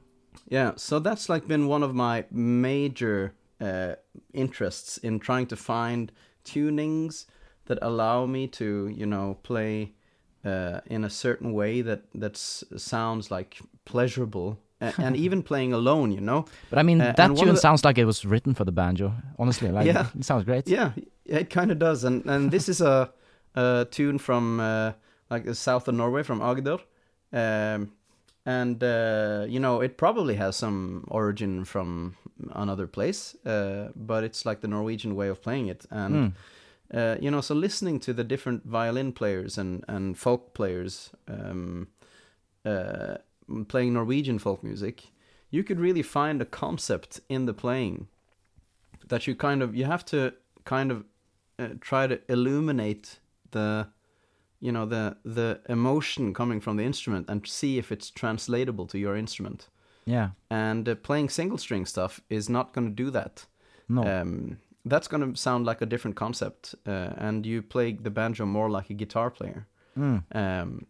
Yeah, 0.48 0.72
so 0.76 0.98
that's 0.98 1.28
like 1.28 1.46
been 1.48 1.66
one 1.68 1.82
of 1.82 1.94
my 1.94 2.24
major 2.30 3.32
uh, 3.60 3.94
interests 4.32 4.98
in 4.98 5.18
trying 5.20 5.46
to 5.48 5.56
find 5.56 6.12
tunings 6.44 7.26
that 7.66 7.78
allow 7.82 8.26
me 8.26 8.46
to, 8.48 8.88
you 8.88 9.06
know, 9.06 9.38
play 9.42 9.92
uh, 10.44 10.80
in 10.86 11.04
a 11.04 11.10
certain 11.10 11.52
way 11.52 11.82
that 11.82 12.02
that 12.14 12.36
sounds 12.36 13.30
like 13.30 13.58
pleasurable, 13.84 14.58
and 14.98 15.16
even 15.16 15.42
playing 15.42 15.72
alone, 15.72 16.10
you 16.12 16.20
know. 16.20 16.44
But 16.70 16.78
I 16.78 16.82
mean, 16.82 17.00
Uh, 17.00 17.12
that 17.16 17.36
tune 17.36 17.54
the- 17.54 17.56
sounds 17.60 17.84
like 17.84 17.98
it 18.00 18.04
was 18.06 18.24
written 18.24 18.54
for 18.54 18.64
the 18.64 18.72
banjo. 18.72 19.12
Honestly, 19.38 19.70
like 19.70 19.86
Yeah. 19.86 20.06
it 20.18 20.24
sounds 20.24 20.44
great. 20.44 20.66
Yeah, 20.68 20.90
it 21.24 21.50
kind 21.50 21.70
of 21.70 21.78
does, 21.78 22.04
and 22.04 22.26
and 22.26 22.50
this 22.50 22.68
is 22.68 22.80
a, 22.80 23.12
a 23.54 23.86
tune 23.90 24.18
from 24.18 24.58
uh, 24.60 24.92
like 25.30 25.44
the 25.44 25.54
south 25.54 25.88
of 25.88 25.94
Norway, 25.94 26.24
from 26.24 26.40
Agder, 26.40 26.80
um, 27.32 27.92
and 28.44 28.82
uh, 28.82 29.46
you 29.48 29.60
know 29.60 29.80
it 29.82 29.96
probably 29.96 30.34
has 30.36 30.56
some 30.56 31.04
origin 31.08 31.64
from 31.64 32.16
another 32.54 32.86
place, 32.86 33.36
uh, 33.46 33.88
but 33.94 34.24
it's 34.24 34.44
like 34.44 34.60
the 34.60 34.68
Norwegian 34.68 35.14
way 35.14 35.28
of 35.28 35.40
playing 35.42 35.68
it, 35.68 35.86
and 35.90 36.14
Mm. 36.14 36.32
uh, 36.94 37.16
you 37.20 37.30
know, 37.30 37.40
so 37.40 37.54
listening 37.54 38.00
to 38.00 38.12
the 38.12 38.24
different 38.24 38.64
violin 38.66 39.12
players 39.12 39.58
and 39.58 39.84
and 39.88 40.16
folk 40.18 40.52
players 40.54 41.10
um, 41.28 41.88
uh, 42.64 43.16
playing 43.68 43.92
Norwegian 43.94 44.38
folk 44.38 44.62
music, 44.62 45.10
you 45.50 45.64
could 45.64 45.80
really 45.80 46.02
find 46.02 46.40
a 46.42 46.44
concept 46.44 47.20
in 47.28 47.46
the 47.46 47.54
playing 47.54 48.08
that 49.08 49.26
you 49.26 49.34
kind 49.34 49.62
of 49.62 49.74
you 49.74 49.84
have 49.84 50.04
to 50.04 50.32
kind 50.64 50.90
of 50.90 51.04
uh, 51.58 51.68
try 51.80 52.06
to 52.06 52.18
illuminate 52.28 53.18
the 53.50 53.86
you 54.66 54.72
know 54.72 54.86
the 54.88 55.16
the 55.34 55.60
emotion 55.68 56.32
coming 56.34 56.60
from 56.62 56.76
the 56.78 56.84
instrument 56.84 57.30
and 57.30 57.46
see 57.46 57.78
if 57.78 57.90
it's 57.92 58.10
translatable 58.12 58.86
to 58.86 58.98
your 58.98 59.16
instrument 59.16 59.68
Yeah. 60.06 60.28
and 60.50 60.88
uh, 60.88 60.94
playing 60.94 61.30
single 61.30 61.58
string 61.58 61.86
stuff 61.86 62.20
is 62.28 62.48
not 62.48 62.72
going 62.74 62.88
to 62.96 63.04
do 63.04 63.10
that 63.10 63.46
No. 63.88 64.02
um, 64.02 64.56
that's 64.90 65.08
going 65.08 65.32
to 65.34 65.40
sound 65.40 65.66
like 65.66 65.84
a 65.84 65.86
different 65.86 66.16
concept 66.16 66.74
uh, 66.86 67.26
and 67.26 67.46
you 67.46 67.62
play 67.62 67.92
the 68.02 68.10
banjo 68.10 68.46
more 68.46 68.70
like 68.78 68.90
a 68.90 68.94
guitar 68.96 69.30
player 69.30 69.66
Mm. 69.98 70.22
um, 70.34 70.86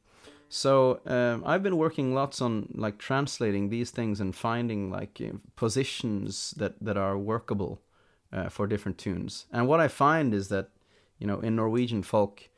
so 0.49 1.01
um, 1.07 1.43
I've 1.47 1.63
been 1.63 1.77
working 1.79 2.15
lots 2.15 2.41
on 2.43 2.69
like 2.85 2.99
translating 2.99 3.71
these 3.71 3.91
things 3.93 4.21
and 4.21 4.35
finding 4.37 4.91
like 4.99 5.21
uh, 5.21 5.33
positions 5.57 6.55
that 6.59 6.75
that 6.85 6.97
are 6.97 7.17
workable 7.19 7.81
uh, 8.33 8.49
for 8.51 8.67
different 8.69 8.99
tunes. 8.99 9.47
And 9.53 9.67
what 9.67 9.81
I 9.81 9.89
find 9.89 10.35
is 10.35 10.49
that 10.49 10.67
you 11.21 11.27
know 11.27 11.41
in 11.41 11.57
Norwegian 11.57 12.03
folk, 12.03 12.49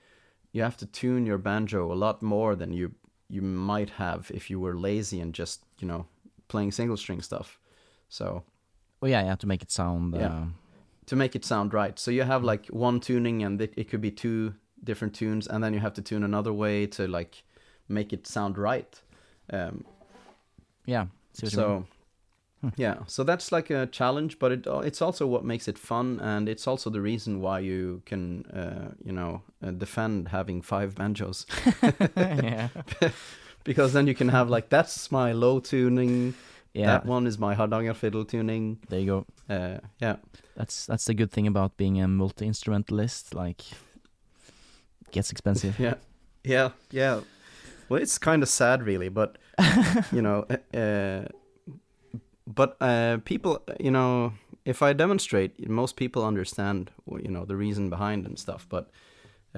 you 0.54 0.62
have 0.62 0.76
to 0.78 0.86
tune 0.86 1.26
your 1.26 1.38
banjo 1.38 1.92
a 1.92 1.98
lot 2.04 2.22
more 2.22 2.56
than 2.56 2.72
you 2.72 2.94
you 3.28 3.42
might 3.42 3.90
have 3.90 4.30
if 4.32 4.48
you 4.48 4.58
were 4.60 4.74
lazy 4.74 5.20
and 5.20 5.34
just 5.34 5.64
you 5.80 5.86
know 5.86 6.06
playing 6.48 6.72
single 6.72 6.96
string 6.96 7.20
stuff. 7.20 7.58
So 8.08 8.44
Oh 9.04 9.06
yeah, 9.06 9.22
yeah, 9.22 9.34
to 9.36 9.46
make 9.46 9.60
it 9.60 9.70
sound. 9.70 10.14
Yeah. 10.14 10.28
Uh, 10.28 10.44
to 11.06 11.16
make 11.16 11.36
it 11.36 11.44
sound 11.44 11.74
right. 11.74 11.98
So 11.98 12.10
you 12.10 12.22
have 12.22 12.42
like 12.42 12.66
one 12.68 13.00
tuning 13.00 13.42
and 13.42 13.60
it, 13.60 13.74
it 13.76 13.90
could 13.90 14.00
be 14.00 14.10
two 14.10 14.54
different 14.82 15.14
tunes 15.14 15.46
and 15.46 15.62
then 15.62 15.74
you 15.74 15.80
have 15.80 15.92
to 15.94 16.02
tune 16.02 16.24
another 16.24 16.54
way 16.54 16.86
to 16.86 17.06
like 17.06 17.44
make 17.86 18.14
it 18.14 18.26
sound 18.26 18.56
right. 18.56 18.98
Um, 19.52 19.84
yeah. 20.86 21.06
You 21.42 21.50
so 21.50 21.86
yeah, 22.76 22.98
so 23.06 23.24
that's 23.24 23.50
like 23.52 23.70
a 23.70 23.86
challenge, 23.86 24.38
but 24.38 24.52
it 24.52 24.66
it's 24.84 25.02
also 25.02 25.26
what 25.26 25.44
makes 25.44 25.68
it 25.68 25.78
fun 25.78 26.20
and 26.20 26.48
it's 26.48 26.66
also 26.66 26.90
the 26.90 27.00
reason 27.00 27.40
why 27.40 27.60
you 27.60 28.02
can 28.06 28.44
uh, 28.46 28.92
you 29.04 29.12
know 29.12 29.42
uh, 29.62 29.70
defend 29.70 30.28
having 30.28 30.62
five 30.62 30.94
banjos 30.94 31.46
yeah. 32.16 32.68
because 33.64 33.92
then 33.92 34.06
you 34.06 34.14
can 34.14 34.28
have 34.28 34.50
like 34.50 34.68
that's 34.68 35.10
my 35.10 35.32
low 35.32 35.60
tuning, 35.60 36.34
Yeah. 36.74 36.86
that 36.86 37.06
one 37.06 37.26
is 37.28 37.38
my 37.38 37.54
Hardanger 37.54 37.94
fiddle 37.94 38.24
tuning. 38.24 38.78
There 38.88 39.00
you 39.00 39.06
go. 39.06 39.26
Uh, 39.54 39.78
yeah. 40.00 40.16
That's 40.56 40.86
that's 40.86 41.04
the 41.04 41.14
good 41.14 41.30
thing 41.30 41.46
about 41.46 41.76
being 41.76 42.00
a 42.00 42.06
multi 42.08 42.46
instrumentalist. 42.46 43.34
Like 43.34 43.62
gets 45.12 45.30
expensive. 45.30 45.78
Yeah, 45.80 45.94
yeah, 46.44 46.70
yeah. 46.90 47.20
Well, 47.88 48.02
it's 48.02 48.18
kind 48.18 48.42
of 48.42 48.48
sad, 48.48 48.82
really, 48.86 49.08
but 49.10 49.36
you 50.12 50.22
know, 50.22 50.46
uh, 50.74 51.28
but 52.46 52.76
uh, 52.80 53.18
people, 53.24 53.62
you 53.80 53.90
know, 53.90 54.32
if 54.64 54.82
I 54.82 54.92
demonstrate, 54.92 55.68
most 55.68 55.96
people 55.96 56.24
understand, 56.24 56.90
you 57.06 57.30
know, 57.30 57.44
the 57.44 57.56
reason 57.56 57.90
behind 57.90 58.26
and 58.26 58.38
stuff. 58.38 58.66
But 58.68 58.90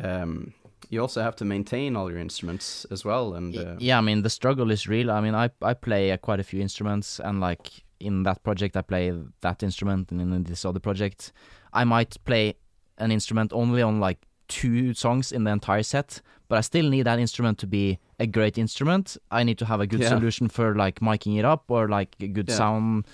um, 0.02 0.54
you 0.90 1.00
also 1.00 1.22
have 1.22 1.36
to 1.36 1.44
maintain 1.44 1.96
all 1.96 2.10
your 2.10 2.20
instruments 2.20 2.86
as 2.90 3.04
well, 3.04 3.34
and 3.34 3.56
uh, 3.56 3.76
yeah, 3.78 3.98
I 3.98 4.00
mean 4.00 4.22
the 4.22 4.30
struggle 4.30 4.70
is 4.70 4.86
real. 4.86 5.10
I 5.10 5.20
mean, 5.20 5.34
I 5.34 5.50
I 5.62 5.74
play 5.74 6.12
uh, 6.12 6.16
quite 6.16 6.40
a 6.40 6.44
few 6.44 6.60
instruments, 6.60 7.20
and 7.20 7.40
like 7.40 7.84
in 7.98 8.22
that 8.24 8.42
project, 8.42 8.76
I 8.76 8.82
play 8.82 9.12
that 9.40 9.62
instrument, 9.62 10.10
and 10.10 10.20
in 10.20 10.44
this 10.44 10.64
other 10.64 10.80
project, 10.80 11.32
I 11.72 11.84
might 11.84 12.16
play 12.24 12.54
an 12.98 13.10
instrument 13.10 13.52
only 13.52 13.82
on 13.82 14.00
like 14.00 14.18
two 14.48 14.94
songs 14.94 15.32
in 15.32 15.44
the 15.44 15.50
entire 15.50 15.82
set, 15.82 16.20
but 16.48 16.58
I 16.58 16.60
still 16.62 16.88
need 16.90 17.04
that 17.06 17.18
instrument 17.18 17.58
to 17.58 17.66
be 17.66 17.98
a 18.18 18.26
great 18.26 18.58
instrument. 18.58 19.16
I 19.30 19.44
need 19.44 19.58
to 19.58 19.64
have 19.64 19.80
a 19.80 19.86
good 19.86 20.00
Yeah. 20.00 20.08
solution 20.10 20.48
for 20.48 20.74
like 20.74 21.00
miking 21.00 21.38
it 21.38 21.44
up 21.44 21.70
or 21.70 21.88
like 21.88 22.16
a 22.20 22.26
good 22.28 22.48
Yeah. 22.48 22.56
sound 22.58 23.04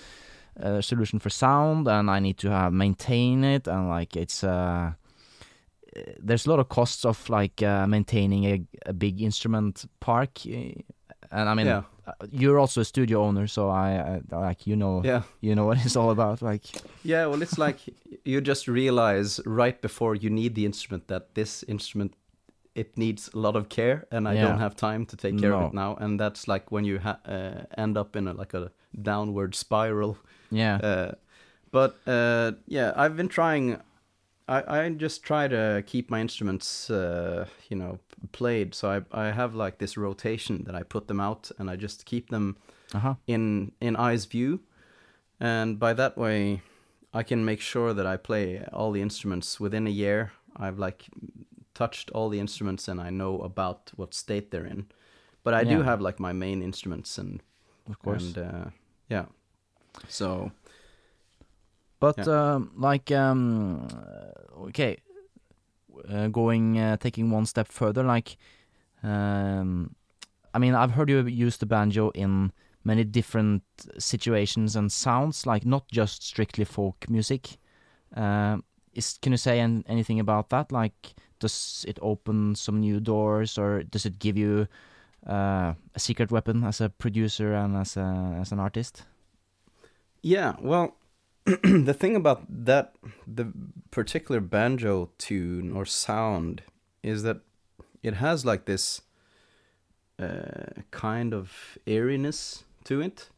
uh, 0.63 0.81
solution 0.81 1.19
for 1.19 1.29
sound, 1.31 1.87
and 1.87 2.09
I 2.09 2.19
need 2.19 2.37
to 2.37 2.49
have 2.49 2.71
maintain 2.73 3.43
it 3.43 3.67
and 3.67 3.89
like 3.89 4.15
it's 4.15 4.43
uh 4.43 4.91
there's 6.19 6.45
a 6.47 6.49
lot 6.49 6.59
of 6.59 6.69
costs 6.69 7.05
of 7.05 7.29
like 7.29 7.61
uh, 7.61 7.85
maintaining 7.87 8.45
a, 8.45 8.61
a 8.87 8.93
big 8.93 9.21
instrument 9.21 9.85
park, 9.99 10.29
uh, 10.47 10.51
and 11.31 11.49
I 11.49 11.53
mean 11.53 11.67
yeah, 11.67 11.83
uh, 12.07 12.11
you're 12.31 12.59
also 12.59 12.81
a 12.81 12.85
studio 12.85 13.23
owner, 13.23 13.47
so 13.47 13.69
I, 13.69 14.21
I 14.31 14.35
like 14.35 14.65
you 14.67 14.75
know 14.75 15.01
yeah. 15.05 15.21
you 15.41 15.53
know 15.55 15.65
what 15.65 15.77
it's 15.85 15.95
all 15.95 16.09
about. 16.09 16.41
Like 16.41 16.65
Yeah, 17.03 17.27
well, 17.27 17.41
it's 17.43 17.57
like 17.59 17.77
you 18.25 18.41
just 18.41 18.67
realize 18.67 19.39
right 19.45 19.79
before 19.81 20.15
you 20.15 20.29
need 20.31 20.55
the 20.55 20.65
instrument 20.65 21.07
that 21.07 21.35
this 21.35 21.63
instrument 21.67 22.13
it 22.75 22.97
needs 22.97 23.29
a 23.33 23.37
lot 23.39 23.55
of 23.55 23.67
care, 23.69 24.05
and 24.11 24.27
I 24.27 24.35
Yeah. 24.35 24.41
don't 24.47 24.59
have 24.59 24.75
time 24.75 25.05
to 25.05 25.15
take 25.17 25.37
care 25.39 25.53
of 25.53 25.67
it 25.67 25.73
now. 25.73 25.95
And 25.95 26.19
that's 26.19 26.47
like 26.47 26.71
when 26.71 26.85
you 26.85 26.99
ha- 26.99 27.19
uh, 27.25 27.65
end 27.77 27.97
up 27.97 28.15
in 28.15 28.27
a, 28.27 28.33
like 28.33 28.53
a 28.57 28.71
downward 29.01 29.55
spiral. 29.55 30.17
yeah, 30.51 30.79
Uh, 30.83 31.11
but 31.71 31.95
uh, 32.07 32.51
yeah, 32.67 32.93
I've 32.95 33.15
been 33.15 33.29
trying. 33.29 33.79
I, 34.47 34.85
I 34.85 34.89
just 34.89 35.23
try 35.23 35.47
to 35.47 35.83
keep 35.85 36.09
my 36.09 36.19
instruments, 36.21 36.89
uh, 36.89 37.45
you 37.69 37.77
know, 37.77 37.99
played. 38.31 38.75
So 38.75 38.89
I 38.89 39.27
I 39.27 39.31
have 39.31 39.55
like 39.65 39.77
this 39.77 39.97
rotation 39.97 40.63
that 40.65 40.75
I 40.75 40.83
put 40.83 41.07
them 41.07 41.19
out, 41.19 41.51
and 41.57 41.69
I 41.69 41.75
just 41.83 42.05
keep 42.05 42.29
them 42.29 42.55
uh 42.95 42.99
huh, 42.99 43.15
in 43.27 43.71
in 43.79 43.95
eyes 43.95 44.25
view 44.25 44.59
and 45.39 45.79
by 45.79 45.93
that 45.93 46.15
way 46.17 46.61
i 47.13 47.23
can 47.23 47.43
make 47.43 47.59
sure 47.61 47.93
that 47.93 48.05
i 48.05 48.17
play 48.17 48.63
all 48.71 48.91
the 48.93 49.01
instruments 49.01 49.59
within 49.59 49.87
a 49.87 49.89
year 49.89 50.31
i've 50.57 50.77
like 50.77 51.05
touched 51.73 52.09
all 52.11 52.29
the 52.29 52.39
instruments 52.39 52.87
and 52.87 53.01
i 53.01 53.09
know 53.09 53.39
about 53.39 53.91
what 53.95 54.13
state 54.13 54.51
they're 54.51 54.65
in 54.65 54.85
but 55.43 55.53
i 55.53 55.63
do 55.63 55.81
have 55.81 56.01
like 56.01 56.19
my 56.19 56.33
main 56.33 56.61
instruments 56.61 57.17
and 57.17 57.41
of 57.89 57.99
course. 57.99 58.23
and 58.23 58.37
uh, 58.37 58.65
yeah 59.09 59.25
so 60.07 60.51
But 62.03 62.27
um, 62.27 62.71
like 62.75 63.11
um, 63.11 63.87
uh, 63.87 64.65
okay, 64.67 64.97
uh, 66.09 66.27
going 66.27 66.77
uh, 66.77 66.97
taking 66.97 67.31
one 67.31 67.45
step 67.45 67.69
further, 67.69 68.03
like 68.03 68.35
um, 69.03 69.95
I 70.53 70.59
mean, 70.59 70.75
I've 70.75 70.91
heard 70.91 71.09
you 71.09 71.25
use 71.25 71.57
the 71.57 71.65
banjo 71.65 72.09
in 72.09 72.51
many 72.83 73.05
different 73.05 73.63
situations 73.97 74.75
and 74.75 74.91
sounds, 74.91 75.45
like 75.45 75.65
not 75.65 75.87
just 75.89 76.23
strictly 76.23 76.65
folk 76.65 77.09
music. 77.09 77.57
Um, 78.15 78.65
is 78.93 79.17
can 79.21 79.31
you 79.31 79.37
say 79.37 79.61
an, 79.61 79.85
anything 79.87 80.19
about 80.19 80.49
that? 80.49 80.73
Like, 80.73 81.13
does 81.43 81.85
it 81.87 81.99
open 82.01 82.55
some 82.55 82.79
new 82.79 82.99
doors, 82.99 83.57
or 83.57 83.83
does 83.83 84.05
it 84.05 84.17
give 84.17 84.37
you 84.37 84.67
uh, 85.27 85.73
a 85.93 85.99
secret 85.99 86.31
weapon 86.31 86.63
as 86.63 86.81
a 86.81 86.89
producer 86.89 87.53
and 87.53 87.75
as 87.75 87.97
a 87.97 88.37
as 88.39 88.51
an 88.51 88.59
artist? 88.59 89.03
Yeah, 90.21 90.55
well, 90.61 90.95
the 91.45 91.93
thing 91.93 92.15
about 92.15 92.45
that, 92.47 92.95
the 93.27 93.51
particular 93.91 94.39
banjo 94.39 95.09
tune 95.17 95.75
or 95.75 95.85
sound, 95.85 96.63
is 97.03 97.23
that 97.23 97.41
it 98.01 98.15
has 98.15 98.45
like 98.45 98.63
this 98.65 99.01
uh, 100.19 100.81
kind 100.91 101.33
of 101.33 101.77
eeriness 101.85 102.63
to 102.85 103.01
it. 103.01 103.29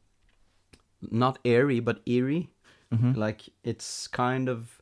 Not 1.01 1.39
airy, 1.43 1.80
but 1.80 2.01
eerie. 2.06 2.49
Mm-hmm. 2.93 3.14
Like 3.14 3.49
it's 3.64 4.08
kind 4.08 4.49
of, 4.49 4.82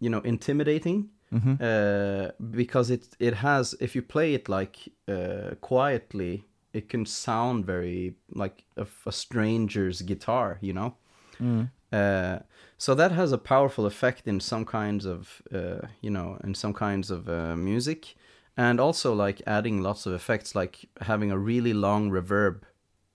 you 0.00 0.10
know, 0.10 0.20
intimidating. 0.20 1.08
Mm-hmm. 1.32 1.54
Uh, 1.60 2.30
because 2.50 2.90
it 2.90 3.16
it 3.18 3.34
has 3.34 3.74
if 3.80 3.94
you 3.94 4.02
play 4.02 4.34
it 4.34 4.48
like 4.48 4.76
uh, 5.06 5.54
quietly, 5.60 6.44
it 6.72 6.88
can 6.88 7.04
sound 7.06 7.66
very 7.66 8.14
like 8.34 8.64
a, 8.76 8.86
a 9.06 9.12
stranger's 9.12 10.02
guitar, 10.02 10.58
you 10.60 10.72
know. 10.72 10.96
Mm. 11.40 11.70
Uh, 11.92 12.40
so 12.76 12.94
that 12.94 13.12
has 13.12 13.32
a 13.32 13.38
powerful 13.38 13.86
effect 13.86 14.28
in 14.28 14.40
some 14.40 14.64
kinds 14.64 15.04
of, 15.04 15.42
uh, 15.52 15.86
you 16.00 16.10
know, 16.10 16.38
in 16.44 16.54
some 16.54 16.74
kinds 16.74 17.10
of 17.10 17.28
uh, 17.28 17.56
music, 17.56 18.14
and 18.56 18.80
also 18.80 19.14
like 19.14 19.42
adding 19.46 19.82
lots 19.82 20.06
of 20.06 20.12
effects, 20.12 20.54
like 20.54 20.88
having 21.00 21.30
a 21.30 21.38
really 21.38 21.72
long 21.72 22.10
reverb 22.10 22.62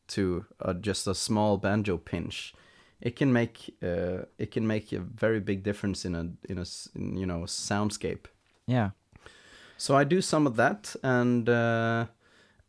to 0.07 0.45
uh, 0.59 0.73
just 0.73 1.07
a 1.07 1.15
small 1.15 1.57
banjo 1.57 1.97
pinch. 1.97 2.53
It 3.03 3.17
can 3.17 3.33
make 3.33 3.75
uh, 3.83 4.25
it 4.37 4.51
can 4.51 4.65
make 4.65 4.93
a 4.93 4.99
very 4.99 5.39
big 5.41 5.61
difference 5.63 6.05
in 6.07 6.15
a 6.15 6.21
in 6.49 6.57
a 6.57 6.65
in, 6.95 7.17
you 7.17 7.25
know 7.25 7.45
soundscape. 7.45 8.25
Yeah. 8.65 8.91
So 9.77 9.97
I 10.01 10.05
do 10.05 10.21
some 10.21 10.47
of 10.47 10.55
that, 10.55 10.95
and 11.03 11.49
uh, 11.49 12.05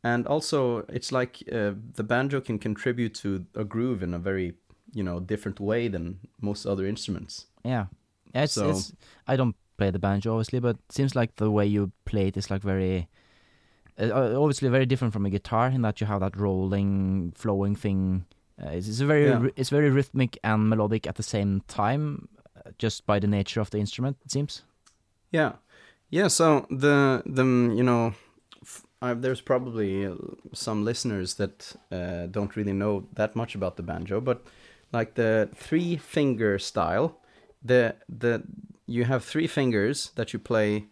and 0.03 0.27
also 0.27 0.85
it's 0.89 1.13
like 1.13 1.43
uh, 1.53 1.73
the 1.97 2.03
banjo 2.03 2.41
can 2.41 2.59
contribute 2.59 3.15
to 3.23 3.47
a 3.55 3.65
groove 3.65 4.03
in 4.03 4.15
a 4.15 4.19
very 4.19 4.55
you 4.93 5.05
know 5.05 5.21
different 5.21 5.61
way 5.61 5.89
than 5.89 6.19
most 6.41 6.67
other 6.67 6.85
instruments. 6.87 7.47
Yeah. 7.65 7.87
It's, 8.35 8.55
So- 8.55 8.71
it's 8.71 8.93
I 9.29 9.37
don't 9.37 9.55
play 9.77 9.91
the 9.93 9.99
banjo 10.01 10.33
obviously, 10.33 10.61
but 10.61 10.77
it 10.77 10.93
seems 10.93 11.15
like 11.15 11.37
the 11.37 11.51
way 11.51 11.67
you 11.67 11.93
play 12.05 12.27
it 12.29 12.37
is 12.37 12.51
like 12.51 12.63
very, 12.63 13.09
uh, 13.99 14.41
obviously 14.41 14.69
very 14.69 14.87
different 14.87 15.13
from 15.13 15.27
a 15.27 15.31
guitar 15.31 15.69
in 15.69 15.83
that 15.83 16.01
you 16.01 16.07
have 16.07 16.21
that 16.21 16.37
rolling, 16.37 17.33
flowing 17.37 17.77
thing. 17.77 18.25
Uh, 18.63 18.71
it's, 18.71 18.89
it's 18.89 19.01
a 19.01 19.07
very 19.07 19.29
Yeah. 19.29 19.49
it's 19.57 19.71
very 19.71 19.91
rhythmic 19.91 20.39
and 20.43 20.69
melodic 20.69 21.07
at 21.07 21.15
the 21.17 21.23
same 21.23 21.61
time, 21.69 22.29
uh, 22.57 22.71
just 22.79 23.07
by 23.07 23.19
the 23.19 23.27
nature 23.27 23.61
of 23.61 23.71
the 23.71 23.79
instrument. 23.79 24.17
It 24.25 24.31
seems. 24.31 24.63
Yeah, 25.33 25.53
yeah. 26.11 26.29
So 26.29 26.67
the 26.71 27.23
the 27.27 27.45
you 27.77 27.83
know, 27.83 28.15
f- 28.63 28.87
I, 29.03 29.15
there's 29.15 29.41
probably 29.43 30.07
uh, 30.07 30.15
some 30.53 30.85
listeners 30.85 31.35
that 31.35 31.77
uh, 31.91 32.27
don't 32.31 32.55
really 32.57 32.73
know 32.73 33.07
that 33.15 33.35
much 33.35 33.55
about 33.57 33.77
the 33.77 33.83
banjo, 33.83 34.21
but 34.21 34.45
like 34.93 35.15
the 35.15 35.49
three 35.55 35.97
finger 35.97 36.59
style, 36.59 37.19
the 37.65 37.95
the 38.09 38.43
you 38.87 39.05
have 39.05 39.25
three 39.25 39.47
fingers 39.49 40.13
that 40.15 40.33
you 40.33 40.39
play. 40.39 40.85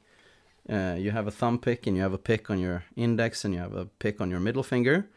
Uh, 0.69 0.95
you 0.97 1.11
have 1.11 1.27
a 1.27 1.31
thumb 1.33 1.59
pick 1.59 1.87
and 1.89 1.97
you 1.97 2.03
have 2.03 2.15
a 2.15 2.19
pick 2.19 2.49
on 2.49 2.59
your 2.61 2.85
index 2.95 3.45
and 3.45 3.53
you 3.53 3.61
have 3.61 3.75
a 3.75 3.85
pick 3.99 4.21
on 4.21 4.31
your 4.31 4.39
middle 4.41 4.63
finger. 4.63 5.09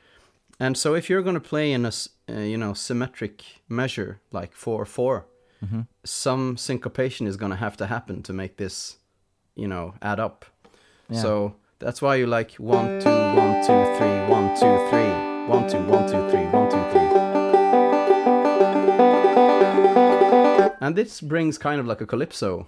And 0.59 0.77
so 0.77 0.95
if 0.95 1.09
you're 1.09 1.21
going 1.21 1.35
to 1.35 1.49
play 1.49 1.71
in 1.73 1.85
a 1.85 1.91
uh, 2.29 2.39
you 2.39 2.57
know 2.57 2.73
symmetric 2.73 3.43
measure 3.69 4.19
like 4.31 4.53
four 4.53 4.85
four, 4.85 5.25
Mm-hmm. 5.63 5.81
some 6.03 6.57
syncopation 6.57 7.25
is 7.27 7.37
going 7.37 7.49
to 7.51 7.55
have 7.57 7.75
to 7.77 7.87
happen 7.87 8.21
to 8.23 8.33
make 8.33 8.57
this, 8.57 8.97
you 9.55 9.67
know, 9.67 9.93
add 10.01 10.19
up. 10.19 10.45
Yeah. 11.09 11.21
So 11.21 11.55
that's 11.79 12.01
why 12.03 12.15
you 12.17 12.27
like 12.27 12.51
one, 12.59 12.99
two, 12.99 13.09
one, 13.09 13.65
two, 13.65 13.83
three, 13.97 14.17
one, 14.29 14.53
two, 14.59 14.75
three, 14.89 15.11
one, 15.47 15.67
two, 15.67 15.79
one, 15.89 16.05
two, 16.11 16.29
three, 16.29 16.45
one, 16.51 16.69
two, 16.69 16.83
three. 16.91 17.05
And 20.81 20.95
this 20.95 21.21
brings 21.21 21.57
kind 21.57 21.79
of 21.79 21.87
like 21.87 22.01
a 22.01 22.05
calypso. 22.05 22.67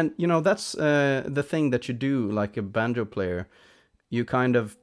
And 0.00 0.12
you 0.16 0.26
know 0.26 0.40
that's 0.40 0.74
uh, 0.74 1.24
the 1.26 1.42
thing 1.42 1.70
that 1.70 1.86
you 1.86 1.94
do, 1.94 2.32
like 2.32 2.56
a 2.56 2.62
banjo 2.62 3.04
player. 3.04 3.48
You 4.08 4.24
kind 4.24 4.56
of 4.56 4.76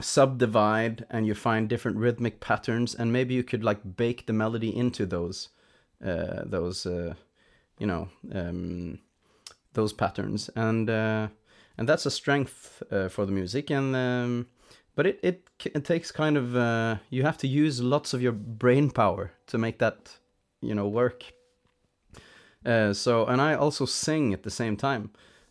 subdivide 0.00 1.06
and 1.10 1.26
you 1.26 1.34
find 1.34 1.68
different 1.68 1.96
rhythmic 1.98 2.40
patterns, 2.40 2.94
and 2.94 3.12
maybe 3.12 3.34
you 3.34 3.44
could 3.44 3.62
like 3.62 3.96
bake 3.96 4.26
the 4.26 4.32
melody 4.32 4.76
into 4.76 5.06
those, 5.06 5.48
uh, 6.04 6.42
those, 6.44 6.86
uh, 6.86 7.14
you 7.78 7.86
know, 7.86 8.08
um, 8.34 8.98
those 9.74 9.92
patterns, 9.92 10.50
and 10.56 10.90
uh, 10.90 11.28
and 11.78 11.88
that's 11.88 12.06
a 12.06 12.10
strength 12.10 12.82
uh, 12.90 13.08
for 13.08 13.26
the 13.26 13.32
music. 13.32 13.70
And 13.70 13.94
um, 13.94 14.48
but 14.96 15.06
it 15.06 15.20
it, 15.22 15.48
it 15.64 15.84
takes 15.84 16.10
kind 16.10 16.36
of 16.36 16.56
uh, 16.56 16.96
you 17.10 17.22
have 17.22 17.38
to 17.38 17.46
use 17.46 17.80
lots 17.80 18.12
of 18.12 18.20
your 18.20 18.32
brain 18.32 18.90
power 18.90 19.30
to 19.46 19.56
make 19.56 19.78
that 19.78 20.18
you 20.60 20.74
know 20.74 20.88
work. 20.88 21.37
Uh, 22.66 22.92
so 22.92 23.24
and 23.26 23.40
I 23.40 23.54
also 23.54 23.86
sing 23.86 24.34
at 24.34 24.42
the 24.42 24.50
same 24.50 24.76
time 24.76 25.10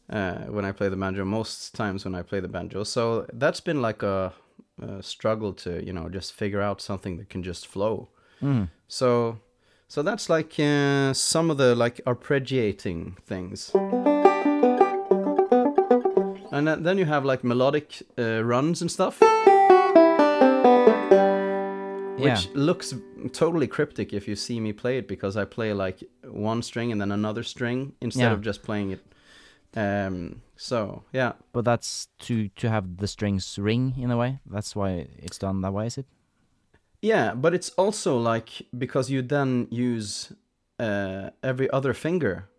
uh, 0.09 0.45
when 0.51 0.65
I 0.65 0.71
play 0.71 0.89
the 0.89 0.97
banjo. 0.97 1.25
Most 1.25 1.73
times 1.75 2.05
when 2.05 2.15
I 2.15 2.21
play 2.21 2.39
the 2.41 2.47
banjo, 2.49 2.83
so 2.83 3.25
that's 3.33 3.61
been 3.61 3.81
like 3.81 4.03
a, 4.03 4.33
a 4.81 5.01
struggle 5.01 5.53
to 5.53 5.83
you 5.85 5.93
know 5.93 6.09
just 6.09 6.33
figure 6.33 6.61
out 6.61 6.81
something 6.81 7.17
that 7.17 7.29
can 7.29 7.43
just 7.43 7.67
flow. 7.67 8.09
Mm. 8.41 8.69
So 8.87 9.39
So 9.89 10.03
that's 10.03 10.29
like 10.29 10.59
uh, 10.59 11.13
some 11.13 11.49
of 11.51 11.57
the 11.57 11.73
like 11.75 12.01
arpeggiating 12.05 13.15
things. 13.25 13.71
And 16.51 16.67
then- 16.67 16.83
then 16.83 16.97
you 16.97 17.05
have 17.05 17.23
like 17.31 17.43
melodic 17.43 18.01
uh, 18.17 18.41
runs 18.43 18.81
and 18.81 18.91
stuff, 18.91 19.21
which 22.17 22.45
yeah. 22.45 22.51
looks 22.53 22.93
totally 23.33 23.67
cryptic 23.67 24.13
if 24.13 24.27
you 24.27 24.35
see 24.35 24.59
me 24.59 24.73
play 24.73 24.97
it 24.97 25.07
because 25.07 25.37
I 25.37 25.45
play 25.45 25.73
like 25.73 26.03
one 26.23 26.61
string 26.61 26.91
and 26.91 26.99
then 27.01 27.11
another 27.11 27.43
string 27.43 27.93
instead 28.01 28.23
Yeah. 28.29 28.33
of 28.33 28.41
just 28.41 28.63
playing 28.63 28.91
it. 28.91 29.01
Um, 29.75 30.41
so 30.55 31.03
yeah, 31.13 31.33
But 31.51 31.65
that's 31.65 32.07
to 32.19 32.49
to 32.61 32.69
have 32.69 32.97
the 32.97 33.07
strings 33.07 33.57
ring 33.59 33.93
in 33.97 34.11
a 34.11 34.17
way. 34.17 34.39
That's 34.45 34.75
why 34.75 35.07
it's 35.23 35.37
done 35.37 35.61
that 35.61 35.73
way, 35.73 35.85
is 35.87 35.97
it? 35.97 36.05
yeah, 37.01 37.35
but 37.35 37.53
it's 37.53 37.69
also 37.77 38.17
like 38.17 38.49
because 38.77 39.11
you 39.13 39.21
then 39.21 39.67
use 39.69 40.33
uh, 40.79 41.29
every 41.43 41.69
other 41.71 41.93
finger 41.93 42.49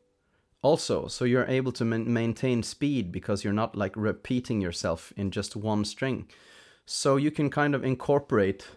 also, 0.62 1.08
so 1.08 1.24
you're 1.24 1.46
able 1.48 1.72
to 1.72 1.84
man- 1.84 2.12
maintain 2.12 2.62
speed 2.62 3.12
because 3.12 3.44
you're 3.44 3.52
not 3.62 3.74
like 3.76 3.96
repeating 3.96 4.60
yourself 4.62 5.12
in 5.16 5.30
just 5.30 5.56
one 5.56 5.84
string. 5.84 6.26
So 6.86 7.16
you 7.16 7.30
can 7.30 7.50
kind 7.50 7.74
of 7.74 7.84
incorporate. 7.84 8.68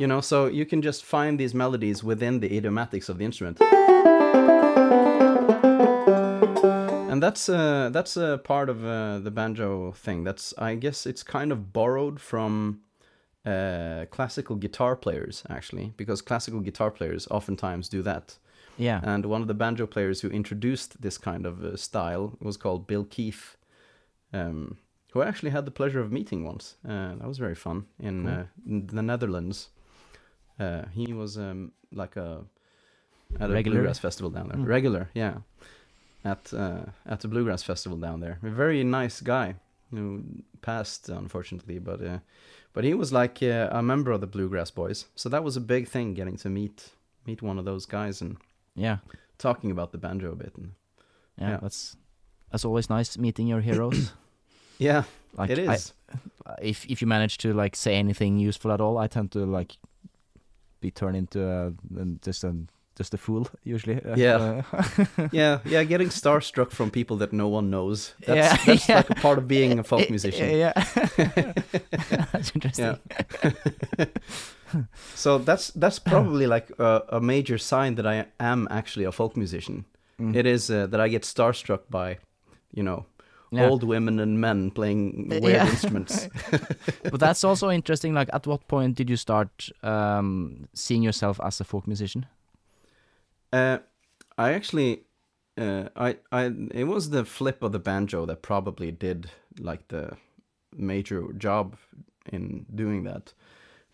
You 0.00 0.06
know, 0.06 0.20
so 0.22 0.46
you 0.46 0.64
can 0.64 0.80
just 0.80 1.04
find 1.04 1.38
these 1.38 1.54
melodies 1.54 2.02
within 2.02 2.40
the 2.40 2.48
idiomatics 2.48 3.08
of 3.08 3.18
the 3.18 3.24
instrument. 3.24 3.60
And 7.10 7.22
that's 7.22 7.48
uh, 7.50 7.90
that's 7.92 8.16
a 8.16 8.38
part 8.38 8.70
of 8.70 8.82
uh, 8.82 9.18
the 9.18 9.30
banjo 9.30 9.92
thing. 9.92 10.24
That's 10.24 10.54
I 10.56 10.74
guess 10.76 11.04
it's 11.04 11.22
kind 11.22 11.52
of 11.52 11.72
borrowed 11.72 12.18
from 12.18 12.80
uh, 13.44 14.06
classical 14.10 14.56
guitar 14.56 14.96
players 14.96 15.42
actually, 15.50 15.92
because 15.98 16.22
classical 16.22 16.60
guitar 16.60 16.90
players 16.90 17.28
oftentimes 17.30 17.88
do 17.90 18.00
that. 18.02 18.38
Yeah. 18.78 19.00
And 19.02 19.26
one 19.26 19.42
of 19.42 19.48
the 19.48 19.54
banjo 19.54 19.86
players 19.86 20.22
who 20.22 20.28
introduced 20.30 21.02
this 21.02 21.18
kind 21.18 21.44
of 21.44 21.62
uh, 21.62 21.76
style 21.76 22.38
was 22.40 22.56
called 22.56 22.86
Bill 22.86 23.04
Keith, 23.04 23.56
um, 24.32 24.78
who 25.12 25.22
I 25.22 25.26
actually 25.26 25.50
had 25.50 25.64
the 25.64 25.70
pleasure 25.70 26.00
of 26.00 26.12
meeting 26.12 26.44
once. 26.44 26.76
Uh, 26.88 27.14
that 27.16 27.26
was 27.26 27.38
very 27.38 27.54
fun 27.54 27.86
in, 27.98 28.24
Cool. 28.24 28.32
uh, 28.32 28.44
in 28.66 28.86
the 28.86 29.02
Netherlands. 29.02 29.68
Uh, 30.58 30.82
he 30.92 31.12
was 31.12 31.36
um, 31.36 31.72
like 31.92 32.16
a 32.16 32.44
at 33.38 33.50
a 33.50 33.52
Regular? 33.52 33.76
bluegrass 33.78 33.98
festival 33.98 34.30
down 34.30 34.48
there. 34.48 34.58
Mm. 34.58 34.66
Regular, 34.66 35.08
yeah, 35.14 35.34
at 36.24 36.52
uh, 36.52 36.84
at 37.06 37.20
the 37.20 37.28
bluegrass 37.28 37.62
festival 37.62 37.98
down 37.98 38.20
there. 38.20 38.38
A 38.42 38.50
very 38.50 38.84
nice 38.84 39.20
guy 39.20 39.54
who 39.90 40.22
passed 40.60 41.08
unfortunately, 41.08 41.78
but 41.78 42.00
uh, 42.02 42.18
but 42.72 42.84
he 42.84 42.94
was 42.94 43.12
like 43.12 43.42
uh, 43.42 43.68
a 43.70 43.82
member 43.82 44.10
of 44.12 44.20
the 44.20 44.26
bluegrass 44.26 44.70
boys. 44.70 45.06
So 45.14 45.28
that 45.28 45.44
was 45.44 45.56
a 45.56 45.60
big 45.60 45.88
thing 45.88 46.14
getting 46.14 46.36
to 46.38 46.48
meet 46.50 46.90
meet 47.26 47.42
one 47.42 47.58
of 47.58 47.64
those 47.64 47.86
guys 47.86 48.20
and 48.20 48.36
yeah. 48.74 48.98
talking 49.38 49.70
about 49.70 49.92
the 49.92 49.98
banjo 49.98 50.32
a 50.32 50.36
bit. 50.36 50.56
And 50.56 50.72
Yeah. 51.38 51.50
Yeah. 51.50 51.58
That's 51.62 51.96
that's 52.50 52.64
always 52.64 52.90
nice 52.90 53.16
meeting 53.18 53.46
your 53.48 53.60
heroes. 53.60 54.12
yeah, 54.80 55.02
like 55.38 55.50
it 55.58 55.68
I- 55.68 55.78
if 56.62 56.84
if 56.86 57.00
you 57.02 57.06
manage 57.08 57.36
to 57.38 57.52
like 57.62 57.76
say 57.76 57.94
anything 57.94 58.38
useful 58.48 58.72
at 58.72 58.80
all, 58.80 58.98
I 59.04 59.06
tend 59.08 59.30
to 59.32 59.46
like 59.58 59.76
be 60.80 60.90
turned 60.90 61.16
into 61.16 61.40
a, 61.40 61.72
just 62.24 62.44
a 62.44 62.52
just 62.98 63.14
a 63.14 63.18
fool 63.18 63.46
usually. 63.64 63.96
Uh, 64.04 64.16
Yeah. 64.16 64.62
uh, 64.72 65.28
yeah, 65.32 65.58
yeah. 65.64 65.84
Getting 65.84 66.08
starstruck 66.10 66.70
from 66.72 66.90
people 66.90 67.16
that 67.18 67.32
no 67.32 67.48
one 67.48 67.70
knows. 67.70 68.14
That's, 68.26 68.36
Yeah, 68.36 68.56
that's 68.66 68.88
yeah. 68.88 68.96
like 68.96 69.10
a 69.10 69.14
part 69.22 69.38
of 69.38 69.46
being 69.46 69.78
a 69.78 69.84
folk 69.84 70.10
musician. 70.16 70.50
Yeah. 70.58 70.72
that's 72.32 72.52
interesting. 72.54 72.98
Yeah. 73.98 74.06
so 75.14 75.38
that's 75.38 75.70
that's 75.70 75.98
probably 76.10 76.46
like 76.46 76.70
a, 76.78 77.02
a 77.08 77.20
major 77.20 77.58
sign 77.58 77.94
that 77.96 78.06
I 78.06 78.26
am 78.38 78.66
actually 78.70 79.04
a 79.06 79.12
folk 79.12 79.36
musician. 79.36 79.84
Mm. 80.20 80.36
It 80.36 80.46
is 80.46 80.70
uh, 80.70 80.86
that 80.86 81.00
I 81.00 81.08
get 81.08 81.22
starstruck 81.22 81.80
by, 81.90 82.18
you 82.74 82.82
know, 82.82 83.06
Yeah. 83.52 83.68
old 83.68 83.82
women 83.82 84.20
and 84.20 84.40
men 84.40 84.70
playing 84.70 85.28
weird 85.28 85.42
Yeah. 85.42 85.68
instruments. 85.70 86.28
but 87.02 87.20
that's 87.20 87.44
also 87.44 87.68
interesting. 87.70 88.14
Like, 88.14 88.30
at 88.32 88.46
what 88.46 88.68
point 88.68 88.96
did 88.96 89.10
you 89.10 89.16
start 89.16 89.68
um, 89.82 90.68
seeing 90.74 91.02
yourself 91.02 91.40
as 91.42 91.60
a 91.60 91.64
folk 91.64 91.86
musician? 91.86 92.26
Uh, 93.52 93.78
I 94.38 94.52
actually, 94.52 95.02
uh, 95.58 95.88
I, 95.96 96.18
I, 96.30 96.52
it 96.72 96.84
was 96.84 97.10
the 97.10 97.24
flip 97.24 97.62
of 97.62 97.72
the 97.72 97.78
banjo 97.80 98.26
that 98.26 98.42
probably 98.42 98.92
did 98.92 99.30
like 99.58 99.88
the 99.88 100.16
major 100.76 101.32
job 101.32 101.76
in 102.32 102.66
doing 102.74 103.04
that. 103.04 103.32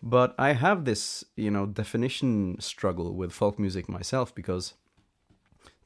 But 0.03 0.35
I 0.37 0.53
have 0.53 0.85
this, 0.85 1.25
you 1.35 1.49
know, 1.49 1.65
definition 1.65 2.57
struggle 2.59 3.15
with 3.15 3.31
folk 3.31 3.57
music 3.57 3.89
myself 3.89 4.35
because 4.35 4.75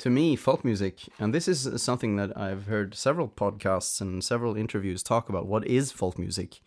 to 0.01 0.09
me, 0.09 0.35
folk 0.35 0.65
music, 0.65 1.01
and 1.19 1.31
this 1.31 1.47
is 1.47 1.79
something 1.79 2.15
that 2.15 2.35
I've 2.35 2.65
heard 2.65 2.95
several 2.95 3.27
podcasts 3.27 4.01
and 4.01 4.23
several 4.23 4.57
interviews 4.57 5.03
talk 5.03 5.29
about 5.29 5.45
what 5.45 5.67
is 5.67 5.91
folk 5.91 6.17
music. 6.17 6.59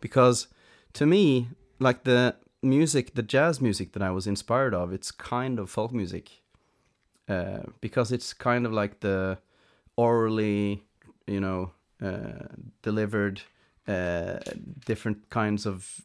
Because 0.00 0.48
to 0.94 1.06
me, 1.06 1.50
like 1.78 2.02
the 2.02 2.34
music, 2.60 3.14
the 3.14 3.22
jazz 3.22 3.60
music 3.60 3.92
that 3.92 4.02
I 4.02 4.10
was 4.10 4.26
inspired 4.26 4.74
of, 4.74 4.92
it's 4.92 5.12
kind 5.12 5.60
of 5.60 5.70
folk 5.70 5.92
music. 5.92 6.42
Uh, 7.28 7.60
because 7.80 8.10
it's 8.10 8.32
kind 8.32 8.66
of 8.66 8.72
like 8.72 8.98
the 9.00 9.38
orally, 9.94 10.82
you 11.28 11.38
know, 11.38 11.70
uh, 12.02 12.48
delivered 12.82 13.40
uh, 13.86 14.40
different 14.84 15.30
kinds 15.30 15.64
of 15.64 16.00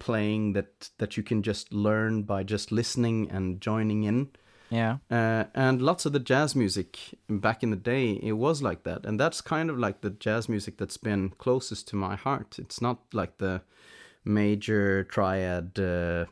playing 0.00 0.54
that 0.54 0.90
that 0.98 1.16
you 1.16 1.22
can 1.22 1.40
just 1.44 1.72
learn 1.72 2.24
by 2.24 2.42
just 2.42 2.72
listening 2.72 3.30
and 3.30 3.60
joining 3.60 4.02
in. 4.02 4.30
Yeah. 4.70 4.98
Uh, 5.10 5.44
and 5.54 5.80
lots 5.80 6.06
of 6.06 6.12
the 6.12 6.18
jazz 6.18 6.56
music 6.56 6.98
back 7.28 7.62
in 7.62 7.70
the 7.70 7.76
day, 7.76 8.18
it 8.22 8.32
was 8.32 8.62
like 8.62 8.82
that. 8.84 9.04
And 9.04 9.20
that's 9.20 9.40
kind 9.40 9.70
of 9.70 9.78
like 9.78 10.00
the 10.00 10.10
jazz 10.10 10.48
music 10.48 10.78
that's 10.78 10.96
been 10.96 11.30
closest 11.38 11.88
to 11.88 11.96
my 11.96 12.16
heart. 12.16 12.58
It's 12.58 12.80
not 12.80 12.98
like 13.12 13.38
the 13.38 13.62
major 14.24 15.04
triad 15.04 15.78
uh, 15.78 16.24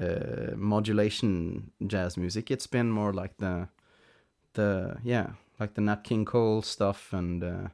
uh, 0.00 0.54
modulation 0.56 1.72
jazz 1.86 2.16
music. 2.16 2.50
It's 2.50 2.66
been 2.66 2.90
more 2.90 3.12
like 3.12 3.36
the, 3.38 3.68
the 4.54 4.96
yeah, 5.02 5.32
like 5.60 5.74
the 5.74 5.80
Nat 5.80 6.04
King 6.04 6.24
Cole 6.24 6.62
stuff 6.62 7.12
and, 7.12 7.44
uh, 7.44 7.68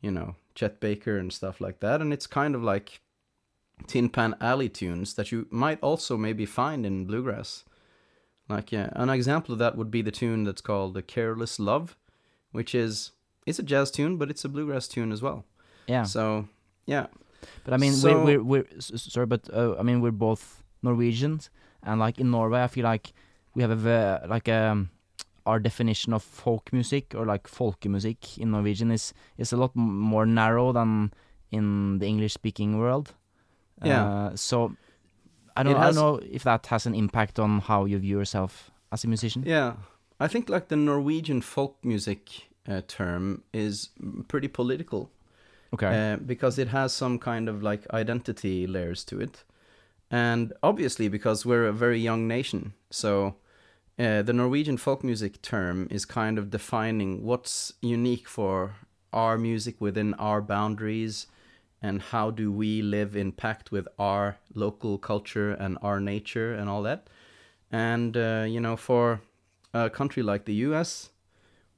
you 0.00 0.10
know, 0.10 0.36
Chet 0.54 0.78
Baker 0.78 1.18
and 1.18 1.32
stuff 1.32 1.60
like 1.60 1.80
that. 1.80 2.00
And 2.00 2.12
it's 2.12 2.26
kind 2.26 2.54
of 2.54 2.62
like 2.62 3.00
Tin 3.86 4.08
Pan 4.08 4.36
Alley 4.40 4.68
tunes 4.68 5.14
that 5.14 5.32
you 5.32 5.46
might 5.50 5.80
also 5.82 6.16
maybe 6.16 6.46
find 6.46 6.84
in 6.86 7.06
bluegrass. 7.06 7.64
Like 8.48 8.72
yeah, 8.72 8.88
an 8.92 9.10
example 9.10 9.52
of 9.52 9.58
that 9.58 9.76
would 9.76 9.90
be 9.90 10.02
the 10.02 10.10
tune 10.10 10.44
that's 10.44 10.62
called 10.62 10.94
"The 10.94 11.02
Careless 11.02 11.58
Love," 11.58 11.96
which 12.52 12.74
is 12.74 13.12
it's 13.46 13.58
a 13.58 13.62
jazz 13.62 13.90
tune, 13.90 14.16
but 14.16 14.30
it's 14.30 14.44
a 14.44 14.48
bluegrass 14.48 14.88
tune 14.88 15.12
as 15.12 15.20
well. 15.22 15.44
Yeah. 15.86 16.04
So 16.04 16.48
yeah, 16.86 17.06
But 17.64 17.74
I 17.74 17.76
mean, 17.76 17.92
So- 17.92 18.24
we're, 18.24 18.42
we're, 18.42 18.42
we're 18.42 18.80
sorry, 18.80 19.26
but 19.26 19.48
uh, 19.52 19.74
I 19.78 19.82
mean, 19.82 20.00
we're 20.00 20.10
both 20.10 20.62
Norwegians, 20.82 21.50
and 21.82 22.00
like 22.00 22.18
in 22.20 22.30
Norway, 22.30 22.62
I 22.62 22.68
feel 22.68 22.84
like 22.84 23.12
we 23.54 23.62
have 23.62 23.86
a 23.86 24.26
like 24.28 24.48
um, 24.48 24.90
our 25.44 25.58
definition 25.60 26.12
of 26.14 26.22
folk 26.22 26.72
music 26.72 27.14
or 27.14 27.26
like 27.26 27.48
folkemusikk 27.48 28.38
in 28.38 28.50
Norwegian 28.50 28.90
is 28.90 29.12
is 29.36 29.52
a 29.52 29.56
lot 29.56 29.72
m- 29.76 30.00
more 30.00 30.26
narrow 30.26 30.72
than 30.72 31.12
in 31.50 31.98
the 31.98 32.06
English 32.06 32.32
speaking 32.34 32.78
world. 32.78 33.14
Yeah. 33.84 34.04
Uh, 34.06 34.36
so 34.36 34.72
I 35.58 35.62
don't 35.62 35.76
It 35.76 35.78
I 35.78 35.84
don't 35.86 35.94
know 35.94 36.20
if 36.30 36.42
that 36.44 36.66
has 36.66 36.86
an 36.86 36.94
impact 36.94 37.38
on 37.38 37.60
how 37.60 37.84
you 37.84 37.98
view 37.98 38.18
yourself 38.18 38.70
as 38.92 39.04
a 39.04 39.08
musician. 39.08 39.42
yeah. 39.46 39.72
I 40.20 40.26
think 40.26 40.48
like 40.48 40.66
the 40.68 40.76
Norwegian 40.76 41.40
folk 41.42 41.76
music 41.84 42.48
uh, 42.66 42.80
term 42.88 43.42
is 43.52 43.90
pretty 44.26 44.48
political. 44.48 45.10
Okay. 45.74 46.12
uh, 46.12 46.16
because 46.16 46.58
it 46.58 46.68
has 46.68 46.94
some 46.94 47.18
kind 47.18 47.48
of 47.48 47.62
like 47.62 47.82
identity 47.92 48.66
layers 48.66 49.04
to 49.04 49.20
it, 49.20 49.44
and 50.10 50.52
obviously 50.62 51.08
because 51.08 51.44
we're 51.44 51.66
a 51.66 51.74
very 51.74 52.00
young 52.00 52.26
nation, 52.26 52.72
so 52.90 53.34
uh, 53.98 54.22
the 54.22 54.32
Norwegian 54.32 54.78
folk 54.78 55.04
music 55.04 55.42
term 55.42 55.86
is 55.90 56.06
kind 56.06 56.38
of 56.38 56.48
defining 56.50 57.22
what's 57.22 57.74
unique 57.82 58.26
for 58.28 58.76
our 59.12 59.36
music 59.36 59.78
within 59.78 60.14
our 60.14 60.40
boundaries, 60.40 61.26
and 61.82 62.02
how 62.02 62.30
do 62.30 62.50
we 62.52 62.82
live 62.82 63.16
in 63.16 63.32
pact 63.32 63.70
with 63.72 63.86
our 63.98 64.36
local 64.54 64.98
culture 64.98 65.52
and 65.52 65.78
our 65.82 66.00
nature 66.00 66.52
and 66.54 66.68
all 66.68 66.82
that, 66.82 67.08
and 67.70 68.16
uh, 68.16 68.44
you 68.48 68.60
know 68.60 68.76
for 68.76 69.20
a 69.74 69.90
country 69.90 70.22
like 70.22 70.44
the 70.44 70.54
U.S 70.68 71.10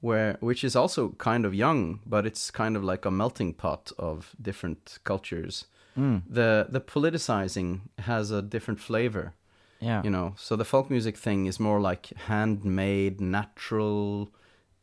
where 0.03 0.39
which 0.41 0.65
is 0.65 0.75
also 0.75 1.11
kind 1.19 1.45
of 1.45 1.55
young, 1.55 2.01
but 2.07 2.25
it's 2.25 2.51
kind 2.51 2.75
of 2.77 2.83
like 2.83 3.05
a 3.05 3.11
melting 3.11 3.53
pot 3.53 3.93
of 3.99 4.35
different 4.41 4.99
cultures. 5.05 5.67
Mm. 5.95 6.23
The 6.27 6.67
the 6.71 6.81
politicizing 6.81 7.81
has 7.99 8.31
a 8.31 8.41
different 8.41 8.81
flavor, 8.81 9.35
Yeah. 9.81 10.03
you 10.03 10.11
know. 10.11 10.33
So 10.39 10.57
the 10.57 10.65
folk 10.65 10.89
music 10.91 11.19
thing 11.19 11.47
is 11.47 11.61
more 11.61 11.81
like 11.91 12.07
handmade, 12.29 13.21
natural. 13.21 14.31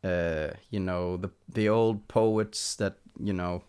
Uh, 0.03 0.49
you 0.70 0.80
know 0.80 1.18
the 1.18 1.30
the 1.53 1.68
old 1.68 2.07
poets 2.07 2.76
that 2.76 2.97
you 3.20 3.34
know 3.34 3.63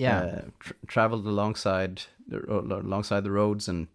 yeah. 0.00 0.20
uh, 0.22 0.40
tr- 0.60 0.74
traveled 0.86 1.26
alongside 1.26 2.02
alongside 2.48 3.22
the 3.24 3.30
roads 3.30 3.68
and 3.68 3.88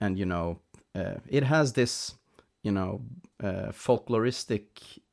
and 0.00 0.18
you 0.18 0.26
know 0.26 0.58
uh, 0.98 1.14
it 1.28 1.44
has 1.44 1.72
this 1.72 2.14
you 2.62 2.72
know 2.72 3.00
uh, 3.42 3.70
folkloristic 3.72 4.64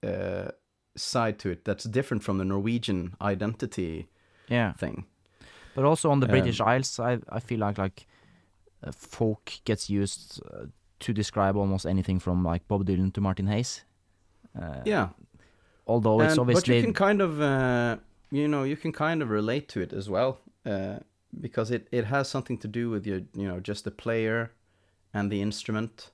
uh, 0.04 0.52
side 0.96 1.38
to 1.40 1.50
it 1.50 1.64
that's 1.66 1.84
different 1.90 2.24
from 2.24 2.38
the 2.38 2.46
Norwegian 2.46 3.14
identity 3.22 4.08
Yeah. 4.50 4.74
thing. 4.78 5.06
But 5.76 5.86
also 5.86 6.10
on 6.12 6.20
the 6.20 6.28
Um, 6.28 6.32
British 6.32 6.60
Isles, 6.60 7.00
I 7.00 7.20
I 7.38 7.40
feel 7.40 7.60
like 7.68 7.82
like 7.84 8.08
uh, 8.88 8.92
folk 8.92 9.52
gets 9.66 9.90
used 9.90 10.42
uh, 10.46 10.66
to 11.06 11.14
describe 11.14 11.60
almost 11.60 11.86
anything 11.86 12.20
from 12.22 12.48
like 12.52 12.66
Bob 12.68 12.86
Dylan 12.86 13.12
to 13.14 13.22
Martin 13.22 13.48
Hayes. 13.48 13.86
Yeah, 14.86 15.10
Although 15.86 16.22
it's 16.26 16.38
And- 16.38 16.48
but 16.48 16.68
you 16.68 16.82
can 16.84 16.94
kind 16.94 17.22
of 17.22 17.40
uh, 17.40 17.98
you 18.32 18.48
know 18.48 18.64
you 18.64 18.78
can 18.78 18.92
kind 18.92 19.22
of 19.22 19.30
relate 19.30 19.68
to 19.70 19.82
it 19.82 19.94
as 19.94 20.10
well 20.10 20.40
uh, 20.66 20.98
because 21.40 21.72
it 21.72 21.88
it 21.92 22.06
has 22.06 22.28
something 22.28 22.58
to 22.58 22.68
do 22.68 22.90
with 22.90 23.06
your 23.06 23.22
you 23.34 23.48
know 23.48 23.60
just 23.60 23.84
the 23.84 23.92
player 23.92 24.52
and 25.14 25.32
the 25.32 25.42
instrument 25.42 26.12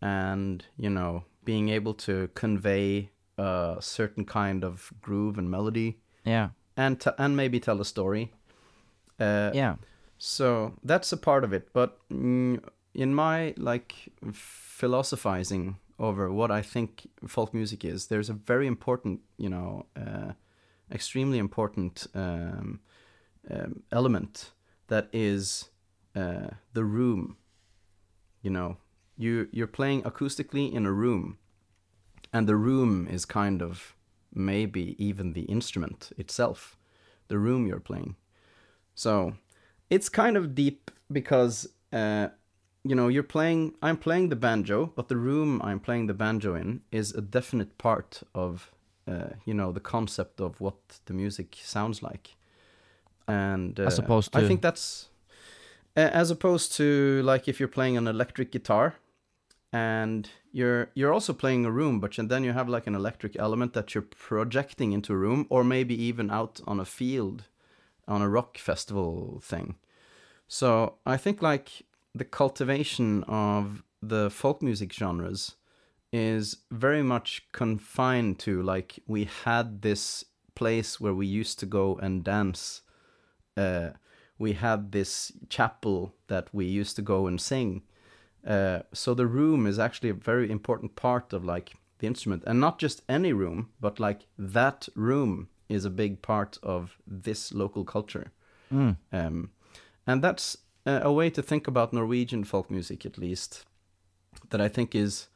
and 0.00 0.66
you 0.76 0.90
know 0.90 1.24
being 1.44 1.68
able 1.68 1.94
to 1.94 2.28
convey 2.34 3.10
a 3.38 3.76
certain 3.80 4.24
kind 4.24 4.64
of 4.64 4.92
groove 5.00 5.38
and 5.38 5.50
melody 5.50 5.98
yeah 6.24 6.50
and 6.76 7.00
t- 7.00 7.10
and 7.18 7.36
maybe 7.36 7.58
tell 7.58 7.80
a 7.80 7.84
story. 7.84 8.32
Uh, 9.18 9.50
yeah 9.52 9.74
so 10.18 10.74
that's 10.82 11.12
a 11.12 11.16
part 11.16 11.44
of 11.44 11.52
it, 11.52 11.72
but 11.72 11.98
mm, 12.10 12.62
in 12.92 13.14
my 13.14 13.54
like 13.56 13.94
philosophizing 14.32 15.76
over 15.98 16.30
what 16.30 16.50
I 16.50 16.60
think 16.60 17.08
folk 17.26 17.54
music 17.54 17.84
is, 17.84 18.08
there's 18.08 18.28
a 18.28 18.34
very 18.34 18.66
important, 18.66 19.20
you 19.36 19.48
know, 19.48 19.86
uh, 19.96 20.32
extremely 20.92 21.38
important 21.38 22.06
um, 22.14 22.80
um, 23.50 23.82
element 23.92 24.52
that 24.88 25.08
is 25.12 25.70
uh, 26.14 26.48
the 26.72 26.84
room. 26.84 27.36
You 28.42 28.50
know, 28.50 28.76
you 29.16 29.48
you're 29.52 29.66
playing 29.66 30.02
acoustically 30.02 30.72
in 30.72 30.86
a 30.86 30.92
room, 30.92 31.38
and 32.32 32.48
the 32.48 32.56
room 32.56 33.08
is 33.08 33.24
kind 33.24 33.62
of 33.62 33.94
maybe 34.32 34.94
even 35.04 35.32
the 35.32 35.42
instrument 35.42 36.10
itself, 36.16 36.76
the 37.28 37.38
room 37.38 37.66
you're 37.66 37.80
playing. 37.80 38.16
So 38.94 39.34
it's 39.90 40.08
kind 40.08 40.36
of 40.36 40.54
deep 40.54 40.90
because 41.10 41.68
uh, 41.92 42.28
you 42.84 42.94
know 42.94 43.08
you're 43.08 43.22
playing. 43.22 43.74
I'm 43.82 43.96
playing 43.96 44.28
the 44.28 44.36
banjo, 44.36 44.92
but 44.94 45.08
the 45.08 45.16
room 45.16 45.60
I'm 45.62 45.80
playing 45.80 46.06
the 46.06 46.14
banjo 46.14 46.54
in 46.54 46.82
is 46.90 47.12
a 47.12 47.20
definite 47.20 47.78
part 47.78 48.22
of 48.34 48.72
uh, 49.08 49.30
you 49.44 49.54
know 49.54 49.72
the 49.72 49.80
concept 49.80 50.40
of 50.40 50.60
what 50.60 50.76
the 51.06 51.14
music 51.14 51.56
sounds 51.62 52.02
like. 52.02 52.36
And 53.26 53.78
uh, 53.78 53.84
As 53.84 53.98
opposed 53.98 54.32
to 54.32 54.38
I 54.38 54.46
think 54.46 54.62
that's 54.62 55.08
as 55.96 56.30
opposed 56.30 56.72
to 56.76 57.22
like 57.24 57.48
if 57.48 57.58
you're 57.58 57.68
playing 57.68 57.96
an 57.96 58.06
electric 58.06 58.52
guitar 58.52 58.94
and 59.72 60.30
you're 60.52 60.90
you're 60.94 61.12
also 61.12 61.32
playing 61.32 61.64
a 61.64 61.70
room 61.70 62.00
but 62.00 62.16
then 62.28 62.44
you 62.44 62.52
have 62.52 62.68
like 62.68 62.86
an 62.86 62.94
electric 62.94 63.36
element 63.36 63.72
that 63.74 63.94
you're 63.94 64.02
projecting 64.02 64.92
into 64.92 65.12
a 65.12 65.16
room 65.16 65.46
or 65.50 65.62
maybe 65.64 65.94
even 65.94 66.30
out 66.30 66.60
on 66.66 66.80
a 66.80 66.84
field 66.84 67.44
on 68.06 68.22
a 68.22 68.28
rock 68.28 68.56
festival 68.56 69.40
thing 69.42 69.74
so 70.46 70.94
i 71.04 71.16
think 71.16 71.42
like 71.42 71.82
the 72.14 72.24
cultivation 72.24 73.22
of 73.24 73.82
the 74.00 74.30
folk 74.30 74.62
music 74.62 74.92
genres 74.92 75.56
is 76.12 76.56
very 76.70 77.02
much 77.02 77.42
confined 77.52 78.38
to 78.38 78.62
like 78.62 78.98
we 79.06 79.24
had 79.44 79.82
this 79.82 80.24
place 80.54 81.00
where 81.00 81.14
we 81.14 81.26
used 81.26 81.58
to 81.58 81.66
go 81.66 81.96
and 81.96 82.24
dance 82.24 82.82
uh, 83.56 83.90
we 84.38 84.52
had 84.52 84.92
this 84.92 85.32
chapel 85.48 86.14
that 86.28 86.48
we 86.52 86.64
used 86.64 86.96
to 86.96 87.02
go 87.02 87.26
and 87.26 87.40
sing 87.40 87.82
uh, 88.46 88.80
so 88.92 89.14
the 89.14 89.26
room 89.26 89.66
is 89.66 89.78
actually 89.78 90.08
a 90.08 90.14
very 90.14 90.50
important 90.50 90.96
part 90.96 91.32
of 91.32 91.44
like 91.44 91.74
the 91.98 92.06
instrument, 92.06 92.44
and 92.46 92.60
not 92.60 92.78
just 92.78 93.02
any 93.08 93.32
room, 93.32 93.70
but 93.80 93.98
like 93.98 94.26
that 94.38 94.88
room 94.94 95.48
is 95.68 95.84
a 95.84 95.90
big 95.90 96.22
part 96.22 96.58
of 96.62 96.96
this 97.06 97.52
local 97.52 97.84
culture. 97.84 98.32
Mm. 98.72 98.96
Um, 99.12 99.50
and 100.06 100.22
that's 100.22 100.56
a, 100.86 101.00
a 101.04 101.12
way 101.12 101.30
to 101.30 101.42
think 101.42 101.66
about 101.66 101.92
Norwegian 101.92 102.44
folk 102.44 102.70
music, 102.70 103.04
at 103.04 103.18
least, 103.18 103.64
that 104.50 104.60
I 104.60 104.68
think 104.68 104.94
is 104.94 105.28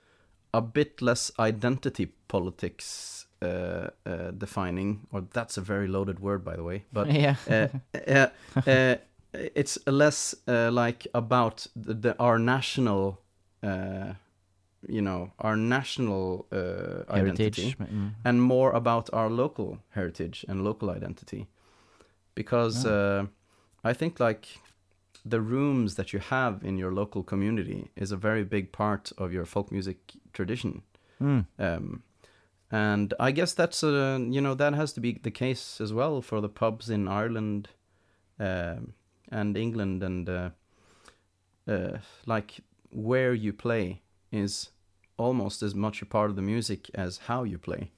a 0.55 0.61
bit 0.61 1.03
less 1.03 1.33
identity 1.39 2.07
politics 2.29 3.27
uh, 3.43 3.89
uh, 4.07 4.31
defining, 4.31 5.07
or 5.13 5.23
that's 5.33 5.57
a 5.57 5.61
very 5.61 5.89
loaded 5.89 6.21
word, 6.21 6.45
by 6.45 6.57
the 6.57 6.63
way, 6.63 6.85
but 6.93 7.11
yeah. 7.13 7.37
uh, 7.51 7.69
uh, 7.95 8.27
uh, 8.67 8.97
it's 9.33 9.79
less 9.87 10.35
uh, 10.47 10.71
like 10.71 11.07
about 11.15 11.67
the, 11.75 11.95
the 11.95 12.19
our 12.19 12.39
national 12.39 13.19
uh, 13.63 14.13
you 14.89 15.01
know 15.01 15.33
our 15.39 15.57
national 15.57 16.47
uh, 16.53 17.11
identity 17.11 17.63
heritage 17.63 17.79
mm. 17.79 18.11
and 18.25 18.43
more 18.43 18.73
about 18.73 19.09
our 19.13 19.31
local 19.31 19.79
heritage 19.91 20.45
and 20.49 20.65
local 20.65 20.91
identity. 20.91 21.47
Because 22.35 22.87
uh, 22.87 23.27
i 23.85 23.93
think 23.93 24.19
like 24.19 24.47
the 25.25 25.41
rooms 25.41 25.95
that 25.95 26.13
you 26.13 26.19
have 26.21 26.65
in 26.65 26.79
your 26.79 26.93
local 26.93 27.23
community 27.23 27.91
is 27.97 28.13
a 28.13 28.17
very 28.17 28.45
big 28.45 28.73
part 28.73 29.13
of 29.19 29.33
your 29.33 29.45
folk 29.45 29.71
music 29.73 29.99
tradition 30.33 30.83
Mm. 31.21 31.47
um, 31.59 32.03
and 32.71 33.15
I 33.21 33.31
guess 33.33 33.55
that's 33.55 33.85
uh, 33.85 34.19
you 34.35 34.41
know 34.41 34.55
that 34.55 34.75
has 34.75 34.93
to 34.95 35.01
be 35.01 35.13
the 35.23 35.31
case 35.31 35.81
as 35.81 35.93
well 35.93 36.23
for 36.23 36.41
the 36.41 36.49
pubs 36.49 36.89
in 36.91 37.07
Ireland 37.07 37.69
um, 38.41 38.95
and 39.31 39.57
England 39.57 40.03
and 40.03 40.29
uh, 40.29 40.51
uh, 41.69 41.99
like 42.27 42.61
where 42.91 43.35
you 43.35 43.53
play 43.53 44.03
is 44.31 44.71
almost 45.17 45.63
as 45.63 45.75
much 45.75 46.03
a 46.03 46.07
part 46.07 46.31
of 46.31 46.37
the 46.37 46.43
music 46.43 46.91
as 46.95 47.19
how 47.29 47.45
you 47.45 47.59
play. 47.59 47.91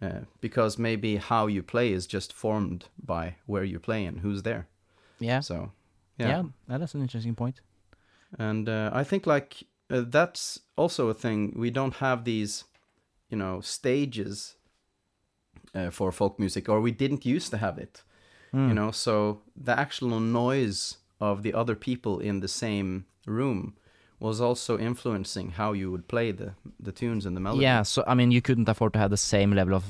Uh, 0.00 0.20
because 0.40 0.78
maybe 0.78 1.16
how 1.16 1.46
you 1.46 1.62
play 1.62 1.92
is 1.92 2.06
just 2.06 2.32
formed 2.32 2.86
by 3.02 3.34
where 3.46 3.64
you 3.64 3.78
play 3.80 4.04
and 4.04 4.20
who's 4.20 4.42
there. 4.42 4.66
yeah 5.18 5.40
So, 5.40 5.72
yeah 6.18 6.42
yeah. 6.68 6.78
that's 6.78 6.94
an 6.94 7.02
interesting 7.02 7.34
point 7.34 7.60
And 8.38 8.68
uh, 8.68 8.90
I 8.92 9.04
think 9.04 9.26
like 9.26 9.66
uh, 9.90 10.02
that's 10.10 10.60
also 10.76 11.08
a 11.08 11.14
thing. 11.14 11.54
We 11.56 11.70
don't 11.70 11.94
have 11.94 12.24
these, 12.24 12.64
you 13.30 13.38
know, 13.38 13.60
stages 13.62 14.56
uh, 15.74 15.90
for 15.90 16.12
folk 16.12 16.38
music, 16.38 16.68
or 16.68 16.80
we 16.80 16.90
didn't 16.90 17.24
used 17.24 17.50
to 17.50 17.56
have 17.58 17.78
it. 17.78 18.02
Mm. 18.52 18.68
You 18.68 18.74
know, 18.74 18.90
so 18.92 19.42
the 19.64 19.78
actual 19.78 20.20
noise 20.20 20.98
of 21.20 21.42
the 21.42 21.54
other 21.54 21.74
people 21.76 22.18
in 22.20 22.40
the 22.40 22.48
same 22.48 23.04
room 23.26 23.74
was 24.18 24.40
also 24.40 24.78
influencing 24.78 25.50
how 25.52 25.72
you 25.74 25.90
would 25.92 26.06
play 26.08 26.32
the 26.32 26.54
the 26.84 26.92
tunes 26.92 27.26
and 27.26 27.36
the 27.36 27.40
melody. 27.40 27.62
Yeah, 27.62 27.84
so 27.84 28.02
I 28.06 28.14
mean, 28.14 28.32
you 28.32 28.40
couldn't 28.42 28.68
afford 28.68 28.92
to 28.92 28.98
have 28.98 29.10
the 29.10 29.16
same 29.16 29.54
level 29.54 29.74
of 29.74 29.84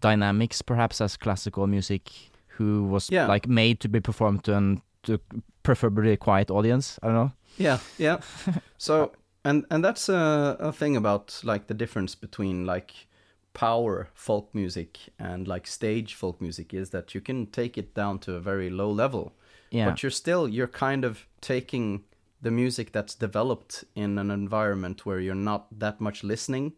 dynamics, 0.00 0.62
perhaps, 0.62 1.00
as 1.00 1.16
classical 1.16 1.66
music, 1.66 2.10
who 2.58 2.84
was 2.84 3.08
Yeah. 3.10 3.32
like 3.32 3.48
made 3.48 3.74
to 3.80 3.88
be 3.88 4.00
performed 4.00 4.42
to 4.44 4.56
an 4.56 4.82
to 5.04 5.20
preferably 5.62 6.12
a 6.12 6.16
quiet 6.16 6.50
audience. 6.50 6.98
I 7.02 7.06
don't 7.06 7.16
know. 7.16 7.32
Yeah, 7.56 7.78
yeah. 7.98 8.20
so 8.78 9.12
and 9.44 9.64
and 9.70 9.84
that's 9.84 10.08
a, 10.08 10.56
a 10.60 10.72
thing 10.72 10.96
about 10.96 11.40
like 11.44 11.66
the 11.66 11.74
difference 11.74 12.14
between 12.14 12.66
like 12.66 13.06
power 13.52 14.08
folk 14.14 14.54
music 14.54 14.98
and 15.18 15.48
like 15.48 15.66
stage 15.66 16.14
folk 16.14 16.40
music 16.40 16.72
is 16.72 16.90
that 16.90 17.14
you 17.14 17.20
can 17.20 17.46
take 17.46 17.76
it 17.76 17.94
down 17.94 18.18
to 18.20 18.34
a 18.34 18.40
very 18.40 18.70
low 18.70 18.90
level, 18.90 19.32
Yeah, 19.70 19.88
but 19.88 20.02
you're 20.02 20.10
still 20.10 20.48
you're 20.48 20.66
kind 20.66 21.04
of 21.04 21.26
taking 21.40 22.04
the 22.42 22.50
music 22.50 22.92
that's 22.92 23.14
developed 23.14 23.84
in 23.94 24.18
an 24.18 24.30
environment 24.30 25.04
where 25.04 25.20
you're 25.20 25.34
not 25.34 25.66
that 25.78 26.00
much 26.00 26.24
listening, 26.24 26.72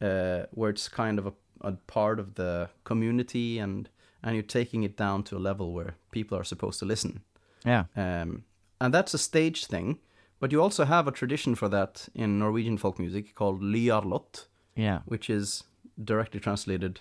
uh, 0.00 0.42
where 0.50 0.70
it's 0.70 0.88
kind 0.88 1.18
of 1.18 1.26
a, 1.26 1.32
a 1.60 1.72
part 1.72 2.18
of 2.18 2.34
the 2.34 2.68
community 2.84 3.58
and 3.58 3.88
and 4.22 4.34
you're 4.34 4.42
taking 4.42 4.82
it 4.84 4.96
down 4.96 5.22
to 5.22 5.36
a 5.36 5.38
level 5.38 5.72
where 5.72 5.96
people 6.10 6.36
are 6.36 6.44
supposed 6.44 6.78
to 6.78 6.86
listen 6.86 7.20
yeah, 7.64 7.84
um, 7.96 8.44
and 8.80 8.92
that's 8.94 9.14
a 9.14 9.18
stage 9.18 9.66
thing. 9.66 9.98
But 10.40 10.52
you 10.52 10.62
also 10.62 10.84
have 10.84 11.06
a 11.08 11.12
tradition 11.12 11.54
for 11.54 11.68
that 11.70 12.08
in 12.14 12.38
Norwegian 12.38 12.76
folk 12.78 12.98
music 12.98 13.34
called 13.34 13.62
lydarlått, 13.62 14.46
yeah, 14.76 15.00
which 15.06 15.30
is 15.30 15.64
directly 16.04 16.40
translated 16.40 17.00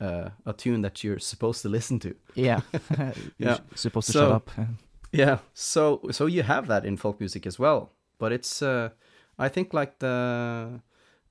uh, 0.00 0.30
a 0.46 0.52
tune 0.52 0.82
that 0.82 1.02
you're 1.02 1.18
supposed 1.18 1.62
to 1.62 1.68
listen 1.68 1.98
to. 1.98 2.14
yeah. 2.34 2.60
You're 3.38 3.50
Yeah. 3.50 3.58
supposed 3.74 4.06
to 4.08 4.12
So- 4.12 4.20
shut 4.20 4.32
up. 4.32 4.50
Yeah, 5.12 5.38
so 5.54 6.00
so 6.10 6.26
you 6.26 6.42
have 6.42 6.66
that 6.68 6.84
in 6.84 6.96
folk 6.98 7.18
music 7.20 7.46
as 7.46 7.58
well. 7.58 7.92
But 8.18 8.30
it's 8.32 8.62
uh, 8.62 8.90
I 9.38 9.48
think 9.48 9.72
like 9.72 9.98
the 9.98 10.80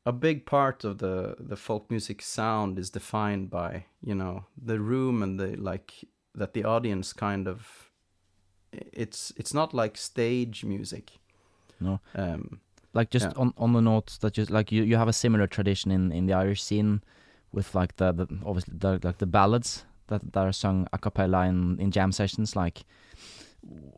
a 0.06 0.12
big 0.12 0.46
part 0.46 0.84
of 0.84 0.98
the 0.98 1.36
the 1.50 1.56
folk 1.56 1.92
music 1.92 2.22
sound 2.24 2.80
is 2.80 2.90
defined 2.90 3.50
by 3.52 3.86
you 4.02 4.16
know 4.16 4.46
the 4.66 4.80
room 4.80 5.22
and 5.24 5.40
the 5.40 5.56
like 5.58 5.94
that 6.34 6.54
the 6.54 6.64
audience 6.66 7.14
kind 7.14 7.48
of 7.48 7.87
it's 8.72 9.34
it's 9.38 9.54
not 9.54 9.74
like 9.74 9.98
stage 9.98 10.64
music. 10.66 11.12
No. 11.80 12.00
Um, 12.16 12.60
like 12.94 13.10
just 13.10 13.26
Yeah. 13.28 13.42
on 13.42 13.54
on 13.58 13.74
the 13.74 13.82
notes 13.82 14.18
that 14.20 14.34
just 14.34 14.50
like 14.52 14.72
you 14.72 14.84
you 14.84 14.98
have 14.98 15.10
a 15.10 15.14
similar 15.14 15.48
tradition 15.48 15.92
in 15.92 16.12
in 16.12 16.26
the 16.28 16.34
Irish 16.34 16.62
scene 16.64 17.02
with 17.52 17.76
like 17.76 17.96
the, 17.98 18.12
the 18.12 18.28
obviously 18.46 18.74
the, 18.78 19.00
like 19.04 19.18
the 19.18 19.26
ballads 19.26 19.86
that 20.08 20.22
that 20.34 20.46
are 20.46 20.54
sung 20.54 20.88
a 20.94 20.98
cappella 20.98 21.46
in 21.48 21.80
in 21.80 21.92
jam 21.92 22.12
sessions 22.12 22.56
like 22.56 22.86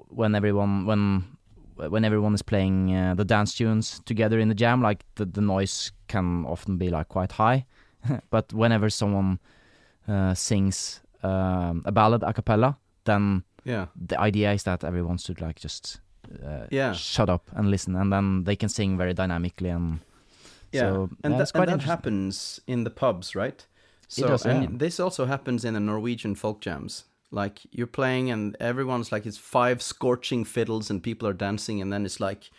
when 0.09 0.35
everyone 0.35 0.85
when 0.85 1.23
when 1.75 2.03
everyone 2.03 2.33
is 2.33 2.41
playing 2.41 2.93
uh, 2.93 3.15
the 3.15 3.23
dance 3.25 3.55
tunes 3.55 4.01
together 4.05 4.39
in 4.39 4.49
the 4.49 4.55
jam, 4.55 4.81
like 4.81 5.05
the 5.15 5.25
the 5.25 5.41
noise 5.41 5.91
can 6.07 6.45
often 6.45 6.77
be 6.77 6.89
like 6.89 7.07
quite 7.07 7.31
high. 7.33 7.65
but 8.29 8.53
whenever 8.53 8.89
someone 8.89 9.39
uh, 10.07 10.33
sings 10.33 11.01
um, 11.23 11.81
a 11.85 11.91
ballad 11.91 12.23
a 12.23 12.33
cappella, 12.33 12.77
then 13.05 13.43
Yeah. 13.65 13.87
the 14.07 14.19
idea 14.19 14.53
is 14.53 14.63
that 14.63 14.83
everyone 14.83 15.17
should 15.17 15.41
like 15.41 15.59
just 15.59 16.01
uh, 16.43 16.67
Yeah. 16.71 16.93
shut 16.93 17.29
up 17.29 17.49
and 17.55 17.69
listen, 17.69 17.95
and 17.95 18.11
then 18.11 18.43
they 18.43 18.55
can 18.55 18.69
sing 18.69 18.97
very 18.97 19.13
dynamically 19.13 19.69
and 19.69 19.99
Yeah, 20.71 20.81
So, 20.91 21.09
and, 21.23 21.33
yeah, 21.33 21.37
that, 21.39 21.53
quite 21.53 21.69
and 21.69 21.81
that 21.81 21.85
happens 21.87 22.61
in 22.67 22.83
the 22.83 22.91
pubs, 22.91 23.35
right? 23.35 23.65
So, 24.07 24.27
does, 24.27 24.45
and 24.45 24.63
yeah. 24.63 24.69
this 24.77 24.99
also 24.99 25.25
happens 25.25 25.65
in 25.65 25.73
the 25.73 25.79
Norwegian 25.79 26.35
folk 26.35 26.61
jams. 26.61 27.05
Like 27.31 27.59
you're 27.71 27.87
playing, 27.91 28.31
and 28.31 28.55
everyone's 28.59 29.11
like, 29.11 29.25
it's 29.29 29.37
five 29.39 29.81
scorching 29.81 30.45
fiddles, 30.45 30.89
and 30.91 31.01
people 31.03 31.27
are 31.27 31.33
dancing, 31.37 31.81
and 31.81 31.91
then 31.91 32.05
it's 32.05 32.19
like 32.19 32.49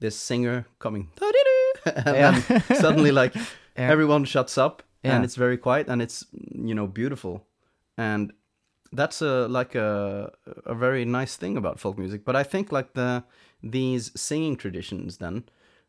this 0.00 0.16
singer 0.16 0.64
coming, 0.78 1.08
and 1.86 2.16
Yeah. 2.16 2.40
then 2.40 2.62
suddenly, 2.80 3.12
like 3.12 3.34
everyone 3.76 4.24
shuts 4.26 4.58
up, 4.58 4.82
and 5.02 5.24
it's 5.24 5.36
very 5.36 5.56
quiet, 5.58 5.88
and 5.88 6.00
it's 6.02 6.26
you 6.32 6.74
know 6.74 6.86
beautiful, 6.86 7.46
and 7.98 8.32
that's 8.94 9.22
a 9.22 9.48
like 9.48 9.74
a 9.74 10.32
a 10.66 10.74
very 10.74 11.04
nice 11.04 11.36
thing 11.36 11.56
about 11.56 11.78
folk 11.80 11.98
music. 11.98 12.24
But 12.24 12.36
I 12.36 12.42
think 12.42 12.72
like 12.72 12.94
the 12.94 13.24
these 13.62 14.12
singing 14.20 14.56
traditions, 14.56 15.18
then 15.18 15.44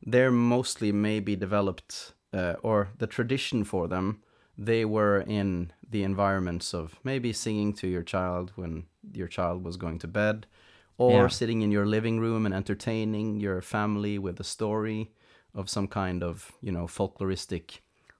they're 0.05 0.31
mostly 0.31 0.91
maybe 0.91 1.35
developed, 1.35 2.13
uh, 2.33 2.55
or 2.63 2.89
the 2.97 3.07
tradition 3.07 3.63
for 3.63 3.87
them, 3.87 4.21
they 4.57 4.85
were 4.85 5.19
in 5.27 5.71
the 5.89 6.03
environments 6.03 6.73
of 6.73 6.99
maybe 7.03 7.33
singing 7.33 7.73
to 7.73 7.87
your 7.87 8.03
child 8.03 8.51
when 8.55 8.85
your 9.13 9.27
child 9.27 9.63
was 9.65 9.77
going 9.77 9.99
to 9.99 10.07
bed, 10.07 10.45
or 10.97 11.23
Yeah. 11.23 11.27
sitting 11.29 11.61
in 11.61 11.71
your 11.71 11.85
living 11.85 12.19
room 12.19 12.45
and 12.45 12.53
entertaining 12.55 13.39
your 13.41 13.61
family 13.61 14.17
with 14.19 14.39
a 14.39 14.43
story 14.43 15.11
of 15.53 15.69
some 15.69 15.87
kind 15.87 16.23
of 16.23 16.51
you 16.61 16.71
know 16.71 16.87
folkloristic 16.87 17.79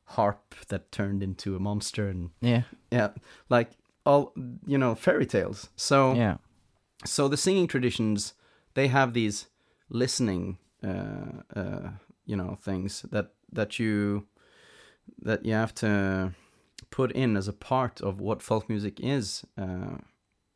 harp 0.10 0.56
that 0.68 0.92
turned 0.92 1.24
into 1.24 1.56
a 1.56 1.60
monster 1.60 2.10
and 2.10 2.30
yeah, 2.42 2.64
yeah 2.92 3.10
like 3.50 3.72
all 4.06 4.34
you 4.66 4.78
know 4.78 4.96
fairy 4.96 5.26
tales. 5.26 5.70
So 5.76 6.14
yeah, 6.14 6.38
so 7.06 7.28
the 7.28 7.38
singing 7.38 7.68
traditions 7.68 8.34
they 8.74 8.88
have 8.88 9.14
these 9.14 9.48
listening 9.90 10.58
uh, 10.84 11.42
uh, 11.56 11.90
you 12.26 12.36
know 12.36 12.58
things 12.62 13.04
that 13.12 13.34
that 13.52 13.80
you 13.80 14.28
that 15.22 15.46
you 15.46 15.54
have 15.54 15.74
to 15.76 16.34
put 16.90 17.12
in 17.12 17.38
as 17.38 17.48
a 17.48 17.54
part 17.54 18.02
of 18.02 18.20
what 18.20 18.42
folk 18.42 18.70
music 18.70 19.00
is 19.00 19.46
uh, 19.58 19.98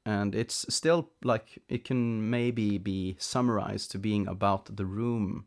and 0.06 0.34
it's 0.36 0.66
still 0.74 1.12
like 1.24 1.60
it 1.68 1.84
can 1.84 2.30
maybe 2.30 2.78
be 2.78 3.16
summarized 3.20 3.92
to 3.92 4.00
being 4.00 4.28
about 4.28 4.76
the 4.76 4.86
room 4.86 5.46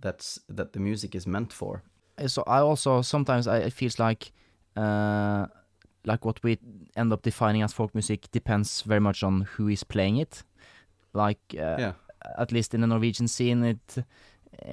that's 0.00 0.38
that 0.48 0.72
the 0.72 0.80
music 0.80 1.14
is 1.14 1.26
meant 1.26 1.52
for. 1.52 1.82
So 2.26 2.42
I 2.46 2.58
also 2.60 3.02
sometimes 3.02 3.46
I, 3.46 3.58
it 3.58 3.72
feels 3.72 3.98
like 3.98 4.32
uh, 4.76 5.46
like 6.06 6.24
what 6.24 6.42
we 6.42 6.58
end 6.96 7.12
up 7.12 7.22
defining 7.22 7.62
as 7.62 7.72
folk 7.74 7.94
music 7.94 8.30
depends 8.32 8.80
very 8.82 9.00
much 9.00 9.22
on 9.22 9.42
who 9.42 9.68
is 9.68 9.84
playing 9.84 10.16
it. 10.16 10.42
Like 11.12 11.40
uh, 11.54 11.76
yeah 11.78 11.92
at 12.38 12.52
least 12.52 12.74
in 12.74 12.80
the 12.80 12.86
Norwegian 12.86 13.28
scene, 13.28 13.64
it 13.64 13.98
uh, 14.66 14.72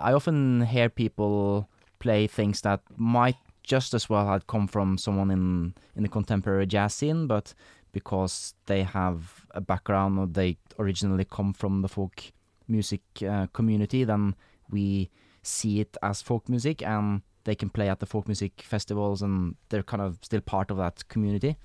I 0.00 0.12
often 0.12 0.62
hear 0.62 0.88
people 0.88 1.68
play 1.98 2.26
things 2.26 2.60
that 2.62 2.80
might 2.96 3.36
just 3.62 3.94
as 3.94 4.10
well 4.10 4.26
have 4.26 4.46
come 4.46 4.66
from 4.66 4.98
someone 4.98 5.30
in 5.30 5.74
in 5.96 6.02
the 6.02 6.08
contemporary 6.08 6.66
jazz 6.66 6.94
scene, 6.94 7.26
but 7.26 7.54
because 7.92 8.54
they 8.66 8.82
have 8.82 9.46
a 9.52 9.60
background 9.60 10.18
or 10.18 10.26
they 10.26 10.56
originally 10.78 11.24
come 11.24 11.52
from 11.52 11.82
the 11.82 11.88
folk 11.88 12.32
music 12.66 13.02
uh, 13.28 13.46
community, 13.52 14.04
then 14.04 14.34
we 14.70 15.10
see 15.42 15.80
it 15.80 15.96
as 16.02 16.22
folk 16.22 16.48
music 16.48 16.82
and 16.82 17.22
they 17.44 17.54
can 17.54 17.70
play 17.70 17.88
at 17.88 18.00
the 18.00 18.06
folk 18.06 18.26
music 18.26 18.62
festivals 18.62 19.22
and 19.22 19.56
they're 19.68 19.82
kind 19.82 20.02
of 20.02 20.18
still 20.22 20.40
part 20.40 20.70
of 20.70 20.76
that 20.76 21.06
community. 21.08 21.56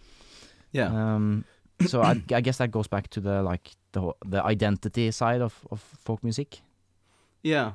yeah 0.71 0.87
Um, 0.87 1.45
so 1.87 2.01
I, 2.01 2.21
I 2.33 2.41
guess 2.41 2.57
that 2.57 2.71
goes 2.71 2.87
back 2.87 3.09
to 3.09 3.21
the 3.21 3.41
like 3.41 3.71
the 3.91 4.13
the 4.25 4.43
identity 4.43 5.11
side 5.11 5.41
of, 5.41 5.67
of 5.71 5.79
folk 5.81 6.23
music. 6.23 6.61
Yeah. 7.43 7.73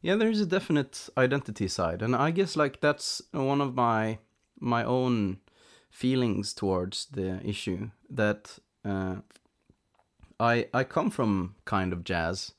Yeah, 0.00 0.16
there's 0.16 0.40
a 0.40 0.46
definite 0.46 1.08
identity 1.16 1.68
side. 1.68 2.02
And 2.02 2.16
I 2.16 2.32
guess 2.32 2.56
like 2.56 2.80
that's 2.80 3.22
one 3.30 3.60
of 3.60 3.74
my 3.74 4.18
my 4.58 4.84
own 4.84 5.38
feelings 5.90 6.54
towards 6.54 7.06
the 7.12 7.40
issue 7.44 7.90
that 8.10 8.58
uh, 8.84 9.16
I 10.40 10.66
I 10.74 10.84
come 10.84 11.10
from 11.10 11.54
kind 11.64 11.92
of 11.92 12.02
jazz, 12.02 12.52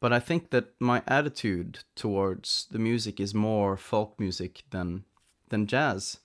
but 0.00 0.12
I 0.12 0.20
think 0.20 0.50
that 0.50 0.74
my 0.80 1.02
attitude 1.06 1.80
towards 1.94 2.66
the 2.70 2.78
music 2.78 3.20
is 3.20 3.34
more 3.34 3.76
folk 3.76 4.18
music 4.18 4.62
than 4.70 5.04
than 5.50 5.66
jazz. 5.66 6.18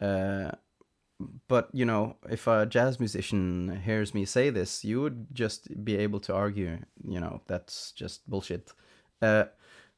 Uh, 0.00 0.52
but 1.48 1.68
you 1.72 1.84
know, 1.84 2.16
if 2.30 2.46
a 2.46 2.66
jazz 2.66 2.98
musician 2.98 3.82
hears 3.84 4.14
me 4.14 4.24
say 4.24 4.50
this, 4.50 4.84
you 4.84 5.00
would 5.02 5.26
just 5.32 5.84
be 5.84 5.96
able 5.96 6.20
to 6.20 6.34
argue, 6.34 6.78
you 7.06 7.20
know, 7.20 7.42
that's 7.46 7.92
just 7.92 8.28
bullshit. 8.28 8.72
Uh, 9.20 9.44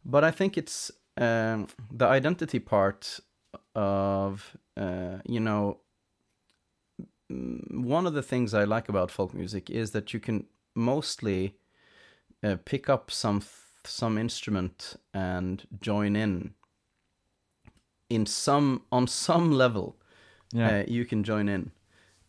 but 0.04 0.24
I 0.24 0.30
think 0.30 0.58
it's 0.58 0.90
um, 1.16 1.68
the 1.90 2.06
identity 2.06 2.58
part 2.58 3.20
of, 3.74 4.56
uh, 4.76 5.18
you 5.24 5.38
know, 5.38 5.78
one 7.28 8.06
of 8.06 8.14
the 8.14 8.22
things 8.22 8.52
I 8.52 8.64
like 8.64 8.88
about 8.88 9.10
folk 9.10 9.32
music 9.32 9.70
is 9.70 9.92
that 9.92 10.12
you 10.12 10.20
can 10.20 10.46
mostly 10.74 11.56
uh, 12.42 12.56
pick 12.64 12.88
up 12.88 13.10
some 13.10 13.42
some 13.84 14.16
instrument 14.18 14.96
and 15.12 15.64
join 15.80 16.14
in 16.16 16.54
in 18.10 18.26
some 18.26 18.82
on 18.92 19.06
some 19.06 19.50
level 19.52 19.96
uh, 20.56 20.82
you 20.86 21.04
can 21.04 21.24
join 21.24 21.48
in. 21.48 21.70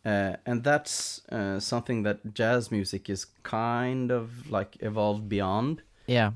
Uh, 0.06 0.36
and 0.46 0.64
that's 0.64 1.22
uh, 1.30 1.60
something 1.60 2.04
that 2.04 2.34
jazz 2.34 2.72
music 2.72 3.10
is 3.10 3.26
kind 3.44 4.12
of 4.12 4.50
like 4.50 4.78
evolved 4.82 5.28
beyond. 5.30 5.82
yeah. 6.08 6.32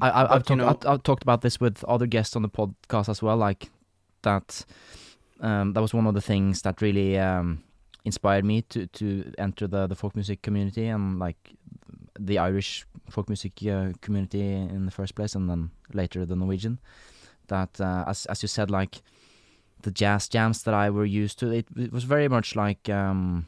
I, 0.00 0.10
I, 0.10 0.22
But, 0.24 0.30
I've, 0.32 0.38
you 0.38 0.42
talked, 0.44 0.58
know- 0.58 0.68
I've, 0.68 0.94
I've 0.94 1.02
talked 1.04 1.22
about 1.22 1.40
this 1.42 1.60
with 1.60 1.84
other 1.84 2.06
guests 2.06 2.34
on 2.36 2.42
the 2.42 2.48
podcast 2.48 3.08
as 3.08 3.22
well. 3.22 3.36
Like 3.36 3.70
that, 4.22 4.64
um, 5.40 5.72
that 5.72 5.80
was 5.80 5.94
one 5.94 6.06
of 6.06 6.14
the 6.14 6.20
things 6.20 6.62
that 6.62 6.82
really 6.82 7.16
um, 7.18 7.62
inspired 8.04 8.44
me 8.44 8.62
to, 8.62 8.86
to 8.88 9.32
enter 9.38 9.66
the, 9.68 9.86
the 9.86 9.94
folk 9.94 10.14
music 10.16 10.42
community 10.42 10.88
and 10.88 11.18
like 11.20 11.36
the 12.18 12.38
Irish 12.38 12.86
folk 13.10 13.28
music 13.28 13.52
uh, 13.66 13.92
community 14.00 14.40
in 14.54 14.84
the 14.86 14.90
first 14.90 15.14
place, 15.14 15.34
and 15.34 15.48
then 15.48 15.70
later 15.92 16.24
the 16.26 16.36
Norwegian. 16.36 16.78
That, 17.48 17.80
uh, 17.80 18.04
as 18.06 18.26
as 18.26 18.42
you 18.42 18.48
said, 18.48 18.70
like 18.70 19.02
the 19.82 19.90
jazz 19.90 20.28
jams 20.28 20.62
that 20.62 20.74
I 20.74 20.90
were 20.90 21.04
used 21.04 21.38
to, 21.40 21.50
it, 21.50 21.66
it 21.76 21.92
was 21.92 22.04
very 22.04 22.28
much 22.28 22.56
like, 22.56 22.88
um, 22.88 23.46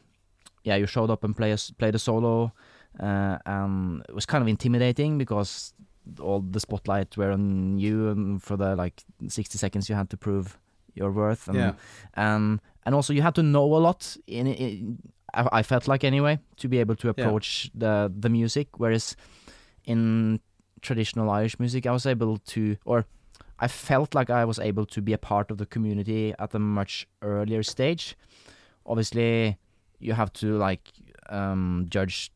yeah, 0.63 0.75
you 0.75 0.85
showed 0.85 1.09
up 1.09 1.23
and 1.23 1.35
play 1.35 1.51
a, 1.51 1.57
played 1.79 1.95
a 1.95 1.99
solo, 1.99 2.51
uh, 2.99 3.37
and 3.45 4.03
it 4.07 4.13
was 4.13 4.25
kind 4.27 4.41
of 4.43 4.47
intimidating 4.47 5.17
because 5.17 5.73
all 6.21 6.41
the 6.41 6.59
spotlight 6.59 7.17
were 7.17 7.31
on 7.31 7.79
you, 7.79 8.09
and 8.09 8.43
for 8.43 8.55
the 8.57 8.75
like 8.75 9.03
sixty 9.27 9.57
seconds 9.57 9.89
you 9.89 9.95
had 9.95 10.09
to 10.09 10.17
prove 10.17 10.59
your 10.93 11.11
worth, 11.11 11.47
and 11.47 11.57
Yeah. 11.57 11.73
and 12.13 12.59
and 12.85 12.95
also 12.95 13.13
you 13.13 13.21
had 13.23 13.33
to 13.35 13.43
know 13.43 13.65
a 13.75 13.81
lot 13.81 14.15
in, 14.27 14.47
in 14.47 14.99
I, 15.37 15.59
I 15.59 15.63
felt 15.63 15.87
like 15.87 16.03
anyway 16.03 16.39
to 16.57 16.67
be 16.67 16.79
able 16.79 16.95
to 16.95 17.09
approach 17.09 17.69
the 17.73 18.11
the 18.19 18.29
music, 18.29 18.67
whereas 18.77 19.15
in 19.85 20.39
traditional 20.81 21.29
Irish 21.29 21.59
music 21.59 21.85
I 21.85 21.91
was 21.91 22.05
able 22.05 22.37
to 22.37 22.77
or 22.85 23.05
I 23.59 23.67
felt 23.67 24.13
like 24.13 24.29
I 24.29 24.45
was 24.45 24.59
able 24.59 24.85
to 24.85 25.01
be 25.01 25.13
a 25.13 25.17
part 25.17 25.51
of 25.51 25.57
the 25.57 25.65
community 25.65 26.33
at 26.37 26.53
a 26.53 26.59
much 26.59 27.07
earlier 27.21 27.63
stage. 27.63 28.15
Obviously, 28.85 29.57
you 29.99 30.13
have 30.13 30.31
to 30.33 30.57
like 30.57 30.91
um, 31.29 31.87
judge 31.89 32.31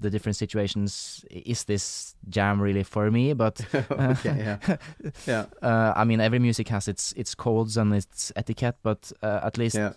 the 0.00 0.10
different 0.10 0.36
situations. 0.36 1.24
Is 1.30 1.64
this 1.64 2.16
jam 2.28 2.60
really 2.60 2.82
for 2.82 3.10
me? 3.10 3.34
But 3.34 3.60
okay, 3.90 4.36
yeah, 4.38 4.76
yeah, 5.26 5.44
uh, 5.62 5.92
I 5.94 6.04
mean, 6.04 6.20
every 6.20 6.38
music 6.38 6.68
has 6.68 6.88
its 6.88 7.12
its 7.12 7.34
codes 7.34 7.76
and 7.76 7.94
its 7.94 8.32
etiquette. 8.34 8.76
But 8.82 9.12
uh, 9.22 9.40
at 9.42 9.58
least 9.58 9.76
yeah, 9.76 9.92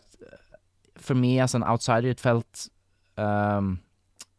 for 0.97 1.15
me 1.15 1.39
as 1.39 1.55
an 1.55 1.63
outsider, 1.63 2.09
it 2.09 2.19
felt 2.19 2.69
um, 3.17 3.81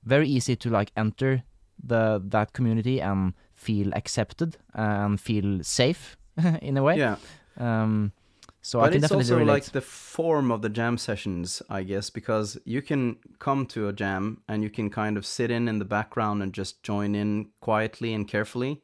very 0.05 0.29
easy 0.29 0.57
to 0.57 0.71
like 0.71 0.93
enter 0.97 1.43
the 1.83 2.21
that 2.25 2.53
community 2.53 3.01
and 3.01 3.35
feel 3.55 3.93
accepted 3.95 4.57
and 4.75 5.21
feel 5.21 5.63
safe 5.63 6.17
in 6.63 6.77
a 6.77 6.83
way. 6.83 6.97
yeah. 6.97 7.17
Um, 7.57 8.13
so 8.61 8.81
I 8.81 8.87
but 8.87 8.97
it's 8.97 9.03
definitely 9.03 9.23
also 9.25 9.39
relate. 9.39 9.53
like 9.53 9.65
the 9.73 9.81
form 9.81 10.51
of 10.51 10.63
the 10.63 10.69
jam 10.69 10.99
sessions, 10.99 11.63
I 11.71 11.85
guess, 11.85 12.11
because 12.11 12.59
you 12.65 12.83
can 12.83 13.17
come 13.39 13.67
to 13.67 13.89
a 13.89 13.93
jam 13.93 14.43
and 14.49 14.63
you 14.63 14.71
can 14.71 14.91
kind 14.91 15.17
of 15.17 15.25
sit 15.25 15.51
in 15.51 15.69
in 15.69 15.79
the 15.79 15.85
background 15.85 16.43
and 16.43 16.53
just 16.53 16.83
join 16.83 17.15
in 17.15 17.51
quietly 17.61 18.13
and 18.13 18.29
carefully. 18.29 18.83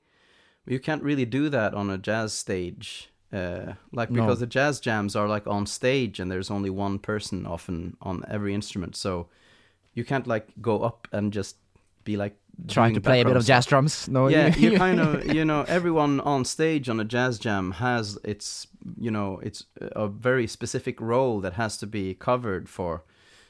You 0.66 0.80
can't 0.80 1.02
really 1.02 1.26
do 1.26 1.51
that 1.51 1.74
on 1.74 1.90
a 1.90 1.98
jazz 1.98 2.32
stage, 2.32 3.10
uh, 3.35 3.73
like 3.93 4.11
No. 4.11 4.20
because 4.23 4.40
the 4.40 4.47
jazz 4.47 4.81
jams 4.81 5.16
are 5.16 5.28
like 5.28 5.47
on 5.47 5.66
stage 5.66 6.20
and 6.20 6.31
there's 6.31 6.51
only 6.51 6.70
one 6.70 6.98
person 6.98 7.47
often 7.47 7.97
on 8.01 8.23
every 8.28 8.55
instrument, 8.55 8.97
so 8.97 9.27
you 9.94 10.05
can't 10.05 10.27
like 10.27 10.47
go 10.61 10.82
up 10.82 11.09
and 11.12 11.32
just 11.32 11.56
be 12.05 12.16
like 12.16 12.36
Trying 12.69 12.94
to 12.94 13.01
play 13.01 13.20
a 13.20 13.24
bit 13.24 13.36
of 13.36 13.44
jazz 13.44 13.66
drums. 13.66 14.09
No, 14.09 14.28
yeah, 14.28 14.55
you 14.56 14.78
kind 14.85 15.01
of 15.01 15.35
you 15.35 15.44
know 15.44 15.65
everyone 15.66 16.20
on 16.20 16.44
stage 16.44 16.89
on 16.89 17.01
a 17.01 17.05
jazz 17.05 17.39
jam 17.40 17.73
has 17.73 18.16
its 18.24 18.69
you 19.01 19.11
know 19.11 19.40
it's 19.43 19.65
a 19.81 20.06
very 20.06 20.47
specific 20.47 21.01
role 21.01 21.40
that 21.40 21.55
has 21.55 21.77
to 21.78 21.86
be 21.86 22.15
covered 22.15 22.69
for, 22.69 23.02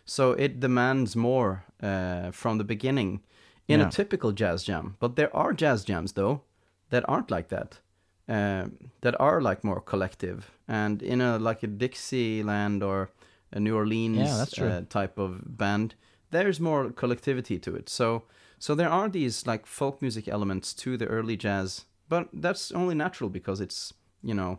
so 0.07 0.33
it 0.33 0.59
demands 0.61 1.15
more 1.17 1.65
uh, 1.83 2.31
from 2.31 2.57
the 2.59 2.65
beginning 2.65 3.21
in 3.69 3.81
Yeah. 3.81 3.89
a 3.89 3.91
typical 3.91 4.33
jazz 4.33 4.65
jam. 4.65 4.97
But 5.01 5.17
there 5.17 5.31
are 5.37 5.53
jazz 5.53 5.85
jams 5.85 6.13
though 6.13 6.41
that 6.89 7.05
aren't 7.07 7.31
like 7.31 7.49
that, 7.49 7.81
um, 8.29 8.79
that 9.03 9.15
are 9.21 9.41
like 9.41 9.63
more 9.65 9.81
collective 9.81 10.51
and 10.67 11.03
in 11.03 11.21
a 11.21 11.39
like 11.39 11.63
a 11.63 11.67
Dixieland 11.67 12.83
or 12.83 13.11
a 13.53 13.61
New 13.61 13.77
Orleans 13.77 14.59
Yeah. 14.59 14.65
Uh, 14.65 14.83
type 14.89 15.19
of 15.19 15.57
band, 15.59 15.95
there's 16.31 16.59
more 16.59 16.91
collectivity 16.91 17.59
to 17.59 17.75
it. 17.77 17.89
So 17.89 18.23
so 18.59 18.75
there 18.75 18.89
are 18.89 19.09
these 19.09 19.47
like 19.47 19.67
folk 19.67 20.01
music 20.01 20.27
elements 20.29 20.73
to 20.75 20.97
the 20.97 21.07
early 21.07 21.37
jazz, 21.37 21.85
but 22.09 22.29
that's 22.33 22.73
only 22.73 22.95
natural 22.95 23.31
because 23.31 23.61
it's 23.61 23.93
you 24.23 24.35
know, 24.35 24.59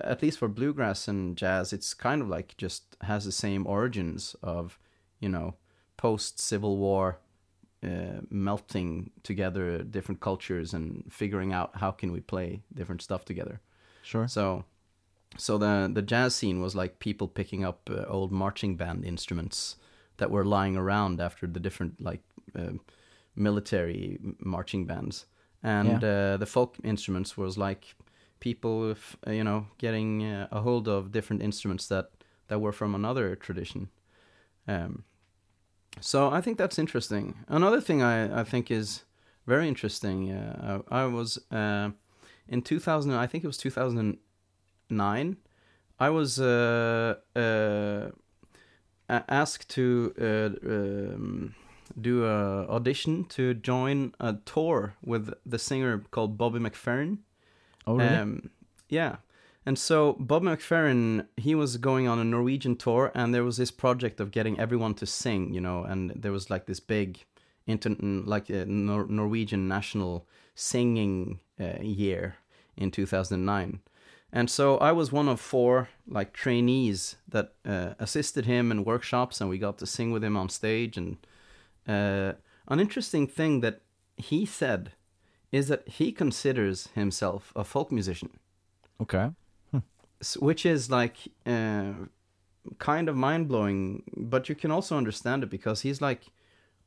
at 0.00 0.22
least 0.22 0.38
for 0.38 0.48
bluegrass 0.48 1.06
and 1.06 1.36
jazz, 1.36 1.72
it's 1.72 1.92
kind 1.94 2.22
of 2.22 2.28
like 2.28 2.56
just 2.56 2.96
has 3.02 3.24
the 3.24 3.32
same 3.32 3.66
origins 3.66 4.34
of 4.42 4.78
you 5.20 5.28
know 5.28 5.54
post 5.96 6.40
Civil 6.40 6.78
War 6.78 7.18
uh, 7.84 8.20
melting 8.30 9.10
together 9.22 9.82
different 9.82 10.20
cultures 10.20 10.74
and 10.74 11.04
figuring 11.10 11.52
out 11.52 11.70
how 11.74 11.90
can 11.90 12.12
we 12.12 12.20
play 12.20 12.62
different 12.74 13.02
stuff 13.02 13.24
together. 13.24 13.60
sure. 14.02 14.28
So, 14.28 14.64
so 15.36 15.58
the 15.58 15.90
the 15.92 16.02
jazz 16.02 16.34
scene 16.34 16.60
was 16.60 16.74
like 16.74 16.98
people 16.98 17.28
picking 17.28 17.64
up 17.64 17.90
uh, 17.90 18.04
old 18.08 18.32
marching 18.32 18.76
band 18.76 19.04
instruments 19.04 19.76
that 20.16 20.30
were 20.30 20.44
lying 20.44 20.76
around 20.76 21.20
after 21.20 21.46
the 21.46 21.60
different 21.60 22.00
like 22.00 22.22
uh, 22.58 22.72
military 23.34 24.18
marching 24.38 24.86
bands, 24.86 25.26
and 25.62 26.02
uh, 26.02 26.36
the 26.38 26.46
folk 26.46 26.76
instruments 26.82 27.36
was 27.36 27.58
like 27.58 27.94
people, 28.40 28.92
f- 28.92 29.16
uh, 29.26 29.30
you 29.30 29.44
know, 29.44 29.66
getting 29.78 30.24
uh, 30.24 30.48
a 30.50 30.60
hold 30.60 30.88
of 30.88 31.12
different 31.12 31.42
instruments 31.42 31.86
that 31.88 32.10
that 32.48 32.60
were 32.60 32.72
from 32.72 32.94
another 32.94 33.36
tradition. 33.36 33.88
Um, 34.68 35.04
so 36.00 36.30
I 36.30 36.40
think 36.40 36.58
that's 36.58 36.78
interesting. 36.78 37.36
Another 37.48 37.80
thing 37.80 38.02
I, 38.02 38.40
I 38.40 38.44
think 38.44 38.70
is 38.70 39.04
very 39.46 39.68
interesting. 39.68 40.32
Uh, 40.32 40.82
I, 40.90 41.02
I 41.02 41.06
was 41.06 41.38
uh, 41.50 41.90
in 42.48 42.62
2000. 42.62 43.12
I 43.12 43.26
think 43.26 43.44
it 43.44 43.46
was 43.46 43.58
2009. 43.58 45.36
I 45.98 46.10
was 46.10 46.38
uh, 46.38 47.14
uh, 47.34 48.10
asked 49.08 49.70
to 49.70 50.14
uh, 50.20 50.68
um, 50.68 51.54
do 51.98 52.24
a 52.24 52.66
audition 52.68 53.24
to 53.24 53.54
join 53.54 54.14
a 54.20 54.34
tour 54.44 54.94
with 55.02 55.32
the 55.46 55.58
singer 55.58 56.04
called 56.10 56.36
Bobby 56.36 56.58
McFerrin. 56.58 57.18
oh, 57.86 57.96
really? 57.96 58.08
Um, 58.16 58.50
yeah. 58.88 59.16
And 59.66 59.76
so 59.76 60.12
Bob 60.20 60.44
McFerrin, 60.44 61.26
he 61.36 61.56
was 61.56 61.76
going 61.76 62.06
on 62.06 62.20
a 62.20 62.24
Norwegian 62.24 62.76
tour, 62.76 63.10
and 63.16 63.34
there 63.34 63.42
was 63.42 63.56
this 63.56 63.72
project 63.72 64.20
of 64.20 64.30
getting 64.30 64.60
everyone 64.60 64.94
to 64.94 65.06
sing, 65.06 65.52
you 65.52 65.60
know, 65.60 65.82
and 65.82 66.12
there 66.14 66.30
was 66.30 66.48
like 66.48 66.66
this 66.66 66.78
big, 66.78 67.24
inter- 67.66 67.96
like 67.98 68.48
a 68.48 68.64
Nor- 68.64 69.08
Norwegian 69.08 69.66
national 69.66 70.24
singing 70.54 71.40
uh, 71.60 71.82
year 71.82 72.36
in 72.76 72.92
2009. 72.92 73.80
And 74.32 74.48
so 74.48 74.78
I 74.78 74.92
was 74.92 75.10
one 75.10 75.28
of 75.28 75.40
four 75.40 75.88
like 76.06 76.32
trainees 76.32 77.16
that 77.28 77.54
uh, 77.64 77.94
assisted 77.98 78.46
him 78.46 78.70
in 78.70 78.84
workshops, 78.84 79.40
and 79.40 79.50
we 79.50 79.58
got 79.58 79.78
to 79.78 79.86
sing 79.86 80.12
with 80.12 80.22
him 80.22 80.36
on 80.36 80.48
stage. 80.48 80.96
And 80.96 81.16
uh, 81.88 82.34
an 82.68 82.78
interesting 82.78 83.26
thing 83.26 83.62
that 83.62 83.80
he 84.16 84.46
said 84.46 84.92
is 85.50 85.66
that 85.68 85.88
he 85.88 86.12
considers 86.12 86.88
himself 86.94 87.52
a 87.56 87.64
folk 87.64 87.90
musician, 87.90 88.30
okay. 89.00 89.30
Which 90.38 90.66
is 90.66 90.90
like 90.90 91.16
uh, 91.46 91.92
kind 92.78 93.08
of 93.08 93.16
mind 93.16 93.48
blowing. 93.48 94.02
But 94.16 94.48
you 94.48 94.54
can 94.54 94.70
also 94.70 94.96
understand 94.96 95.42
it 95.42 95.50
because 95.50 95.82
he's 95.82 96.00
like 96.00 96.26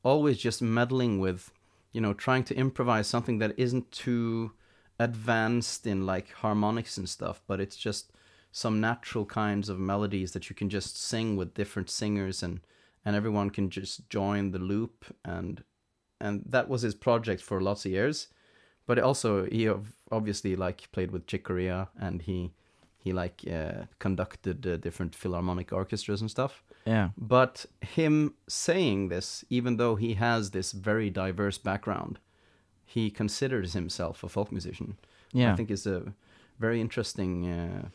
always 0.03 0.37
just 0.37 0.61
meddling 0.61 1.19
with, 1.19 1.51
you 1.91 2.01
know, 2.01 2.13
trying 2.13 2.43
to 2.45 2.55
improvise 2.55 3.07
something 3.07 3.39
that 3.39 3.53
isn't 3.57 3.91
too 3.91 4.51
advanced 4.99 5.87
in 5.87 6.05
like 6.05 6.31
harmonics 6.33 6.97
and 6.97 7.07
stuff, 7.07 7.41
but 7.47 7.59
it's 7.59 7.77
just 7.77 8.11
some 8.51 8.81
natural 8.81 9.25
kinds 9.25 9.69
of 9.69 9.79
melodies 9.79 10.31
that 10.31 10.49
you 10.49 10.55
can 10.55 10.69
just 10.69 11.01
sing 11.01 11.35
with 11.35 11.53
different 11.53 11.89
singers 11.89 12.41
and 12.41 12.61
and 13.05 13.15
everyone 13.15 13.49
can 13.49 13.69
just 13.69 14.09
join 14.09 14.51
the 14.51 14.59
loop 14.59 15.05
and 15.23 15.63
and 16.19 16.43
that 16.45 16.67
was 16.67 16.81
his 16.81 16.95
project 16.95 17.41
for 17.41 17.61
lots 17.61 17.85
of 17.85 17.91
years 17.91 18.27
but 18.87 18.97
also 18.97 19.45
he 19.45 19.69
obviously 20.11 20.55
like 20.55 20.91
played 20.91 21.11
with 21.11 21.27
Chick 21.27 21.43
Corea 21.43 21.89
and 21.99 22.23
he 22.23 22.51
he 23.03 23.11
like 23.13 23.37
uh, 23.47 23.85
conducted 23.99 24.65
uh, 24.67 24.77
different 24.77 25.15
philharmonic 25.15 25.71
orchestras 25.71 26.21
and 26.21 26.29
stuff 26.29 26.63
Yeah. 26.85 27.09
but 27.17 27.65
him 27.81 28.33
saying 28.47 29.09
this 29.09 29.45
even 29.49 29.77
though 29.77 29.95
he 29.97 30.13
has 30.15 30.51
this 30.51 30.71
very 30.73 31.09
diverse 31.09 31.57
background 31.63 32.19
he 32.85 33.09
considers 33.11 33.73
himself 33.73 34.23
a 34.23 34.29
folk 34.29 34.51
musician 34.51 34.97
Yeah. 35.33 35.53
i 35.53 35.55
think 35.55 35.71
is 35.71 35.87
a 35.87 36.01
very 36.59 36.79
interesting 36.81 37.31
uh, 37.51 37.89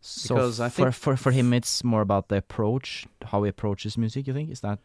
so 0.00 0.34
because 0.34 0.60
I 0.60 0.68
for 0.68 0.82
think- 0.90 0.94
for 0.94 1.16
for 1.16 1.30
him, 1.32 1.52
it's 1.52 1.84
more 1.84 2.02
about 2.02 2.26
the 2.28 2.36
approach, 2.36 3.06
how 3.30 3.44
he 3.44 3.48
approaches 3.48 3.96
music. 3.96 4.26
You 4.26 4.34
think 4.34 4.50
is 4.50 4.60
that 4.60 4.78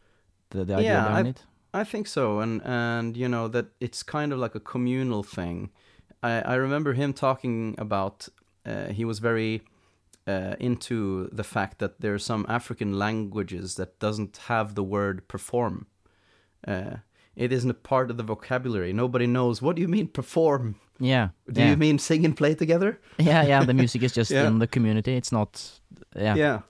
the, 0.51 0.63
the 0.63 0.75
idea 0.75 0.91
Yeah, 0.91 1.07
behind 1.07 1.27
I- 1.27 1.29
it? 1.31 1.45
I 1.81 1.83
think 1.91 2.07
so, 2.07 2.39
and 2.39 2.61
and 2.63 3.17
you 3.17 3.27
know 3.27 3.47
that 3.49 3.65
it's 3.79 4.03
kind 4.03 4.31
of 4.33 4.39
like 4.39 4.55
a 4.57 4.59
communal 4.59 5.23
thing. 5.23 5.71
I 6.21 6.31
I 6.53 6.55
remember 6.55 6.93
him 6.93 7.13
talking 7.13 7.75
about 7.79 8.29
he 8.91 9.05
was 9.05 9.19
very 9.19 9.61
uh, 10.27 10.55
into 10.59 11.29
the 11.31 11.43
fact 11.43 11.79
that 11.79 12.01
there 12.01 12.13
are 12.13 12.19
some 12.19 12.45
African 12.49 12.97
languages 12.97 13.75
that 13.75 13.99
doesn't 13.99 14.37
have 14.47 14.75
the 14.75 14.83
word 14.83 15.27
perform. 15.27 15.87
Uh, 16.67 16.97
it 17.35 17.51
isn't 17.51 17.69
a 17.69 17.75
part 17.75 18.09
of 18.11 18.17
the 18.17 18.23
vocabulary. 18.23 18.93
Nobody 18.93 19.27
knows. 19.27 19.61
What 19.61 19.75
do 19.75 19.81
you 19.81 19.87
mean 19.87 20.07
perform? 20.07 20.75
Yeah. 20.99 21.29
Do 21.51 21.61
yeah. 21.61 21.69
you 21.69 21.77
mean 21.77 21.99
sing 21.99 22.25
and 22.25 22.35
play 22.35 22.55
together? 22.55 22.99
yeah, 23.19 23.43
yeah. 23.43 23.63
The 23.63 23.73
music 23.73 24.03
is 24.03 24.11
just 24.11 24.31
Yeah. 24.35 24.47
in 24.47 24.59
the 24.59 24.67
community. 24.67 25.15
It's 25.15 25.31
not. 25.31 25.79
Yeah. 26.15 26.35
yeah 26.35 26.61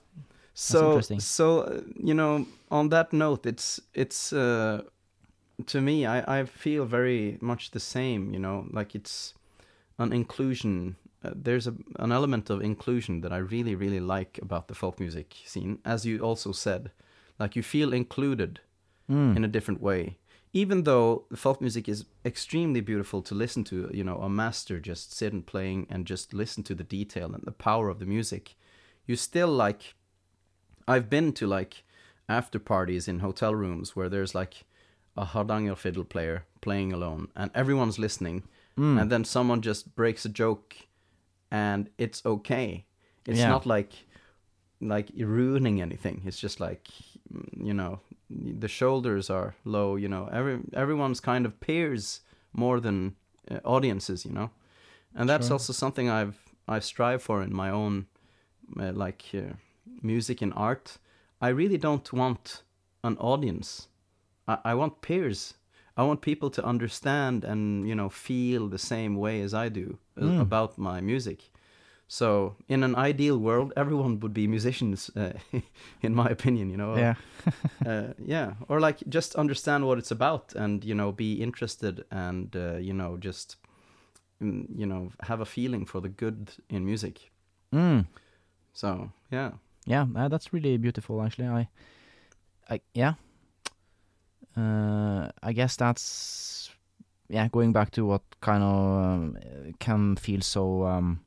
so 0.58 1.00
so 1.00 1.60
uh, 1.60 1.80
you 2.02 2.12
know 2.12 2.44
on 2.68 2.88
that 2.88 3.12
note 3.12 3.46
it's 3.46 3.80
it's 3.94 4.32
uh 4.32 4.82
to 5.66 5.80
me 5.80 6.04
i 6.04 6.40
i 6.40 6.44
feel 6.44 6.84
very 6.84 7.38
much 7.40 7.70
the 7.70 7.78
same 7.78 8.32
you 8.32 8.40
know 8.40 8.66
like 8.72 8.92
it's 8.92 9.34
an 9.98 10.12
inclusion 10.12 10.96
uh, 11.24 11.30
there's 11.34 11.66
a 11.66 11.74
an 11.98 12.12
element 12.12 12.50
of 12.50 12.60
inclusion 12.62 13.20
that 13.22 13.32
i 13.32 13.38
really 13.38 13.74
really 13.74 14.00
like 14.00 14.38
about 14.42 14.68
the 14.68 14.74
folk 14.74 15.00
music 15.00 15.34
scene 15.44 15.78
as 15.84 16.04
you 16.06 16.20
also 16.20 16.52
said 16.52 16.90
like 17.38 17.56
you 17.56 17.62
feel 17.62 17.92
included 17.92 18.60
Mm. 19.10 19.36
in 19.36 19.44
a 19.44 19.48
different 19.48 19.80
way 19.80 20.18
even 20.52 20.82
though 20.84 21.24
folk 21.34 21.60
music 21.62 21.88
is 21.88 22.04
extremely 22.24 22.82
beautiful 22.82 23.22
to 23.22 23.34
listen 23.34 23.64
to 23.64 23.90
you 23.98 24.04
know 24.04 24.18
a 24.18 24.28
master 24.28 24.78
just 24.80 25.14
sit 25.16 25.32
and 25.32 25.46
playing 25.46 25.86
and 25.90 26.04
just 26.10 26.34
listen 26.34 26.62
to 26.64 26.74
the 26.74 26.84
detail 26.98 27.34
and 27.34 27.42
the 27.44 27.52
power 27.68 27.88
of 27.88 27.98
the 28.00 28.04
music 28.16 28.54
you 29.06 29.16
still 29.16 29.48
like 29.48 29.94
i've 30.86 31.08
been 31.08 31.32
to 31.32 31.46
like 31.46 31.84
after 32.28 32.58
parties 32.58 33.08
in 33.08 33.20
hotel 33.20 33.54
rooms 33.54 33.96
where 33.96 34.08
there's 34.10 34.34
like 34.34 34.64
a 35.16 35.24
hardanger 35.24 35.74
fiddle 35.74 36.04
player 36.04 36.44
playing 36.60 36.92
alone 36.92 37.28
and 37.34 37.50
everyone's 37.54 37.98
listening 37.98 38.42
Mm. 38.76 39.00
and 39.00 39.10
then 39.10 39.24
someone 39.24 39.60
just 39.60 39.94
breaks 39.96 40.24
a 40.24 40.28
joke 40.28 40.76
and 41.50 41.88
it's 41.98 42.24
okay. 42.24 42.84
It's 43.26 43.38
Yeah. 43.38 43.48
not 43.48 43.66
like 43.66 43.92
like 44.80 45.10
ruining 45.16 45.80
anything. 45.80 46.22
It's 46.24 46.38
just 46.38 46.60
like 46.60 46.88
mm, 47.32 47.66
you 47.66 47.74
know 47.74 48.00
the 48.30 48.68
shoulders 48.68 49.30
are 49.30 49.54
low 49.64 49.96
you 49.96 50.08
know. 50.08 50.28
Every 50.32 50.58
everyone's 50.72 51.20
kind 51.20 51.46
of 51.46 51.60
peers 51.60 52.20
more 52.52 52.80
than 52.80 53.14
uh, 53.50 53.58
audiences 53.64 54.24
you 54.24 54.32
know? 54.32 54.50
And 55.14 55.28
that's 55.28 55.48
Sure. 55.48 55.54
also 55.54 55.72
something 55.72 56.08
i've 56.10 56.36
i 56.68 56.78
strive 56.80 57.22
for 57.22 57.42
in 57.42 57.54
my 57.54 57.70
own 57.70 58.06
uh, 58.80 58.92
like 58.92 59.24
uh, 59.34 59.54
music 60.02 60.42
and 60.42 60.52
art. 60.54 60.98
I 61.40 61.48
really 61.48 61.78
don't 61.78 62.12
want 62.12 62.62
an 63.02 63.16
audience. 63.18 63.88
I, 64.46 64.58
I 64.64 64.74
want 64.74 65.00
peers. 65.00 65.54
I 65.96 66.02
want 66.04 66.20
people 66.20 66.50
to 66.50 66.64
understand 66.64 67.44
and 67.44 67.88
you 67.88 67.94
know 67.94 68.08
feel 68.10 68.68
the 68.68 68.78
same 68.78 69.16
way 69.16 69.42
as 69.42 69.52
i 69.54 69.68
do 69.68 69.98
Mm. 70.26 70.40
about 70.40 70.78
my 70.78 71.00
music 71.00 71.50
so 72.08 72.56
in 72.68 72.82
an 72.84 72.94
ideal 72.96 73.38
world 73.38 73.72
everyone 73.76 74.18
would 74.20 74.32
be 74.32 74.46
musicians 74.46 75.10
uh, 75.16 75.32
in 76.02 76.14
my 76.14 76.28
opinion 76.30 76.70
you 76.70 76.76
know 76.76 76.96
Yeah. 76.96 77.14
uh, 77.86 78.12
yeah 78.26 78.54
or 78.68 78.80
like 78.80 78.98
just 79.08 79.34
understand 79.36 79.84
what 79.84 79.98
it's 79.98 80.10
about 80.10 80.54
and 80.56 80.84
you 80.84 80.94
know 80.94 81.12
be 81.12 81.32
interested 81.42 82.04
and 82.10 82.56
uh, 82.56 82.76
you 82.80 82.92
know 82.94 83.16
just 83.24 83.56
mm, 84.42 84.66
you 84.76 84.86
know 84.86 85.10
have 85.20 85.42
a 85.42 85.46
feeling 85.46 85.86
for 85.86 86.00
the 86.00 86.08
good 86.08 86.50
in 86.70 86.84
music 86.84 87.30
Mm. 87.74 88.06
so 88.72 89.10
yeah 89.30 89.50
Yeah, 89.86 90.06
uh, 90.16 90.28
that's 90.28 90.52
really 90.52 90.76
beautiful. 90.78 91.22
Actually, 91.22 91.48
I, 91.48 91.68
I 92.74 92.80
yeah. 92.94 93.14
uh, 94.56 95.28
I 95.42 95.52
guess 95.54 95.76
that's 95.76 96.70
yeah. 97.28 97.48
Going 97.48 97.72
back 97.72 97.90
to 97.92 98.04
what 98.04 98.22
kind 98.40 98.62
of 98.62 99.04
um, 99.04 99.38
can 99.78 100.16
feel 100.16 100.40
so 100.40 100.84
um, 100.84 101.20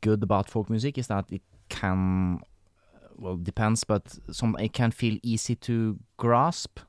good 0.00 0.22
about 0.22 0.48
folk 0.48 0.70
music 0.70 0.98
is 0.98 1.06
that 1.08 1.26
it 1.30 1.42
can 1.68 2.40
well 3.16 3.36
depends, 3.36 3.84
but 3.84 4.18
some 4.30 4.56
it 4.58 4.72
can 4.72 4.90
feel 4.90 5.18
easy 5.22 5.54
to 5.56 5.98
grasp. 6.16 6.80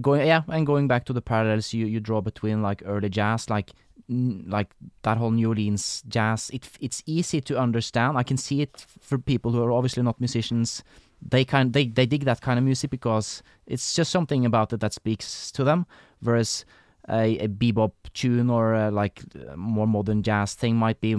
Going 0.00 0.26
yeah, 0.26 0.42
and 0.48 0.66
going 0.66 0.88
back 0.88 1.04
to 1.06 1.12
the 1.12 1.22
parallels 1.22 1.72
you 1.72 1.86
you 1.86 2.00
draw 2.00 2.20
between 2.20 2.62
like 2.62 2.82
early 2.84 3.08
jazz, 3.08 3.48
like 3.48 3.72
like 4.08 4.70
that 5.02 5.18
whole 5.18 5.30
New 5.30 5.48
Orleans 5.48 6.02
jazz. 6.08 6.50
It 6.50 6.68
it's 6.80 7.02
easy 7.06 7.40
to 7.42 7.58
understand. 7.58 8.18
I 8.18 8.22
can 8.22 8.36
see 8.36 8.60
it 8.60 8.84
for 9.00 9.18
people 9.18 9.52
who 9.52 9.62
are 9.62 9.72
obviously 9.72 10.02
not 10.02 10.20
musicians. 10.20 10.82
They 11.20 11.44
kind 11.44 11.72
they 11.72 11.86
they 11.86 12.06
dig 12.06 12.24
that 12.24 12.40
kind 12.40 12.58
of 12.58 12.64
music 12.64 12.90
because 12.90 13.42
it's 13.66 13.94
just 13.94 14.10
something 14.10 14.44
about 14.44 14.72
it 14.72 14.80
that 14.80 14.92
speaks 14.92 15.50
to 15.52 15.64
them. 15.64 15.86
Whereas 16.20 16.64
a, 17.08 17.38
a 17.38 17.48
bebop 17.48 17.92
tune 18.14 18.50
or 18.50 18.74
a, 18.74 18.90
like 18.90 19.22
more 19.56 19.86
modern 19.86 20.22
jazz 20.22 20.54
thing 20.54 20.76
might 20.76 21.00
be 21.00 21.14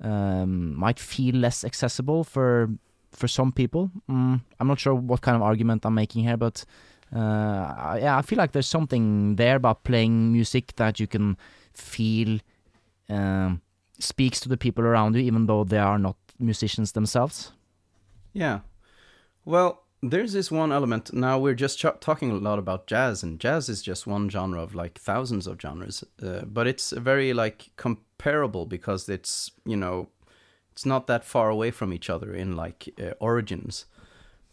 um, 0.00 0.74
might 0.76 0.98
feel 0.98 1.34
less 1.36 1.64
accessible 1.64 2.24
for 2.24 2.68
for 3.12 3.28
some 3.28 3.52
people. 3.52 3.90
Mm, 4.10 4.40
I'm 4.58 4.66
not 4.68 4.80
sure 4.80 4.94
what 4.94 5.20
kind 5.20 5.36
of 5.36 5.42
argument 5.42 5.86
I'm 5.86 5.94
making 5.94 6.24
here, 6.24 6.36
but 6.36 6.64
uh, 7.14 7.18
I- 7.18 7.98
yeah, 8.02 8.18
I 8.18 8.22
feel 8.22 8.38
like 8.38 8.52
there's 8.52 8.66
something 8.66 9.36
there 9.36 9.56
about 9.56 9.84
playing 9.84 10.32
music 10.32 10.74
that 10.76 10.98
you 10.98 11.06
can 11.06 11.36
feel 11.72 12.40
um, 13.08 13.60
speaks 14.00 14.40
to 14.40 14.48
the 14.48 14.56
people 14.56 14.84
around 14.84 15.14
you, 15.14 15.22
even 15.22 15.46
though 15.46 15.62
they 15.64 15.78
are 15.78 15.98
not 15.98 16.16
musicians 16.40 16.92
themselves. 16.92 17.52
Yeah. 18.32 18.60
Well, 19.44 19.83
there's 20.10 20.32
this 20.32 20.50
one 20.50 20.72
element. 20.72 21.12
Now 21.12 21.38
we're 21.38 21.54
just 21.54 21.78
ch- 21.78 22.00
talking 22.00 22.30
a 22.30 22.34
lot 22.34 22.58
about 22.58 22.86
jazz, 22.86 23.22
and 23.22 23.40
jazz 23.40 23.68
is 23.68 23.82
just 23.82 24.06
one 24.06 24.28
genre 24.28 24.60
of 24.62 24.74
like 24.74 24.98
thousands 24.98 25.46
of 25.46 25.60
genres. 25.60 26.04
Uh, 26.22 26.42
but 26.42 26.66
it's 26.66 26.90
very 26.90 27.32
like 27.32 27.70
comparable 27.76 28.66
because 28.66 29.08
it's 29.08 29.50
you 29.64 29.76
know 29.76 30.08
it's 30.72 30.86
not 30.86 31.06
that 31.06 31.24
far 31.24 31.48
away 31.48 31.70
from 31.70 31.92
each 31.92 32.10
other 32.10 32.34
in 32.34 32.56
like 32.56 32.88
uh, 33.00 33.14
origins. 33.20 33.86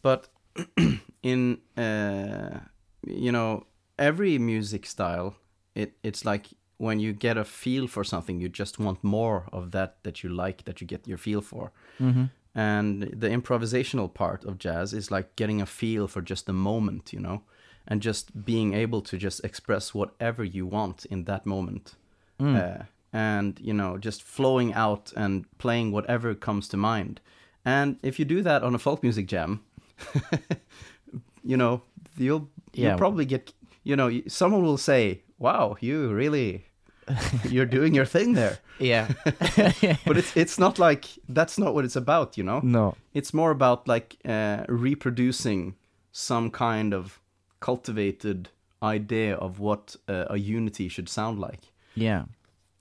But 0.01 0.27
in 1.23 1.59
uh, 1.77 2.59
you 3.05 3.31
know 3.31 3.65
every 3.97 4.37
music 4.37 4.85
style, 4.85 5.35
it 5.75 5.93
it's 6.03 6.25
like 6.25 6.47
when 6.77 6.99
you 6.99 7.13
get 7.13 7.37
a 7.37 7.43
feel 7.43 7.87
for 7.87 8.03
something, 8.03 8.39
you 8.39 8.49
just 8.49 8.79
want 8.79 9.03
more 9.03 9.47
of 9.51 9.71
that 9.71 9.97
that 10.03 10.23
you 10.23 10.29
like, 10.29 10.63
that 10.65 10.81
you 10.81 10.87
get 10.87 11.07
your 11.07 11.17
feel 11.17 11.41
for 11.41 11.71
Mm-hmm. 11.99 12.25
And 12.53 13.03
the 13.03 13.29
improvisational 13.29 14.13
part 14.13 14.43
of 14.45 14.57
jazz 14.57 14.93
is 14.93 15.09
like 15.11 15.35
getting 15.35 15.61
a 15.61 15.65
feel 15.65 16.07
for 16.07 16.21
just 16.21 16.45
the 16.45 16.53
moment 16.53 17.13
you 17.13 17.19
know 17.19 17.41
and 17.87 18.01
just 18.01 18.45
being 18.45 18.73
able 18.73 19.01
to 19.01 19.17
just 19.17 19.43
express 19.43 19.93
whatever 19.93 20.43
you 20.43 20.65
want 20.65 21.05
in 21.05 21.23
that 21.25 21.45
moment 21.45 21.95
Mm. 22.39 22.55
uh, 22.81 22.83
and 23.13 23.59
you 23.61 23.73
know 23.73 23.97
just 23.97 24.23
flowing 24.23 24.73
out 24.73 25.13
and 25.15 25.45
playing 25.59 25.91
whatever 25.91 26.33
comes 26.35 26.67
to 26.69 26.77
mind 26.77 27.21
and 27.63 27.97
if 28.03 28.17
you 28.19 28.25
do 28.25 28.41
that 28.41 28.63
on 28.63 28.73
a 28.75 28.79
folk 28.79 29.03
music 29.03 29.27
jam 29.27 29.59
you 31.43 31.57
know 31.57 31.81
you'll 32.17 32.49
Yeah. 32.73 32.89
you'll 32.89 32.97
probably 32.97 33.25
get 33.25 33.53
you 33.83 33.95
know 33.95 34.21
someone 34.27 34.63
will 34.63 34.77
say 34.77 35.21
wow 35.39 35.75
you 35.79 36.09
really 36.13 36.65
you're 37.49 37.65
doing 37.65 37.95
your 37.95 38.05
thing 38.05 38.33
there 38.35 38.57
Yeah. 38.79 39.07
but 40.05 40.17
it's 40.17 40.35
it's 40.37 40.57
not 40.59 40.79
like 40.79 41.05
that's 41.29 41.57
not 41.57 41.73
what 41.73 41.85
it's 41.85 41.95
about 41.95 42.37
you 42.37 42.43
know 42.43 42.59
no. 42.63 42.95
it's 43.13 43.33
more 43.33 43.51
about 43.51 43.87
like 43.87 44.15
uh, 44.25 44.63
reproducing 44.67 45.75
some 46.11 46.49
kind 46.51 46.93
of 46.93 47.19
cultivated 47.59 48.49
idea 48.83 49.35
of 49.35 49.59
what 49.59 49.95
uh, 50.09 50.25
a 50.29 50.37
unity 50.37 50.89
should 50.89 51.09
sound 51.09 51.39
like 51.39 51.71
Yeah. 51.95 52.23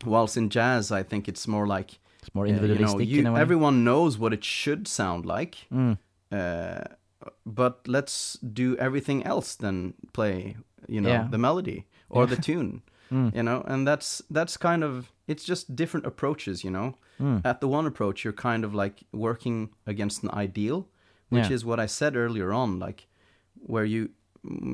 whilst 0.04 0.36
in 0.36 0.48
jazz 0.50 0.90
i 0.92 1.02
think 1.02 1.28
it's 1.28 1.46
more 1.46 1.66
like 1.66 1.98
It's 2.22 2.34
more 2.34 2.46
uh, 2.46 2.48
you 2.48 2.54
know 2.56 2.62
individualistic 2.62 3.08
you- 3.08 3.20
in 3.20 3.26
a 3.26 3.32
way. 3.32 3.40
everyone 3.40 3.84
knows 3.84 4.18
what 4.18 4.32
it 4.32 4.44
should 4.44 4.88
sound 4.88 5.26
like 5.26 5.54
Mm. 5.72 5.96
uh, 6.32 6.84
but 7.44 7.74
let's 7.86 8.38
do 8.42 8.76
everything 8.78 9.22
else 9.26 9.56
than 9.56 9.94
play 10.12 10.56
you 10.88 11.00
know 11.00 11.10
Yeah. 11.12 11.28
the 11.30 11.38
melody 11.38 11.84
or 12.08 12.26
the 12.26 12.36
tune 12.48 12.82
Mm. 13.10 13.34
you 13.34 13.42
know 13.42 13.62
and 13.66 13.86
that's 13.88 14.22
that's 14.30 14.56
kind 14.56 14.84
of 14.84 15.10
it's 15.26 15.44
just 15.44 15.74
different 15.76 16.06
approaches 16.06 16.64
you 16.64 16.70
know 16.70 16.94
Mm. 17.20 17.40
at 17.44 17.60
the 17.60 17.68
one 17.68 17.86
approach 17.86 18.24
you're 18.24 18.32
kind 18.50 18.64
of 18.64 18.72
like 18.74 19.02
working 19.12 19.70
against 19.86 20.22
an 20.22 20.30
ideal 20.46 20.86
which 21.28 21.48
Yeah. 21.48 21.54
is 21.56 21.64
what 21.64 21.78
i 21.80 21.86
said 21.86 22.16
earlier 22.16 22.50
on 22.52 22.78
like 22.78 23.08
where 23.66 23.84
you 23.84 24.08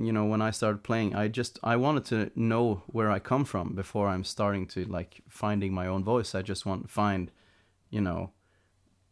you 0.06 0.12
know 0.12 0.24
when 0.32 0.40
i 0.48 0.52
started 0.52 0.82
playing 0.84 1.14
i 1.16 1.26
just 1.28 1.58
i 1.72 1.74
wanted 1.76 2.04
to 2.04 2.30
know 2.36 2.82
where 2.86 3.10
i 3.16 3.18
come 3.18 3.44
from 3.44 3.74
before 3.74 4.06
i'm 4.14 4.22
starting 4.24 4.64
to 4.74 4.84
like 4.98 5.22
finding 5.28 5.74
my 5.74 5.86
own 5.88 6.04
voice 6.04 6.38
i 6.38 6.42
just 6.42 6.64
want 6.66 6.82
to 6.82 6.88
find 6.88 7.30
you 7.90 8.00
know 8.00 8.30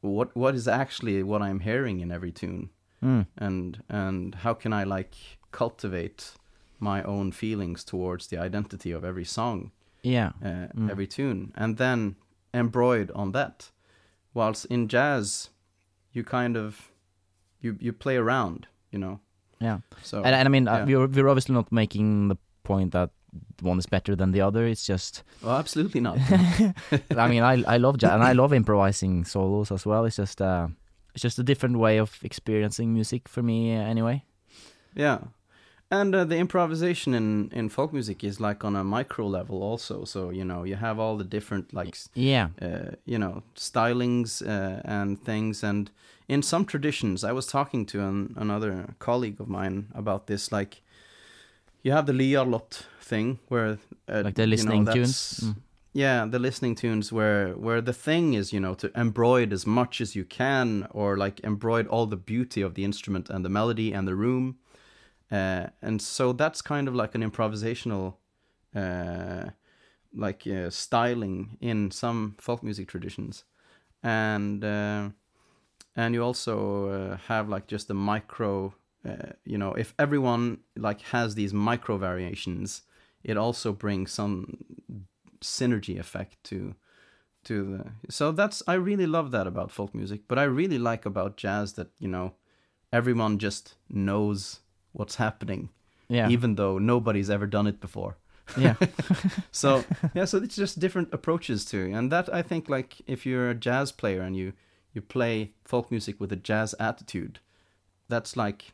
what 0.00 0.28
what 0.36 0.54
is 0.54 0.68
actually 0.68 1.22
what 1.22 1.42
i'm 1.42 1.60
hearing 1.60 2.00
in 2.00 2.10
every 2.12 2.32
tune 2.32 2.68
Mm. 3.02 3.26
and 3.36 3.82
and 3.88 4.34
how 4.36 4.54
can 4.54 4.72
i 4.72 4.84
like 4.84 5.14
cultivate 5.50 6.34
my 6.90 7.02
own 7.04 7.32
feelings 7.32 7.84
towards 7.84 8.26
the 8.28 8.38
identity 8.46 8.90
of 8.96 9.02
every 9.04 9.24
song 9.24 9.70
Yeah. 10.02 10.30
uh, 10.42 10.68
Mm. 10.76 10.90
every 10.90 11.06
tune 11.06 11.40
and 11.56 11.76
then 11.78 12.14
embroid 12.52 13.10
on 13.14 13.32
that 13.32 13.72
whilst 14.34 14.66
in 14.70 14.88
jazz 14.88 15.50
you 16.16 16.22
kind 16.24 16.56
of 16.56 16.90
you 17.64 17.76
you 17.80 17.92
play 17.92 18.16
around 18.18 18.66
you 18.92 18.98
know 19.00 19.18
Yeah. 19.60 19.78
so 20.02 20.16
And, 20.18 20.34
and 20.34 20.46
I 20.48 20.50
mean, 20.50 20.68
uh, 20.68 20.72
yeah. 20.76 20.84
we're 20.98 21.08
we're 21.14 21.28
obviously 21.30 21.54
not 21.54 21.70
making 21.70 22.28
the 22.28 22.36
point 22.62 22.92
that 22.92 23.10
one 23.62 23.78
is 23.78 23.86
better 23.90 24.16
than 24.16 24.32
the 24.32 24.40
other. 24.46 24.66
It's 24.70 24.86
just, 24.88 25.24
well, 25.42 25.58
absolutely 25.58 26.00
not 26.00 26.16
I 27.24 27.28
mean, 27.28 27.42
I 27.42 27.62
I 27.74 27.78
love 27.78 27.98
jazz 28.02 28.12
and 28.14 28.22
I 28.30 28.34
love 28.34 28.56
improvising 28.56 29.24
solos 29.26 29.70
as 29.72 29.86
well. 29.86 30.06
It's 30.06 30.16
just 30.22 30.40
uh, 30.40 30.68
it's 31.14 31.22
just 31.24 31.38
a 31.38 31.42
different 31.42 31.76
way 31.78 32.00
of 32.00 32.10
experiencing 32.22 32.92
music 32.92 33.28
for 33.28 33.42
me, 33.42 33.76
uh, 33.76 33.90
anyway. 33.90 34.22
yeah 34.96 35.18
and 35.90 36.14
uh, 36.14 36.24
the 36.24 36.36
improvisation 36.36 37.14
in 37.14 37.50
in 37.52 37.68
folk 37.68 37.92
music 37.92 38.24
is 38.24 38.40
like 38.40 38.64
on 38.64 38.76
a 38.76 38.82
micro 38.84 39.26
level 39.26 39.62
also 39.62 40.04
so 40.04 40.30
you 40.30 40.44
know 40.44 40.64
you 40.64 40.76
have 40.76 40.98
all 40.98 41.16
the 41.18 41.24
different 41.24 41.72
like 41.72 41.96
Yeah. 42.14 42.48
uh, 42.62 42.92
you 43.04 43.18
know 43.18 43.42
stylings 43.54 44.42
uh, 44.42 44.80
and 44.84 45.18
things 45.24 45.62
and 45.64 45.90
in 46.28 46.42
some 46.42 46.64
traditions 46.64 47.22
i 47.24 47.32
was 47.32 47.46
talking 47.46 47.86
to 47.86 48.00
an, 48.00 48.34
another 48.36 48.94
colleague 48.98 49.40
of 49.40 49.48
mine 49.48 49.86
about 49.94 50.26
this 50.26 50.50
like 50.52 50.82
you 51.82 51.92
have 51.92 52.06
the 52.06 52.12
lydarlått 52.12 52.86
thing 53.00 53.38
where 53.48 53.78
uh, 54.08 54.22
Like 54.24 54.34
the 54.34 54.42
you 54.42 54.46
know, 54.46 54.50
listening 54.50 54.86
tunes. 54.86 55.40
Mm. 55.44 55.56
yeah 55.92 56.24
the 56.30 56.38
listening 56.38 56.74
tunes 56.74 57.12
where 57.12 57.52
where 57.66 57.82
the 57.82 57.92
thing 57.92 58.34
is 58.34 58.52
you 58.52 58.60
know 58.60 58.74
to 58.74 58.88
embroid 58.88 59.52
as 59.52 59.66
much 59.66 60.00
as 60.00 60.16
you 60.16 60.24
can 60.24 60.86
or 60.90 61.16
like 61.16 61.42
embroid 61.42 61.86
all 61.90 62.06
the 62.06 62.16
beauty 62.16 62.62
of 62.62 62.72
the 62.74 62.84
instrument 62.84 63.30
and 63.30 63.44
the 63.44 63.50
melody 63.50 63.92
and 63.94 64.08
the 64.08 64.14
room 64.14 64.56
uh, 65.34 65.66
and 65.82 66.00
so 66.00 66.32
that's 66.32 66.62
kind 66.62 66.86
of 66.86 66.94
like 66.94 67.16
an 67.16 67.28
improvisational 67.28 68.14
uh, 68.76 69.50
like 70.14 70.46
uh, 70.46 70.70
styling 70.70 71.56
in 71.60 71.90
some 71.90 72.36
folk 72.38 72.62
music 72.62 72.86
traditions. 72.86 73.44
And 74.02 74.64
uh, 74.64 75.08
and 75.96 76.14
you 76.14 76.22
also 76.22 76.88
uh, 76.88 77.16
have 77.28 77.48
like 77.48 77.66
just 77.66 77.88
the 77.88 77.94
micro 77.94 78.74
you 79.44 79.58
know 79.58 79.74
if 79.74 79.92
everyone 79.98 80.58
like 80.76 81.02
has 81.02 81.34
these 81.34 81.52
micro 81.52 81.98
variations 81.98 82.82
it 83.22 83.36
also 83.36 83.70
brings 83.70 84.10
some 84.10 84.64
synergy 85.42 85.98
effect 85.98 86.42
to 86.42 86.74
to 87.44 87.64
the 87.64 87.84
so 88.10 88.32
that's 88.32 88.62
i 88.66 88.72
really 88.72 89.06
love 89.06 89.30
that 89.30 89.46
about 89.46 89.70
folk 89.70 89.94
music 89.94 90.22
but 90.26 90.38
i 90.38 90.44
really 90.44 90.78
like 90.78 91.04
about 91.04 91.36
jazz 91.36 91.74
that 91.74 91.88
you 91.98 92.08
know 92.08 92.32
everyone 92.94 93.38
just 93.38 93.74
knows 93.90 94.60
what's 94.98 95.16
happening 95.16 95.68
Yeah. 96.08 96.28
even 96.34 96.54
though 96.56 96.78
nobody's 96.78 97.30
ever 97.30 97.46
done 97.46 97.66
it 97.68 97.78
before 97.80 98.12
yeah. 98.56 98.74
so 99.52 99.84
yeah 100.14 100.26
so 100.26 100.38
it's 100.38 100.56
just 100.56 100.78
different 100.78 101.08
approaches 101.12 101.64
to 101.70 101.78
and 101.96 102.10
that 102.12 102.26
i 102.38 102.42
think 102.42 102.68
like 102.68 102.90
if 103.06 103.24
you're 103.26 103.50
a 103.50 103.54
jazz 103.66 103.92
player 103.92 104.22
and 104.26 104.36
you 104.36 104.52
you 104.94 105.02
play 105.02 105.52
folk 105.64 105.90
music 105.90 106.20
with 106.20 106.32
a 106.32 106.36
jazz 106.50 106.74
attitude 106.78 107.38
that's 108.08 108.36
like 108.36 108.72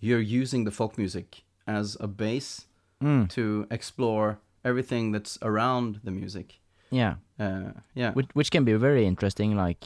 you're 0.00 0.20
using 0.42 0.64
the 0.64 0.70
folk 0.70 0.96
music 0.98 1.42
as 1.66 1.96
a 2.00 2.06
base 2.06 2.66
Mm. 3.02 3.28
to 3.30 3.66
explore 3.70 4.38
everything 4.64 5.12
that's 5.14 5.36
around 5.42 5.98
the 6.04 6.10
music 6.12 6.60
Yeah. 6.90 7.14
uh, 7.40 7.72
yeah 7.94 8.12
which 8.14 8.28
which 8.34 8.50
can 8.52 8.64
be 8.64 8.74
very 8.78 9.04
interesting. 9.06 9.56
Like, 9.66 9.84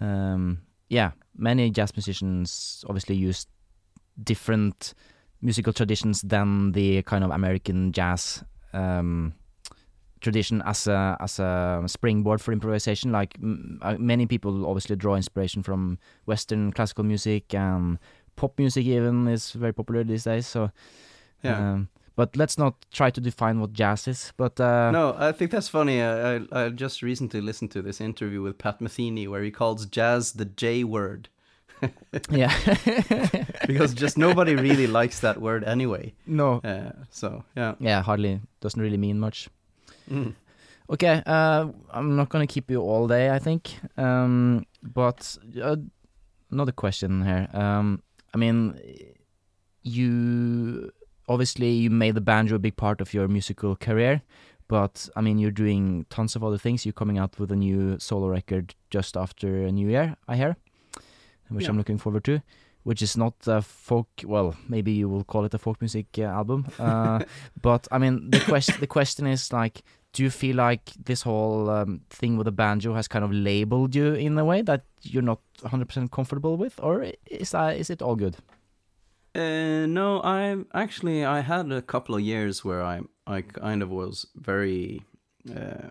um, 0.00 0.58
yeah, 0.88 1.10
many 1.36 1.70
jazz 1.70 1.92
musicians 1.96 2.84
obviously 2.88 3.16
use 3.16 3.46
different 4.22 4.94
musical 5.42 5.72
traditions 5.72 6.22
than 6.22 6.72
the 6.72 7.02
kind 7.02 7.24
of 7.24 7.30
American 7.30 7.92
jazz 7.92 8.42
um, 8.72 9.34
tradition 10.20 10.62
as 10.64 10.86
a 10.86 11.16
as 11.20 11.38
a 11.38 11.82
springboard 11.86 12.40
for 12.40 12.52
improvisation. 12.52 13.12
Like 13.12 13.34
m- 13.42 13.78
uh, 13.82 13.96
many 13.98 14.26
people 14.26 14.66
obviously 14.66 14.96
draw 14.96 15.16
inspiration 15.16 15.62
from 15.62 15.98
Western 16.26 16.72
classical 16.72 17.04
music 17.04 17.54
and 17.54 17.98
pop 18.36 18.58
music 18.58 18.86
even 18.86 19.28
is 19.28 19.52
very 19.52 19.72
popular 19.72 20.02
these 20.04 20.24
days. 20.24 20.46
So, 20.46 20.70
Yeah. 21.42 21.72
um, 21.72 21.88
but 22.16 22.36
let's 22.36 22.56
not 22.56 22.74
try 22.92 23.10
to 23.10 23.20
define 23.20 23.60
what 23.60 23.72
jazz 23.72 24.08
is. 24.08 24.32
But 24.36 24.58
uh, 24.60 24.90
no, 24.92 25.14
I 25.18 25.32
think 25.32 25.50
that's 25.50 25.68
funny. 25.68 26.00
I, 26.00 26.36
I 26.36 26.40
I 26.52 26.68
just 26.70 27.02
recently 27.02 27.40
listened 27.40 27.70
to 27.72 27.82
this 27.82 28.00
interview 28.00 28.40
with 28.40 28.56
Pat 28.56 28.80
Metheny 28.80 29.28
where 29.28 29.42
he 29.42 29.50
calls 29.50 29.84
jazz 29.86 30.32
the 30.32 30.44
J 30.46 30.84
word 30.84 31.28
yeah, 32.30 32.52
because 33.66 33.94
just 33.94 34.16
nobody 34.18 34.54
really 34.56 34.86
likes 34.86 35.20
that 35.20 35.40
word 35.40 35.64
anyway. 35.64 36.12
no, 36.26 36.60
Uh, 36.64 36.92
so 37.10 37.44
yeah. 37.56 37.74
yeah, 37.80 38.02
hardly 38.02 38.40
doesn't 38.60 38.80
really 38.82 38.98
mean 38.98 39.18
much. 39.18 39.48
Mm. 40.10 40.34
Okay, 40.90 41.22
uh, 41.26 41.66
I'm 41.90 42.16
not 42.16 42.28
gonna 42.28 42.46
keep 42.46 42.70
you 42.70 42.80
all 42.82 43.08
day, 43.08 43.30
I 43.30 43.38
think. 43.38 43.74
Um, 43.96 44.66
but 44.82 45.36
uh, 45.62 45.76
another 46.50 46.72
question 46.72 47.24
here. 47.24 47.48
Um, 47.54 48.02
I 48.34 48.36
mean, 48.38 48.78
you 49.82 50.90
obviously 51.28 51.70
you 51.70 51.90
made 51.90 52.14
the 52.14 52.20
banjo 52.20 52.56
a 52.56 52.58
big 52.58 52.76
part 52.76 53.00
of 53.00 53.14
your 53.14 53.28
musical 53.28 53.76
career, 53.76 54.22
but 54.68 55.08
I 55.16 55.20
mean, 55.20 55.38
you're 55.38 55.50
doing 55.50 56.06
tons 56.10 56.36
of 56.36 56.44
other 56.44 56.58
things. 56.58 56.84
You're 56.84 56.92
coming 56.92 57.18
out 57.18 57.38
with 57.38 57.50
a 57.52 57.56
new 57.56 57.98
solo 57.98 58.28
record 58.28 58.74
just 58.90 59.16
after 59.16 59.64
a 59.64 59.72
New 59.72 59.88
Year, 59.88 60.16
I 60.28 60.36
hear, 60.36 60.56
which 61.48 61.64
Yeah. 61.64 61.70
I'm 61.70 61.78
looking 61.78 61.98
forward 61.98 62.24
to. 62.24 62.40
Which 62.84 63.00
is 63.00 63.16
not 63.16 63.34
a 63.46 63.62
folk. 63.62 64.08
Well, 64.24 64.54
maybe 64.68 64.92
you 64.92 65.08
will 65.08 65.24
call 65.24 65.46
it 65.46 65.54
a 65.54 65.58
folk 65.58 65.80
music 65.80 66.06
uh, 66.18 66.22
album. 66.24 66.66
Uh, 66.78 67.20
but 67.62 67.88
I 67.90 67.96
mean, 67.98 68.30
the 68.30 68.40
question 68.40 68.76
the 68.80 68.86
question 68.86 69.26
is 69.26 69.52
like, 69.52 69.82
do 70.12 70.22
you 70.22 70.30
feel 70.30 70.56
like 70.56 70.92
this 71.04 71.22
whole 71.22 71.70
um, 71.70 72.00
thing 72.10 72.36
with 72.36 72.44
the 72.44 72.52
banjo 72.52 72.92
has 72.94 73.08
kind 73.08 73.24
of 73.24 73.32
labeled 73.32 73.94
you 73.94 74.12
in 74.14 74.38
a 74.38 74.44
way 74.44 74.62
that 74.62 74.84
you're 75.00 75.22
not 75.22 75.40
100% 75.62 76.10
comfortable 76.10 76.56
with, 76.58 76.78
or 76.82 77.06
is 77.30 77.50
that 77.52 77.78
is 77.78 77.88
it 77.88 78.02
all 78.02 78.16
good? 78.16 78.36
Uh, 79.34 79.86
no, 79.86 80.20
I 80.22 80.56
actually 80.74 81.24
I 81.24 81.40
had 81.40 81.72
a 81.72 81.82
couple 81.82 82.14
of 82.14 82.20
years 82.20 82.64
where 82.64 82.82
I 82.82 83.00
I 83.26 83.40
kind 83.42 83.82
of 83.82 83.88
was 83.90 84.26
very, 84.36 85.02
uh, 85.50 85.88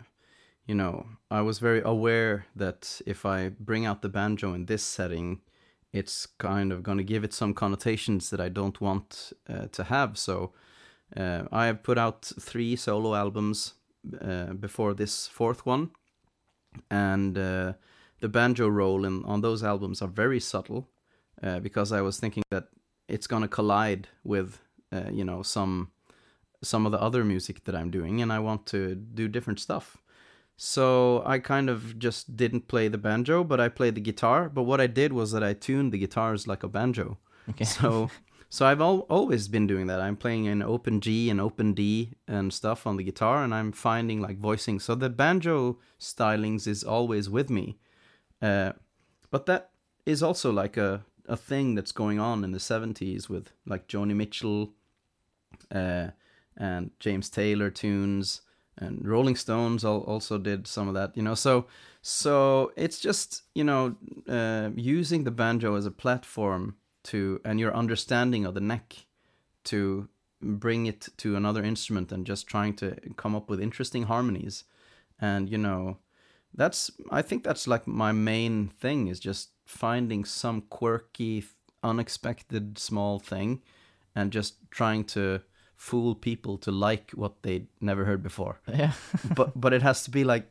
you 0.67 0.75
know, 0.75 1.05
I 1.29 1.41
was 1.41 1.59
very 1.59 1.81
aware 1.81 2.45
that 2.55 3.01
if 3.05 3.25
I 3.25 3.49
bring 3.49 3.85
out 3.85 4.01
the 4.01 4.09
banjo 4.09 4.53
in 4.53 4.65
this 4.65 4.83
setting, 4.83 5.41
it's 5.91 6.25
kind 6.25 6.71
of 6.71 6.83
going 6.83 6.97
to 6.97 7.03
give 7.03 7.23
it 7.23 7.33
some 7.33 7.53
connotations 7.53 8.29
that 8.29 8.39
I 8.39 8.49
don't 8.49 8.79
want 8.81 9.33
uh, 9.49 9.67
to 9.71 9.83
have. 9.83 10.17
So 10.17 10.53
uh, 11.15 11.43
I 11.51 11.67
have 11.67 11.83
put 11.83 11.97
out 11.97 12.31
three 12.39 12.75
solo 12.75 13.13
albums 13.13 13.73
uh, 14.21 14.53
before 14.53 14.93
this 14.93 15.27
fourth 15.27 15.65
one, 15.65 15.91
and 16.89 17.37
uh, 17.37 17.73
the 18.19 18.29
banjo 18.29 18.67
role 18.67 19.05
in 19.05 19.23
on 19.25 19.41
those 19.41 19.63
albums 19.63 20.01
are 20.01 20.07
very 20.07 20.39
subtle 20.39 20.89
uh, 21.43 21.59
because 21.59 21.91
I 21.91 22.01
was 22.01 22.19
thinking 22.19 22.43
that 22.49 22.69
it's 23.07 23.27
gonna 23.27 23.47
collide 23.47 24.07
with 24.23 24.59
uh, 24.91 25.09
you 25.11 25.23
know 25.23 25.43
some 25.43 25.91
some 26.63 26.85
of 26.85 26.91
the 26.91 27.01
other 27.01 27.23
music 27.23 27.65
that 27.65 27.75
I'm 27.75 27.91
doing, 27.91 28.21
and 28.21 28.31
I 28.31 28.39
want 28.39 28.65
to 28.67 28.95
do 28.95 29.27
different 29.27 29.59
stuff. 29.59 29.97
So 30.55 31.23
I 31.25 31.39
kind 31.39 31.69
of 31.69 31.97
just 31.97 32.35
didn't 32.35 32.67
play 32.67 32.87
the 32.87 32.97
banjo, 32.97 33.43
but 33.43 33.59
I 33.59 33.69
played 33.69 33.95
the 33.95 34.01
guitar. 34.01 34.49
But 34.49 34.63
what 34.63 34.79
I 34.79 34.87
did 34.87 35.11
was 35.11 35.31
that 35.31 35.43
I 35.43 35.53
tuned 35.53 35.91
the 35.91 35.97
guitars 35.97 36.47
like 36.47 36.63
a 36.63 36.67
banjo. 36.67 37.17
Okay. 37.49 37.65
So 37.65 38.09
so 38.49 38.65
I've 38.65 38.81
al- 38.81 39.07
always 39.09 39.47
been 39.47 39.67
doing 39.67 39.87
that. 39.87 39.99
I'm 39.99 40.15
playing 40.15 40.45
in 40.45 40.61
open 40.61 41.01
G 41.01 41.29
and 41.29 41.41
open 41.41 41.73
D 41.73 42.13
and 42.27 42.53
stuff 42.53 42.85
on 42.85 42.97
the 42.97 43.03
guitar, 43.03 43.43
and 43.43 43.53
I'm 43.53 43.71
finding 43.71 44.21
like 44.21 44.37
voicing. 44.37 44.79
So 44.79 44.95
the 44.95 45.09
banjo 45.09 45.79
stylings 45.99 46.67
is 46.67 46.83
always 46.83 47.29
with 47.29 47.49
me. 47.49 47.79
Uh, 48.41 48.73
but 49.31 49.45
that 49.47 49.71
is 50.05 50.21
also 50.21 50.51
like 50.51 50.77
a 50.77 51.03
a 51.27 51.37
thing 51.37 51.75
that's 51.75 51.91
going 51.91 52.19
on 52.19 52.43
in 52.43 52.51
the 52.51 52.57
70s 52.57 53.29
with 53.29 53.51
like 53.65 53.87
Joni 53.87 54.15
Mitchell 54.15 54.73
uh, 55.71 56.07
and 56.57 56.91
James 56.99 57.29
Taylor 57.29 57.69
tunes 57.69 58.41
and 58.77 59.07
Rolling 59.07 59.35
Stones 59.35 59.85
also 59.85 60.37
did 60.37 60.67
some 60.67 60.87
of 60.87 60.93
that, 60.93 61.15
you 61.15 61.23
know. 61.23 61.35
So 61.35 61.67
so 62.01 62.71
it's 62.75 62.99
just, 62.99 63.43
you 63.55 63.63
know, 63.63 63.95
uh, 64.27 64.71
using 64.75 65.23
the 65.23 65.31
banjo 65.31 65.75
as 65.75 65.85
a 65.85 65.91
platform 65.91 66.75
to 67.03 67.39
and 67.45 67.59
your 67.59 67.75
understanding 67.75 68.45
of 68.45 68.53
the 68.53 68.61
neck 68.61 69.05
to 69.65 70.09
bring 70.41 70.85
it 70.85 71.07
to 71.17 71.35
another 71.35 71.63
instrument 71.63 72.11
and 72.11 72.25
just 72.25 72.47
trying 72.47 72.73
to 72.75 72.95
come 73.15 73.35
up 73.35 73.49
with 73.49 73.61
interesting 73.61 74.03
harmonies 74.03 74.65
and 75.19 75.49
you 75.49 75.57
know 75.57 75.97
that's 76.53 76.91
i 77.11 77.21
think 77.21 77.43
that's 77.43 77.67
like 77.67 77.87
my 77.87 78.11
main 78.11 78.67
thing 78.67 79.07
is 79.07 79.19
just 79.19 79.51
finding 79.65 80.25
some 80.25 80.61
quirky 80.63 81.43
unexpected 81.81 82.77
small 82.77 83.19
thing 83.19 83.61
and 84.15 84.31
just 84.31 84.55
trying 84.69 85.03
to 85.03 85.41
fool 85.83 86.15
people 86.15 86.57
to 86.57 86.71
like 86.71 87.11
what 87.11 87.33
they 87.43 87.65
never 87.81 88.05
heard 88.05 88.23
before 88.23 88.55
yeah. 88.81 88.93
but 89.35 89.49
but 89.59 89.73
it 89.73 89.81
has 89.81 90.01
to 90.05 90.11
be 90.11 90.23
like 90.23 90.45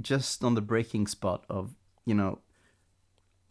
just 0.00 0.44
on 0.44 0.54
the 0.54 0.60
breaking 0.72 1.08
spot 1.08 1.44
of 1.48 1.74
you 2.04 2.14
know 2.14 2.38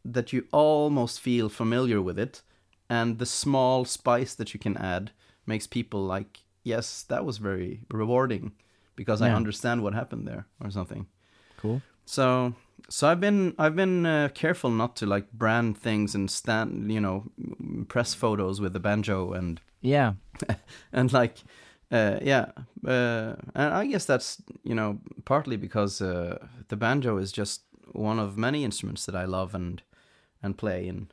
that 0.06 0.32
you 0.32 0.46
almost 0.54 1.20
feel 1.20 1.50
familiar 1.50 2.02
with 2.02 2.18
it 2.18 2.42
and 2.90 3.18
the 3.20 3.26
small 3.26 3.84
spice 3.84 4.34
that 4.36 4.54
you 4.54 4.60
can 4.60 4.78
add 4.78 5.12
makes 5.46 5.68
people 5.68 6.02
like 6.06 6.44
yes 6.64 7.04
that 7.10 7.26
was 7.26 7.38
very 7.38 7.82
rewarding 7.92 8.54
because 8.96 9.22
i 9.22 9.30
understand 9.30 9.84
what 9.84 9.94
happened 9.94 10.26
there 10.26 10.46
or 10.64 10.72
something 10.72 11.06
Cool. 11.58 11.82
so 12.06 12.54
so 12.90 13.08
i've 13.08 13.20
been 13.20 13.54
i've 13.58 13.76
been 13.76 14.06
uh, 14.06 14.30
careful 14.34 14.70
not 14.70 14.96
to 14.96 15.06
like 15.06 15.32
brand 15.34 15.78
things 15.78 16.16
and 16.16 16.30
stand 16.30 16.92
you 16.92 17.00
know 17.02 17.24
press 17.88 18.14
photos 18.14 18.60
with 18.62 18.74
the 18.74 18.80
banjo 18.80 19.32
and 19.34 19.60
Yeah. 19.82 20.14
and 20.94 21.12
like 21.14 21.38
uh 21.92 22.18
yeah 22.22 22.46
uh 22.88 23.36
and 23.54 23.74
i 23.74 23.86
guess 23.88 24.06
that's 24.06 24.42
you 24.64 24.76
know 24.76 25.00
partly 25.26 25.58
because 25.58 26.02
uh 26.02 26.38
the 26.68 26.76
banjo 26.76 27.18
is 27.18 27.32
just 27.32 27.62
one 27.94 28.20
of 28.20 28.38
many 28.38 28.64
instruments 28.64 29.06
that 29.06 29.16
i 29.16 29.26
love 29.26 29.56
and 29.56 29.82
and 30.44 30.58
play 30.58 30.88
and 30.90 31.08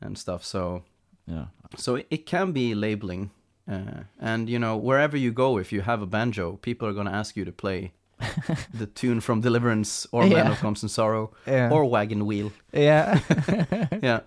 and 0.00 0.16
stuff 0.18 0.44
so 0.44 0.82
Yeah. 1.26 1.46
so 1.76 1.96
it, 1.96 2.06
it 2.10 2.26
can 2.26 2.52
be 2.52 2.74
labeling 2.74 3.30
uh 3.68 4.04
and 4.20 4.48
you 4.48 4.58
know 4.58 4.76
wherever 4.76 5.16
you 5.16 5.32
go 5.32 5.58
if 5.58 5.72
you 5.72 5.82
have 5.82 6.02
a 6.02 6.06
banjo 6.06 6.56
people 6.62 6.88
are 6.88 6.94
going 6.94 7.08
to 7.12 7.18
ask 7.18 7.36
you 7.36 7.44
to 7.44 7.52
play 7.52 7.92
the 8.74 8.86
tune 8.86 9.20
from 9.20 9.40
deliverance 9.40 10.06
or 10.12 10.22
man 10.22 10.30
Yeah. 10.32 10.50
of 10.52 10.58
constant 10.60 10.90
sorrow 10.90 11.32
Yeah. 11.46 11.70
or 11.70 11.84
wagon 11.84 12.24
wheel 12.26 12.50
yeah. 12.72 13.20
yeah 14.02 14.20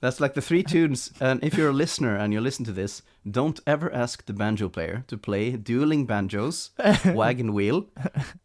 that's 0.00 0.20
like 0.20 0.34
the 0.34 0.40
three 0.40 0.62
tunes 0.62 1.12
and 1.20 1.42
if 1.44 1.54
you're 1.56 1.68
a 1.70 1.72
listener 1.84 2.16
and 2.16 2.32
you 2.32 2.40
listen 2.40 2.64
to 2.64 2.72
this 2.72 3.02
don't 3.30 3.60
ever 3.66 3.92
ask 3.92 4.24
the 4.26 4.32
banjo 4.32 4.68
player 4.68 5.04
to 5.08 5.18
play 5.18 5.50
dueling 5.56 6.06
banjos 6.06 6.70
wagon 7.04 7.52
wheel 7.52 7.86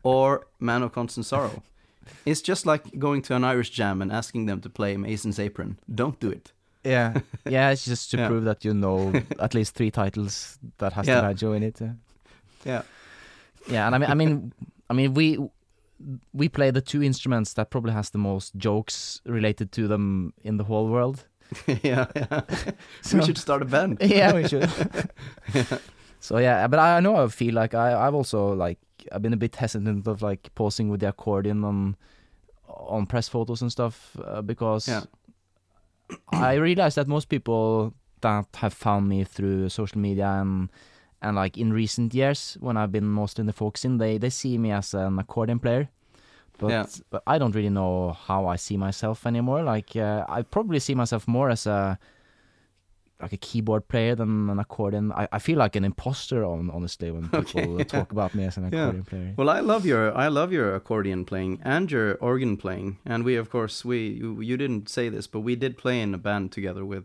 or 0.04 0.46
man 0.60 0.84
of 0.84 0.92
constant 0.92 1.26
sorrow 1.26 1.64
it's 2.26 2.42
just 2.42 2.66
like 2.66 2.84
going 3.00 3.22
to 3.22 3.36
an 3.36 3.44
irish 3.44 3.70
jam 3.70 4.02
and 4.02 4.12
asking 4.12 4.46
them 4.46 4.60
to 4.62 4.70
play 4.70 4.98
mason's 4.98 5.40
apron 5.40 5.78
don't 5.94 6.20
do 6.20 6.30
it 6.30 6.52
yeah. 6.84 7.14
Yeah. 7.46 7.70
It's 7.70 7.86
just 7.86 8.10
to 8.12 8.18
Yeah. 8.18 8.28
prove 8.28 8.44
that 8.46 8.66
you 8.66 8.74
know 8.74 9.14
at 9.40 9.54
least 9.54 9.76
three 9.76 9.92
titles 9.92 10.58
that 10.80 10.94
has 10.94 11.06
the 11.06 11.12
banjo 11.22 11.54
in 11.54 11.62
it. 11.64 11.80
yeah 12.66 12.82
Yeah, 13.70 13.86
and 13.86 13.94
I 13.94 13.98
mean, 14.00 14.10
I 14.10 14.14
mean, 14.16 14.52
I 14.92 14.94
mean, 14.94 15.14
we 15.14 15.38
we 16.34 16.50
play 16.50 16.72
the 16.72 16.82
two 16.82 17.02
instruments 17.04 17.54
that 17.54 17.70
probably 17.70 17.94
has 17.94 18.10
the 18.10 18.18
most 18.18 18.56
jokes 18.58 19.22
related 19.26 19.72
to 19.72 19.88
them 19.88 20.34
in 20.44 20.58
the 20.58 20.64
whole 20.64 20.88
world. 20.90 21.18
yeah 21.84 22.06
yeah 22.16 22.42
So- 23.02 23.18
we 23.18 23.24
should 23.26 23.38
start 23.38 23.62
a 23.62 23.66
band 23.66 23.98
yeah, 24.18 24.34
we 24.34 24.48
should. 24.48 24.70
So 26.20 26.38
yeah, 26.40 26.68
but 26.68 26.80
I 26.80 27.00
know 27.02 27.16
I 27.16 27.28
feel 27.28 27.54
like 27.56 27.74
I 27.74 28.08
I've 28.08 28.16
also 28.16 28.54
like 28.66 28.80
I've 29.12 29.22
been 29.22 29.34
a 29.34 29.38
bit 29.46 29.56
hesitant 29.56 30.08
of 30.08 30.22
like 30.22 30.50
posing 30.56 30.90
with 30.92 31.00
the 31.02 31.08
accordion 31.10 31.64
on 31.64 31.96
on 32.68 33.06
press 33.06 33.30
photos 33.30 33.62
and 33.62 33.72
stuff 33.72 34.16
uh, 34.26 34.42
because 34.42 34.88
Yeah. 34.88 35.04
I 36.32 36.54
realize 36.56 36.96
that 36.96 37.08
most 37.08 37.30
people 37.30 37.94
that 38.22 38.46
have 38.56 38.74
found 38.74 39.08
me 39.10 39.24
through 39.24 39.70
social 39.70 40.00
media 40.02 40.28
and 40.42 40.70
and 41.22 41.36
like 41.36 41.58
in 41.58 41.74
recent 41.74 42.14
years 42.14 42.58
when 42.60 42.78
I've 42.78 42.92
been 42.92 43.08
mostly 43.08 43.42
in 43.42 43.48
the 43.48 43.54
folk 43.54 43.78
scene, 43.78 43.98
they 43.98 44.18
they 44.18 44.30
see 44.30 44.58
me 44.58 44.72
as 44.72 44.94
an 44.94 45.20
accordion 45.20 45.60
player. 45.60 45.90
But 46.58 46.70
Yeah. 46.70 46.86
but 47.10 47.24
I 47.28 47.38
don't 47.40 47.56
really 47.56 47.70
know 47.70 48.12
how 48.28 48.54
I 48.54 48.58
see 48.58 48.78
myself 48.78 49.26
anymore. 49.26 49.64
Like 49.64 49.96
uh, 49.96 50.26
I 50.30 50.42
probably 50.44 50.80
see 50.80 50.96
myself 50.96 51.28
more 51.28 51.50
as 51.52 51.68
a 51.68 51.98
like 53.22 53.34
a 53.34 53.38
keyboard 53.38 53.88
player 53.88 54.16
than 54.16 54.50
an 54.50 54.60
accordion. 54.60 55.12
I, 55.12 55.28
I 55.32 55.40
feel 55.40 55.58
like 55.60 55.76
an 55.76 55.84
imposter 55.86 56.44
on 56.44 56.70
honestly 56.72 57.12
when 57.12 57.30
people 57.30 57.76
Okay. 57.76 58.00
talk 58.00 58.12
about 58.12 58.34
me 58.36 58.46
as 58.46 58.58
an 58.58 58.64
Yeah. 58.64 58.80
accordion 58.80 59.04
player. 59.04 59.34
Well, 59.38 59.50
I 59.50 59.60
love 59.60 59.86
your 59.86 60.12
I 60.18 60.28
love 60.28 60.52
your 60.52 60.76
accordion 60.76 61.26
playing 61.26 61.60
and 61.64 61.92
your 61.92 62.16
organ 62.20 62.58
playing, 62.58 62.98
and 63.06 63.24
we 63.24 63.36
of 63.40 63.50
course 63.50 63.86
we 63.86 63.98
you, 64.22 64.42
you 64.42 64.58
didn't 64.58 64.90
say 64.90 65.10
this, 65.10 65.28
but 65.28 65.42
we 65.42 65.56
did 65.56 65.78
play 65.78 66.02
in 66.02 66.14
a 66.14 66.18
band 66.18 66.52
together 66.52 66.84
with 66.86 67.04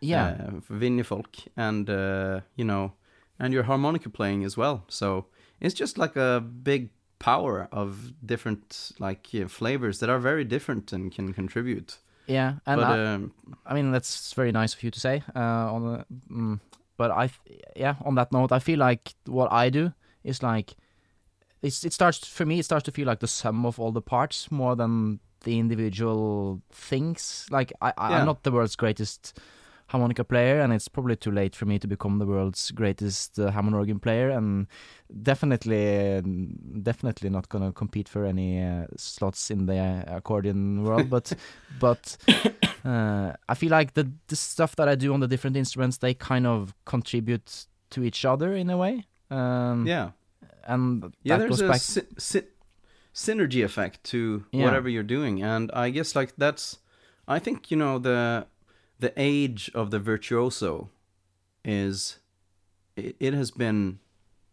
Yeah. 0.00 0.26
uh, 0.26 0.60
Vinjefolk 0.70 1.48
and 1.56 1.88
uh, 1.88 2.40
you 2.56 2.64
know 2.64 2.92
and 3.38 3.52
your 3.52 3.64
harmonica 3.64 4.08
playing 4.08 4.44
as 4.44 4.56
well. 4.56 4.84
So 4.88 5.26
it's 5.60 5.74
just 5.74 5.98
like 5.98 6.16
a 6.16 6.40
big 6.40 6.90
power 7.18 7.68
of 7.72 8.12
different 8.24 8.92
like 8.98 9.28
uh, 9.34 9.48
flavors 9.48 9.98
that 10.00 10.10
are 10.10 10.18
very 10.18 10.44
different 10.44 10.92
and 10.92 11.10
can 11.10 11.32
contribute. 11.32 11.98
Yeah, 12.26 12.54
and 12.66 12.80
but 12.80 12.98
I, 12.98 13.14
um, 13.14 13.32
I 13.66 13.74
mean 13.74 13.92
that's 13.92 14.32
very 14.32 14.52
nice 14.52 14.74
of 14.74 14.82
you 14.82 14.90
to 14.90 15.00
say. 15.00 15.22
Uh, 15.34 15.40
on 15.74 15.82
the, 15.84 16.06
mm, 16.30 16.60
but 16.96 17.10
I, 17.10 17.30
yeah, 17.76 17.96
on 18.04 18.14
that 18.14 18.32
note, 18.32 18.52
I 18.52 18.58
feel 18.58 18.78
like 18.78 19.14
what 19.26 19.52
I 19.52 19.70
do 19.70 19.92
is 20.22 20.42
like, 20.42 20.74
it's 21.62 21.84
it 21.84 21.92
starts 21.92 22.26
for 22.26 22.46
me. 22.46 22.58
It 22.58 22.64
starts 22.64 22.84
to 22.84 22.92
feel 22.92 23.06
like 23.06 23.20
the 23.20 23.28
sum 23.28 23.66
of 23.66 23.78
all 23.78 23.92
the 23.92 24.02
parts 24.02 24.50
more 24.50 24.76
than 24.76 25.20
the 25.44 25.58
individual 25.58 26.62
things. 26.72 27.46
Like 27.50 27.72
I, 27.80 27.92
I 27.98 28.10
Yeah. 28.10 28.18
I'm 28.18 28.26
not 28.26 28.42
the 28.42 28.52
world's 28.52 28.76
greatest 28.76 29.38
harmonica 29.94 30.24
player, 30.24 30.60
and 30.60 30.72
it's 30.72 30.88
probably 30.88 31.14
too 31.14 31.30
late 31.30 31.54
for 31.54 31.66
me 31.66 31.78
to 31.78 31.86
become 31.86 32.18
the 32.18 32.26
world's 32.26 32.72
greatest 32.72 33.38
uh, 33.38 33.52
Hammond 33.52 33.76
organ 33.76 34.00
player, 34.00 34.30
and 34.30 34.66
definitely, 35.22 36.20
definitely 36.82 37.30
not 37.30 37.48
gonna 37.48 37.72
compete 37.72 38.08
for 38.08 38.24
any 38.24 38.60
uh, 38.60 38.86
slots 38.96 39.50
in 39.50 39.66
the 39.66 39.78
uh, 39.78 40.16
accordion 40.16 40.82
world. 40.82 41.08
But, 41.08 41.32
but 41.78 42.16
uh, 42.84 43.32
I 43.48 43.54
feel 43.54 43.70
like 43.70 43.94
the 43.94 44.10
the 44.26 44.36
stuff 44.36 44.74
that 44.76 44.88
I 44.88 44.96
do 44.96 45.14
on 45.14 45.20
the 45.20 45.28
different 45.28 45.56
instruments, 45.56 45.98
they 45.98 46.14
kind 46.14 46.46
of 46.46 46.74
contribute 46.84 47.66
to 47.90 48.02
each 48.02 48.24
other 48.24 48.52
in 48.56 48.70
a 48.70 48.76
way. 48.76 49.06
Um, 49.30 49.86
yeah, 49.86 50.10
and 50.64 51.14
yeah. 51.22 51.36
There's 51.38 51.60
a 51.60 51.68
back. 51.68 51.80
sy- 51.80 52.10
sy- 52.18 52.48
synergy 53.14 53.64
effect 53.64 54.02
to 54.10 54.44
Yeah. 54.50 54.64
whatever 54.64 54.88
you're 54.88 55.02
doing, 55.16 55.40
and 55.42 55.70
I 55.72 55.90
guess 55.90 56.16
like 56.16 56.34
that's. 56.36 56.78
I 57.26 57.38
think 57.38 57.70
you 57.70 57.76
know 57.78 57.98
the 57.98 58.46
the 58.98 59.12
age 59.16 59.70
of 59.74 59.90
the 59.90 59.98
virtuoso 59.98 60.90
is 61.64 62.18
it, 62.96 63.34
has 63.34 63.50
been 63.50 63.98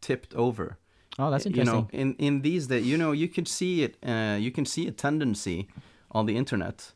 tipped 0.01 0.34
over. 0.34 0.77
oh, 1.19 1.30
that's 1.30 1.45
interesting. 1.45 1.76
you 1.76 1.81
know 1.81 1.88
in 1.91 2.15
in 2.15 2.41
these 2.41 2.68
that 2.68 2.81
you 2.81 2.97
know 2.97 3.11
you 3.11 3.27
can 3.27 3.45
see 3.45 3.84
it 3.84 3.97
uh, 4.03 4.38
you 4.39 4.51
can 4.51 4.65
see 4.65 4.88
a 4.88 4.91
tendency 4.91 5.68
on 6.11 6.26
the 6.26 6.35
internet 6.35 6.93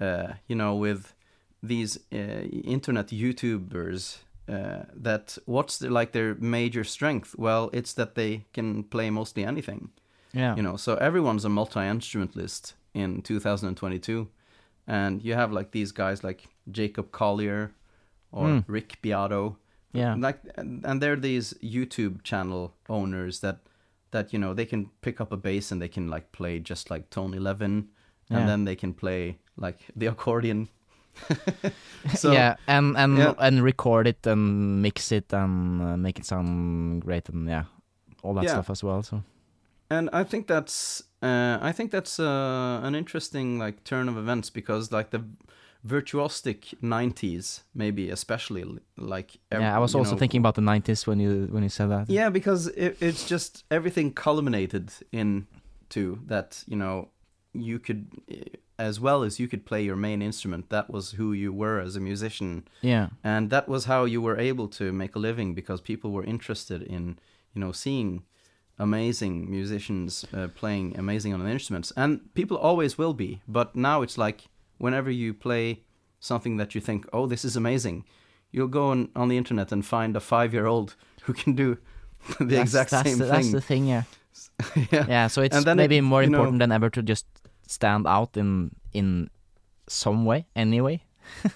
uh, 0.00 0.32
you 0.48 0.56
know 0.56 0.74
with 0.74 1.14
these 1.62 1.98
uh, 2.12 2.42
internet 2.64 3.08
youtubers 3.08 4.18
uh, 4.48 4.84
that 4.94 5.38
what's 5.46 5.78
the, 5.78 5.88
like 5.88 6.12
their 6.12 6.34
major 6.34 6.84
strength 6.84 7.34
well 7.38 7.70
it's 7.72 7.94
that 7.94 8.14
they 8.14 8.44
can 8.52 8.84
play 8.84 9.10
mostly 9.10 9.44
anything 9.44 9.90
yeah, 10.32 10.56
you 10.56 10.62
know 10.62 10.76
so 10.76 10.94
everyone's 10.96 11.44
a 11.44 11.48
multi-instrumentalist 11.48 12.74
in 12.92 13.22
2022 13.22 14.28
and 14.86 15.22
you 15.22 15.34
have 15.34 15.52
like 15.52 15.70
these 15.70 15.92
guys 15.92 16.22
like 16.24 16.48
jacob 16.70 17.10
collier 17.12 17.72
or 18.32 18.46
Mm. 18.48 18.64
rick 18.66 18.98
beato 19.02 19.56
yeah, 19.92 20.14
like 20.18 20.40
and 20.56 21.00
they're 21.00 21.16
these 21.16 21.54
youtube 21.62 22.22
channel 22.22 22.74
owners 22.88 23.40
that 23.40 23.58
that 24.10 24.32
you 24.32 24.38
know 24.38 24.52
they 24.54 24.66
can 24.66 24.90
pick 25.02 25.20
up 25.20 25.32
a 25.32 25.36
bass 25.36 25.70
and 25.72 25.80
they 25.80 25.88
can 25.88 26.08
like 26.08 26.32
play 26.32 26.58
just 26.58 26.90
like 26.90 27.10
tone 27.10 27.32
11 27.34 27.88
and 28.30 28.38
Yeah. 28.40 28.46
then 28.46 28.64
they 28.64 28.76
can 28.76 28.92
play 28.94 29.38
like 29.56 29.78
the 29.96 30.06
accordion 30.06 30.68
so 32.16 32.32
yeah, 32.32 32.56
and 32.66 32.96
and 32.96 33.18
yeah. 33.18 33.34
and 33.38 33.62
record 33.62 34.06
it 34.08 34.26
and 34.26 34.82
mix 34.82 35.12
it 35.12 35.32
and 35.32 35.80
uh, 35.82 35.96
make 35.96 36.18
it 36.18 36.26
sound 36.26 37.02
great 37.02 37.28
and 37.28 37.48
yeah, 37.48 37.64
all 38.22 38.34
that 38.34 38.44
Yeah. 38.44 38.52
stuff 38.54 38.70
as 38.70 38.82
well. 38.82 39.02
So 39.02 39.22
and 39.90 40.08
i 40.12 40.24
think 40.24 40.46
that's 40.48 41.04
uh, 41.24 41.58
i 41.68 41.72
think 41.72 41.90
that's 41.90 42.18
uh, 42.20 42.80
an 42.88 42.94
interesting 42.94 43.58
like 43.64 43.76
turn 43.84 44.08
of 44.08 44.16
events 44.16 44.50
because 44.50 44.92
like 44.92 45.08
the 45.10 45.22
virtuosic 45.86 46.60
90s 46.82 47.62
maybe 47.74 48.10
especially 48.10 48.64
like 48.96 49.30
ev- 49.52 49.60
yeah, 49.60 49.76
I 49.76 49.78
was 49.78 49.94
also 49.94 50.12
know, 50.12 50.18
thinking 50.18 50.40
about 50.44 50.54
the 50.54 50.62
'90s 50.62 51.06
when 51.06 51.20
you 51.20 51.48
when 51.50 51.62
you 51.62 51.68
said 51.68 51.88
that. 51.90 52.08
Yeah, 52.08 52.30
because 52.30 52.68
it, 52.68 52.96
it's 53.00 53.28
just 53.28 53.64
everything 53.70 54.14
culminated 54.14 54.86
in 55.12 55.46
into 55.94 56.20
that. 56.26 56.64
You 56.66 56.76
know, 56.76 57.08
you 57.52 57.78
could, 57.78 58.06
eh, 58.30 58.44
as 58.78 59.00
well 59.00 59.22
as 59.22 59.38
you 59.38 59.48
could 59.48 59.64
play 59.64 59.82
your 59.84 59.96
main 59.96 60.22
instrument. 60.22 60.70
That 60.70 60.90
was 60.90 61.12
who 61.12 61.32
you 61.32 61.52
were 61.52 61.80
as 61.80 61.96
a 61.96 62.00
musician, 62.00 62.66
yeah, 62.82 63.08
and 63.22 63.50
that 63.50 63.68
was 63.68 63.84
how 63.84 64.04
you 64.04 64.20
were 64.20 64.38
able 64.38 64.68
to 64.68 64.92
make 64.92 65.14
a 65.14 65.18
living 65.18 65.54
because 65.54 65.80
people 65.80 66.10
were 66.10 66.24
interested 66.24 66.82
in, 66.82 67.18
you 67.54 67.60
know, 67.60 67.72
seeing 67.72 68.24
amazing 68.78 69.50
musicians 69.50 70.24
uh, 70.34 70.48
playing 70.54 70.96
amazing 70.98 71.32
on 71.34 71.40
the 71.44 71.50
instruments, 71.50 71.92
and 71.96 72.20
people 72.34 72.56
always 72.56 72.98
will 72.98 73.14
be. 73.14 73.40
But 73.48 73.74
now 73.76 74.02
it's 74.02 74.18
like 74.18 74.48
whenever 74.78 75.10
you 75.10 75.34
play 75.34 75.82
something 76.20 76.56
that 76.58 76.74
you 76.74 76.80
think, 76.80 77.06
oh, 77.12 77.26
this 77.26 77.44
is 77.44 77.56
amazing. 77.56 78.04
You'll 78.50 78.68
go 78.68 78.88
on, 78.90 79.08
on 79.16 79.28
the 79.28 79.36
internet 79.36 79.72
and 79.72 79.84
find 79.84 80.16
a 80.16 80.20
five-year-old 80.20 80.94
who 81.22 81.32
can 81.32 81.54
do 81.54 81.76
the 82.38 82.44
That's- 82.44 82.62
exact 82.68 82.90
that's 82.90 83.08
same 83.08 83.18
the, 83.18 83.24
thing. 83.26 83.32
That's 83.34 83.52
the 83.52 83.60
thing, 83.60 83.86
yeah. 83.86 84.02
yeah. 84.92 85.06
Yeah, 85.08 85.26
so 85.28 85.42
it's 85.42 85.64
maybe 85.66 85.98
it- 85.98 86.02
more 86.02 86.22
you 86.22 86.30
know- 86.30 86.38
important 86.38 86.58
than 86.60 86.72
ever 86.72 86.90
to 86.90 87.02
just 87.02 87.26
stand 87.66 88.06
out 88.06 88.36
in 88.36 88.70
in 88.92 89.30
some 89.88 90.24
way, 90.24 90.46
anyway. 90.56 91.02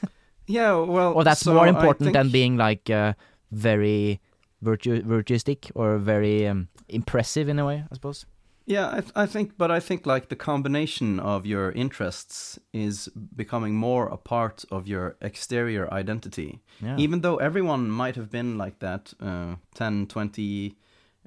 Yeah, 0.51 0.77
well, 0.77 1.13
Or 1.13 1.25
that's 1.25 1.41
so 1.43 1.53
more 1.53 1.67
important 1.69 2.15
than 2.15 2.31
being 2.31 2.57
like 2.57 2.89
uh, 2.89 3.13
very 3.53 4.19
virtu- 4.63 5.03
virtuistic 5.03 5.71
or 5.75 5.99
very 5.99 6.47
um, 6.49 6.69
impressive 6.89 7.49
in 7.49 7.59
a 7.59 7.67
way, 7.67 7.85
I 7.91 7.95
suppose. 7.95 8.27
Yeah, 8.69 8.91
I, 8.91 9.01
th- 9.01 9.13
I 9.17 9.25
think, 9.25 9.57
but 9.57 9.71
I 9.71 9.81
think 9.81 10.05
like 10.05 10.29
the 10.29 10.37
combination 10.37 11.19
of 11.21 11.47
your 11.47 11.73
interests 11.73 12.59
is 12.75 13.09
becoming 13.35 13.75
more 13.75 14.09
a 14.09 14.19
part 14.19 14.63
of 14.71 14.87
your 14.87 15.17
exterior 15.23 15.91
identity. 15.91 16.61
Yeah. 16.83 16.99
Even 16.99 17.23
though 17.23 17.37
everyone 17.37 17.91
might 17.91 18.15
have 18.17 18.31
been 18.31 18.59
like 18.59 18.81
that 18.81 19.15
uh, 19.21 19.55
10, 19.75 20.09
20, 20.09 20.77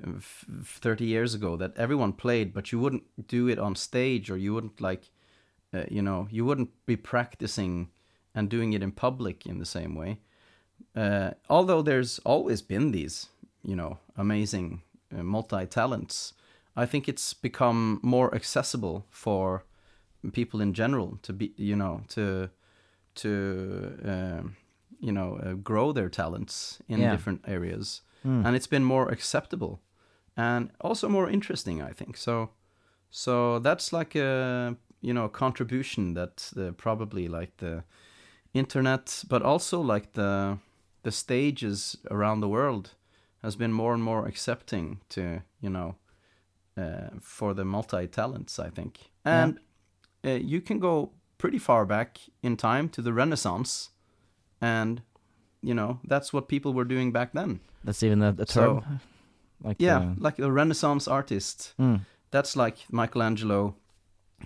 uh, 0.05 0.11
f- 0.17 0.45
30 0.65 1.05
years 1.05 1.33
ago, 1.33 1.57
that 1.57 1.75
everyone 1.77 2.13
played, 2.13 2.53
but 2.53 2.71
you 2.71 2.77
wouldn't 2.77 3.27
do 3.27 3.47
it 3.47 3.57
on 3.57 3.75
stage 3.75 4.29
or 4.29 4.37
you 4.37 4.53
wouldn't 4.53 4.79
like, 4.79 5.09
uh, 5.73 5.85
you 5.89 6.03
know, 6.03 6.27
you 6.29 6.45
wouldn't 6.45 6.69
be 6.85 6.95
practicing 6.95 7.89
and 8.35 8.49
doing 8.49 8.73
it 8.73 8.83
in 8.83 8.91
public 8.91 9.47
in 9.47 9.57
the 9.57 9.65
same 9.65 9.95
way. 9.95 10.19
Uh, 10.95 11.31
although 11.49 11.81
there's 11.81 12.19
always 12.19 12.61
been 12.61 12.91
these, 12.91 13.29
you 13.63 13.75
know, 13.75 13.97
amazing 14.15 14.83
multi 15.11 15.65
talents, 15.65 16.33
I 16.75 16.85
think 16.85 17.07
it's 17.07 17.33
become 17.33 17.99
more 18.01 18.33
accessible 18.35 19.05
for 19.09 19.63
people 20.33 20.61
in 20.61 20.73
general 20.73 21.17
to 21.21 21.33
be, 21.33 21.53
you 21.57 21.75
know, 21.75 22.01
to 22.09 22.49
to 23.15 23.29
um, 24.05 24.55
you 24.99 25.11
know 25.11 25.37
uh, 25.43 25.53
grow 25.53 25.91
their 25.93 26.09
talents 26.09 26.79
in 26.87 26.99
Yeah. 26.99 27.11
different 27.11 27.41
areas, 27.47 28.01
Mm. 28.23 28.45
and 28.45 28.55
it's 28.55 28.67
been 28.69 28.83
more 28.83 29.11
acceptable 29.11 29.79
and 30.37 30.69
also 30.79 31.09
more 31.09 31.29
interesting, 31.31 31.81
I 31.81 31.93
think. 31.93 32.17
So, 32.17 32.49
so 33.09 33.59
that's 33.59 33.91
like 33.91 34.15
a 34.15 34.75
you 35.01 35.13
know 35.13 35.29
contribution 35.29 36.13
that 36.13 36.51
the, 36.55 36.71
probably 36.73 37.27
like 37.27 37.51
the 37.57 37.83
internet, 38.53 39.23
but 39.29 39.41
also 39.41 39.81
like 39.81 40.11
the 40.13 40.57
the 41.03 41.11
stages 41.11 41.97
around 42.09 42.41
the 42.41 42.47
world 42.49 42.95
has 43.43 43.55
been 43.55 43.73
more 43.73 43.93
and 43.93 44.03
more 44.03 44.27
accepting 44.27 44.99
to 45.09 45.41
you 45.61 45.69
know 45.69 45.95
uh, 46.77 47.09
for 47.21 47.53
the 47.53 47.65
multi 47.65 48.07
talents. 48.07 48.59
I 48.59 48.69
think, 48.69 48.99
Yeah. 49.25 49.43
and 49.43 49.59
uh, 50.25 50.29
you 50.51 50.61
can 50.61 50.79
go 50.79 51.11
pretty 51.37 51.59
far 51.59 51.85
back 51.85 52.19
in 52.43 52.57
time 52.57 52.89
to 52.89 53.01
the 53.01 53.13
Renaissance, 53.13 53.89
and 54.61 55.01
you 55.61 55.73
know 55.73 55.99
that's 56.07 56.33
what 56.33 56.47
people 56.47 56.73
were 56.73 56.85
doing 56.85 57.11
back 57.11 57.33
then. 57.33 57.59
That's 57.83 58.03
even 58.03 58.19
the, 58.19 58.27
a 58.39 58.45
term. 58.45 58.45
So- 58.81 58.83
like 59.63 59.75
Yeah, 59.79 59.97
uh, 59.99 60.13
like 60.17 60.39
a 60.39 60.51
Renaissance 60.51 61.07
artist. 61.07 61.73
mm. 61.79 61.99
That's 62.31 62.55
like 62.55 62.77
Michelangelo 62.91 63.75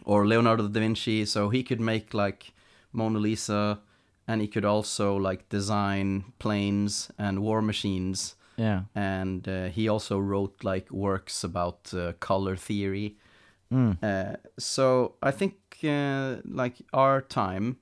or 0.03 0.27
Leonardo 0.27 0.67
da 0.67 0.79
Vinci. 0.79 1.25
So 1.25 1.49
he 1.49 1.63
could 1.63 1.79
make 1.79 2.13
like 2.13 2.51
Mona 2.91 3.19
Lisa, 3.19 3.79
and 4.27 4.41
he 4.41 4.47
could 4.47 4.65
also 4.65 5.15
like 5.15 5.47
design 5.49 6.33
planes 6.39 7.11
and 7.17 7.39
war 7.39 7.61
machines. 7.61 8.35
Yeah. 8.57 8.81
And 8.95 9.47
uh, 9.47 9.65
he 9.65 9.89
also 9.89 10.19
wrote 10.19 10.63
like 10.63 10.91
works 10.91 11.43
about 11.43 11.93
uh, 11.93 12.13
color 12.19 12.55
theory. 12.55 13.17
Mm. 13.71 13.97
Uh, 14.01 14.37
so 14.57 15.15
I 15.21 15.31
think 15.31 15.55
uh, 15.83 16.37
like 16.45 16.75
our 16.93 17.21
time, 17.21 17.77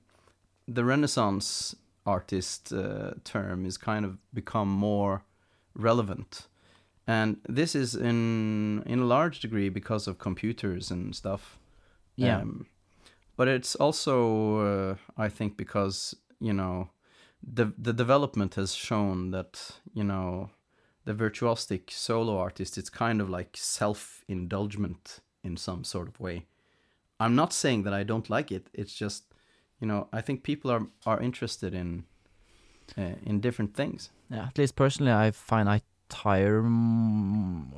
the 0.66 0.84
Renaissance 0.84 1.76
artist 2.06 2.72
uh, 2.72 3.12
term 3.24 3.64
is 3.66 3.76
kind 3.76 4.04
of 4.04 4.18
become 4.32 4.68
more 4.68 5.24
relevant, 5.74 6.48
and 7.06 7.36
this 7.48 7.74
is 7.74 7.94
in 7.94 8.82
in 8.86 9.00
a 9.00 9.04
large 9.04 9.40
degree 9.40 9.68
because 9.68 10.08
of 10.08 10.18
computers 10.18 10.90
and 10.90 11.14
stuff. 11.14 11.58
Yeah. 12.16 12.38
Um, 12.38 12.66
but 13.36 13.48
it's 13.48 13.74
also 13.74 14.58
uh, 14.58 14.94
I 15.16 15.28
think 15.28 15.56
because 15.56 16.16
you 16.40 16.52
know 16.52 16.90
the 17.42 17.72
the 17.78 17.92
development 17.92 18.54
has 18.54 18.74
shown 18.74 19.30
that 19.30 19.80
you 19.92 20.04
know 20.04 20.50
the 21.04 21.14
virtuosic 21.14 21.90
solo 21.90 22.38
artist 22.38 22.78
it's 22.78 22.90
kind 22.90 23.20
of 23.20 23.28
like 23.28 23.56
self 23.56 24.24
indulgent 24.28 25.20
in 25.42 25.56
some 25.56 25.84
sort 25.84 26.08
of 26.08 26.18
way. 26.18 26.46
I'm 27.20 27.36
not 27.36 27.52
saying 27.52 27.82
that 27.84 27.94
I 27.94 28.02
don't 28.02 28.30
like 28.30 28.50
it. 28.50 28.68
It's 28.72 28.94
just 28.94 29.24
you 29.80 29.86
know 29.86 30.08
I 30.12 30.20
think 30.20 30.42
people 30.42 30.70
are 30.70 30.86
are 31.06 31.20
interested 31.20 31.74
in 31.74 32.04
uh, 32.98 33.16
in 33.24 33.40
different 33.40 33.74
things. 33.74 34.10
Yeah, 34.30 34.46
at 34.46 34.58
least 34.58 34.76
personally, 34.76 35.12
I 35.12 35.30
find 35.30 35.68
I 35.68 35.82
tire 36.08 36.62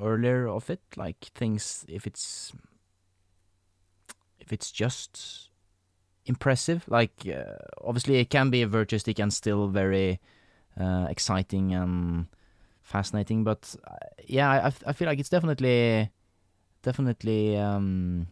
earlier 0.03 0.49
of 0.49 0.71
it. 0.71 0.81
Like 0.97 1.31
things, 1.35 1.85
if 1.89 2.07
it's 2.07 2.53
if 4.39 4.53
it's 4.53 4.71
just 4.71 5.51
impressive. 6.27 6.85
Like 6.89 7.27
uh, 7.27 7.57
obviously 7.85 8.17
it 8.19 8.31
can 8.31 8.51
be 8.51 8.65
virtuosic 8.65 9.19
and 9.19 9.33
still 9.33 9.69
very 9.69 10.21
uh, 10.79 11.07
exciting 11.09 11.75
and 11.75 12.27
fascinating. 12.87 13.45
But 13.45 13.75
uh, 13.87 13.97
yeah, 14.27 14.49
I, 14.51 14.73
I 14.87 14.93
feel 14.93 15.07
like 15.09 15.19
it's 15.19 15.29
definitely 15.29 16.11
definitely 16.83 17.57
um, 17.59 18.29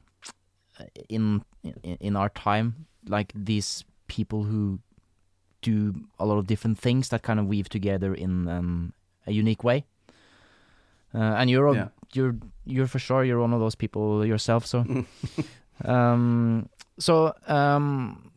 in, 1.08 1.42
in 1.82 1.96
in 2.00 2.16
our 2.16 2.28
time 2.30 2.86
like 3.08 3.32
these 3.34 3.84
people 4.06 4.44
who 4.44 4.78
do 5.62 5.92
a 6.18 6.24
lot 6.26 6.38
of 6.38 6.46
different 6.46 6.78
things 6.78 7.08
that 7.08 7.22
kind 7.22 7.40
of 7.40 7.46
weave 7.46 7.68
together 7.68 8.14
in 8.14 8.48
um, 8.48 8.92
a 9.26 9.32
unique 9.32 9.64
way. 9.64 9.84
Uh, 11.14 11.34
and 11.40 11.50
you're 11.50 11.74
Yeah. 11.74 11.88
you're 12.14 12.36
you're 12.64 12.86
for 12.88 12.98
sure 12.98 13.24
you're 13.24 13.40
one 13.40 13.54
of 13.54 13.60
those 13.60 13.74
people 13.76 14.24
yourself. 14.26 14.66
So, 14.66 14.84
um, 15.84 16.68
so 16.98 17.32
um, 17.46 18.30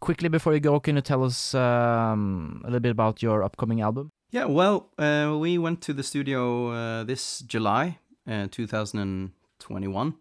quickly 0.00 0.28
before 0.28 0.54
you 0.54 0.60
go, 0.60 0.80
can 0.80 0.96
you 0.96 1.02
tell 1.02 1.24
us 1.24 1.54
um, 1.54 2.60
a 2.64 2.66
little 2.66 2.80
bit 2.80 2.90
about 2.92 3.22
your 3.22 3.42
upcoming 3.42 3.80
album? 3.80 4.10
Yeah, 4.32 4.44
well, 4.44 4.90
uh, 4.96 5.36
we 5.40 5.58
went 5.58 5.80
to 5.82 5.92
the 5.92 6.04
studio 6.04 6.70
uh, 6.70 7.02
this 7.02 7.40
July, 7.40 7.98
uh, 8.28 8.46
2021, 8.48 10.14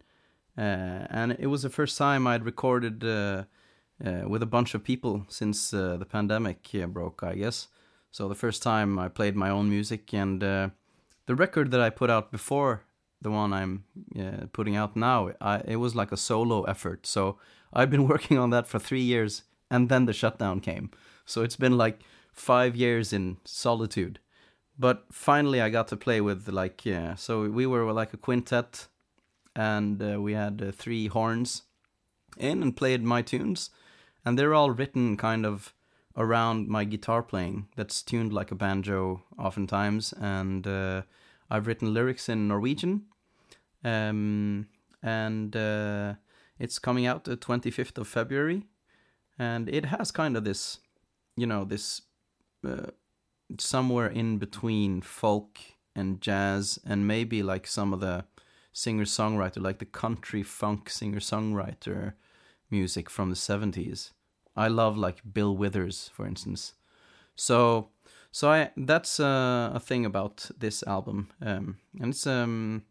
uh, 0.57 0.61
and 0.61 1.33
it 1.33 1.45
was 1.45 1.61
the 1.61 1.69
first 1.69 1.95
time 1.95 2.25
I'd 2.25 2.43
recorded 2.43 3.03
uh, 3.03 3.43
uh, 4.03 4.27
with 4.27 4.41
a 4.41 4.47
bunch 4.47 4.73
of 4.73 4.83
people 4.83 5.27
since 5.29 5.69
the 5.69 6.07
pandemic 6.09 6.67
broke, 6.87 7.21
I 7.21 7.35
guess. 7.35 7.67
So 8.09 8.27
the 8.27 8.33
first 8.33 8.63
time 8.63 8.97
I 8.97 9.09
played 9.09 9.35
my 9.35 9.51
own 9.51 9.69
music, 9.69 10.11
and 10.11 10.41
the 10.41 10.71
record 11.27 11.69
that 11.69 11.81
I 11.81 11.91
put 11.91 12.09
out 12.09 12.31
before 12.31 12.85
the 13.21 13.29
one 13.29 13.53
I'm 13.53 13.83
putting 14.53 14.75
out 14.75 14.95
now, 14.95 15.33
I, 15.39 15.61
it 15.67 15.75
was 15.75 15.93
like 15.93 16.11
a 16.11 16.17
solo 16.17 16.63
effort. 16.63 17.05
So 17.05 17.37
I've 17.71 17.91
been 17.91 18.07
working 18.13 18.39
on 18.39 18.49
that 18.49 18.65
for 18.65 18.79
three 18.79 19.03
years, 19.03 19.43
and 19.69 19.87
then 19.87 20.05
the 20.05 20.13
shutdown 20.13 20.61
came. 20.61 20.89
So 21.27 21.43
it's 21.43 21.57
been 21.57 21.77
like 21.77 21.99
five 22.39 22.75
years 22.75 23.13
in 23.13 23.37
solitude. 23.43 24.19
But 24.77 25.03
finally, 25.11 25.59
I 25.61 25.69
got 25.69 25.89
to 25.89 25.97
play 25.97 26.21
with 26.21 26.47
like 26.47 26.85
yeah. 26.85 27.15
So 27.15 27.49
we 27.49 27.67
were 27.67 27.91
like 27.91 28.13
a 28.13 28.17
quintet, 28.17 28.87
and 29.55 30.01
uh, 30.01 30.21
we 30.21 30.33
had 30.33 30.61
uh, 30.61 30.71
three 30.71 31.07
horns 31.07 31.63
in 32.37 32.63
and 32.63 32.75
played 32.75 33.03
my 33.03 33.21
tunes, 33.21 33.71
and 34.23 34.39
they're 34.39 34.53
all 34.53 34.71
written 34.71 35.17
kind 35.17 35.45
of 35.45 35.73
around 36.15 36.67
my 36.69 36.85
guitar 36.85 37.21
playing. 37.21 37.67
That's 37.75 38.01
tuned 38.01 38.31
like 38.31 38.51
a 38.51 38.55
banjo, 38.55 39.23
oftentimes, 39.37 40.13
and 40.13 40.65
uh, 40.65 41.01
I've 41.49 41.67
written 41.67 41.93
lyrics 41.93 42.29
in 42.29 42.47
Norwegian, 42.47 43.01
um, 43.83 44.67
and 45.03 45.55
uh, 45.55 46.13
it's 46.57 46.79
coming 46.79 47.05
out 47.05 47.25
the 47.25 47.35
twenty 47.35 47.71
fifth 47.71 47.97
of 47.97 48.07
February, 48.07 48.63
and 49.37 49.67
it 49.67 49.85
has 49.85 50.11
kind 50.11 50.37
of 50.37 50.45
this, 50.45 50.79
you 51.35 51.47
know, 51.47 51.65
this 51.65 52.01
uh, 52.67 52.87
somewhere 53.57 54.07
in 54.07 54.37
between 54.37 55.01
folk 55.01 55.59
and 55.95 56.21
jazz 56.21 56.79
and 56.85 57.07
maybe 57.07 57.41
like 57.41 57.65
some 57.67 57.93
of 57.93 57.99
the 57.99 58.25
singer 58.71 59.05
songwriter 59.05 59.61
like 59.61 59.79
the 59.79 59.85
country 59.85 60.43
funk 60.43 60.89
singer 60.89 61.19
songwriter 61.19 62.13
music 62.69 63.09
from 63.09 63.29
the 63.29 63.35
70s 63.35 64.11
i 64.55 64.67
love 64.67 64.97
like 64.97 65.21
bill 65.33 65.55
withers 65.55 66.09
for 66.13 66.27
instance. 66.27 66.73
So 67.35 67.89
so 68.31 68.51
i 68.51 68.71
that's 68.75 69.19
uh, 69.19 69.71
a 69.73 69.79
thing 69.79 70.05
about 70.05 70.51
this 70.59 70.83
album. 70.83 71.29
Um 71.41 71.77
and 71.99 72.13
it's 72.13 72.27
um 72.27 72.83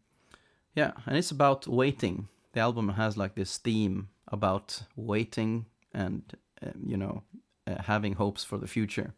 yeah 0.75 0.91
and 1.05 1.17
it's 1.17 1.31
about 1.31 1.67
waiting. 1.67 2.27
The 2.53 2.61
album 2.61 2.89
has 2.89 3.15
like 3.15 3.35
this 3.35 3.57
theme 3.57 4.09
about 4.27 4.83
waiting 4.95 5.65
and 5.93 6.23
uh, 6.65 6.71
you 6.83 6.97
know 6.97 7.23
uh, 7.67 7.83
having 7.83 8.13
hopes 8.15 8.43
for 8.43 8.57
the 8.57 8.67
future 8.67 9.13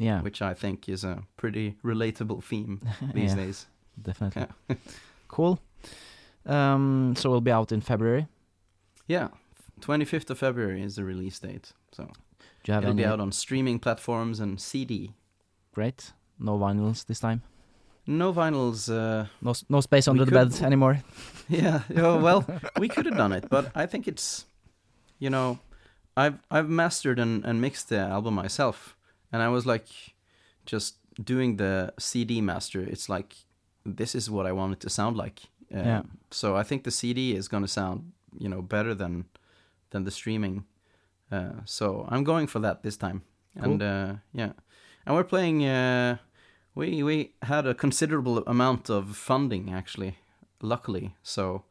Yeah, 0.00 0.22
which 0.22 0.40
I 0.42 0.54
think 0.54 0.88
is 0.88 1.04
a 1.04 1.22
pretty 1.36 1.76
relatable 1.84 2.42
theme 2.42 2.80
these 3.14 3.30
Yeah. 3.34 3.44
days. 3.44 3.66
definitely. 4.02 4.46
cool. 5.28 5.58
Um, 6.46 7.14
so 7.16 7.30
we'll 7.30 7.40
be 7.42 7.50
out 7.52 7.72
in 7.72 7.80
February. 7.80 8.26
Yeah, 9.06 9.28
25th 9.80 10.30
of 10.30 10.38
February 10.38 10.82
is 10.82 10.94
the 10.96 11.04
release 11.04 11.38
date. 11.38 11.72
So 11.92 12.04
Do 12.04 12.10
you 12.66 12.74
have 12.74 12.84
it'll 12.84 12.92
any? 12.94 13.02
be 13.02 13.06
out 13.06 13.20
on 13.20 13.32
streaming 13.32 13.78
platforms 13.78 14.40
and 14.40 14.60
CD. 14.60 15.12
Great. 15.74 16.12
No 16.38 16.58
vinyls 16.58 17.04
this 17.06 17.20
time. 17.20 17.42
No 18.06 18.32
vinyls. 18.32 18.88
Uh, 18.88 19.26
No, 19.42 19.52
no 19.68 19.80
space 19.80 20.08
under 20.08 20.24
the 20.24 20.30
could- 20.32 20.50
bed 20.52 20.62
anymore. 20.66 21.02
yeah, 21.48 21.82
yeah, 21.90 22.16
well, 22.16 22.44
we 22.78 22.88
could 22.88 23.06
have 23.06 23.16
done 23.16 23.32
it, 23.32 23.48
but 23.50 23.70
I 23.74 23.86
think 23.86 24.08
it's, 24.08 24.46
you 25.18 25.28
know, 25.30 25.58
I've 26.16 26.38
I've 26.50 26.68
mastered 26.68 27.18
and, 27.18 27.44
and 27.44 27.60
mixed 27.60 27.88
the 27.90 27.98
album 27.98 28.34
myself, 28.34 28.96
and 29.32 29.42
I 29.42 29.48
was 29.48 29.64
like, 29.66 29.86
just 30.66 30.96
doing 31.22 31.56
the 31.56 31.92
CD 31.98 32.40
master. 32.40 32.80
It's 32.80 33.08
like 33.08 33.34
this 33.84 34.14
is 34.14 34.30
what 34.30 34.46
I 34.46 34.52
want 34.52 34.72
it 34.72 34.80
to 34.80 34.90
sound 34.90 35.16
like. 35.16 35.40
Um, 35.72 35.84
Yeah. 35.86 36.02
So 36.30 36.56
I 36.60 36.62
think 36.64 36.82
the 36.84 36.90
CD 36.90 37.34
is 37.36 37.48
going 37.48 37.64
to 37.64 37.68
sound, 37.72 38.12
you 38.38 38.48
know, 38.48 38.62
better 38.62 38.94
than 38.94 39.24
than 39.90 40.04
the 40.04 40.10
streaming. 40.10 40.64
Uh, 41.32 41.62
so 41.64 42.06
I'm 42.08 42.24
going 42.24 42.48
for 42.48 42.60
that 42.60 42.82
this 42.82 42.96
time, 42.96 43.22
Cool. 43.54 43.64
and 43.64 43.82
uh, 43.82 44.14
yeah, 44.32 44.52
and 45.06 45.14
we're 45.16 45.28
playing. 45.28 45.64
Uh, 45.64 46.16
we 46.74 47.02
we 47.02 47.32
had 47.42 47.66
a 47.66 47.74
considerable 47.74 48.38
amount 48.46 48.90
of 48.90 49.16
funding 49.16 49.72
actually, 49.72 50.14
luckily. 50.60 51.14
So 51.22 51.62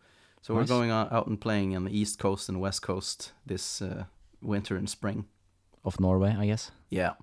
so 0.41 0.53
Nice. 0.53 0.61
we're 0.69 0.75
going 0.77 0.91
out 0.91 1.27
and 1.27 1.39
playing 1.39 1.75
on 1.75 1.85
the 1.85 1.91
east 2.01 2.19
coast 2.19 2.49
and 2.49 2.61
west 2.61 2.81
coast 2.81 3.33
this 3.45 3.81
uh, 3.81 4.03
winter 4.41 4.77
and 4.77 4.89
spring. 4.89 5.25
Of 5.83 5.99
Norway, 5.99 6.35
I 6.39 6.45
guess. 6.47 6.71
Yeah, 6.89 7.13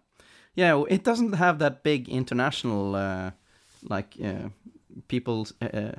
yeah. 0.56 0.82
It 0.88 1.04
doesn't 1.04 1.34
have 1.34 1.58
that 1.58 1.82
big 1.82 2.08
international 2.08 2.94
uh, 2.96 3.30
like 3.88 4.16
uh, 4.24 4.48
people 5.08 5.46
uh, 5.62 5.92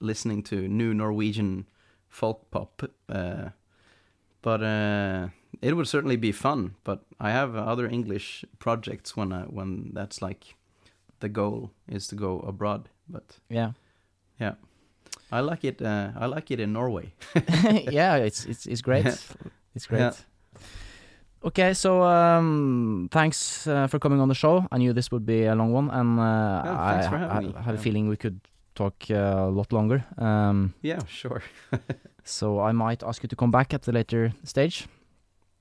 listening 0.00 0.42
to 0.44 0.56
new 0.68 0.94
Norwegian 0.94 1.66
folk 2.08 2.50
pop, 2.50 2.82
uh, 3.08 3.50
but 4.42 4.62
uh, 4.62 5.28
it 5.62 5.74
would 5.76 5.86
certainly 5.88 6.16
be 6.16 6.32
fun. 6.32 6.74
But 6.84 7.04
I 7.20 7.30
have 7.30 7.54
other 7.54 7.86
English 7.88 8.44
projects 8.58 9.16
when 9.16 9.32
I, 9.32 9.42
when 9.42 9.90
that's 9.94 10.20
like 10.22 10.54
the 11.20 11.28
goal 11.28 11.70
is 11.88 12.08
to 12.08 12.16
go 12.16 12.40
abroad. 12.40 12.88
But 13.08 13.38
Yeah. 13.48 13.72
yeah, 14.40 14.54
I 15.30 15.40
like 15.40 15.64
it. 15.64 15.82
Uh, 15.82 16.10
I 16.16 16.26
like 16.26 16.50
it 16.50 16.60
in 16.60 16.72
Norway. 16.72 17.12
yeah, 17.92 18.16
it's 18.16 18.44
it's 18.46 18.66
it's 18.66 18.82
great. 18.82 19.06
It's 19.74 19.86
great. 19.86 20.00
Yeah. 20.00 20.12
Okay, 21.42 21.72
so 21.72 22.02
um, 22.02 23.08
thanks 23.10 23.66
uh, 23.66 23.86
for 23.86 23.98
coming 23.98 24.20
on 24.20 24.28
the 24.28 24.34
show. 24.34 24.66
I 24.70 24.76
knew 24.78 24.92
this 24.92 25.10
would 25.10 25.24
be 25.24 25.44
a 25.46 25.54
long 25.54 25.72
one, 25.72 25.90
and 25.90 26.18
uh, 26.20 26.62
Yeah, 26.64 26.78
I, 26.78 27.38
I- 27.38 27.62
had 27.62 27.74
a 27.74 27.78
feeling 27.78 28.08
we 28.08 28.16
could 28.16 28.40
talk 28.74 28.94
uh, 29.10 29.14
a 29.14 29.50
lot 29.50 29.72
longer. 29.72 30.04
Um, 30.18 30.74
Yeah, 30.82 31.00
sure. 31.08 31.42
so 32.24 32.60
I 32.60 32.72
might 32.72 33.02
ask 33.02 33.22
you 33.22 33.28
to 33.28 33.36
come 33.36 33.50
back 33.50 33.72
at 33.72 33.88
a 33.88 33.92
later 33.92 34.32
stage. 34.44 34.86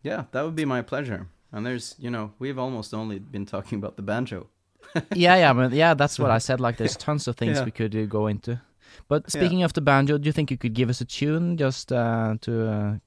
Yeah, 0.04 0.26
that 0.32 0.44
would 0.44 0.56
be 0.56 0.66
my 0.66 0.82
pleasure. 0.82 1.28
And 1.52 1.66
there's, 1.66 1.96
you 1.98 2.10
know, 2.10 2.32
we've 2.40 2.60
almost 2.60 2.94
only 2.94 3.20
been 3.20 3.46
talking 3.46 3.78
about 3.80 3.96
the 3.96 4.02
banjo. 4.04 4.48
yeah, 5.16 5.36
yeah, 5.38 5.54
but 5.54 5.72
yeah, 5.72 5.94
that's 5.94 6.20
what 6.20 6.30
I 6.32 6.40
said. 6.40 6.60
Like, 6.60 6.76
there's 6.78 6.98
tons 7.06 7.28
of 7.28 7.36
things 7.38 7.58
Yeah. 7.58 7.66
we 7.66 7.72
could 7.72 7.96
uh, 7.96 8.06
go 8.06 8.28
into. 8.28 8.60
But 9.08 9.32
speaking 9.32 9.64
of 9.64 9.72
the 9.74 9.82
banjo, 9.82 10.18
do 10.18 10.26
you 10.28 10.34
think 10.34 10.52
you 10.52 10.58
could 10.58 10.74
give 10.74 10.90
us 10.90 11.00
a 11.02 11.06
tune 11.06 11.58
just 11.58 11.92
uh, 11.92 12.36
to 12.42 12.68
uh, 12.68 12.72
uh, 12.74 12.98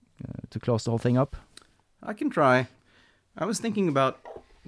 to 0.50 0.58
close 0.60 0.84
the 0.84 0.90
whole 0.90 0.98
thing 0.98 1.18
up? 1.18 1.36
I 2.04 2.14
can 2.14 2.30
try. 2.30 2.66
I 3.38 3.44
was 3.44 3.60
thinking 3.60 3.88
about 3.88 4.18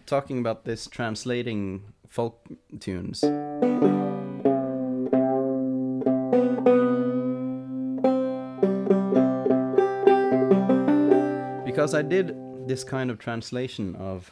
talking 0.07 0.39
about 0.39 0.65
this 0.65 0.87
translating 0.87 1.83
folk 2.09 2.47
tunes. 2.79 3.23
Because 11.65 11.93
I 11.93 12.03
did 12.03 12.37
this 12.69 12.85
kind 12.85 13.11
of 13.11 13.19
translation 13.19 13.97
of 13.97 14.31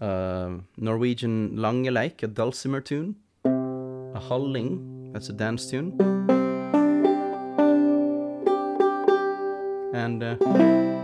uh, 0.00 0.50
Norwegian 0.76 1.56
Langeleik, 1.56 2.24
a 2.24 2.26
dulcimer 2.26 2.80
tune, 2.80 3.16
a 3.44 4.20
halling, 4.20 5.12
that's 5.12 5.28
a 5.28 5.32
dance 5.32 5.70
tune, 5.70 5.96
and 9.94 10.22
uh, 10.22 10.95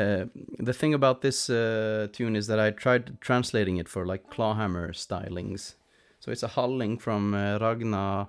uh, 0.00 0.24
the 0.58 0.72
thing 0.72 0.94
about 0.94 1.20
this 1.20 1.50
uh, 1.50 2.08
tune 2.12 2.36
is 2.36 2.46
that 2.46 2.58
I 2.58 2.70
tried 2.70 3.20
translating 3.20 3.76
it 3.76 3.88
for 3.88 4.06
like 4.06 4.30
clawhammer 4.30 4.92
stylings. 4.92 5.74
So 6.20 6.30
it's 6.32 6.42
a 6.42 6.48
halling 6.48 7.00
from 7.00 7.34
uh, 7.34 7.58
Ragna 7.58 8.28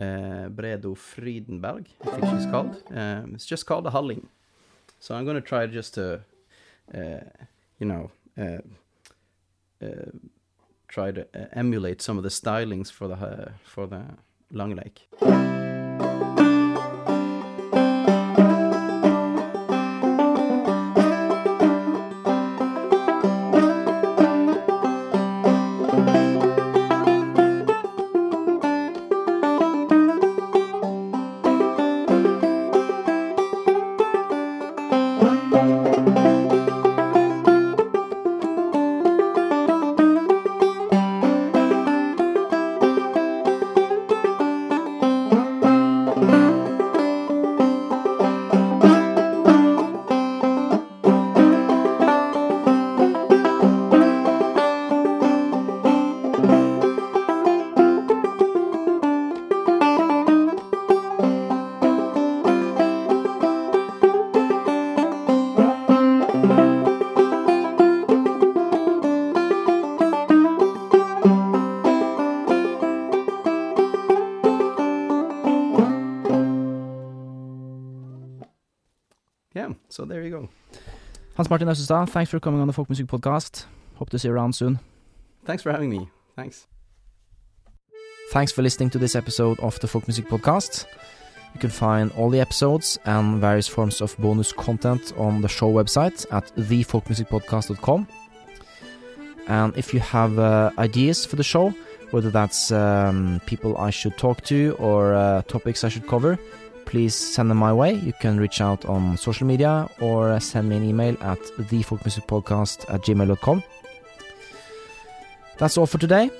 uh, 0.00 0.48
Bredo 0.58 0.96
Friedenberg, 0.96 1.86
I 2.04 2.10
think 2.10 2.24
she's 2.32 2.46
called. 2.46 2.82
Um, 2.90 3.32
it's 3.34 3.46
just 3.46 3.66
called 3.66 3.86
a 3.86 3.90
halling. 3.90 4.26
So 4.98 5.14
I'm 5.14 5.24
going 5.24 5.36
to 5.36 5.48
try 5.48 5.66
just 5.66 5.94
to, 5.94 6.20
uh, 6.94 7.20
you 7.78 7.86
know, 7.86 8.10
uh, 8.38 8.58
try 10.88 11.10
to 11.10 11.26
emulate 11.56 12.02
some 12.02 12.16
of 12.18 12.22
the 12.22 12.30
stylings 12.30 12.90
for 12.90 13.08
the 13.08 13.52
for 13.64 13.86
the 13.86 14.02
Langeleik. 14.52 15.61
Martin 81.52 81.68
Austestad, 81.68 82.08
thanks 82.08 82.30
for 82.30 82.40
coming 82.40 82.62
on 82.62 82.66
the 82.66 82.72
Folk 82.72 82.88
Music 82.88 83.06
Podcast. 83.06 83.66
Hope 83.96 84.08
to 84.08 84.18
see 84.18 84.26
you 84.26 84.32
around 84.32 84.54
soon. 84.54 84.78
Thanks 85.44 85.62
for 85.62 85.70
having 85.70 85.90
me. 85.90 86.08
Thanks. 86.34 86.66
Thanks 88.30 88.50
for 88.50 88.62
listening 88.62 88.88
to 88.88 88.98
this 88.98 89.14
episode 89.14 89.60
of 89.60 89.78
the 89.80 89.86
Folk 89.86 90.08
Music 90.08 90.24
Podcast. 90.30 90.86
You 91.52 91.60
can 91.60 91.68
find 91.68 92.10
all 92.12 92.30
the 92.30 92.40
episodes 92.40 92.98
and 93.04 93.38
various 93.38 93.68
forms 93.68 94.00
of 94.00 94.16
bonus 94.16 94.50
content 94.50 95.12
on 95.18 95.42
the 95.42 95.48
show 95.48 95.70
website 95.70 96.24
at 96.32 96.46
thefolkmusicpodcast.com. 96.56 98.08
And 99.46 99.76
if 99.76 99.92
you 99.92 100.00
have 100.00 100.38
uh, 100.38 100.70
ideas 100.78 101.26
for 101.26 101.36
the 101.36 101.44
show, 101.44 101.74
whether 102.12 102.30
that's 102.30 102.72
um, 102.72 103.42
people 103.44 103.76
I 103.76 103.90
should 103.90 104.16
talk 104.16 104.40
to 104.44 104.74
or 104.78 105.12
uh, 105.12 105.42
topics 105.42 105.84
I 105.84 105.90
should 105.90 106.06
cover, 106.06 106.38
please 106.86 107.14
send 107.14 107.50
them 107.50 107.58
my 107.58 107.72
way. 107.72 107.94
You 107.94 108.12
can 108.12 108.38
reach 108.38 108.60
out 108.60 108.84
on 108.86 109.16
social 109.16 109.46
media 109.46 109.88
or 110.00 110.38
send 110.40 110.68
me 110.68 110.76
an 110.76 110.84
email 110.84 111.16
at 111.20 111.38
thefolkmusicpodcast 111.38 112.92
at 112.92 113.02
gmail.com. 113.02 113.62
That's 115.58 115.78
all 115.78 115.86
for 115.86 115.98
today. 115.98 116.30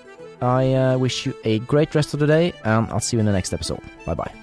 I 0.41 0.73
uh, 0.75 0.99
wish 0.99 1.27
you 1.27 1.35
a 1.45 1.61
great 1.61 1.95
rest 1.95 2.15
of 2.15 2.21
the 2.21 2.27
day, 2.27 2.53
and 2.65 2.89
I'll 2.91 3.01
see 3.01 3.17
you 3.17 3.21
in 3.21 3.27
the 3.27 3.33
next 3.33 3.53
episode. 3.53 3.81
Bye 4.05 4.15
bye. 4.15 4.42